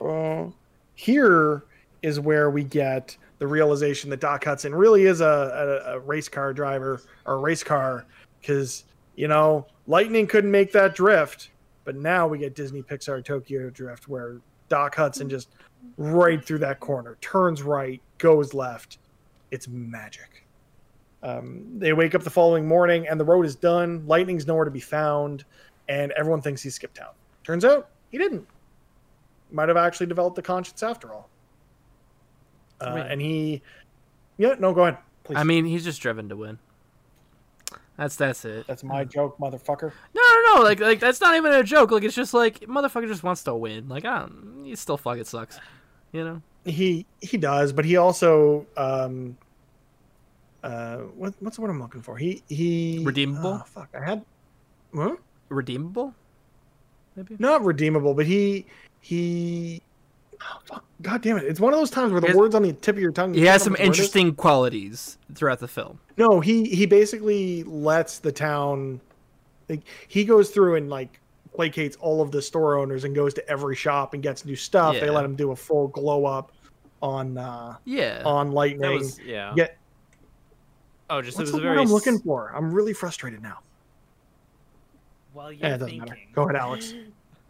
Uh, 0.00 0.46
here 0.94 1.64
is 2.02 2.20
where 2.20 2.50
we 2.50 2.62
get 2.62 3.16
the 3.38 3.46
realization 3.46 4.08
that 4.10 4.20
Doc 4.20 4.44
Hudson 4.44 4.74
really 4.74 5.04
is 5.04 5.20
a, 5.20 5.82
a, 5.86 5.94
a 5.94 5.98
race 5.98 6.28
car 6.28 6.52
driver 6.52 7.02
or 7.24 7.40
race 7.40 7.64
car 7.64 8.06
because, 8.46 8.84
you 9.16 9.26
know, 9.26 9.66
Lightning 9.88 10.26
couldn't 10.26 10.50
make 10.50 10.70
that 10.72 10.94
drift. 10.94 11.50
But 11.84 11.96
now 11.96 12.26
we 12.26 12.38
get 12.38 12.54
Disney 12.54 12.82
Pixar 12.82 13.24
Tokyo 13.24 13.70
Drift 13.70 14.08
where 14.08 14.38
Doc 14.68 14.94
Hudson 14.94 15.28
just 15.28 15.48
right 15.96 16.44
through 16.44 16.58
that 16.58 16.80
corner, 16.80 17.16
turns 17.20 17.62
right, 17.62 18.00
goes 18.18 18.54
left. 18.54 18.98
It's 19.50 19.68
magic. 19.68 20.44
Um, 21.22 21.64
they 21.78 21.92
wake 21.92 22.14
up 22.14 22.22
the 22.22 22.30
following 22.30 22.66
morning 22.66 23.08
and 23.08 23.18
the 23.18 23.24
road 23.24 23.46
is 23.46 23.54
done. 23.54 24.04
Lightning's 24.06 24.46
nowhere 24.46 24.64
to 24.64 24.70
be 24.70 24.80
found, 24.80 25.44
and 25.88 26.12
everyone 26.12 26.42
thinks 26.42 26.62
he 26.62 26.70
skipped 26.70 26.96
town. 26.96 27.12
Turns 27.44 27.64
out 27.64 27.88
he 28.10 28.18
didn't. 28.18 28.46
Might 29.52 29.68
have 29.68 29.76
actually 29.76 30.06
developed 30.06 30.36
a 30.38 30.42
conscience 30.42 30.82
after 30.82 31.12
all. 31.12 31.28
Uh, 32.80 33.04
and 33.08 33.20
he, 33.20 33.62
yeah, 34.38 34.56
no, 34.58 34.74
go 34.74 34.82
ahead. 34.82 34.98
Please. 35.22 35.36
I 35.36 35.44
mean, 35.44 35.64
he's 35.64 35.84
just 35.84 36.00
driven 36.00 36.28
to 36.28 36.36
win. 36.36 36.58
That's 37.96 38.16
that's 38.16 38.44
it. 38.44 38.66
that's 38.66 38.84
my 38.84 39.04
joke, 39.04 39.38
motherfucker. 39.38 39.90
No, 40.14 40.22
no, 40.22 40.56
no. 40.56 40.62
Like, 40.62 40.80
like 40.80 41.00
that's 41.00 41.20
not 41.20 41.34
even 41.34 41.52
a 41.52 41.62
joke. 41.62 41.90
Like, 41.90 42.02
it's 42.02 42.14
just 42.14 42.34
like 42.34 42.60
motherfucker 42.60 43.08
just 43.08 43.22
wants 43.22 43.42
to 43.44 43.54
win. 43.54 43.88
Like, 43.88 44.04
I 44.04 44.20
don't. 44.20 44.64
He 44.64 44.76
still 44.76 44.98
fucking 44.98 45.24
sucks. 45.24 45.58
You 46.12 46.24
know. 46.24 46.42
He 46.64 47.06
he 47.20 47.36
does, 47.38 47.72
but 47.72 47.84
he 47.84 47.96
also 47.96 48.66
um 48.76 49.36
uh 50.62 50.98
what, 50.98 51.34
what's 51.40 51.56
the 51.56 51.62
word 51.62 51.70
I'm 51.70 51.80
looking 51.80 52.02
for? 52.02 52.16
He 52.18 52.42
he 52.48 53.02
Redeemable? 53.04 53.60
oh, 53.62 53.64
fuck, 53.66 53.88
I 53.98 54.04
had 54.04 54.24
what? 54.90 55.18
Redeemable. 55.48 56.14
Maybe. 57.14 57.36
Not 57.38 57.64
redeemable, 57.64 58.14
but 58.14 58.26
he 58.26 58.66
he. 59.00 59.80
Fuck. 60.64 60.84
God 61.02 61.22
damn 61.22 61.36
it! 61.38 61.44
It's 61.44 61.60
one 61.60 61.72
of 61.72 61.78
those 61.78 61.90
times 61.90 62.12
where 62.12 62.20
the 62.20 62.26
He 62.28 62.30
has- 62.32 62.36
words 62.36 62.54
on 62.54 62.62
the 62.62 62.72
tip 62.72 62.96
of 62.96 63.02
your 63.02 63.12
tongue. 63.12 63.34
He 63.34 63.44
has 63.44 63.62
some 63.62 63.72
remember 63.72 63.72
what 63.72 63.84
the 63.84 63.88
word 63.88 63.92
is. 63.92 63.98
interesting 63.98 64.34
qualities 64.34 65.18
throughout 65.34 65.58
the 65.60 65.68
film. 65.68 65.98
No, 66.16 66.40
he 66.40 66.64
he 66.64 66.86
basically 66.86 67.62
lets 67.64 68.18
the 68.18 68.32
town. 68.32 69.00
Like 69.68 69.82
he 70.08 70.24
goes 70.24 70.50
through 70.50 70.76
and 70.76 70.88
like 70.88 71.20
placates 71.56 71.96
all 72.00 72.20
of 72.22 72.30
the 72.30 72.40
store 72.42 72.76
owners 72.78 73.04
and 73.04 73.14
goes 73.14 73.34
to 73.34 73.48
every 73.48 73.74
shop 73.76 74.14
and 74.14 74.22
gets 74.22 74.44
new 74.44 74.56
stuff. 74.56 74.94
They 75.00 75.10
let 75.10 75.24
him 75.24 75.36
do 75.36 75.50
a 75.52 75.56
full 75.56 75.88
glow 75.88 76.24
up 76.26 76.52
on 77.02 77.36
uh 77.38 77.76
Yeah. 77.84 78.22
on 78.24 78.52
lightning. 78.52 78.80
That 78.82 78.92
was 78.92 79.18
yeah. 79.20 79.52
Get 79.56 79.76
Oh, 81.08 81.22
just 81.22 81.38
what's 81.38 81.50
it 81.50 81.52
the 81.52 81.58
was 81.58 81.64
a 81.64 81.66
word 81.68 81.74
very. 81.74 81.82
I'm 81.86 81.92
looking 81.92 82.18
for? 82.18 82.52
I'm 82.54 82.72
really 82.72 82.92
frustrated 82.92 83.40
now. 83.42 83.58
Well, 85.34 85.52
Yeah, 85.52 85.58
you're 85.68 85.74
it 85.74 85.78
doesn't 85.78 85.88
thinking. 85.88 86.08
matter. 86.08 86.18
Go 86.34 86.42
ahead, 86.44 86.56
Alex. 86.56 86.94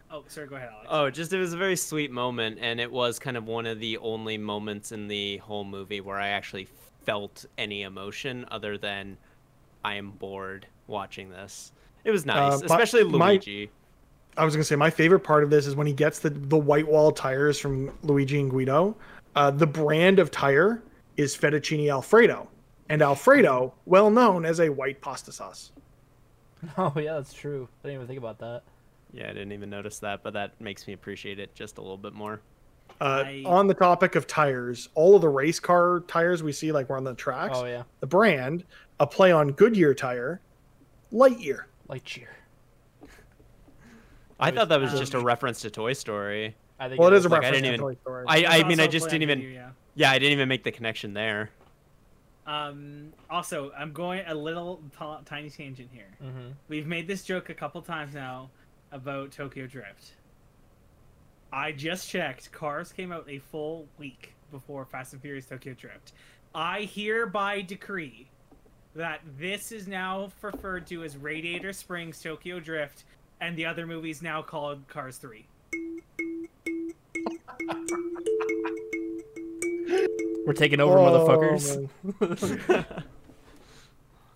Oh, 0.09 0.23
sorry. 0.27 0.47
Go 0.47 0.55
ahead, 0.55 0.69
Alex. 0.71 0.87
Oh, 0.89 1.09
just 1.09 1.33
it 1.33 1.39
was 1.39 1.53
a 1.53 1.57
very 1.57 1.75
sweet 1.75 2.11
moment, 2.11 2.59
and 2.61 2.79
it 2.79 2.91
was 2.91 3.19
kind 3.19 3.35
of 3.37 3.45
one 3.45 3.65
of 3.65 3.79
the 3.79 3.97
only 3.97 4.37
moments 4.37 4.91
in 4.91 5.07
the 5.07 5.37
whole 5.37 5.63
movie 5.65 6.01
where 6.01 6.17
I 6.17 6.29
actually 6.29 6.67
felt 7.05 7.45
any 7.57 7.81
emotion 7.83 8.45
other 8.51 8.77
than 8.77 9.17
I 9.83 9.95
am 9.95 10.11
bored 10.11 10.65
watching 10.87 11.29
this. 11.29 11.71
It 12.03 12.11
was 12.11 12.25
nice, 12.25 12.53
Uh, 12.53 12.57
my- 12.59 12.65
especially 12.65 13.03
my- 13.05 13.31
Luigi. 13.31 13.69
I 14.37 14.45
was 14.45 14.53
gonna 14.55 14.63
say 14.63 14.75
my 14.75 14.89
favorite 14.91 15.21
part 15.21 15.43
of 15.43 15.49
this 15.49 15.65
is 15.65 15.75
when 15.75 15.87
he 15.87 15.93
gets 15.93 16.19
the 16.19 16.29
the 16.29 16.57
white 16.57 16.87
wall 16.87 17.11
tires 17.11 17.59
from 17.59 17.91
Luigi 18.03 18.39
and 18.39 18.51
Guido. 18.51 18.95
Uh, 19.35 19.49
the 19.51 19.65
brand 19.67 20.19
of 20.19 20.29
tire 20.31 20.83
is 21.17 21.35
fettuccine 21.35 21.89
alfredo, 21.91 22.47
and 22.87 23.01
alfredo, 23.01 23.73
well 23.85 24.11
known 24.11 24.45
as 24.45 24.59
a 24.59 24.69
white 24.69 25.01
pasta 25.01 25.31
sauce. 25.31 25.71
Oh 26.77 26.93
yeah, 26.97 27.15
that's 27.15 27.33
true. 27.33 27.67
I 27.83 27.87
didn't 27.87 27.95
even 27.95 28.07
think 28.07 28.19
about 28.19 28.39
that. 28.39 28.61
Yeah, 29.13 29.25
I 29.25 29.33
didn't 29.33 29.51
even 29.53 29.69
notice 29.69 29.99
that, 29.99 30.21
but 30.23 30.33
that 30.33 30.59
makes 30.59 30.85
me 30.87 30.93
appreciate 30.93 31.39
it 31.39 31.53
just 31.55 31.77
a 31.77 31.81
little 31.81 31.97
bit 31.97 32.13
more. 32.13 32.41
Uh, 32.99 33.23
I- 33.25 33.43
On 33.45 33.67
the 33.67 33.73
topic 33.73 34.15
of 34.15 34.27
tires, 34.27 34.89
all 34.95 35.15
of 35.15 35.21
the 35.21 35.29
race 35.29 35.59
car 35.59 36.01
tires 36.07 36.43
we 36.43 36.51
see, 36.51 36.71
like 36.71 36.89
we're 36.89 36.97
on 36.97 37.03
the 37.03 37.13
tracks, 37.13 37.53
Oh 37.57 37.65
yeah, 37.65 37.83
the 37.99 38.07
brand, 38.07 38.63
a 38.99 39.07
play 39.07 39.31
on 39.31 39.51
Goodyear 39.51 39.93
tire, 39.93 40.41
Lightyear. 41.13 41.63
Lightyear. 41.89 42.27
I 44.39 44.51
thought 44.51 44.69
that 44.69 44.79
was 44.79 44.93
Um, 44.93 44.99
just 44.99 45.13
a 45.13 45.19
reference 45.19 45.61
to 45.61 45.69
Toy 45.71 45.93
Story. 45.93 46.55
I 46.79 46.89
think 46.89 46.99
Well, 46.99 47.11
it 47.11 47.15
is 47.17 47.25
a 47.25 47.29
like, 47.29 47.41
reference 47.41 47.61
to 47.61 47.67
even- 47.67 47.79
Toy 47.79 47.95
Story. 47.95 48.25
I, 48.27 48.35
I 48.35 48.41
There's 48.59 48.65
mean, 48.65 48.79
I 48.79 48.87
just 48.87 49.09
didn't 49.09 49.23
even. 49.23 49.39
Video, 49.39 49.53
yeah. 49.53 49.69
Yeah, 49.95 50.11
I 50.11 50.19
didn't 50.19 50.33
even 50.33 50.47
make 50.49 50.63
the 50.63 50.71
connection 50.71 51.13
there. 51.13 51.49
Um. 52.45 53.11
Also, 53.29 53.71
I'm 53.77 53.91
going 53.91 54.23
a 54.27 54.33
little 54.35 54.81
t- 54.97 55.05
tiny 55.25 55.49
tangent 55.49 55.89
here. 55.91 56.07
Mm-hmm. 56.23 56.49
We've 56.69 56.87
made 56.87 57.07
this 57.07 57.23
joke 57.23 57.49
a 57.49 57.53
couple 57.53 57.81
times 57.81 58.13
now 58.13 58.49
about 58.91 59.31
Tokyo 59.31 59.67
Drift. 59.67 60.13
I 61.51 61.71
just 61.71 62.09
checked. 62.09 62.51
Cars 62.51 62.91
came 62.91 63.11
out 63.11 63.25
a 63.29 63.39
full 63.39 63.87
week 63.97 64.33
before 64.51 64.85
Fast 64.85 65.13
and 65.13 65.21
Furious 65.21 65.45
Tokyo 65.45 65.73
Drift. 65.73 66.13
I 66.53 66.81
hereby 66.81 67.61
decree 67.61 68.27
that 68.95 69.21
this 69.37 69.71
is 69.71 69.87
now 69.87 70.31
referred 70.41 70.87
to 70.87 71.03
as 71.03 71.17
Radiator 71.17 71.71
Springs 71.71 72.21
Tokyo 72.21 72.59
Drift, 72.59 73.03
and 73.41 73.55
the 73.55 73.65
other 73.65 73.85
movie 73.85 74.09
is 74.09 74.21
now 74.21 74.41
called 74.41 74.87
Cars 74.87 75.17
3. 75.17 75.45
We're 80.45 80.53
taking 80.53 80.79
over, 80.79 80.97
Oh, 80.97 81.27
motherfuckers. 81.27 81.89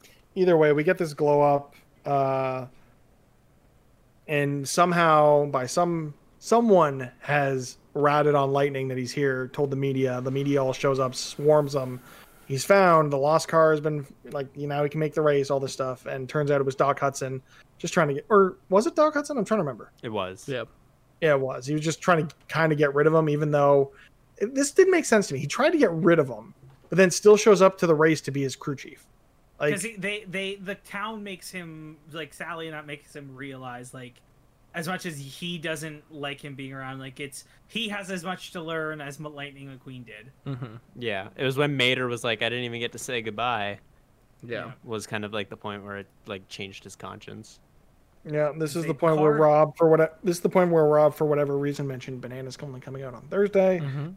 Either 0.35 0.57
way, 0.57 0.73
we 0.73 0.83
get 0.83 0.97
this 0.97 1.13
glow 1.13 1.41
up, 1.41 1.75
uh, 2.05 2.65
and 4.31 4.67
somehow 4.67 5.45
by 5.47 5.65
some 5.67 6.13
someone 6.39 7.11
has 7.19 7.77
ratted 7.93 8.33
on 8.33 8.51
Lightning 8.51 8.87
that 8.87 8.97
he's 8.97 9.11
here. 9.11 9.49
Told 9.49 9.69
the 9.69 9.75
media. 9.75 10.21
The 10.21 10.31
media 10.31 10.63
all 10.63 10.73
shows 10.73 10.99
up, 10.99 11.13
swarms 11.13 11.75
him. 11.75 11.99
He's 12.47 12.63
found. 12.65 13.11
The 13.11 13.17
lost 13.17 13.49
car 13.49 13.71
has 13.71 13.81
been 13.81 14.07
like 14.31 14.47
you 14.55 14.67
know 14.67 14.81
he 14.83 14.89
can 14.89 15.01
make 15.01 15.13
the 15.13 15.21
race, 15.21 15.51
all 15.51 15.59
this 15.59 15.73
stuff, 15.73 16.05
and 16.05 16.27
turns 16.27 16.49
out 16.49 16.61
it 16.61 16.65
was 16.65 16.75
Doc 16.75 16.99
Hudson 16.99 17.41
just 17.77 17.93
trying 17.93 18.07
to 18.07 18.13
get, 18.15 18.25
or 18.29 18.57
was 18.69 18.87
it 18.87 18.95
Doc 18.95 19.13
Hudson? 19.13 19.37
I'm 19.37 19.45
trying 19.45 19.59
to 19.59 19.63
remember. 19.63 19.91
It 20.01 20.09
was. 20.09 20.47
yeah. 20.47 20.63
Yeah, 21.19 21.33
it 21.33 21.39
was. 21.39 21.67
He 21.67 21.73
was 21.73 21.83
just 21.83 22.01
trying 22.01 22.25
to 22.25 22.35
kind 22.47 22.71
of 22.71 22.79
get 22.79 22.95
rid 22.95 23.05
of 23.05 23.13
him, 23.13 23.29
even 23.29 23.51
though 23.51 23.91
it, 24.37 24.55
this 24.55 24.71
didn't 24.71 24.91
make 24.91 25.05
sense 25.05 25.27
to 25.27 25.35
me. 25.35 25.39
He 25.39 25.45
tried 25.45 25.69
to 25.71 25.77
get 25.77 25.91
rid 25.91 26.17
of 26.17 26.27
him, 26.27 26.53
but 26.89 26.97
then 26.97 27.11
still 27.11 27.37
shows 27.37 27.61
up 27.61 27.77
to 27.79 27.87
the 27.87 27.93
race 27.93 28.21
to 28.21 28.31
be 28.31 28.41
his 28.41 28.55
crew 28.55 28.75
chief. 28.75 29.05
Like, 29.61 29.69
Because 29.81 29.97
they, 30.01 30.25
they, 30.27 30.55
the 30.55 30.75
town 30.75 31.23
makes 31.23 31.49
him 31.51 31.97
like 32.11 32.33
Sally, 32.33 32.67
and 32.67 32.73
that 32.75 32.85
makes 32.87 33.15
him 33.15 33.35
realize 33.35 33.93
like, 33.93 34.15
as 34.73 34.87
much 34.87 35.05
as 35.05 35.17
he 35.17 35.57
doesn't 35.57 36.03
like 36.11 36.39
him 36.43 36.55
being 36.55 36.73
around, 36.73 36.99
like 36.99 37.19
it's 37.19 37.43
he 37.67 37.89
has 37.89 38.09
as 38.09 38.23
much 38.23 38.51
to 38.53 38.61
learn 38.61 39.01
as 39.01 39.19
M- 39.19 39.35
Lightning 39.35 39.67
McQueen 39.69 40.05
did. 40.05 40.31
Mm-hmm. 40.47 40.75
Yeah, 40.97 41.27
it 41.35 41.43
was 41.45 41.57
when 41.57 41.75
Mater 41.77 42.07
was 42.07 42.23
like, 42.23 42.41
I 42.41 42.49
didn't 42.49 42.63
even 42.65 42.79
get 42.79 42.93
to 42.93 42.97
say 42.97 43.21
goodbye. 43.21 43.79
Yeah. 44.43 44.71
Was 44.83 45.05
kind 45.05 45.23
of 45.25 45.33
like 45.33 45.49
the 45.49 45.57
point 45.57 45.83
where 45.83 45.97
it 45.97 46.07
like 46.25 46.47
changed 46.47 46.83
his 46.85 46.95
conscience. 46.95 47.59
yeah, 48.25 48.51
this 48.57 48.75
is 48.75 48.83
They 48.83 48.87
the 48.87 48.93
point 48.95 49.19
where 49.19 49.33
Rob, 49.33 49.75
for 49.77 49.89
what 49.89 50.17
this 50.23 50.37
is 50.37 50.41
the 50.41 50.49
point 50.49 50.71
where 50.71 50.85
Rob, 50.85 51.13
for 51.13 51.25
whatever 51.25 51.57
reason, 51.57 51.85
mentioned 51.85 52.21
bananas 52.21 52.57
only 52.63 52.79
coming 52.79 53.03
out 53.03 53.13
on 53.13 53.23
Thursday, 53.23 53.79
Mm-hmm. 53.79 54.11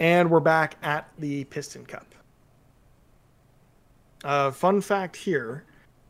and 0.00 0.30
we're 0.30 0.38
back 0.40 0.76
at 0.82 1.08
the 1.18 1.44
Piston 1.44 1.86
Cup. 1.86 2.06
Uh, 4.24 4.50
fun 4.50 4.80
fact 4.80 5.14
here 5.14 5.64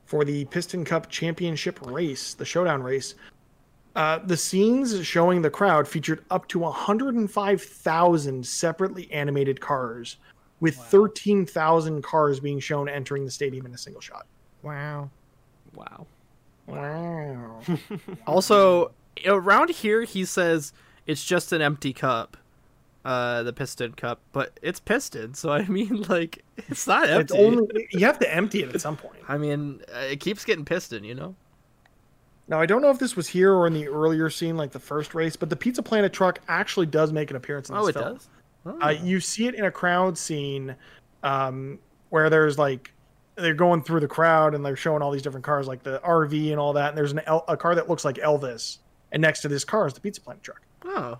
for 0.06 0.24
the 0.24 0.44
Piston 0.46 0.84
Cup 0.84 1.10
Championship 1.10 1.78
race, 1.84 2.34
the 2.34 2.44
showdown 2.44 2.82
race, 2.82 3.14
uh, 3.96 4.18
the 4.24 4.36
scenes 4.36 5.04
showing 5.06 5.42
the 5.42 5.50
crowd 5.50 5.86
featured 5.86 6.24
up 6.30 6.46
to 6.48 6.60
105,000 6.60 8.46
separately 8.46 9.10
animated 9.12 9.60
cars, 9.60 10.16
with 10.60 10.76
Wow. 10.78 10.84
13,000 10.84 12.02
cars 12.02 12.40
being 12.40 12.60
shown 12.60 12.88
entering 12.88 13.24
the 13.24 13.30
stadium 13.30 13.66
in 13.66 13.74
a 13.74 13.78
single 13.78 14.00
shot. 14.00 14.26
Wow. 14.62 15.10
Wow. 15.74 16.06
Wow. 16.66 17.60
Also, 18.26 18.92
around 19.26 19.70
here, 19.70 20.02
he 20.04 20.24
says 20.24 20.72
it's 21.06 21.24
just 21.24 21.52
an 21.52 21.60
empty 21.60 21.92
cup, 21.92 22.36
uh, 23.04 23.42
the 23.42 23.52
piston 23.52 23.92
cup, 23.92 24.20
but 24.32 24.58
it's 24.62 24.80
piston, 24.80 25.34
so 25.34 25.50
I 25.52 25.62
mean, 25.68 26.02
like, 26.08 26.44
it's 26.56 26.86
not 26.86 27.08
it's 27.08 27.32
empty. 27.32 27.44
only 27.44 27.88
you 27.92 28.00
have 28.06 28.18
to 28.20 28.34
empty 28.34 28.62
it 28.62 28.74
at 28.74 28.80
some 28.80 28.96
point. 28.96 29.18
I 29.28 29.36
mean, 29.38 29.82
uh, 29.94 29.98
it 30.00 30.20
keeps 30.20 30.44
getting 30.44 30.64
piston, 30.64 31.04
you 31.04 31.14
know. 31.14 31.34
Now 32.48 32.60
I 32.60 32.66
don't 32.66 32.82
know 32.82 32.90
if 32.90 32.98
this 32.98 33.16
was 33.16 33.26
here 33.26 33.52
or 33.54 33.66
in 33.66 33.72
the 33.74 33.88
earlier 33.88 34.28
scene, 34.30 34.56
like 34.56 34.70
the 34.70 34.78
first 34.80 35.14
race, 35.14 35.34
but 35.36 35.48
the 35.50 35.56
Pizza 35.56 35.82
Planet 35.82 36.12
truck 36.12 36.40
actually 36.48 36.86
does 36.86 37.12
make 37.12 37.30
an 37.30 37.36
appearance 37.36 37.68
in 37.70 37.74
this 37.74 37.84
Oh, 37.84 37.86
it 37.88 37.92
film. 37.94 38.12
does. 38.14 38.28
Oh. 38.66 38.78
Uh, 38.80 38.90
you 38.90 39.20
see 39.20 39.46
it 39.46 39.54
in 39.54 39.64
a 39.64 39.70
crowd 39.70 40.16
scene 40.18 40.74
um, 41.22 41.78
where 42.10 42.28
there's 42.30 42.58
like 42.58 42.92
they're 43.36 43.52
going 43.54 43.82
through 43.82 44.00
the 44.00 44.08
crowd 44.08 44.54
and 44.54 44.64
they're 44.64 44.76
showing 44.76 45.02
all 45.02 45.10
these 45.10 45.22
different 45.22 45.44
cars, 45.44 45.66
like 45.66 45.82
the 45.82 46.00
RV 46.04 46.50
and 46.50 46.60
all 46.60 46.72
that. 46.74 46.90
And 46.90 46.96
there's 46.98 47.12
an 47.12 47.20
El- 47.26 47.44
a 47.48 47.56
car 47.56 47.74
that 47.74 47.88
looks 47.88 48.04
like 48.04 48.16
Elvis, 48.16 48.78
and 49.12 49.20
next 49.22 49.40
to 49.42 49.48
this 49.48 49.64
car 49.64 49.86
is 49.86 49.94
the 49.94 50.00
Pizza 50.00 50.20
Planet 50.20 50.42
truck. 50.42 50.62
oh. 50.84 51.18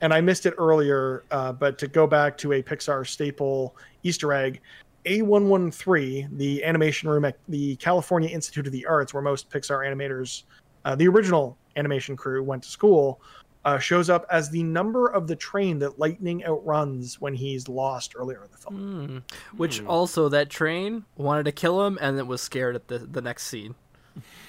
And 0.00 0.12
I 0.12 0.20
missed 0.20 0.44
it 0.46 0.54
earlier, 0.58 1.24
uh, 1.30 1.52
but 1.52 1.78
to 1.78 1.88
go 1.88 2.06
back 2.06 2.36
to 2.38 2.52
a 2.52 2.62
Pixar 2.62 3.06
staple 3.06 3.74
Easter 4.02 4.32
egg, 4.32 4.60
A113, 5.06 6.36
the 6.36 6.62
animation 6.64 7.08
room 7.08 7.24
at 7.24 7.36
the 7.48 7.76
California 7.76 8.28
Institute 8.28 8.66
of 8.66 8.72
the 8.72 8.84
Arts, 8.86 9.14
where 9.14 9.22
most 9.22 9.48
Pixar 9.50 9.86
animators, 9.86 10.42
uh, 10.84 10.94
the 10.94 11.08
original 11.08 11.56
animation 11.76 12.16
crew, 12.16 12.42
went 12.42 12.62
to 12.62 12.68
school, 12.68 13.20
uh, 13.64 13.78
shows 13.78 14.08
up 14.10 14.24
as 14.30 14.48
the 14.50 14.62
number 14.62 15.08
of 15.08 15.26
the 15.26 15.34
train 15.34 15.78
that 15.80 15.98
Lightning 15.98 16.44
outruns 16.46 17.20
when 17.20 17.34
he's 17.34 17.68
lost 17.68 18.14
earlier 18.16 18.44
in 18.44 18.50
the 18.52 18.58
film. 18.58 18.74
Hmm. 18.76 19.56
Which 19.56 19.80
Hmm. 19.80 19.88
also 19.88 20.28
that 20.28 20.50
train 20.50 21.04
wanted 21.16 21.44
to 21.46 21.52
kill 21.52 21.84
him 21.84 21.98
and 22.00 22.18
it 22.18 22.26
was 22.26 22.40
scared 22.40 22.76
at 22.76 22.86
the 22.88 22.98
the 22.98 23.20
next 23.20 23.44
scene. 23.48 23.74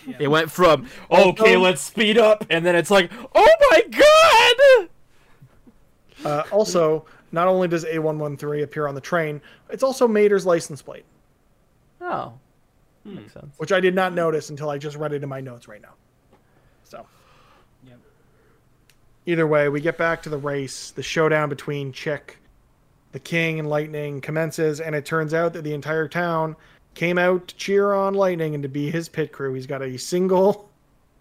Yeah. 0.05 0.17
It 0.19 0.27
went 0.27 0.51
from 0.51 0.87
okay, 1.09 1.29
Also- 1.55 1.59
let's 1.59 1.81
speed 1.81 2.17
up, 2.19 2.45
and 2.49 2.63
then 2.65 2.75
it's 2.75 2.91
like, 2.91 3.11
oh 3.33 3.55
my 3.71 3.81
god! 3.89 4.89
Uh, 6.27 6.43
also, 6.51 7.05
not 7.31 7.47
only 7.47 7.67
does 7.69 7.85
A113 7.85 8.63
appear 8.63 8.85
on 8.87 8.95
the 8.95 9.01
train, 9.01 9.41
it's 9.69 9.83
also 9.83 10.07
Mater's 10.07 10.45
license 10.45 10.81
plate, 10.81 11.05
Oh, 12.01 12.33
Hmm. 13.03 13.15
makes 13.15 13.33
sense. 13.33 13.55
which 13.57 13.71
I 13.71 13.79
did 13.79 13.95
not 13.95 14.13
notice 14.13 14.49
until 14.49 14.69
I 14.69 14.77
just 14.77 14.97
read 14.97 15.13
it 15.13 15.23
in 15.23 15.29
my 15.29 15.39
notes 15.39 15.67
right 15.69 15.81
now. 15.81 15.93
So. 16.83 17.05
Yep. 17.87 17.97
Either 19.25 19.47
way, 19.47 19.69
we 19.69 19.79
get 19.79 19.97
back 19.97 20.21
to 20.23 20.29
the 20.29 20.37
race. 20.37 20.91
The 20.91 21.03
showdown 21.03 21.47
between 21.47 21.93
Chick, 21.93 22.37
the 23.13 23.19
King, 23.19 23.59
and 23.59 23.69
Lightning 23.69 24.19
commences, 24.19 24.81
and 24.81 24.93
it 24.95 25.05
turns 25.05 25.33
out 25.33 25.53
that 25.53 25.63
the 25.63 25.73
entire 25.73 26.09
town 26.09 26.57
came 26.93 27.17
out 27.17 27.47
to 27.47 27.55
cheer 27.55 27.93
on 27.93 28.13
Lightning 28.15 28.53
and 28.53 28.63
to 28.63 28.69
be 28.69 28.91
his 28.91 29.07
pit 29.07 29.31
crew. 29.31 29.53
He's 29.53 29.67
got 29.67 29.81
a 29.81 29.97
single 29.97 30.69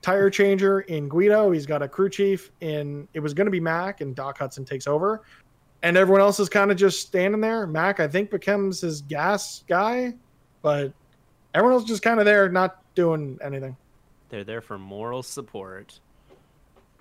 tire 0.03 0.31
changer 0.31 0.81
in 0.81 1.09
Guido. 1.09 1.51
He's 1.51 1.67
got 1.67 1.83
a 1.83 1.89
crew 1.89 2.09
chief 2.09 2.51
in. 2.61 3.09
It 3.15 3.21
was 3.21 3.35
going 3.35 3.47
to 3.47 3.51
be 3.51 3.61
Mac, 3.61 4.01
and 4.01 4.15
Doc 4.15 4.39
Hudson 4.39 4.65
takes 4.65 4.87
over, 4.87 5.23
and 5.83 5.97
everyone 5.97 6.21
else 6.21 6.41
is 6.41 6.49
kind 6.49 6.71
of 6.71 6.77
just 6.77 7.01
standing 7.01 7.41
there. 7.41 7.67
Mac, 7.67 8.01
I 8.01 8.09
think, 8.09 8.31
becomes 8.31 8.81
his 8.81 9.03
gas 9.03 9.65
guy, 9.69 10.15
but 10.63 10.93
everyone 11.55 11.75
else 11.75 11.85
just 11.85 12.03
kind 12.03 12.19
of 12.21 12.27
there, 12.27 12.49
not 12.49 12.83
doing 12.95 13.39
anything. 13.43 13.77
They're 14.29 14.45
there 14.45 14.61
for 14.61 14.79
moral 14.79 15.23
support. 15.23 16.01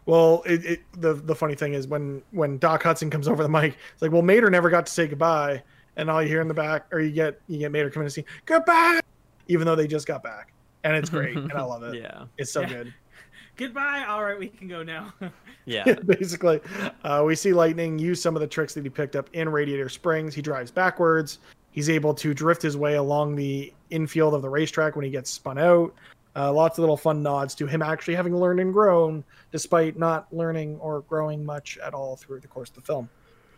Well, 0.06 0.44
it, 0.46 0.66
it 0.66 0.80
the 1.00 1.14
the 1.14 1.34
funny 1.34 1.56
thing 1.56 1.74
is 1.74 1.88
when 1.88 2.22
when 2.32 2.60
Doc 2.60 2.84
Hudson 2.84 3.10
comes 3.10 3.28
over 3.28 3.42
the 3.42 3.50
mic, 3.50 3.78
it's 3.94 4.02
like, 4.02 4.12
well, 4.12 4.22
Mater 4.22 4.50
never 4.50 4.70
got 4.70 4.86
to 4.86 4.92
say 4.92 5.08
goodbye, 5.08 5.64
and 5.98 6.10
all 6.10 6.22
you 6.22 6.30
hear 6.30 6.42
in 6.42 6.48
the 6.48 6.54
back, 6.54 6.86
or 6.92 7.00
you 7.00 7.12
get 7.12 7.40
you 7.48 7.58
get 7.58 7.72
Mater 7.72 7.90
coming 7.90 8.06
to 8.06 8.12
see 8.12 8.26
goodbye, 8.46 9.00
even 9.48 9.66
though 9.66 9.76
they 9.76 9.88
just 9.88 10.06
got 10.06 10.22
back, 10.22 10.54
and 10.86 10.96
it's 10.96 11.10
great, 11.10 11.36
and 11.36 11.52
I 11.52 11.62
love 11.64 11.84
it. 11.84 11.96
Yeah. 12.02 12.26
It's 12.38 12.52
so 12.54 12.62
Yeah. 12.62 12.68
good. 12.70 12.94
Goodbye. 13.58 14.06
All 14.08 14.24
right, 14.24 14.38
we 14.40 14.48
can 14.48 14.68
go 14.70 14.82
now. 14.84 15.14
Yeah. 15.68 15.96
Basically, 16.06 16.62
uh, 17.04 17.24
we 17.26 17.34
see 17.34 17.52
Lightning 17.52 17.98
use 17.98 18.22
some 18.22 18.36
of 18.36 18.40
the 18.40 18.46
tricks 18.48 18.76
that 18.76 18.84
he 18.84 18.90
picked 18.92 19.16
up 19.16 19.28
in 19.34 19.50
Radiator 19.50 19.90
Springs. 19.90 20.36
He 20.36 20.42
drives 20.44 20.70
backwards. 20.70 21.40
He's 21.72 21.90
able 21.90 22.14
to 22.14 22.36
drift 22.36 22.62
his 22.62 22.78
way 22.78 22.98
along 22.98 23.36
the 23.36 23.74
infield 23.90 24.36
of 24.36 24.44
the 24.44 24.50
racetrack 24.50 24.96
when 24.96 25.04
he 25.06 25.10
gets 25.10 25.32
spun 25.32 25.58
out. 25.58 25.92
Uh, 26.36 26.54
lots 26.54 26.78
of 26.78 26.84
little 26.84 26.96
fun 26.98 27.24
nods 27.24 27.56
to 27.56 27.66
him 27.66 27.82
actually 27.82 28.14
having 28.14 28.36
learned 28.38 28.60
and 28.60 28.74
grown, 28.74 29.24
despite 29.52 29.98
not 29.98 30.32
learning 30.32 30.78
or 30.78 31.02
growing 31.02 31.44
much 31.44 31.80
at 31.80 31.96
all 31.96 32.16
through 32.16 32.42
the 32.42 32.48
course 32.48 32.70
of 32.70 32.76
the 32.76 32.82
film. 32.82 33.10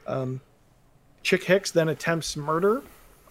Um, 0.08 0.40
Chick 1.24 1.44
Hicks 1.44 1.72
then 1.72 1.90
attempts 1.90 2.38
murder, 2.38 2.84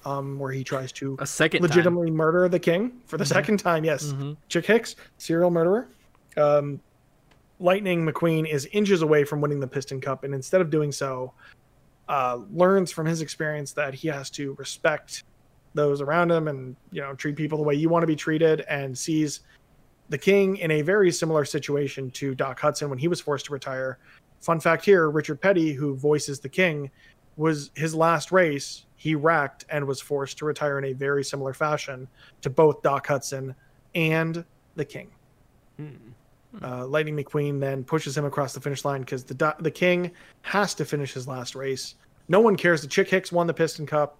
um, 0.06 0.38
where 0.38 0.52
he 0.52 0.62
tries 0.62 0.92
to 0.92 1.16
A 1.18 1.26
second 1.26 1.62
legitimately 1.62 2.12
murder 2.12 2.48
the 2.48 2.60
king 2.60 2.92
for 3.06 3.18
the 3.18 3.26
second 3.26 3.58
time. 3.58 3.84
Yes, 3.84 4.10
time. 4.12 4.22
Mhm. 4.22 4.36
Chick 4.48 4.64
Hicks, 4.64 4.94
serial 5.18 5.50
murderer. 5.50 5.88
Um, 6.36 6.80
Lightning 7.58 8.06
McQueen 8.06 8.48
is 8.48 8.66
inches 8.66 9.02
away 9.02 9.24
from 9.24 9.40
winning 9.40 9.58
the 9.58 9.66
Piston 9.66 10.00
Cup, 10.00 10.22
and 10.24 10.32
instead 10.32 10.60
of 10.60 10.70
doing 10.70 10.92
so, 10.92 11.32
uh, 12.08 12.38
learns 12.52 12.92
from 12.92 13.06
his 13.06 13.20
experience 13.20 13.72
that 13.72 13.94
he 13.94 14.06
has 14.06 14.30
to 14.30 14.54
respect 14.58 15.24
those 15.74 16.00
around 16.00 16.30
him 16.30 16.48
and 16.48 16.76
you 16.92 17.02
know 17.02 17.14
treat 17.14 17.34
people 17.36 17.58
the 17.58 17.64
way 17.64 17.74
you 17.74 17.88
want 17.88 18.02
to 18.02 18.06
be 18.06 18.16
treated, 18.16 18.60
and 18.68 18.96
sees 18.96 19.40
the 20.08 20.18
king 20.18 20.58
in 20.58 20.70
a 20.70 20.82
very 20.82 21.10
similar 21.10 21.44
situation 21.44 22.10
to 22.12 22.34
Doc 22.36 22.60
Hudson 22.60 22.88
when 22.88 22.98
he 22.98 23.08
was 23.08 23.20
forced 23.20 23.46
to 23.46 23.52
retire. 23.52 23.98
Fun 24.40 24.60
fact 24.60 24.84
here: 24.84 25.10
Richard 25.10 25.40
Petty, 25.40 25.72
who 25.72 25.96
voices 25.96 26.38
the 26.38 26.48
king, 26.48 26.90
was 27.36 27.72
his 27.74 27.92
last 27.92 28.30
race. 28.30 28.85
He 29.06 29.14
wrecked 29.14 29.66
and 29.68 29.86
was 29.86 30.00
forced 30.00 30.36
to 30.38 30.44
retire 30.44 30.78
in 30.78 30.84
a 30.86 30.92
very 30.92 31.22
similar 31.22 31.54
fashion 31.54 32.08
to 32.42 32.50
both 32.50 32.82
Doc 32.82 33.06
Hudson 33.06 33.54
and 33.94 34.44
the 34.74 34.84
king. 34.84 35.12
Hmm. 35.76 35.94
Uh, 36.60 36.84
Lightning 36.88 37.16
McQueen 37.16 37.60
then 37.60 37.84
pushes 37.84 38.18
him 38.18 38.24
across 38.24 38.52
the 38.52 38.60
finish 38.60 38.84
line 38.84 39.02
because 39.02 39.22
the 39.22 39.54
the 39.60 39.70
king 39.70 40.10
has 40.42 40.74
to 40.74 40.84
finish 40.84 41.12
his 41.12 41.28
last 41.28 41.54
race. 41.54 41.94
No 42.26 42.40
one 42.40 42.56
cares 42.56 42.82
that 42.82 42.90
Chick 42.90 43.08
Hicks 43.08 43.30
won 43.30 43.46
the 43.46 43.54
Piston 43.54 43.86
Cup 43.86 44.18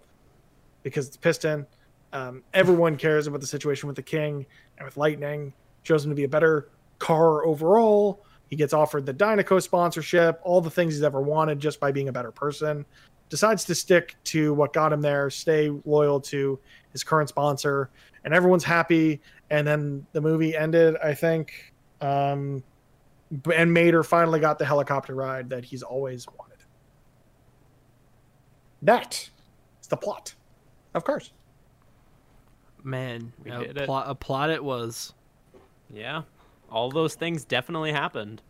because 0.83 1.05
it's 1.05 1.17
Piston. 1.17 1.67
Um, 2.13 2.41
everyone 2.53 2.95
cares 2.95 3.27
about 3.27 3.41
the 3.41 3.47
situation 3.47 3.87
with 3.87 3.97
the 3.97 4.03
king 4.03 4.45
and 4.77 4.85
with 4.85 4.95
Lightning. 4.95 5.51
Shows 5.83 6.05
him 6.05 6.11
to 6.11 6.15
be 6.15 6.23
a 6.23 6.29
better 6.29 6.69
car 6.97 7.45
overall. 7.45 8.23
He 8.49 8.55
gets 8.55 8.71
offered 8.71 9.05
the 9.05 9.13
Dinoco 9.13 9.61
sponsorship, 9.61 10.39
all 10.43 10.61
the 10.61 10.69
things 10.69 10.93
he's 10.93 11.03
ever 11.03 11.21
wanted 11.21 11.59
just 11.59 11.81
by 11.81 11.91
being 11.91 12.07
a 12.07 12.13
better 12.13 12.31
person. 12.31 12.85
Decides 13.29 13.65
to 13.65 13.75
stick 13.75 14.15
to 14.25 14.53
what 14.53 14.71
got 14.73 14.93
him 14.93 15.01
there, 15.01 15.29
stay 15.29 15.69
loyal 15.85 16.21
to 16.21 16.59
his 16.91 17.03
current 17.03 17.29
sponsor, 17.29 17.89
and 18.23 18.33
everyone's 18.33 18.63
happy. 18.63 19.21
And 19.49 19.67
then 19.67 20.05
the 20.13 20.21
movie 20.21 20.55
ended, 20.55 20.95
I 21.03 21.13
think, 21.13 21.73
um, 22.01 22.63
and 23.53 23.73
Mater 23.73 24.03
finally 24.03 24.39
got 24.39 24.59
the 24.59 24.65
helicopter 24.65 25.13
ride 25.15 25.49
that 25.49 25.65
he's 25.65 25.83
always 25.83 26.25
wanted. 26.27 26.57
That 28.81 29.29
is 29.81 29.87
the 29.87 29.97
plot 29.97 30.35
of 30.97 31.03
course. 31.03 31.31
Man, 32.83 33.31
We 33.43 33.51
a, 33.51 33.59
did 33.59 33.77
it. 33.77 33.85
plot, 33.85 34.05
a 34.09 34.15
plot 34.15 34.49
it 34.49 34.63
was. 34.63 35.13
Yeah, 35.93 36.23
all 36.71 36.89
those 36.89 37.15
things 37.15 37.45
definitely 37.45 37.91
happened. 37.91 38.41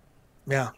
Yeah. 0.47 0.69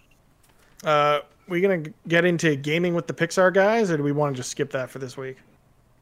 Uh, 0.83 1.19
we 1.49 1.61
gonna 1.61 1.83
get 2.07 2.25
into 2.25 2.55
gaming 2.55 2.93
with 2.93 3.07
the 3.07 3.13
Pixar 3.13 3.53
guys, 3.53 3.91
or 3.91 3.97
do 3.97 4.03
we 4.03 4.11
want 4.11 4.35
to 4.35 4.39
just 4.39 4.51
skip 4.51 4.71
that 4.71 4.89
for 4.89 4.99
this 4.99 5.17
week? 5.17 5.37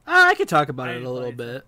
Ah, 0.06 0.28
I 0.28 0.34
could 0.34 0.48
talk 0.48 0.68
about 0.68 0.88
I 0.88 0.92
it 0.92 1.02
a 1.02 1.10
little 1.10 1.32
play 1.32 1.54
bit. 1.54 1.64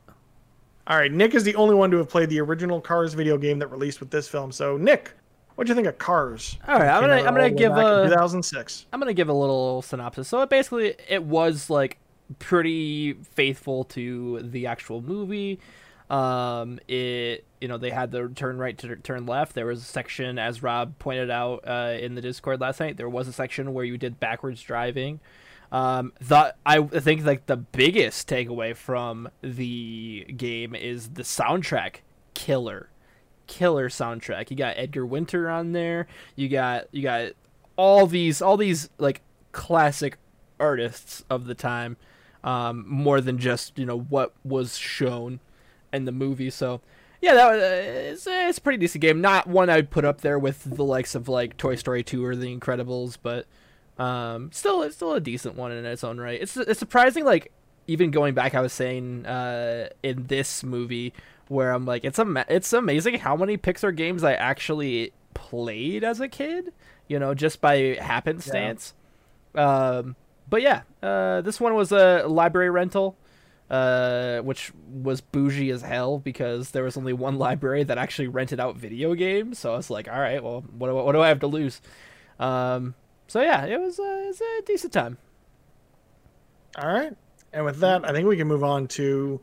All 0.87 0.97
right, 0.97 1.13
Nick 1.13 1.35
is 1.35 1.45
the 1.45 1.55
only 1.55 1.75
one 1.75 1.91
to 1.91 1.99
have 1.99 2.09
played 2.09 2.31
the 2.31 2.41
original 2.41 2.81
Cars 2.81 3.15
video 3.15 3.39
game 3.39 3.59
that 3.61 3.69
released 3.69 4.01
with 4.01 4.11
this 4.11 4.29
film. 4.29 4.51
So, 4.51 4.77
Nick, 4.77 5.13
what'd 5.55 5.69
you 5.69 5.75
think 5.75 5.87
of 5.87 5.99
Cars? 5.99 6.59
All 6.67 6.79
right, 6.79 6.89
I'm 6.89 7.03
gonna 7.03 7.23
I'm 7.23 7.35
gonna 7.35 7.51
give 7.51 7.73
a 7.77 8.05
2006. 8.05 8.87
I'm 8.93 8.99
gonna 8.99 9.13
give 9.13 9.29
a 9.29 9.33
little 9.33 9.83
synopsis. 9.83 10.29
So 10.29 10.41
it 10.43 10.51
basically 10.51 10.95
it 11.09 11.23
was 11.23 11.71
like 11.71 11.99
pretty 12.39 13.13
faithful 13.13 13.85
to 13.85 14.41
the 14.43 14.67
actual 14.67 15.03
movie. 15.03 15.61
Um, 16.09 16.81
it 16.89 17.45
you 17.61 17.69
know 17.69 17.79
they 17.79 17.91
had 17.91 18.11
the 18.11 18.29
turn 18.29 18.59
right 18.59 18.77
to 18.79 18.97
turn 18.97 19.27
left. 19.27 19.55
There 19.55 19.67
was 19.67 19.81
a 19.81 19.85
section, 19.85 20.39
as 20.39 20.63
Rob 20.63 20.99
pointed 20.99 21.31
out 21.31 21.65
uh, 21.67 21.97
in 22.01 22.15
the 22.15 22.21
Discord 22.21 22.61
last 22.61 22.81
night. 22.81 22.97
There 22.97 23.09
was 23.09 23.29
a 23.29 23.33
section 23.33 23.75
where 23.75 23.85
you 23.85 23.99
did 23.99 24.21
backwards 24.21 24.63
driving. 24.63 25.21
Um, 25.73 26.13
the 26.21 26.55
I 26.67 26.83
think 26.83 27.25
like 27.25 27.47
the 27.47 27.57
biggest 27.57 28.29
takeaway 28.29 28.75
from 28.75 29.29
the 29.43 30.27
game 30.37 30.75
is 30.75 31.11
the 31.11 31.23
soundtrack 31.23 31.97
killer 32.35 32.89
killer 33.47 33.89
soundtrack. 33.89 34.51
You 34.51 34.57
got 34.57 34.79
Edgar 34.79 35.05
Winter 35.05 35.51
on 35.51 35.73
there. 35.73 36.07
You 36.37 36.49
got 36.49 36.87
you 36.93 37.03
got 37.03 37.33
all 37.77 38.07
these 38.07 38.41
all 38.41 38.57
these 38.57 38.89
like 38.99 39.21
classic 39.53 40.17
artists 40.59 41.25
of 41.29 41.47
the 41.47 41.55
time 41.55 41.97
um, 42.45 42.85
more 42.87 43.21
than 43.21 43.39
just 43.39 43.79
you 43.79 43.87
know 43.87 43.99
what 43.99 44.33
was 44.45 44.77
shown 44.77 45.41
in 45.93 46.05
the 46.05 46.13
movie 46.13 46.51
so 46.51 46.81
yeah 47.21 47.35
that 47.35 47.51
was, 47.51 47.63
uh, 47.63 48.11
it's, 48.13 48.27
it's 48.27 48.59
a 48.59 48.61
pretty 48.61 48.79
decent 48.79 49.03
game. 49.03 49.21
Not 49.21 49.47
one 49.47 49.71
i'd 49.71 49.91
put 49.91 50.05
up 50.05 50.21
there 50.21 50.39
with 50.39 50.65
the 50.65 50.85
likes 50.85 51.15
of 51.15 51.29
like 51.29 51.57
toy 51.57 51.75
story 51.75 52.03
2 52.03 52.25
or 52.25 52.37
the 52.37 52.57
incredibles 52.57 53.17
but 53.23 53.47
um, 53.99 54.51
still 54.53 54.83
it's 54.83 54.97
still 54.97 55.13
a 55.13 55.21
decent 55.21 55.57
one 55.57 55.73
in 55.73 55.85
its 55.85 56.03
own 56.03 56.19
right. 56.19 56.41
It's, 56.41 56.57
it's 56.57 56.79
surprising 56.79 57.25
like 57.25 57.53
even 57.87 58.11
going 58.11 58.35
back 58.35 58.55
i 58.55 58.61
was 58.61 58.73
saying 58.73 59.27
uh, 59.27 59.89
in 60.03 60.27
this 60.27 60.63
movie 60.65 61.13
where 61.49 61.73
i'm 61.73 61.85
like 61.85 62.05
it's 62.05 62.19
ama- 62.19 62.47
it's 62.49 62.73
amazing 62.73 63.19
how 63.19 63.37
many 63.37 63.59
pixar 63.59 63.95
games 63.95 64.25
i 64.25 64.33
actually 64.33 65.13
played 65.35 66.03
as 66.05 66.21
a 66.21 66.29
kid 66.29 66.73
you 67.09 67.19
know 67.19 67.35
just 67.35 67.61
by 67.61 67.99
happenstance. 68.01 68.95
Um, 69.55 70.17
but 70.49 70.63
yeah, 70.63 70.83
uh, 71.03 71.41
this 71.41 71.61
one 71.61 71.75
was 71.75 71.93
a 71.93 72.25
library 72.27 72.71
rental, 72.71 73.17
uh, 73.71 74.41
which 74.41 74.73
was 74.91 75.21
bougie 75.21 75.71
as 75.71 75.83
hell 75.83 76.19
because 76.19 76.73
there 76.73 76.83
was 76.83 76.97
only 76.97 77.13
one 77.13 77.39
library 77.47 77.85
that 77.85 77.99
actually 77.99 78.29
rented 78.29 78.59
out 78.61 78.77
video 78.77 79.15
games. 79.15 79.59
So 79.59 79.73
I 79.73 79.77
was 79.77 79.91
like, 79.91 80.09
all 80.09 80.19
right, 80.19 80.43
well, 80.43 80.63
what 80.77 80.89
do, 80.89 80.99
I- 80.99 81.03
what 81.03 81.13
do 81.13 81.21
I 81.21 81.29
have 81.29 81.41
to 81.41 81.47
lose? 81.47 81.81
Um, 82.39 82.95
so 83.29 83.41
yeah, 83.41 83.65
it 83.67 83.81
was, 83.81 83.99
uh, 84.01 84.03
it 84.03 84.27
was 84.27 84.41
a 84.41 84.63
decent 84.67 84.93
time. 84.93 85.19
All 86.79 86.89
right. 86.93 87.13
And 87.53 87.65
with 87.65 87.79
that, 87.81 88.09
I 88.09 88.13
think 88.13 88.29
we 88.29 88.37
can 88.37 88.47
move 88.49 88.63
on 88.65 88.87
to 88.89 89.41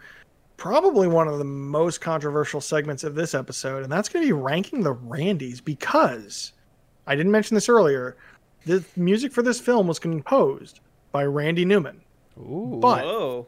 probably 0.55 1.07
one 1.07 1.27
of 1.27 1.37
the 1.37 1.43
most 1.43 2.01
controversial 2.01 2.61
segments 2.61 3.03
of 3.03 3.15
this 3.15 3.33
episode, 3.35 3.83
and 3.83 3.91
that's 3.91 4.09
going 4.09 4.23
to 4.25 4.27
be 4.27 4.33
ranking 4.33 4.81
the 4.81 4.93
Randys 4.93 5.61
because 5.63 6.53
I 7.05 7.15
didn't 7.15 7.31
mention 7.31 7.55
this 7.55 7.69
earlier. 7.69 8.17
The 8.65 8.83
music 8.95 9.31
for 9.31 9.41
this 9.41 9.59
film 9.59 9.87
was 9.87 9.99
composed 9.99 10.79
by 11.11 11.23
Randy 11.25 11.63
Newman. 11.65 12.01
Ooh. 12.39 12.77
But 12.81 13.03
Whoa. 13.05 13.47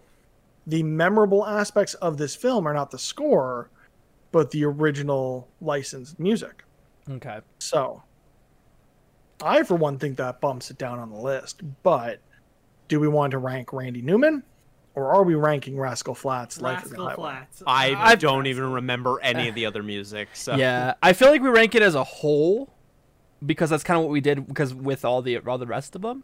The 0.70 0.84
memorable 0.84 1.46
aspects 1.46 1.96
of 1.96 2.18
this 2.18 2.36
film 2.36 2.68
are 2.68 2.74
not 2.74 2.92
the 2.92 3.00
score, 3.00 3.70
but 4.32 4.52
the 4.52 4.64
original 4.66 5.48
licensed 5.62 6.20
music. 6.20 6.64
okay. 7.10 7.40
So, 7.58 8.04
I, 9.42 9.64
for 9.64 9.76
one, 9.76 9.98
think 9.98 10.18
that 10.18 10.42
bumps 10.42 10.70
it 10.70 10.78
down 10.78 11.00
on 11.00 11.10
the 11.10 11.18
list. 11.18 11.62
But 11.82 12.20
do 12.88 13.00
we 13.00 13.08
want 13.08 13.32
to 13.32 13.38
rank 13.40 13.74
Randy 13.74 14.02
Newman, 14.02 14.44
or 14.96 15.12
are 15.14 15.24
we 15.24 15.34
ranking 15.36 15.78
Rascal 15.80 16.14
Flatts? 16.14 16.62
Life 16.62 16.84
of 16.86 16.92
the 16.92 16.98
Rascal 16.98 17.24
Highway? 17.26 17.38
Flatts. 17.38 17.64
I 17.66 17.96
I- 18.12 18.16
don't 18.16 18.46
even 18.48 18.72
remember 18.74 19.20
any 19.22 19.48
of 19.48 19.56
the 19.56 19.66
other 19.66 19.82
music. 19.82 20.30
So 20.34 20.56
Yeah, 20.56 20.94
I 21.02 21.14
feel 21.14 21.30
like 21.30 21.42
we 21.42 21.50
rank 21.50 21.74
it 21.74 21.82
as 21.82 21.96
a 21.96 22.04
whole 22.04 22.74
because 23.44 23.70
that's 23.72 23.84
kind 23.84 23.98
of 23.98 24.04
what 24.04 24.12
we 24.12 24.22
did 24.22 24.46
because 24.48 24.74
with 24.74 25.04
all 25.06 25.22
the 25.24 25.38
all 25.40 25.58
the 25.58 25.66
rest 25.66 25.96
of 25.96 26.02
them. 26.04 26.24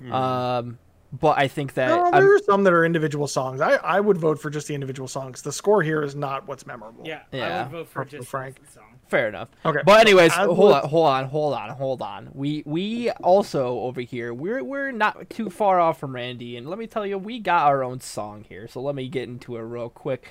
Mhm. 0.00 0.12
Um, 0.12 0.78
but 1.12 1.38
I 1.38 1.46
think 1.48 1.74
that 1.74 1.88
No, 1.88 2.04
I'm- 2.04 2.12
there 2.12 2.34
are 2.34 2.38
some 2.40 2.64
that 2.64 2.72
are 2.72 2.84
individual 2.84 3.26
songs. 3.26 3.60
I, 3.60 3.74
I 3.76 4.00
would 4.00 4.16
vote 4.18 4.40
for 4.40 4.48
just 4.50 4.66
the 4.68 4.74
individual 4.74 5.08
songs. 5.08 5.42
The 5.42 5.52
score 5.52 5.82
here 5.82 6.02
is 6.02 6.14
not 6.14 6.48
what's 6.48 6.66
memorable. 6.66 7.06
Yeah, 7.06 7.20
I 7.32 7.36
Yeah. 7.36 7.62
would 7.64 7.72
vote 7.72 7.88
for 7.88 8.04
Purple 8.04 8.18
just 8.18 8.30
Frank. 8.30 8.60
the 8.64 8.70
song. 8.72 8.84
Fair 9.08 9.28
enough. 9.28 9.48
Okay. 9.66 9.80
But 9.84 10.00
anyways, 10.00 10.32
as 10.32 10.46
hold 10.46 10.58
with- 10.58 10.84
on, 10.84 10.88
hold 10.88 11.06
on, 11.08 11.24
hold 11.26 11.54
on, 11.54 11.68
hold 11.70 12.02
on. 12.02 12.30
We 12.32 12.62
we 12.64 13.10
also 13.10 13.80
over 13.80 14.00
here 14.00 14.32
we're 14.32 14.64
we're 14.64 14.90
not 14.90 15.28
too 15.28 15.50
far 15.50 15.78
off 15.80 16.00
from 16.00 16.14
Randy, 16.14 16.56
and 16.56 16.66
let 16.66 16.78
me 16.78 16.86
tell 16.86 17.04
you, 17.04 17.18
we 17.18 17.38
got 17.38 17.66
our 17.66 17.84
own 17.84 18.00
song 18.00 18.44
here. 18.48 18.66
So 18.68 18.80
let 18.80 18.94
me 18.94 19.08
get 19.08 19.24
into 19.28 19.56
it 19.56 19.60
real 19.60 19.90
quick. 19.90 20.26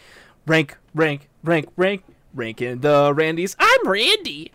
Rank, 0.47 0.77
rank, 0.95 1.29
rank, 1.43 1.69
rank, 1.77 2.03
ranking 2.33 2.79
the 2.79 3.13
Randys. 3.13 3.55
I'm 3.59 3.87
Randy. 3.87 4.51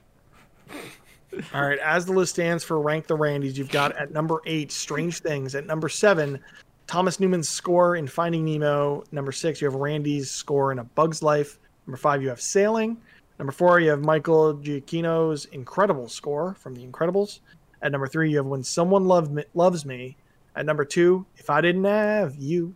All 1.55 1.63
right. 1.67 1.79
As 1.79 2.07
the 2.07 2.13
list 2.13 2.35
stands 2.35 2.65
for 2.65 2.81
rank 2.81 3.07
the 3.07 3.17
Randys, 3.17 3.57
you've 3.57 3.71
got 3.71 3.97
at 3.97 4.13
number 4.13 4.41
eight, 4.47 4.73
Strange 4.73 5.21
Things. 5.21 5.55
At 5.55 5.67
number 5.67 5.89
seven, 5.89 6.41
Thomas 6.87 7.19
Newman's 7.19 7.49
score 7.49 7.97
in 7.97 8.07
Finding 8.07 8.45
Nemo. 8.45 9.05
Number 9.13 9.33
six, 9.33 9.61
you 9.61 9.67
have 9.67 9.75
Randy's 9.75 10.31
score 10.31 10.73
in 10.73 10.79
A 10.79 10.85
Bug's 10.85 11.23
Life. 11.23 11.59
Number 11.87 11.97
five, 11.97 12.23
you 12.23 12.29
have 12.29 12.41
Sailing. 12.41 12.97
Number 13.39 13.53
four, 13.53 13.81
you 13.81 13.91
have 13.91 14.03
Michael 14.03 14.55
Giacchino's 14.55 15.45
incredible 15.47 16.09
score 16.09 16.55
from 16.55 16.75
The 16.75 16.87
Incredibles. 16.87 17.41
At 17.83 17.93
number 17.93 18.07
three, 18.07 18.31
you 18.31 18.39
have 18.39 18.47
When 18.47 18.63
Someone 18.63 19.05
Love 19.05 19.31
Me, 19.31 19.45
Loves 19.55 19.85
Me. 19.85 20.17
At 20.55 20.65
number 20.65 20.85
two, 20.85 21.27
If 21.37 21.51
I 21.51 21.61
Didn't 21.61 21.85
Have 21.85 22.35
You. 22.37 22.75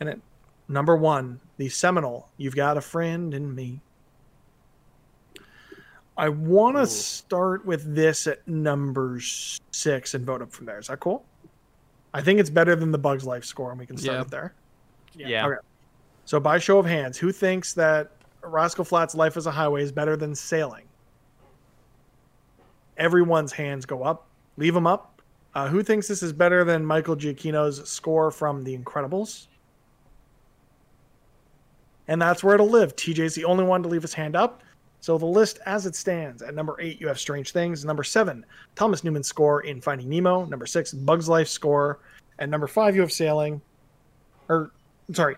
And 0.00 0.08
at 0.08 0.18
number 0.68 0.96
one, 0.96 1.40
the 1.58 1.68
seminal, 1.68 2.28
You've 2.38 2.56
Got 2.56 2.76
a 2.76 2.80
Friend 2.80 3.32
in 3.32 3.54
Me. 3.54 3.80
I 6.16 6.28
want 6.28 6.76
to 6.76 6.86
start 6.86 7.66
with 7.66 7.94
this 7.94 8.26
at 8.26 8.46
number 8.46 9.18
six 9.72 10.14
and 10.14 10.24
vote 10.24 10.42
up 10.42 10.52
from 10.52 10.66
there. 10.66 10.78
Is 10.78 10.86
that 10.86 11.00
cool? 11.00 11.24
I 12.12 12.20
think 12.20 12.38
it's 12.38 12.50
better 12.50 12.76
than 12.76 12.92
the 12.92 12.98
Bugs 12.98 13.24
Life 13.24 13.44
score, 13.44 13.70
and 13.70 13.80
we 13.80 13.86
can 13.86 13.96
start 13.96 14.16
Yeah. 14.16 14.22
it 14.22 14.30
there. 14.30 14.54
Yeah. 15.14 15.28
yeah. 15.28 15.46
Okay. 15.46 15.56
So, 16.24 16.38
by 16.38 16.58
show 16.58 16.78
of 16.78 16.86
hands, 16.86 17.18
who 17.18 17.32
thinks 17.32 17.72
that, 17.74 18.12
Rascal 18.42 18.84
Flatts 18.84 19.14
Life 19.14 19.36
as 19.36 19.46
a 19.46 19.50
Highway 19.50 19.82
is 19.82 19.90
better 19.90 20.16
than 20.16 20.34
Sailing? 20.34 20.84
Everyone's 22.96 23.52
hands 23.52 23.84
go 23.86 24.02
up. 24.04 24.26
Leave 24.56 24.74
them 24.74 24.86
up. 24.86 25.22
Uh, 25.54 25.68
who 25.68 25.82
thinks 25.82 26.06
this 26.08 26.22
is 26.22 26.32
better 26.32 26.62
than 26.64 26.84
Michael 26.84 27.16
Giacchino's 27.16 27.88
score 27.88 28.30
from 28.30 28.62
The 28.62 28.76
Incredibles? 28.76 29.46
And 32.06 32.20
that's 32.20 32.44
where 32.44 32.54
it'll 32.54 32.68
live. 32.68 32.94
TJ's 32.96 33.34
the 33.34 33.44
only 33.44 33.64
one 33.64 33.82
to 33.82 33.88
leave 33.88 34.02
his 34.02 34.14
hand 34.14 34.36
up. 34.36 34.62
So 35.04 35.18
the 35.18 35.26
list 35.26 35.58
as 35.66 35.84
it 35.84 35.94
stands 35.94 36.40
at 36.40 36.54
number 36.54 36.80
eight, 36.80 36.98
you 36.98 37.08
have 37.08 37.20
Strange 37.20 37.52
Things. 37.52 37.84
Number 37.84 38.02
seven, 38.02 38.42
Thomas 38.74 39.04
Newman's 39.04 39.28
score 39.28 39.60
in 39.60 39.82
Finding 39.82 40.08
Nemo. 40.08 40.46
Number 40.46 40.64
six, 40.64 40.94
Bugs 40.94 41.28
Life 41.28 41.46
score. 41.46 41.98
And 42.38 42.50
number 42.50 42.66
five, 42.66 42.94
you 42.94 43.02
have 43.02 43.12
Sailing. 43.12 43.60
Or, 44.48 44.72
sorry, 45.12 45.36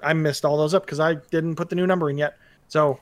I 0.00 0.12
missed 0.12 0.44
all 0.44 0.56
those 0.56 0.74
up 0.74 0.86
because 0.86 1.00
I 1.00 1.14
didn't 1.32 1.56
put 1.56 1.68
the 1.68 1.74
new 1.74 1.88
number 1.88 2.08
in 2.08 2.18
yet. 2.18 2.36
So, 2.68 3.00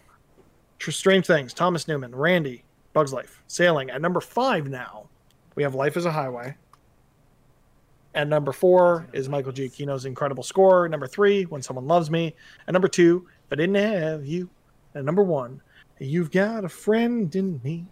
Strange 0.79 1.27
Things, 1.27 1.53
Thomas 1.53 1.87
Newman, 1.87 2.17
Randy, 2.17 2.65
Bugs 2.95 3.13
Life, 3.13 3.43
Sailing. 3.47 3.91
At 3.91 4.01
number 4.01 4.23
five 4.23 4.67
now, 4.67 5.11
we 5.57 5.63
have 5.63 5.75
Life 5.75 5.99
is 5.99 6.07
a 6.07 6.11
Highway. 6.11 6.57
And 8.15 8.31
number 8.31 8.53
four 8.53 9.07
is 9.13 9.29
Michael 9.29 9.53
Giacchino's 9.53 10.07
incredible 10.07 10.43
score. 10.43 10.89
Number 10.89 11.07
three, 11.07 11.43
When 11.43 11.61
Someone 11.61 11.87
Loves 11.87 12.11
Me. 12.11 12.35
And 12.67 12.73
number 12.73 12.89
two, 12.89 13.29
If 13.45 13.53
I 13.53 13.57
Didn't 13.57 13.75
Have 13.75 14.25
You. 14.25 14.49
And 14.95 15.05
number 15.05 15.23
one, 15.23 15.61
You've 16.01 16.31
Got 16.31 16.65
a 16.65 16.69
Friend 16.69 17.35
in 17.35 17.61
Me. 17.65 17.87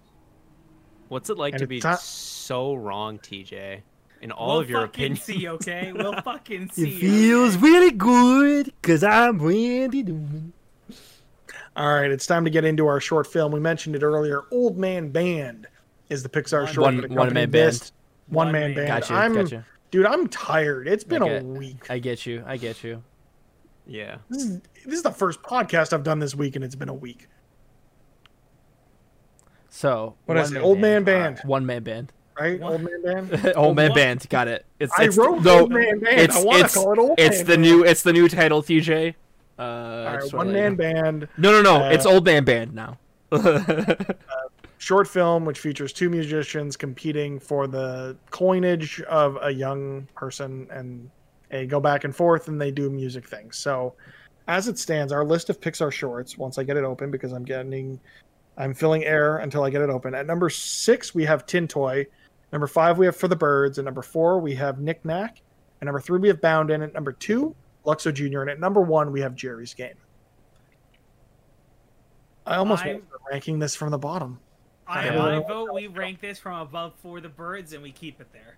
What's 1.08 1.30
it 1.30 1.38
like 1.38 1.54
And 1.54 1.60
to 1.60 1.66
be 1.66 1.80
not- 1.80 2.00
so 2.00 2.74
wrong, 2.74 3.18
TJ? 3.18 3.80
In 4.22 4.32
all 4.32 4.48
we'll 4.54 4.60
of 4.60 4.70
your 4.70 4.80
fucking 4.82 5.04
opinions. 5.12 5.22
see, 5.22 5.48
okay? 5.48 5.92
We'll 5.94 6.20
fucking 6.22 6.70
see. 6.70 6.88
It 6.96 7.00
feels 7.00 7.56
okay? 7.56 7.64
really 7.64 7.90
good 7.92 8.66
because 8.80 9.04
I'm 9.04 9.38
Randy 9.40 10.02
Newman. 10.02 10.52
All 11.76 11.94
right, 11.94 12.10
it's 12.10 12.26
time 12.26 12.44
to 12.44 12.50
get 12.50 12.64
into 12.64 12.86
our 12.86 12.98
short 13.00 13.26
film. 13.26 13.52
We 13.52 13.60
mentioned 13.60 13.94
it 13.94 14.02
earlier. 14.02 14.44
Old 14.50 14.78
Man 14.78 15.10
Band 15.10 15.66
is 16.08 16.22
the 16.22 16.28
Pixar 16.28 16.64
One- 16.64 16.72
short. 16.72 16.94
One, 17.10 17.14
one 17.14 17.34
man 17.34 17.50
band. 17.50 17.92
One 18.28 18.46
One 18.46 18.52
man 18.52 18.74
man. 18.74 18.74
band. 18.74 18.88
Gotcha, 18.88 19.14
I'm, 19.14 19.34
gotcha. 19.34 19.66
dude, 19.90 20.06
I'm 20.06 20.26
tired. 20.28 20.88
It's 20.88 21.04
been 21.04 21.22
I 21.22 21.26
a 21.26 21.28
get- 21.40 21.44
week. 21.44 21.90
I 21.90 21.98
get 21.98 22.24
you. 22.26 22.42
I 22.46 22.56
get 22.56 22.82
you. 22.82 23.02
Yeah. 23.86 24.16
This 24.30 24.42
is, 24.44 24.60
this 24.84 24.94
is 24.94 25.02
the 25.02 25.12
first 25.12 25.42
podcast 25.42 25.92
I've 25.92 26.02
done 26.02 26.18
this 26.18 26.34
week, 26.34 26.56
and 26.56 26.64
it's 26.64 26.74
been 26.74 26.88
a 26.88 26.94
week. 26.94 27.28
So 29.76 30.14
What 30.24 30.38
is 30.38 30.52
it? 30.52 30.60
Old 30.62 30.78
Man 30.78 31.04
Band, 31.04 31.38
One 31.44 31.66
man 31.66 31.82
band. 31.82 32.10
right? 32.40 32.58
What? 32.58 32.72
Old 32.72 32.82
Man 32.82 33.02
Band. 33.28 33.52
Old 33.56 33.76
man 33.76 33.90
What? 33.90 33.94
band. 33.96 34.26
Got 34.30 34.48
it. 34.48 34.64
It's, 34.80 34.92
I 34.98 35.04
it's 35.04 35.18
wrote 35.18 35.42
no, 35.42 35.60
Old 35.60 35.70
Man 35.70 35.98
Band. 36.00 36.18
It's 36.18 36.34
I 36.36 36.44
want 36.44 36.66
to 36.66 36.74
call 36.74 36.92
it 36.94 36.98
Old 36.98 37.20
it's 37.20 37.38
Man 37.38 37.46
the 37.46 37.52
Band. 37.52 37.62
new 37.62 37.84
it's 37.84 38.02
the 38.02 38.12
new 38.14 38.26
title. 38.28 38.62
TJ. 38.62 39.14
Uh, 39.58 39.62
All 39.62 40.04
right, 40.16 40.22
one 40.32 40.46
wanna 40.46 40.50
let 40.50 40.56
you 40.56 40.62
man 40.62 40.70
know. 40.72 40.76
band 40.76 41.28
No, 41.36 41.50
no, 41.52 41.62
no. 41.62 41.88
it's 41.90 42.06
Uh, 42.06 42.10
old 42.10 42.24
man 42.24 42.44
band 42.44 42.74
now. 42.74 42.98
short 44.78 45.08
film 45.08 45.44
which 45.44 45.58
features 45.58 45.92
two 45.92 46.08
musicians 46.08 46.76
competing 46.76 47.38
for 47.38 47.66
the 47.66 48.16
coinage 48.30 49.00
of 49.02 49.36
a 49.42 49.50
young 49.50 50.06
person, 50.14 50.66
and 50.70 51.10
they 51.50 51.66
go 51.66 51.80
back 51.80 52.04
and 52.04 52.14
forth 52.16 52.48
and 52.48 52.58
they 52.60 52.70
do 52.70 52.88
music 52.90 53.26
things. 53.28 53.56
So, 53.58 53.94
as 54.48 54.68
it 54.68 54.78
stands, 54.78 55.12
our 55.12 55.24
list 55.24 55.50
of 55.50 55.60
Pixar 55.60 55.90
shorts. 55.92 56.38
Once 56.38 56.56
I 56.58 56.62
get 56.62 56.76
it 56.76 56.84
open, 56.84 57.10
because 57.10 57.32
I'm 57.32 57.44
getting, 57.44 57.98
I'm 58.56 58.74
filling 58.74 59.04
air 59.04 59.38
until 59.38 59.64
I 59.64 59.70
get 59.70 59.82
it 59.82 59.90
open. 59.90 60.14
At 60.14 60.26
number 60.26 60.48
six, 60.50 61.14
we 61.14 61.24
have 61.24 61.46
Tin 61.46 61.68
Toy. 61.68 62.06
Number 62.52 62.66
five, 62.66 62.96
we 62.98 63.06
have 63.06 63.16
For 63.16 63.28
the 63.28 63.36
Birds. 63.36 63.78
And 63.78 63.84
number 63.84 64.02
four, 64.02 64.38
we 64.40 64.54
have 64.54 64.78
Knick 64.80 65.04
Knack. 65.04 65.42
At 65.80 65.84
number 65.86 66.00
three, 66.00 66.18
we 66.18 66.28
have 66.28 66.40
Boundin'. 66.40 66.82
At 66.82 66.94
number 66.94 67.12
two, 67.12 67.54
Luxo 67.84 68.12
Jr. 68.12 68.40
And 68.40 68.50
at 68.50 68.58
number 68.60 68.80
one, 68.80 69.12
we 69.12 69.20
have 69.20 69.34
Geri's 69.34 69.74
Game. 69.74 69.94
I 72.46 72.56
almost 72.56 72.84
I'm- 72.84 72.94
want 72.94 73.02
to 73.04 73.08
start 73.08 73.22
ranking 73.30 73.58
this 73.58 73.74
from 73.76 73.90
the 73.90 73.98
bottom. 73.98 74.40
I, 74.86 75.06
Yeah. 75.06 75.24
I 75.24 75.38
vote 75.40 75.74
we 75.74 75.88
rank 75.88 76.20
this 76.20 76.38
from 76.38 76.60
above 76.60 76.94
for 77.02 77.20
the 77.20 77.28
birds 77.28 77.72
and 77.72 77.82
we 77.82 77.90
keep 77.90 78.20
it 78.20 78.32
there. 78.32 78.56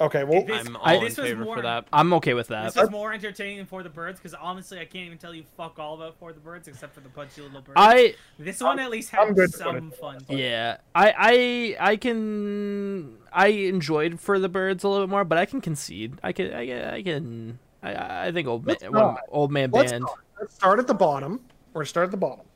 Okay, 0.00 0.24
well, 0.24 0.42
This- 0.44 0.66
I'm 0.66 0.76
all 0.76 0.82
I- 0.84 0.94
in 0.94 1.04
this 1.04 1.18
was 1.18 1.28
favor 1.28 1.44
more- 1.44 1.56
for 1.56 1.62
that. 1.62 1.84
I'm 1.92 2.12
okay 2.14 2.32
with 2.32 2.48
that. 2.48 2.64
This 2.72 2.76
was 2.76 2.90
more 2.90 3.12
entertaining 3.12 3.58
than 3.58 3.66
For 3.66 3.82
the 3.82 3.90
Birds 3.90 4.18
because 4.18 4.32
honestly, 4.32 4.78
I 4.80 4.86
can't 4.86 5.04
even 5.06 5.18
tell 5.18 5.34
you 5.34 5.44
fuck 5.58 5.78
all 5.78 5.94
about 5.94 6.16
For 6.18 6.32
the 6.32 6.40
Birds 6.40 6.68
except 6.68 6.94
for 6.94 7.00
the 7.00 7.10
punchy 7.10 7.42
little 7.42 7.60
birds. 7.60 7.74
I 7.76 8.14
this 8.38 8.60
one 8.62 8.78
at 8.78 8.90
least 8.90 9.12
I'm 9.12 9.28
had 9.28 9.36
good 9.36 9.50
for 9.52 9.58
some 9.58 9.90
fun. 9.90 10.24
yeah. 10.28 10.78
I 10.94 11.76
I 11.78 11.90
I 11.92 11.96
can 11.96 13.18
I 13.32 13.48
enjoyed 13.48 14.18
for 14.20 14.38
the 14.38 14.48
birds 14.48 14.84
a 14.84 14.88
little 14.88 15.06
bit 15.06 15.10
more, 15.10 15.24
but 15.24 15.36
I 15.36 15.44
can 15.44 15.60
concede. 15.60 16.18
I 16.22 16.32
can 16.32 16.52
I, 16.54 16.94
I 16.96 17.02
can 17.02 17.58
I 17.82 18.28
I 18.28 18.32
think 18.32 18.48
old 18.48 18.64
man 18.66 18.76
Let's 18.80 18.90
one, 18.92 19.16
old 19.28 19.52
man 19.52 19.70
Let's 19.70 19.92
band. 19.92 20.04
start. 20.04 20.20
Let's 20.40 20.54
start 20.54 20.78
at 20.78 20.86
the 20.86 20.94
bottom. 20.94 21.40
We're 21.74 21.84
start 21.84 22.06
at 22.06 22.10
the 22.10 22.16
bottom. 22.16 22.46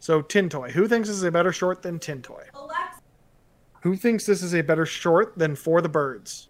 So 0.00 0.20
Tin 0.20 0.50
Toy. 0.50 0.70
Who 0.72 0.86
thinks 0.86 1.08
this 1.08 1.16
is 1.16 1.24
a 1.24 1.30
better 1.32 1.52
short 1.52 1.80
than 1.82 1.98
Tin 1.98 2.20
Toy? 2.20 2.44
Who 3.82 3.96
thinks 3.96 4.26
this 4.26 4.42
is 4.42 4.54
a 4.54 4.60
better 4.60 4.84
short 4.84 5.38
than 5.38 5.56
For 5.56 5.80
the 5.80 5.88
Birds? 5.88 6.48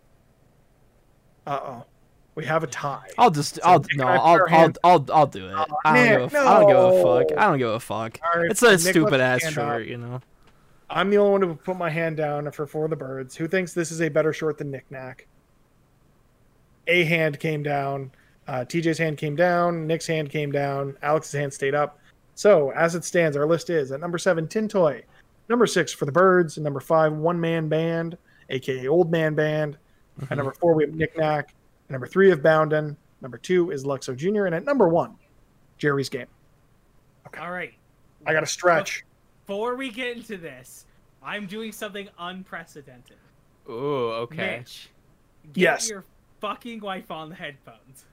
Uh 1.47 1.61
oh. 1.63 1.85
We 2.37 2.45
have 2.47 2.63
a 2.63 2.67
tie. 2.69 3.09
I'll 3.19 3.31
just 3.31 3.59
I'll 3.65 3.85
no 3.95 4.07
I'll 4.07 4.41
I'll, 4.49 4.73
I'll 4.85 5.07
I'll 5.13 5.27
do 5.27 5.47
it. 5.49 5.55
I 5.85 6.07
don't 6.07 6.09
give 6.09 6.21
a 6.21 6.25
f- 6.25 6.47
I 6.47 6.61
don't 6.61 6.69
give 6.69 6.77
a 6.79 7.03
fuck. 7.03 7.39
I 7.39 7.45
don't 7.47 7.59
give 7.59 7.69
a 7.71 7.81
fuck. 7.81 8.19
Right, 8.35 8.51
It's 8.51 8.63
a 8.63 8.71
Nick, 8.71 8.81
stupid 8.81 9.21
ass 9.21 9.43
short, 9.43 9.83
up. 9.83 9.89
you 9.89 9.99
know. 9.99 10.21
I'm 10.89 11.11
the 11.11 11.19
only 11.19 11.33
one 11.33 11.43
who 11.43 11.55
put 11.55 11.77
my 11.77 11.91
hand 11.91 12.17
down 12.17 12.51
for 12.53 12.67
For 12.67 12.89
the 12.89 12.97
Birds. 12.97 13.37
Who 13.37 13.47
thinks 13.49 13.75
this 13.75 13.91
is 13.91 14.01
a 14.01 14.09
better 14.09 14.33
short 14.33 14.59
than 14.59 14.71
Knick 14.71 14.87
Knack? 14.91 15.27
A 16.87 17.05
hand 17.05 17.39
came 17.39 17.63
down. 17.63 18.11
Uh, 18.49 18.65
TJ's 18.65 18.99
hand 18.99 19.17
came 19.19 19.37
down. 19.37 19.87
Nick's 19.87 20.07
hand 20.07 20.31
came 20.31 20.51
down. 20.51 20.97
Alex's 21.03 21.33
hand 21.33 21.53
stayed 21.53 21.75
up. 21.75 21.99
So 22.35 22.71
as 22.71 22.95
it 22.95 23.05
stands, 23.05 23.37
our 23.37 23.47
list 23.47 23.71
is 23.71 23.93
at 23.93 24.01
number 24.01 24.19
seven, 24.19 24.49
Tin 24.49 24.67
Toy. 24.69 25.03
Number 25.49 25.67
six 25.67 25.93
for 25.93 26.07
the 26.07 26.13
Birds. 26.13 26.57
And 26.57 26.65
number 26.65 26.81
five, 26.81 27.13
One 27.13 27.41
Man 27.41 27.69
Band, 27.69 28.17
aka 28.49 28.89
Old 28.89 29.11
Man 29.11 29.35
Band. 29.35 29.77
At 30.23 30.37
number 30.37 30.53
mm-hmm. 30.53 30.61
four, 30.61 30.75
we 30.75 30.85
have 30.85 30.95
Knick 30.95 31.17
Knack. 31.17 31.55
At 31.89 31.93
number 31.93 32.07
three, 32.07 32.27
we 32.27 32.31
have 32.31 32.43
Boundin'. 32.43 32.97
Number 33.21 33.39
two 33.39 33.71
is 33.71 33.85
Luxo 33.85 34.17
Jr. 34.17 34.47
And 34.47 34.55
at 34.55 34.65
number 34.65 34.89
one, 34.89 35.17
Geri's 35.79 36.09
Game. 36.09 36.27
Okay. 37.27 37.41
All 37.41 37.51
right. 37.51 37.75
I 38.27 38.33
got 38.33 38.41
to 38.41 38.47
stretch. 38.47 39.05
Before 39.47 39.75
we 39.75 39.91
get 39.91 40.17
into 40.17 40.37
this, 40.37 40.87
I'm 41.23 41.47
doing 41.47 41.73
something 41.73 42.09
unprecedented. 42.19 43.17
Ooh, 43.69 44.11
okay. 44.13 44.59
Mitch, 44.59 44.91
get 45.53 45.61
Yes. 45.61 45.91
your 45.91 46.05
fucking 46.41 46.81
wife 46.81 47.11
on 47.11 47.29
the 47.29 47.35
headphones. 47.35 48.07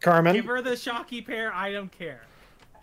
Carmen, 0.00 0.34
Give 0.34 0.46
her 0.46 0.62
the 0.62 0.76
shocky 0.76 1.22
pair. 1.22 1.52
I 1.52 1.72
don't 1.72 1.92
care. 1.92 2.22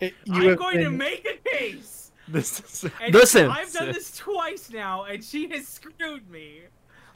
it- 0.00 0.14
you 0.24 0.34
I'm 0.34 0.48
have 0.50 0.58
going 0.58 0.78
to 0.78 0.90
make 0.90 1.26
a 1.26 1.48
case. 1.48 2.12
This 2.28 2.60
is, 2.84 2.90
And 3.02 3.12
listen, 3.12 3.50
I've 3.50 3.72
done 3.72 3.92
this 3.92 4.16
twice 4.16 4.70
now, 4.70 5.04
and 5.04 5.22
she 5.22 5.48
has 5.48 5.66
screwed 5.66 6.30
me. 6.30 6.62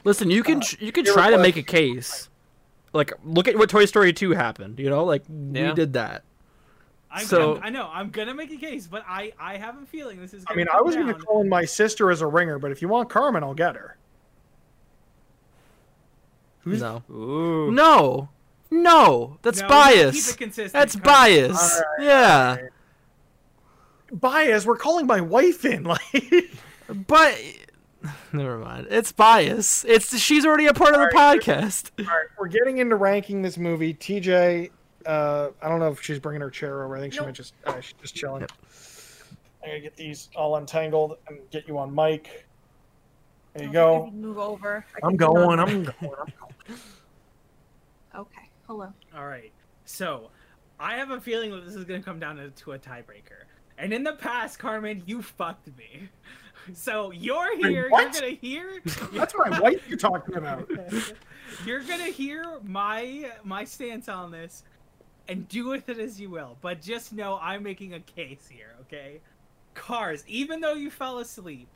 Listen. 0.05 0.29
You 0.29 0.41
can 0.43 0.59
uh, 0.61 0.65
you 0.79 0.91
can 0.93 1.03
your 1.03 1.13
try 1.13 1.29
to 1.31 1.37
make 1.37 1.57
a 1.57 1.63
case. 1.63 2.29
Like 2.93 3.11
look 3.25 3.49
at 3.49 3.57
what 3.57 3.69
Toy 3.69 3.83
Story 3.85 4.13
2 4.13 4.31
happened. 4.31 4.79
You 4.79 4.89
know, 4.89 5.03
like 5.03 5.23
Yeah. 5.27 5.69
we 5.69 5.73
did 5.75 5.91
that. 5.93 6.23
I'm, 7.11 7.25
So- 7.25 7.55
I'm- 7.55 7.61
i 7.65 7.69
know 7.69 7.89
I'm 7.93 8.09
gonna 8.09 8.33
make 8.33 8.51
a 8.51 8.57
case, 8.57 8.87
but 8.87 9.03
I 9.07 9.33
I 9.39 9.57
have 9.57 9.81
a 9.81 9.85
feeling 9.85 10.19
this 10.21 10.33
is. 10.33 10.43
I 10.45 10.49
Gonna 10.49 10.57
mean, 10.57 10.67
come 10.67 10.77
I 10.77 10.81
was 10.81 10.95
going 10.95 11.07
to 11.07 11.13
call 11.13 11.41
in 11.41 11.49
my 11.49 11.65
sister 11.65 12.09
as 12.11 12.21
a 12.21 12.27
ringer, 12.27 12.57
but 12.59 12.71
if 12.71 12.81
you 12.81 12.87
want 12.87 13.09
Carmen, 13.09 13.43
I'll 13.43 13.53
get 13.53 13.75
her. 13.75 13.97
Who's- 16.61 16.81
No, 16.81 17.03
Ooh. 17.11 17.71
no, 17.71 18.29
no. 18.71 19.37
That's 19.43 19.61
No, 19.61 19.67
bias. 19.67 20.25
Keep 20.27 20.33
it 20.35 20.37
consistent. 20.37 20.73
That's 20.73 20.93
Come- 20.95 21.03
bias. 21.03 21.73
Alright, 21.81 22.01
yeah, 22.01 22.57
Bias. 24.11 24.65
We're 24.65 24.77
calling 24.77 25.05
my 25.05 25.21
wife 25.21 25.65
in. 25.65 25.83
Like, 26.87 27.07
but 27.07 27.35
never 28.33 28.57
mind. 28.57 28.87
It's 28.89 29.11
bias. 29.11 29.83
It's 29.85 30.17
she's 30.19 30.45
already 30.45 30.67
a 30.67 30.73
part 30.73 30.93
of 30.93 30.99
the 31.01 31.15
Alright. 31.17 31.41
podcast. 31.41 31.91
all 31.99 32.05
right, 32.05 32.27
we're 32.39 32.47
getting 32.47 32.77
into 32.79 32.95
ranking 32.95 33.41
this 33.41 33.57
movie. 33.57 33.93
TJ, 33.93 34.69
uh, 35.05 35.49
I 35.61 35.69
don't 35.69 35.79
know 35.79 35.89
if 35.89 36.01
she's 36.01 36.19
bringing 36.19 36.41
her 36.41 36.49
chair 36.49 36.83
over. 36.83 36.95
I 36.95 36.99
think 36.99 37.13
she 37.13 37.19
Nope. 37.19 37.27
might 37.27 37.35
just 37.35 37.53
uh, 37.65 37.79
she's 37.81 37.93
just 38.01 38.15
chilling. 38.15 38.43
I 39.63 39.67
gotta 39.67 39.79
get 39.79 39.95
these 39.95 40.29
all 40.35 40.55
untangled 40.57 41.17
and 41.27 41.39
get 41.51 41.67
you 41.67 41.77
on 41.77 41.93
mic. 41.93 42.45
There 43.53 43.65
you 43.67 43.71
go. 43.73 44.11
Move 44.13 44.37
over. 44.37 44.85
I 45.01 45.07
I'm 45.07 45.17
can 45.17 45.27
turn 45.33 45.37
on 45.37 45.45
going. 45.45 45.57
my- 45.57 45.63
I'm 45.63 45.83
going. 45.83 45.95
I'm 46.01 46.33
going. 46.67 46.79
Okay. 48.15 48.49
Hello. 48.67 48.93
All 49.15 49.25
right. 49.27 49.51
So, 49.85 50.29
I 50.79 50.95
have 50.95 51.11
a 51.11 51.19
feeling 51.19 51.51
that 51.51 51.65
this 51.65 51.75
is 51.75 51.83
going 51.83 51.99
to 52.01 52.05
come 52.05 52.19
down 52.19 52.37
to, 52.37 52.49
to 52.49 52.71
a 52.73 52.79
tiebreaker. 52.79 53.43
And 53.77 53.91
in 53.91 54.03
the 54.03 54.13
past, 54.13 54.57
Carmen, 54.57 55.03
you 55.05 55.21
fucked 55.21 55.67
me. 55.77 56.07
So 56.73 57.11
you're 57.11 57.55
Wait, 57.57 57.65
here. 57.65 57.89
You're 57.89 58.11
gonna 58.11 58.29
hear. 58.29 58.81
That's 59.13 59.33
my 59.37 59.59
wife 59.59 59.87
you're 59.87 59.97
talking 59.97 60.35
about. 60.35 60.69
You're 61.65 61.83
gonna 61.83 62.05
hear 62.05 62.59
my 62.63 63.31
my 63.43 63.63
stance 63.63 64.09
on 64.09 64.31
this, 64.31 64.63
and 65.27 65.47
do 65.47 65.67
with 65.69 65.87
it 65.89 65.99
as 65.99 66.19
you 66.19 66.29
will. 66.29 66.57
But 66.61 66.81
just 66.81 67.13
know 67.13 67.39
I'm 67.41 67.63
making 67.63 67.93
a 67.93 67.99
case 67.99 68.47
here. 68.51 68.73
Okay, 68.81 69.21
Cars. 69.75 70.23
Even 70.27 70.59
though 70.59 70.73
you 70.73 70.89
fell 70.89 71.19
asleep, 71.19 71.69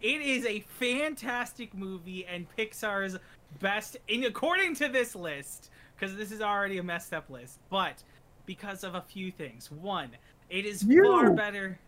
it 0.00 0.20
is 0.20 0.46
a 0.46 0.60
fantastic 0.60 1.74
movie 1.74 2.26
and 2.26 2.46
Pixar's 2.56 3.18
best, 3.60 3.98
in 4.08 4.24
according 4.24 4.74
to 4.76 4.88
this 4.88 5.14
list, 5.14 5.70
because 5.94 6.16
this 6.16 6.32
is 6.32 6.40
already 6.40 6.78
a 6.78 6.82
messed 6.82 7.12
up 7.12 7.28
list. 7.28 7.58
But 7.70 8.02
because 8.46 8.84
of 8.84 8.94
a 8.94 9.00
few 9.02 9.30
things. 9.30 9.70
One, 9.70 10.10
it 10.50 10.64
is 10.64 10.82
You. 10.82 11.04
far 11.04 11.30
better. 11.30 11.78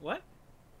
What? 0.00 0.22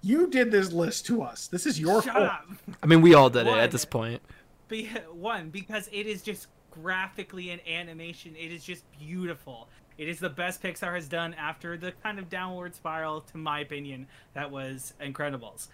You 0.04 0.28
did 0.28 0.50
this 0.50 0.70
list 0.70 1.06
to 1.06 1.22
us. 1.22 1.46
This 1.46 1.64
is 1.64 1.80
your 1.80 2.02
Shut 2.02 2.12
fault. 2.12 2.24
up. 2.28 2.46
I 2.82 2.86
mean, 2.86 3.00
we 3.00 3.14
all 3.14 3.30
did 3.30 3.46
it 3.46 3.56
at 3.56 3.70
this 3.70 3.86
point. 3.86 4.20
Be- 4.68 4.86
one 5.12 5.48
because 5.48 5.88
it 5.92 6.06
is 6.06 6.20
just 6.22 6.48
graphically 6.70 7.50
and 7.50 7.60
animation 7.68 8.34
it 8.34 8.50
is 8.50 8.64
just 8.64 8.82
beautiful 8.98 9.68
it 9.96 10.08
is 10.08 10.18
the 10.18 10.28
best 10.28 10.60
pixar 10.60 10.92
has 10.96 11.06
done 11.06 11.32
after 11.34 11.76
the 11.76 11.92
kind 12.02 12.18
of 12.18 12.28
downward 12.28 12.74
spiral 12.74 13.20
to 13.20 13.36
my 13.36 13.60
opinion 13.60 14.08
that 14.32 14.50
was 14.50 14.92
incredibles 15.00 15.68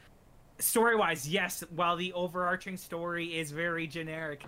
story 0.58 0.94
wise 0.96 1.26
yes 1.26 1.64
while 1.74 1.96
the 1.96 2.12
overarching 2.12 2.76
story 2.76 3.38
is 3.38 3.50
very 3.50 3.86
generic 3.86 4.44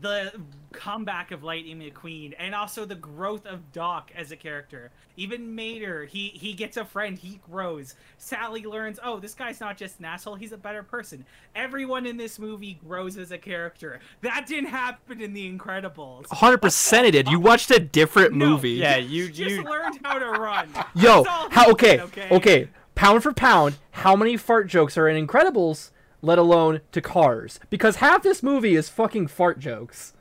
the 0.00 0.32
comeback 0.72 1.30
of 1.30 1.42
Lightning 1.42 1.78
McQueen 1.80 2.34
and 2.38 2.54
also 2.54 2.84
the 2.84 2.94
growth 2.94 3.46
of 3.46 3.72
Doc 3.72 4.10
as 4.14 4.30
a 4.30 4.36
character. 4.36 4.90
Even 5.16 5.54
Mater, 5.54 6.04
he 6.04 6.28
he 6.28 6.52
gets 6.52 6.76
a 6.76 6.84
friend, 6.84 7.18
he 7.18 7.40
grows. 7.50 7.94
Sally 8.18 8.64
learns, 8.64 9.00
oh, 9.02 9.18
this 9.18 9.34
guy's 9.34 9.60
not 9.60 9.76
just 9.76 9.98
an 9.98 10.04
asshole, 10.04 10.36
he's 10.36 10.52
a 10.52 10.56
better 10.56 10.82
person. 10.82 11.24
Everyone 11.54 12.06
in 12.06 12.16
this 12.16 12.38
movie 12.38 12.78
grows 12.86 13.16
as 13.16 13.32
a 13.32 13.38
character. 13.38 14.00
That 14.20 14.46
didn't 14.46 14.70
happen 14.70 15.20
in 15.20 15.32
The 15.32 15.50
Incredibles. 15.52 16.26
100% 16.26 17.04
it 17.04 17.10
did. 17.12 17.28
You 17.28 17.40
watched 17.40 17.70
a 17.70 17.80
different 17.80 18.34
No. 18.34 18.50
movie. 18.50 18.70
Yeah, 18.72 18.96
you 18.96 19.28
Just 19.28 19.38
you 19.56 19.62
learned 19.64 19.98
how 20.04 20.18
to 20.18 20.30
run. 20.30 20.68
Yo, 20.94 21.24
how 21.50 21.70
okay, 21.72 21.96
did, 21.96 22.00
okay? 22.02 22.28
okay, 22.30 22.68
pound 22.94 23.22
for 23.22 23.32
pound, 23.32 23.76
how 23.92 24.14
many 24.14 24.36
fart 24.36 24.68
jokes 24.68 24.96
are 24.96 25.08
in 25.08 25.26
Incredibles, 25.26 25.90
let 26.22 26.38
alone 26.38 26.80
to 26.92 27.00
Cars? 27.00 27.60
Because 27.70 27.96
half 27.96 28.22
this 28.22 28.42
movie 28.42 28.74
is 28.76 28.88
fucking 28.88 29.28
fart 29.28 29.58
jokes. 29.58 30.14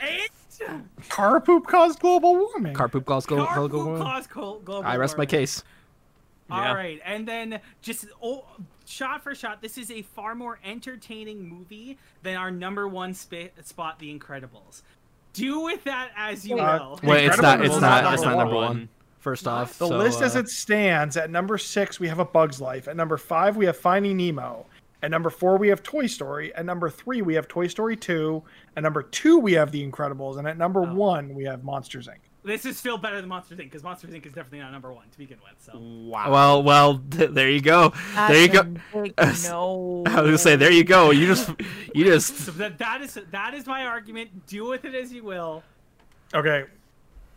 And 0.00 0.28
Car 1.08 1.40
poop 1.40 1.66
caused 1.66 1.98
global 2.00 2.34
warming. 2.36 2.74
Car 2.74 2.88
poop 2.88 3.04
calls 3.04 3.26
go, 3.26 3.44
Car 3.44 3.56
go, 3.56 3.68
go, 3.68 3.84
Poop 3.84 3.98
go. 3.98 4.02
caused 4.02 4.30
col- 4.30 4.60
global 4.60 4.88
I 4.88 4.96
rest 4.96 5.18
my 5.18 5.26
case. 5.26 5.62
Yeah. 6.48 6.68
All 6.68 6.74
right, 6.74 7.00
and 7.04 7.26
then 7.26 7.60
just 7.82 8.06
oh, 8.22 8.44
shot 8.84 9.22
for 9.22 9.34
shot, 9.34 9.62
this 9.62 9.78
is 9.78 9.90
a 9.90 10.02
far 10.02 10.34
more 10.34 10.58
entertaining 10.64 11.48
movie 11.48 11.98
than 12.22 12.36
our 12.36 12.50
number 12.50 12.86
one 12.86 13.14
spa- 13.14 13.48
spot, 13.62 13.98
The 13.98 14.16
Incredibles. 14.16 14.82
Do 15.32 15.60
with 15.60 15.82
that 15.84 16.10
as 16.16 16.46
you 16.46 16.58
Uh, 16.60 16.78
will. 16.78 17.00
Wait, 17.02 17.24
it's 17.26 17.40
not. 17.40 17.64
It's 17.64 17.80
not. 17.80 18.04
not 18.04 18.14
It's 18.14 18.22
not 18.22 18.36
number 18.36 18.54
one. 18.54 18.66
one. 18.68 18.88
First 19.18 19.48
off, 19.48 19.78
The 19.78 19.88
so, 19.88 19.96
list 19.96 20.20
as 20.20 20.36
uh, 20.36 20.40
it 20.40 20.48
stands 20.48 21.16
at 21.16 21.30
number 21.30 21.56
six, 21.56 21.98
we 21.98 22.08
have 22.08 22.18
A 22.18 22.26
Bug's 22.26 22.60
Life. 22.60 22.86
At 22.88 22.94
number 22.94 23.16
five, 23.16 23.56
we 23.56 23.64
have 23.64 23.76
Finding 23.76 24.18
Nemo. 24.18 24.66
At 25.04 25.10
number 25.10 25.28
four, 25.28 25.58
we 25.58 25.68
have 25.68 25.82
Toy 25.82 26.06
Story. 26.06 26.54
At 26.54 26.64
number 26.64 26.88
three, 26.88 27.20
we 27.20 27.34
have 27.34 27.46
Toy 27.46 27.66
Story 27.66 27.94
2. 27.94 28.42
At 28.74 28.82
number 28.84 29.02
two, 29.02 29.36
we 29.38 29.52
have 29.52 29.70
The 29.70 29.86
Incredibles. 29.86 30.38
And 30.38 30.48
at 30.48 30.56
number 30.56 30.80
Oh. 30.80 30.94
one, 30.94 31.34
we 31.34 31.44
have 31.44 31.62
Monsters 31.62 32.08
Inc. 32.08 32.20
This 32.42 32.64
is 32.64 32.78
still 32.78 32.96
better 32.96 33.20
than 33.20 33.28
Monsters 33.28 33.58
Inc. 33.58 33.64
because 33.64 33.82
Monsters 33.82 34.12
Inc. 34.14 34.24
is 34.24 34.32
definitely 34.32 34.60
not 34.60 34.72
number 34.72 34.90
one 34.94 35.04
to 35.10 35.18
begin 35.18 35.36
with. 35.44 35.62
So 35.62 35.78
wow. 35.78 36.30
Well, 36.32 36.62
well, 36.62 37.02
there 37.10 37.50
you 37.50 37.60
go. 37.60 37.92
there 38.14 38.40
you 38.40 38.48
go. 38.48 38.62
No. 39.44 40.04
I 40.06 40.20
was 40.22 40.28
gonna 40.28 40.38
say, 40.38 40.56
there 40.56 40.72
you 40.72 40.84
go. 40.84 41.10
You 41.10 41.26
just, 41.26 41.50
you 41.94 42.04
just. 42.06 42.38
So 42.38 42.52
that 42.52 42.78
that 42.78 43.02
is 43.02 43.18
that 43.30 43.52
is 43.52 43.66
my 43.66 43.84
argument. 43.84 44.46
Do 44.46 44.70
with 44.70 44.86
it 44.86 44.94
as 44.94 45.12
you 45.12 45.22
will. 45.22 45.62
Okay. 46.32 46.64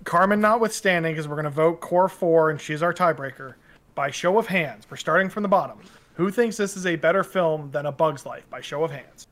Carmen 0.06 0.40
notwithstanding, 0.40 1.12
because 1.12 1.28
we're 1.28 1.36
going 1.36 1.44
to 1.44 1.50
vote 1.50 1.82
core 1.82 2.08
four, 2.08 2.50
and 2.50 2.62
she's 2.62 2.82
our 2.82 2.94
tiebreaker. 2.94 3.56
By 3.94 4.10
show 4.10 4.38
of 4.38 4.48
hands, 4.48 4.86
we're 4.90 4.96
starting 4.96 5.28
from 5.28 5.44
the 5.44 5.50
bottom. 5.50 5.80
Who 6.18 6.32
thinks 6.32 6.58
this 6.58 6.76
is 6.76 6.88
a 6.88 6.96
better 6.96 7.24
film 7.24 7.70
than 7.70 7.86
A 7.86 7.92
Bug's 7.92 8.26
Life? 8.26 8.50
By 8.50 8.60
show 8.60 8.84
of 8.84 8.90
hands. 8.90 9.28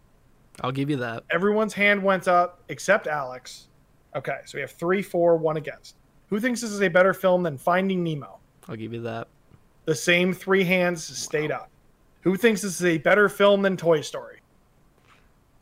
I'll 0.62 0.72
give 0.72 0.88
you 0.88 0.98
that. 0.98 1.24
Everyone's 1.32 1.74
hand 1.74 2.02
went 2.02 2.28
up 2.28 2.62
except 2.70 3.07
Alex. 3.07 3.70
Okay, 4.16 4.38
so 4.45 4.57
we 4.57 4.62
have 4.62 4.72
three, 4.72 5.02
four, 5.02 5.36
one 5.36 5.57
against. 5.57 5.95
Who 6.30 6.40
thinks 6.40 6.62
this 6.62 6.70
is 6.70 6.84
a 6.84 6.88
better 6.88 7.12
film 7.12 7.41
than 7.41 7.57
Finding 7.57 8.03
Nemo? 8.03 8.38
I'll 8.70 8.76
give 8.76 8.94
you 8.94 9.02
that. 9.02 9.28
The 9.86 9.95
same 9.95 10.32
three 10.32 10.64
hands 10.64 11.03
stayed 11.03 11.52
up. 11.52 11.72
Who 12.22 12.36
thinks 12.36 12.62
this 12.62 12.80
is 12.80 12.86
a 12.86 12.99
better 12.99 13.30
film 13.30 13.64
than 13.64 13.78
Toy 13.78 14.02
Story? 14.02 14.41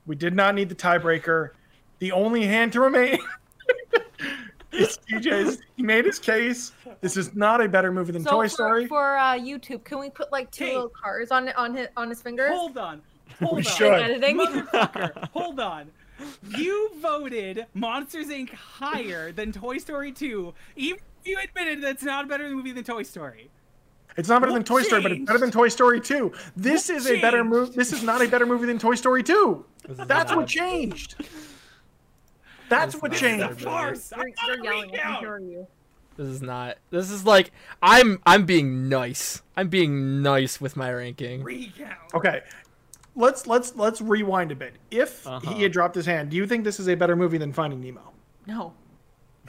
We 0.05 0.17
did 0.17 0.35
not 0.35 0.55
need 0.55 0.67
the 0.67 0.75
tiebreaker. 0.75 1.51
The 1.99 2.11
only 2.11 2.45
hand 2.45 2.73
to 2.73 2.81
remain 2.81 3.19
is 4.75 4.97
TJ's. 5.09 5.59
He 5.75 5.83
made 5.83 6.05
his 6.05 6.19
case. 6.19 6.71
This 7.01 7.17
is 7.17 7.35
not 7.35 7.61
a 7.61 7.67
better 7.69 7.91
movie 7.91 8.11
than 8.11 8.23
So 8.23 8.31
Toy 8.31 8.43
for, 8.45 8.49
Story. 8.49 8.87
For 8.87 9.17
uh, 9.17 9.33
YouTube, 9.33 9.83
can 9.83 9.99
we 9.99 10.09
put 10.09 10.31
like 10.31 10.49
two 10.51 10.65
Hey. 10.65 10.73
little 10.73 10.89
cars 10.89 11.31
on 11.31 11.49
on 11.49 11.75
his 11.75 11.87
on 11.97 12.09
his 12.09 12.21
fingers? 12.21 12.51
Hold 12.51 12.77
on. 12.77 13.01
Hold 13.39 13.53
We 13.53 13.57
on. 13.57 13.63
should. 13.63 13.91
Editing. 13.93 14.37
Motherfucker, 14.37 15.29
hold 15.33 15.59
on. 15.59 15.89
You 16.55 16.91
voted 16.99 17.65
Monsters 17.73 18.27
Inc. 18.27 18.51
higher 18.51 19.31
than 19.31 19.51
Toy 19.51 19.77
Story 19.79 20.11
2. 20.11 20.53
Even 20.75 20.99
if 21.21 21.27
you 21.27 21.37
admitted 21.43 21.81
that's 21.81 22.03
not 22.03 22.25
a 22.25 22.27
better 22.27 22.47
movie 22.49 22.71
than 22.71 22.83
Toy 22.83 23.01
Story. 23.03 23.49
It's 24.15 24.29
not 24.29 24.41
better 24.41 24.51
than 24.51 24.59
What 24.59 24.67
Toy 24.67 24.83
Story, 24.83 25.01
but 25.01 25.11
it's 25.11 25.25
better 25.25 25.39
than 25.39 25.49
Toy 25.49 25.69
Story 25.69 25.99
2. 25.99 26.31
This 26.55 26.87
What 26.89 26.97
is 26.97 27.07
a 27.09 27.19
better 27.19 27.43
movie. 27.43 27.73
This 27.75 27.91
is 27.91 28.03
not 28.03 28.21
a 28.21 28.27
better 28.27 28.45
movie 28.45 28.67
than 28.67 28.77
Toy 28.77 28.93
Story 28.93 29.23
2. 29.23 29.65
That's 29.89 30.33
what 30.35 30.45
changed. 30.47 31.15
That's 32.69 32.93
That's 32.93 33.01
what 33.01 33.11
not 33.11 33.19
changed. 33.19 33.39
better. 33.41 33.55
farce. 33.55 34.11
You're, 34.15 34.27
you're 34.55 34.63
yelling. 34.63 34.79
I 34.79 34.81
can 34.83 34.91
recount. 34.91 35.19
hear 35.19 35.37
you. 35.39 35.67
This 36.17 36.27
is 36.27 36.41
not. 36.41 36.77
This 36.91 37.09
is 37.09 37.25
like 37.25 37.51
I'm. 37.81 38.19
I'm 38.25 38.45
being 38.45 38.87
nice. 38.89 39.41
I'm 39.57 39.67
being 39.69 40.21
nice 40.21 40.61
with 40.61 40.75
my 40.75 40.91
ranking. 40.93 41.43
Recount. 41.43 41.97
Okay. 42.13 42.41
Let's 43.15 43.45
let's 43.47 43.75
let's 43.75 44.01
rewind 44.01 44.51
a 44.51 44.55
bit. 44.55 44.73
If 44.91 45.25
Uh-huh. 45.27 45.53
he 45.53 45.63
had 45.63 45.71
dropped 45.71 45.95
his 45.95 46.05
hand, 46.05 46.29
do 46.31 46.37
you 46.37 46.47
think 46.47 46.63
this 46.63 46.79
is 46.79 46.87
a 46.87 46.95
better 46.95 47.15
movie 47.15 47.37
than 47.37 47.51
Finding 47.53 47.79
Nemo? 47.81 48.11
No. 48.47 48.73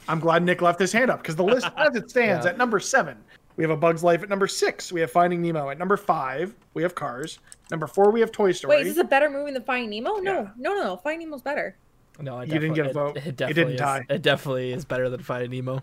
I'm 0.07 0.19
glad 0.19 0.43
Nick 0.43 0.61
left 0.61 0.79
his 0.79 0.91
hand 0.91 1.09
up 1.09 1.21
because 1.21 1.35
the 1.35 1.43
list 1.43 1.67
as 1.77 1.95
it 1.95 2.09
stands 2.09 2.45
Yeah. 2.45 2.51
at 2.51 2.57
number 2.57 2.79
seven, 2.79 3.17
we 3.55 3.63
have 3.63 3.71
A 3.71 3.77
Bug's 3.77 4.03
Life. 4.03 4.21
At 4.23 4.29
number 4.29 4.45
six, 4.47 4.91
we 4.91 5.01
have 5.01 5.09
Finding 5.09 5.41
Nemo. 5.41 5.69
At 5.69 5.79
number 5.79 5.97
five, 5.97 6.53
we 6.73 6.83
have 6.83 6.93
Cars. 6.95 7.39
Number 7.71 7.87
four, 7.87 8.11
we 8.11 8.19
have 8.19 8.31
Toy 8.31 8.51
Story. 8.51 8.77
Wait, 8.77 8.87
is 8.87 8.95
this 8.95 9.03
a 9.03 9.07
better 9.07 9.29
movie 9.29 9.51
than 9.51 9.63
Finding 9.63 9.89
Nemo? 10.03 10.17
No, 10.17 10.33
Yeah. 10.33 10.47
no, 10.57 10.73
no, 10.75 10.83
no. 10.83 10.97
Finding 10.97 11.27
Nemo's 11.29 11.41
better. 11.41 11.75
No, 12.19 12.39
it 12.39 12.47
You 12.49 12.59
didn't 12.59 12.75
get 12.75 12.87
a 12.87 12.93
vote. 12.93 13.17
It, 13.17 13.25
It 13.25 13.27
it 13.29 13.35
definitely 13.37 13.63
didn't 13.63 13.73
is. 13.75 13.79
tie. 13.79 14.05
It 14.09 14.21
definitely 14.21 14.71
is 14.73 14.85
better 14.85 15.09
than 15.09 15.21
Finding 15.21 15.51
Nemo. 15.51 15.81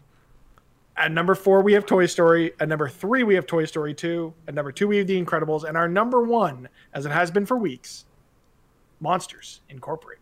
At 0.96 1.10
number 1.12 1.34
four, 1.34 1.62
we 1.62 1.72
have 1.74 1.86
Toy 1.86 2.06
Story. 2.06 2.52
At 2.60 2.68
number 2.68 2.88
three, 2.88 3.22
we 3.22 3.34
have 3.34 3.46
Toy 3.46 3.64
Story 3.64 3.94
2. 3.94 4.32
At 4.48 4.54
number 4.54 4.72
two, 4.72 4.88
we 4.88 4.98
have 4.98 5.06
The 5.06 5.22
Incredibles. 5.22 5.64
And 5.64 5.76
our 5.76 5.88
number 5.88 6.22
one, 6.22 6.68
as 6.92 7.06
it 7.06 7.12
has 7.12 7.30
been 7.30 7.46
for 7.46 7.56
weeks, 7.56 8.04
Monsters 9.00 9.60
Incorporated. 9.70 10.18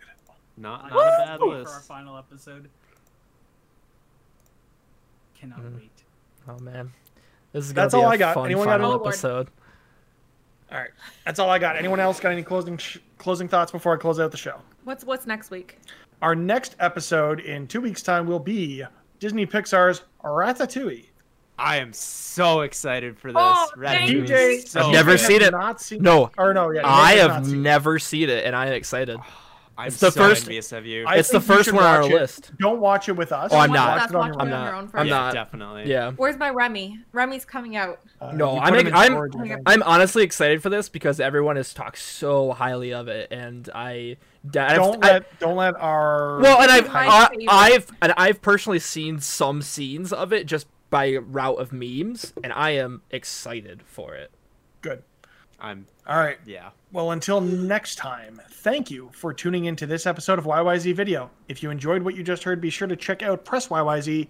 Not, 0.57 0.85
I 0.85 0.89
not 0.91 0.97
a 0.99 1.11
bad 1.27 1.41
can't 1.41 1.67
For 1.67 1.73
our 1.75 1.81
final 1.81 2.17
episode. 2.19 2.69
Cannot 5.39 5.61
Mhm. 5.61 5.77
wait. 5.77 5.91
Oh 6.49 6.59
man, 6.59 6.93
this 7.53 7.65
is 7.67 7.73
gonna 7.73 7.85
That's 7.87 7.95
be 7.95 8.01
all 8.01 8.07
a 8.07 8.11
I 8.11 8.17
got. 8.17 8.35
fun 8.35 8.45
Anyone 8.47 8.67
got 8.67 8.81
final 8.81 9.07
episode. 9.07 9.49
All 10.71 10.79
right. 10.79 10.91
That's 11.25 11.39
all 11.39 11.49
I 11.51 11.59
got. 11.59 11.77
Anyone 11.77 11.99
else 11.99 12.21
got 12.21 12.33
any 12.33 12.43
closing 12.43 12.77
sh- 12.77 12.99
closing 13.19 13.49
thoughts 13.49 13.73
before 13.73 13.95
I 13.95 13.97
close 13.97 14.21
out 14.21 14.31
the 14.31 14.37
show? 14.37 14.61
What's 14.85 15.05
what's 15.05 15.27
next 15.27 15.51
week? 15.51 15.79
Our 16.23 16.35
next 16.35 16.77
episode 16.81 17.41
in 17.41 17.67
two 17.67 17.81
weeks' 17.81 18.03
time 18.03 18.27
will 18.27 18.39
be 18.41 18.85
Disney 19.19 19.47
Pixar's 19.47 20.03
Ratatouille. 20.25 21.07
I 21.59 21.77
am 21.77 21.93
so 21.93 22.61
excited 22.63 23.19
for 23.19 23.33
this. 23.33 23.43
Oh, 23.43 23.69
Ratatouille 23.77 23.87
thank 23.87 24.11
is 24.13 24.31
DJ, 24.31 24.69
so 24.69 24.81
I've 24.87 24.93
never 24.93 25.19
seen 25.19 25.43
it. 25.43 25.51
Not 25.53 25.81
seen, 25.81 26.03
No, 26.03 26.31
or 26.39 26.55
no, 26.55 26.71
yeah, 26.71 26.81
I 26.85 27.15
Nick 27.15 27.21
have 27.23 27.31
not 27.31 27.47
seen 27.47 27.55
it. 27.55 27.59
never 27.59 27.99
seen 27.99 28.31
it, 28.31 28.45
and 28.47 28.57
I'm 28.57 28.73
excited. 28.73 29.19
Oh, 29.21 29.27
I'm 29.81 29.87
It's 29.89 29.99
the 29.99 30.11
so 30.11 30.21
first- 30.21 30.43
envious 30.45 30.73
of 30.73 30.85
you. 30.87 31.05
I 31.07 31.17
it's 31.17 31.31
the 31.31 31.41
first 31.41 31.73
one 31.73 31.83
on 31.83 31.97
our 31.97 32.03
it. 32.03 32.13
list. 32.13 32.53
Don't 32.59 32.81
watch 32.81 33.09
it 33.09 33.13
with 33.13 33.33
us. 33.33 33.51
Oh, 33.53 33.57
I'm 33.59 33.71
Watch 33.71 33.77
not. 33.77 34.11
it 34.11 34.15
on 34.15 34.21
watch 34.21 34.27
your 34.29 34.33
it 34.33 34.35
own. 34.35 34.35
on 34.35 34.41
I'm 34.41 34.49
your 34.49 34.59
not. 34.59 34.75
own 34.75 34.91
I'm 34.95 35.07
yeah, 35.07 35.15
not. 35.15 35.35
definitely. 35.35 35.91
Yeah. 35.91 36.11
Where's 36.13 36.37
my 36.37 36.51
Remy? 36.51 36.99
Remy's 37.13 37.45
coming 37.45 37.77
out. 37.77 38.01
Uh, 38.21 38.33
No, 38.33 38.59
I'm 38.59 38.75
ex- 38.75 38.91
I'm- 38.93 39.13
storage, 39.13 39.33
I 39.37 39.43
think. 39.49 39.61
I'm 39.67 39.83
honestly 39.85 40.23
excited 40.23 40.63
for 40.63 40.69
this 40.71 40.89
because 40.89 41.19
everyone 41.21 41.57
has 41.57 41.73
talked 41.73 41.99
so 41.99 42.53
highly 42.53 42.93
of 42.93 43.09
it, 43.09 43.29
and 43.33 43.69
I. 43.75 44.17
I've- 44.55 44.75
don't 44.77 45.05
I- 45.05 45.13
let 45.13 45.39
don't 45.39 45.57
let 45.57 45.75
our 45.81 46.41
well, 46.41 46.61
and 46.61 46.71
I've 46.71 46.89
I. 46.95 47.29
I've 47.49 47.91
and 48.03 48.13
I've 48.17 48.41
personally 48.43 48.79
seen 48.79 49.21
some 49.21 49.63
scenes 49.63 50.13
of 50.13 50.33
it 50.33 50.47
just 50.47 50.67
by 50.91 51.17
route 51.17 51.59
of 51.59 51.73
memes, 51.73 52.33
and 52.43 52.53
I 52.53 52.71
am 52.71 53.03
excited 53.11 53.83
for 53.87 54.15
it. 54.15 54.31
good. 54.83 55.03
I'm 55.61 55.87
All 56.07 56.19
right. 56.19 56.39
yeah. 56.47 56.71
Well, 56.93 57.13
until 57.13 57.41
next 57.41 57.97
time, 57.97 58.41
thank 58.51 58.91
you 58.91 59.11
for 59.13 59.33
tuning 59.33 59.67
into 59.67 59.87
this 59.87 60.07
episode 60.07 60.39
of 60.39 60.45
YYZ 60.45 60.95
Video. 60.95 61.31
If 61.49 61.63
you 61.63 61.71
enjoyed 61.71 62.03
what 62.03 62.17
you 62.17 62.23
just 62.23 62.43
heard, 62.43 62.61
be 62.61 62.71
sure 62.71 62.89
to 62.89 62.97
check 62.97 63.23
out 63.23 63.45
Press 63.45 63.69
YYZ 63.69 64.27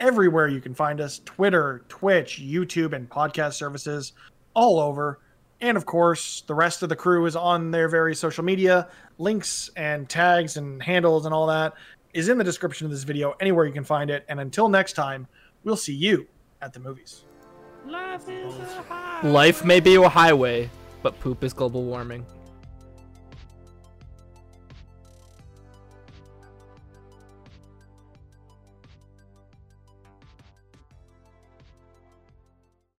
everywhere 0.00 0.48
you 0.48 0.60
can 0.60 0.74
find 0.74 1.00
us 1.00 1.20
Twitter, 1.24 1.84
Twitch, 1.88 2.40
YouTube, 2.40 2.92
and 2.92 3.08
podcast 3.08 3.54
services 3.54 4.12
all 4.54 4.78
over. 4.78 5.20
And 5.60 5.76
of 5.76 5.86
course, 5.86 6.42
the 6.46 6.54
rest 6.54 6.82
of 6.82 6.90
the 6.90 6.96
crew 6.96 7.24
is 7.26 7.34
on 7.34 7.70
their 7.70 7.88
various 7.88 8.20
social 8.20 8.44
media. 8.44 8.88
Links 9.18 9.70
and 9.76 10.08
tags 10.08 10.58
and 10.58 10.82
handles 10.82 11.24
and 11.24 11.34
all 11.34 11.46
that 11.46 11.74
is 12.12 12.28
in 12.28 12.38
the 12.38 12.44
description 12.44 12.86
of 12.86 12.90
this 12.90 13.02
video, 13.02 13.34
anywhere 13.40 13.66
you 13.66 13.72
can 13.72 13.84
find 13.84 14.10
it. 14.10 14.24
And 14.28 14.40
until 14.40 14.68
next 14.68 14.94
time, 14.94 15.26
we'll 15.64 15.76
see 15.76 15.94
you 15.94 16.26
at 16.62 16.72
the 16.72 16.80
movies. 16.80 17.25
Life. 17.86 18.28
Life 19.22 19.64
may 19.64 19.80
be 19.80 19.94
a 19.94 20.08
highway, 20.08 20.70
but 21.02 21.18
poop 21.20 21.44
is 21.44 21.52
global 21.52 21.84
warming. 21.84 22.26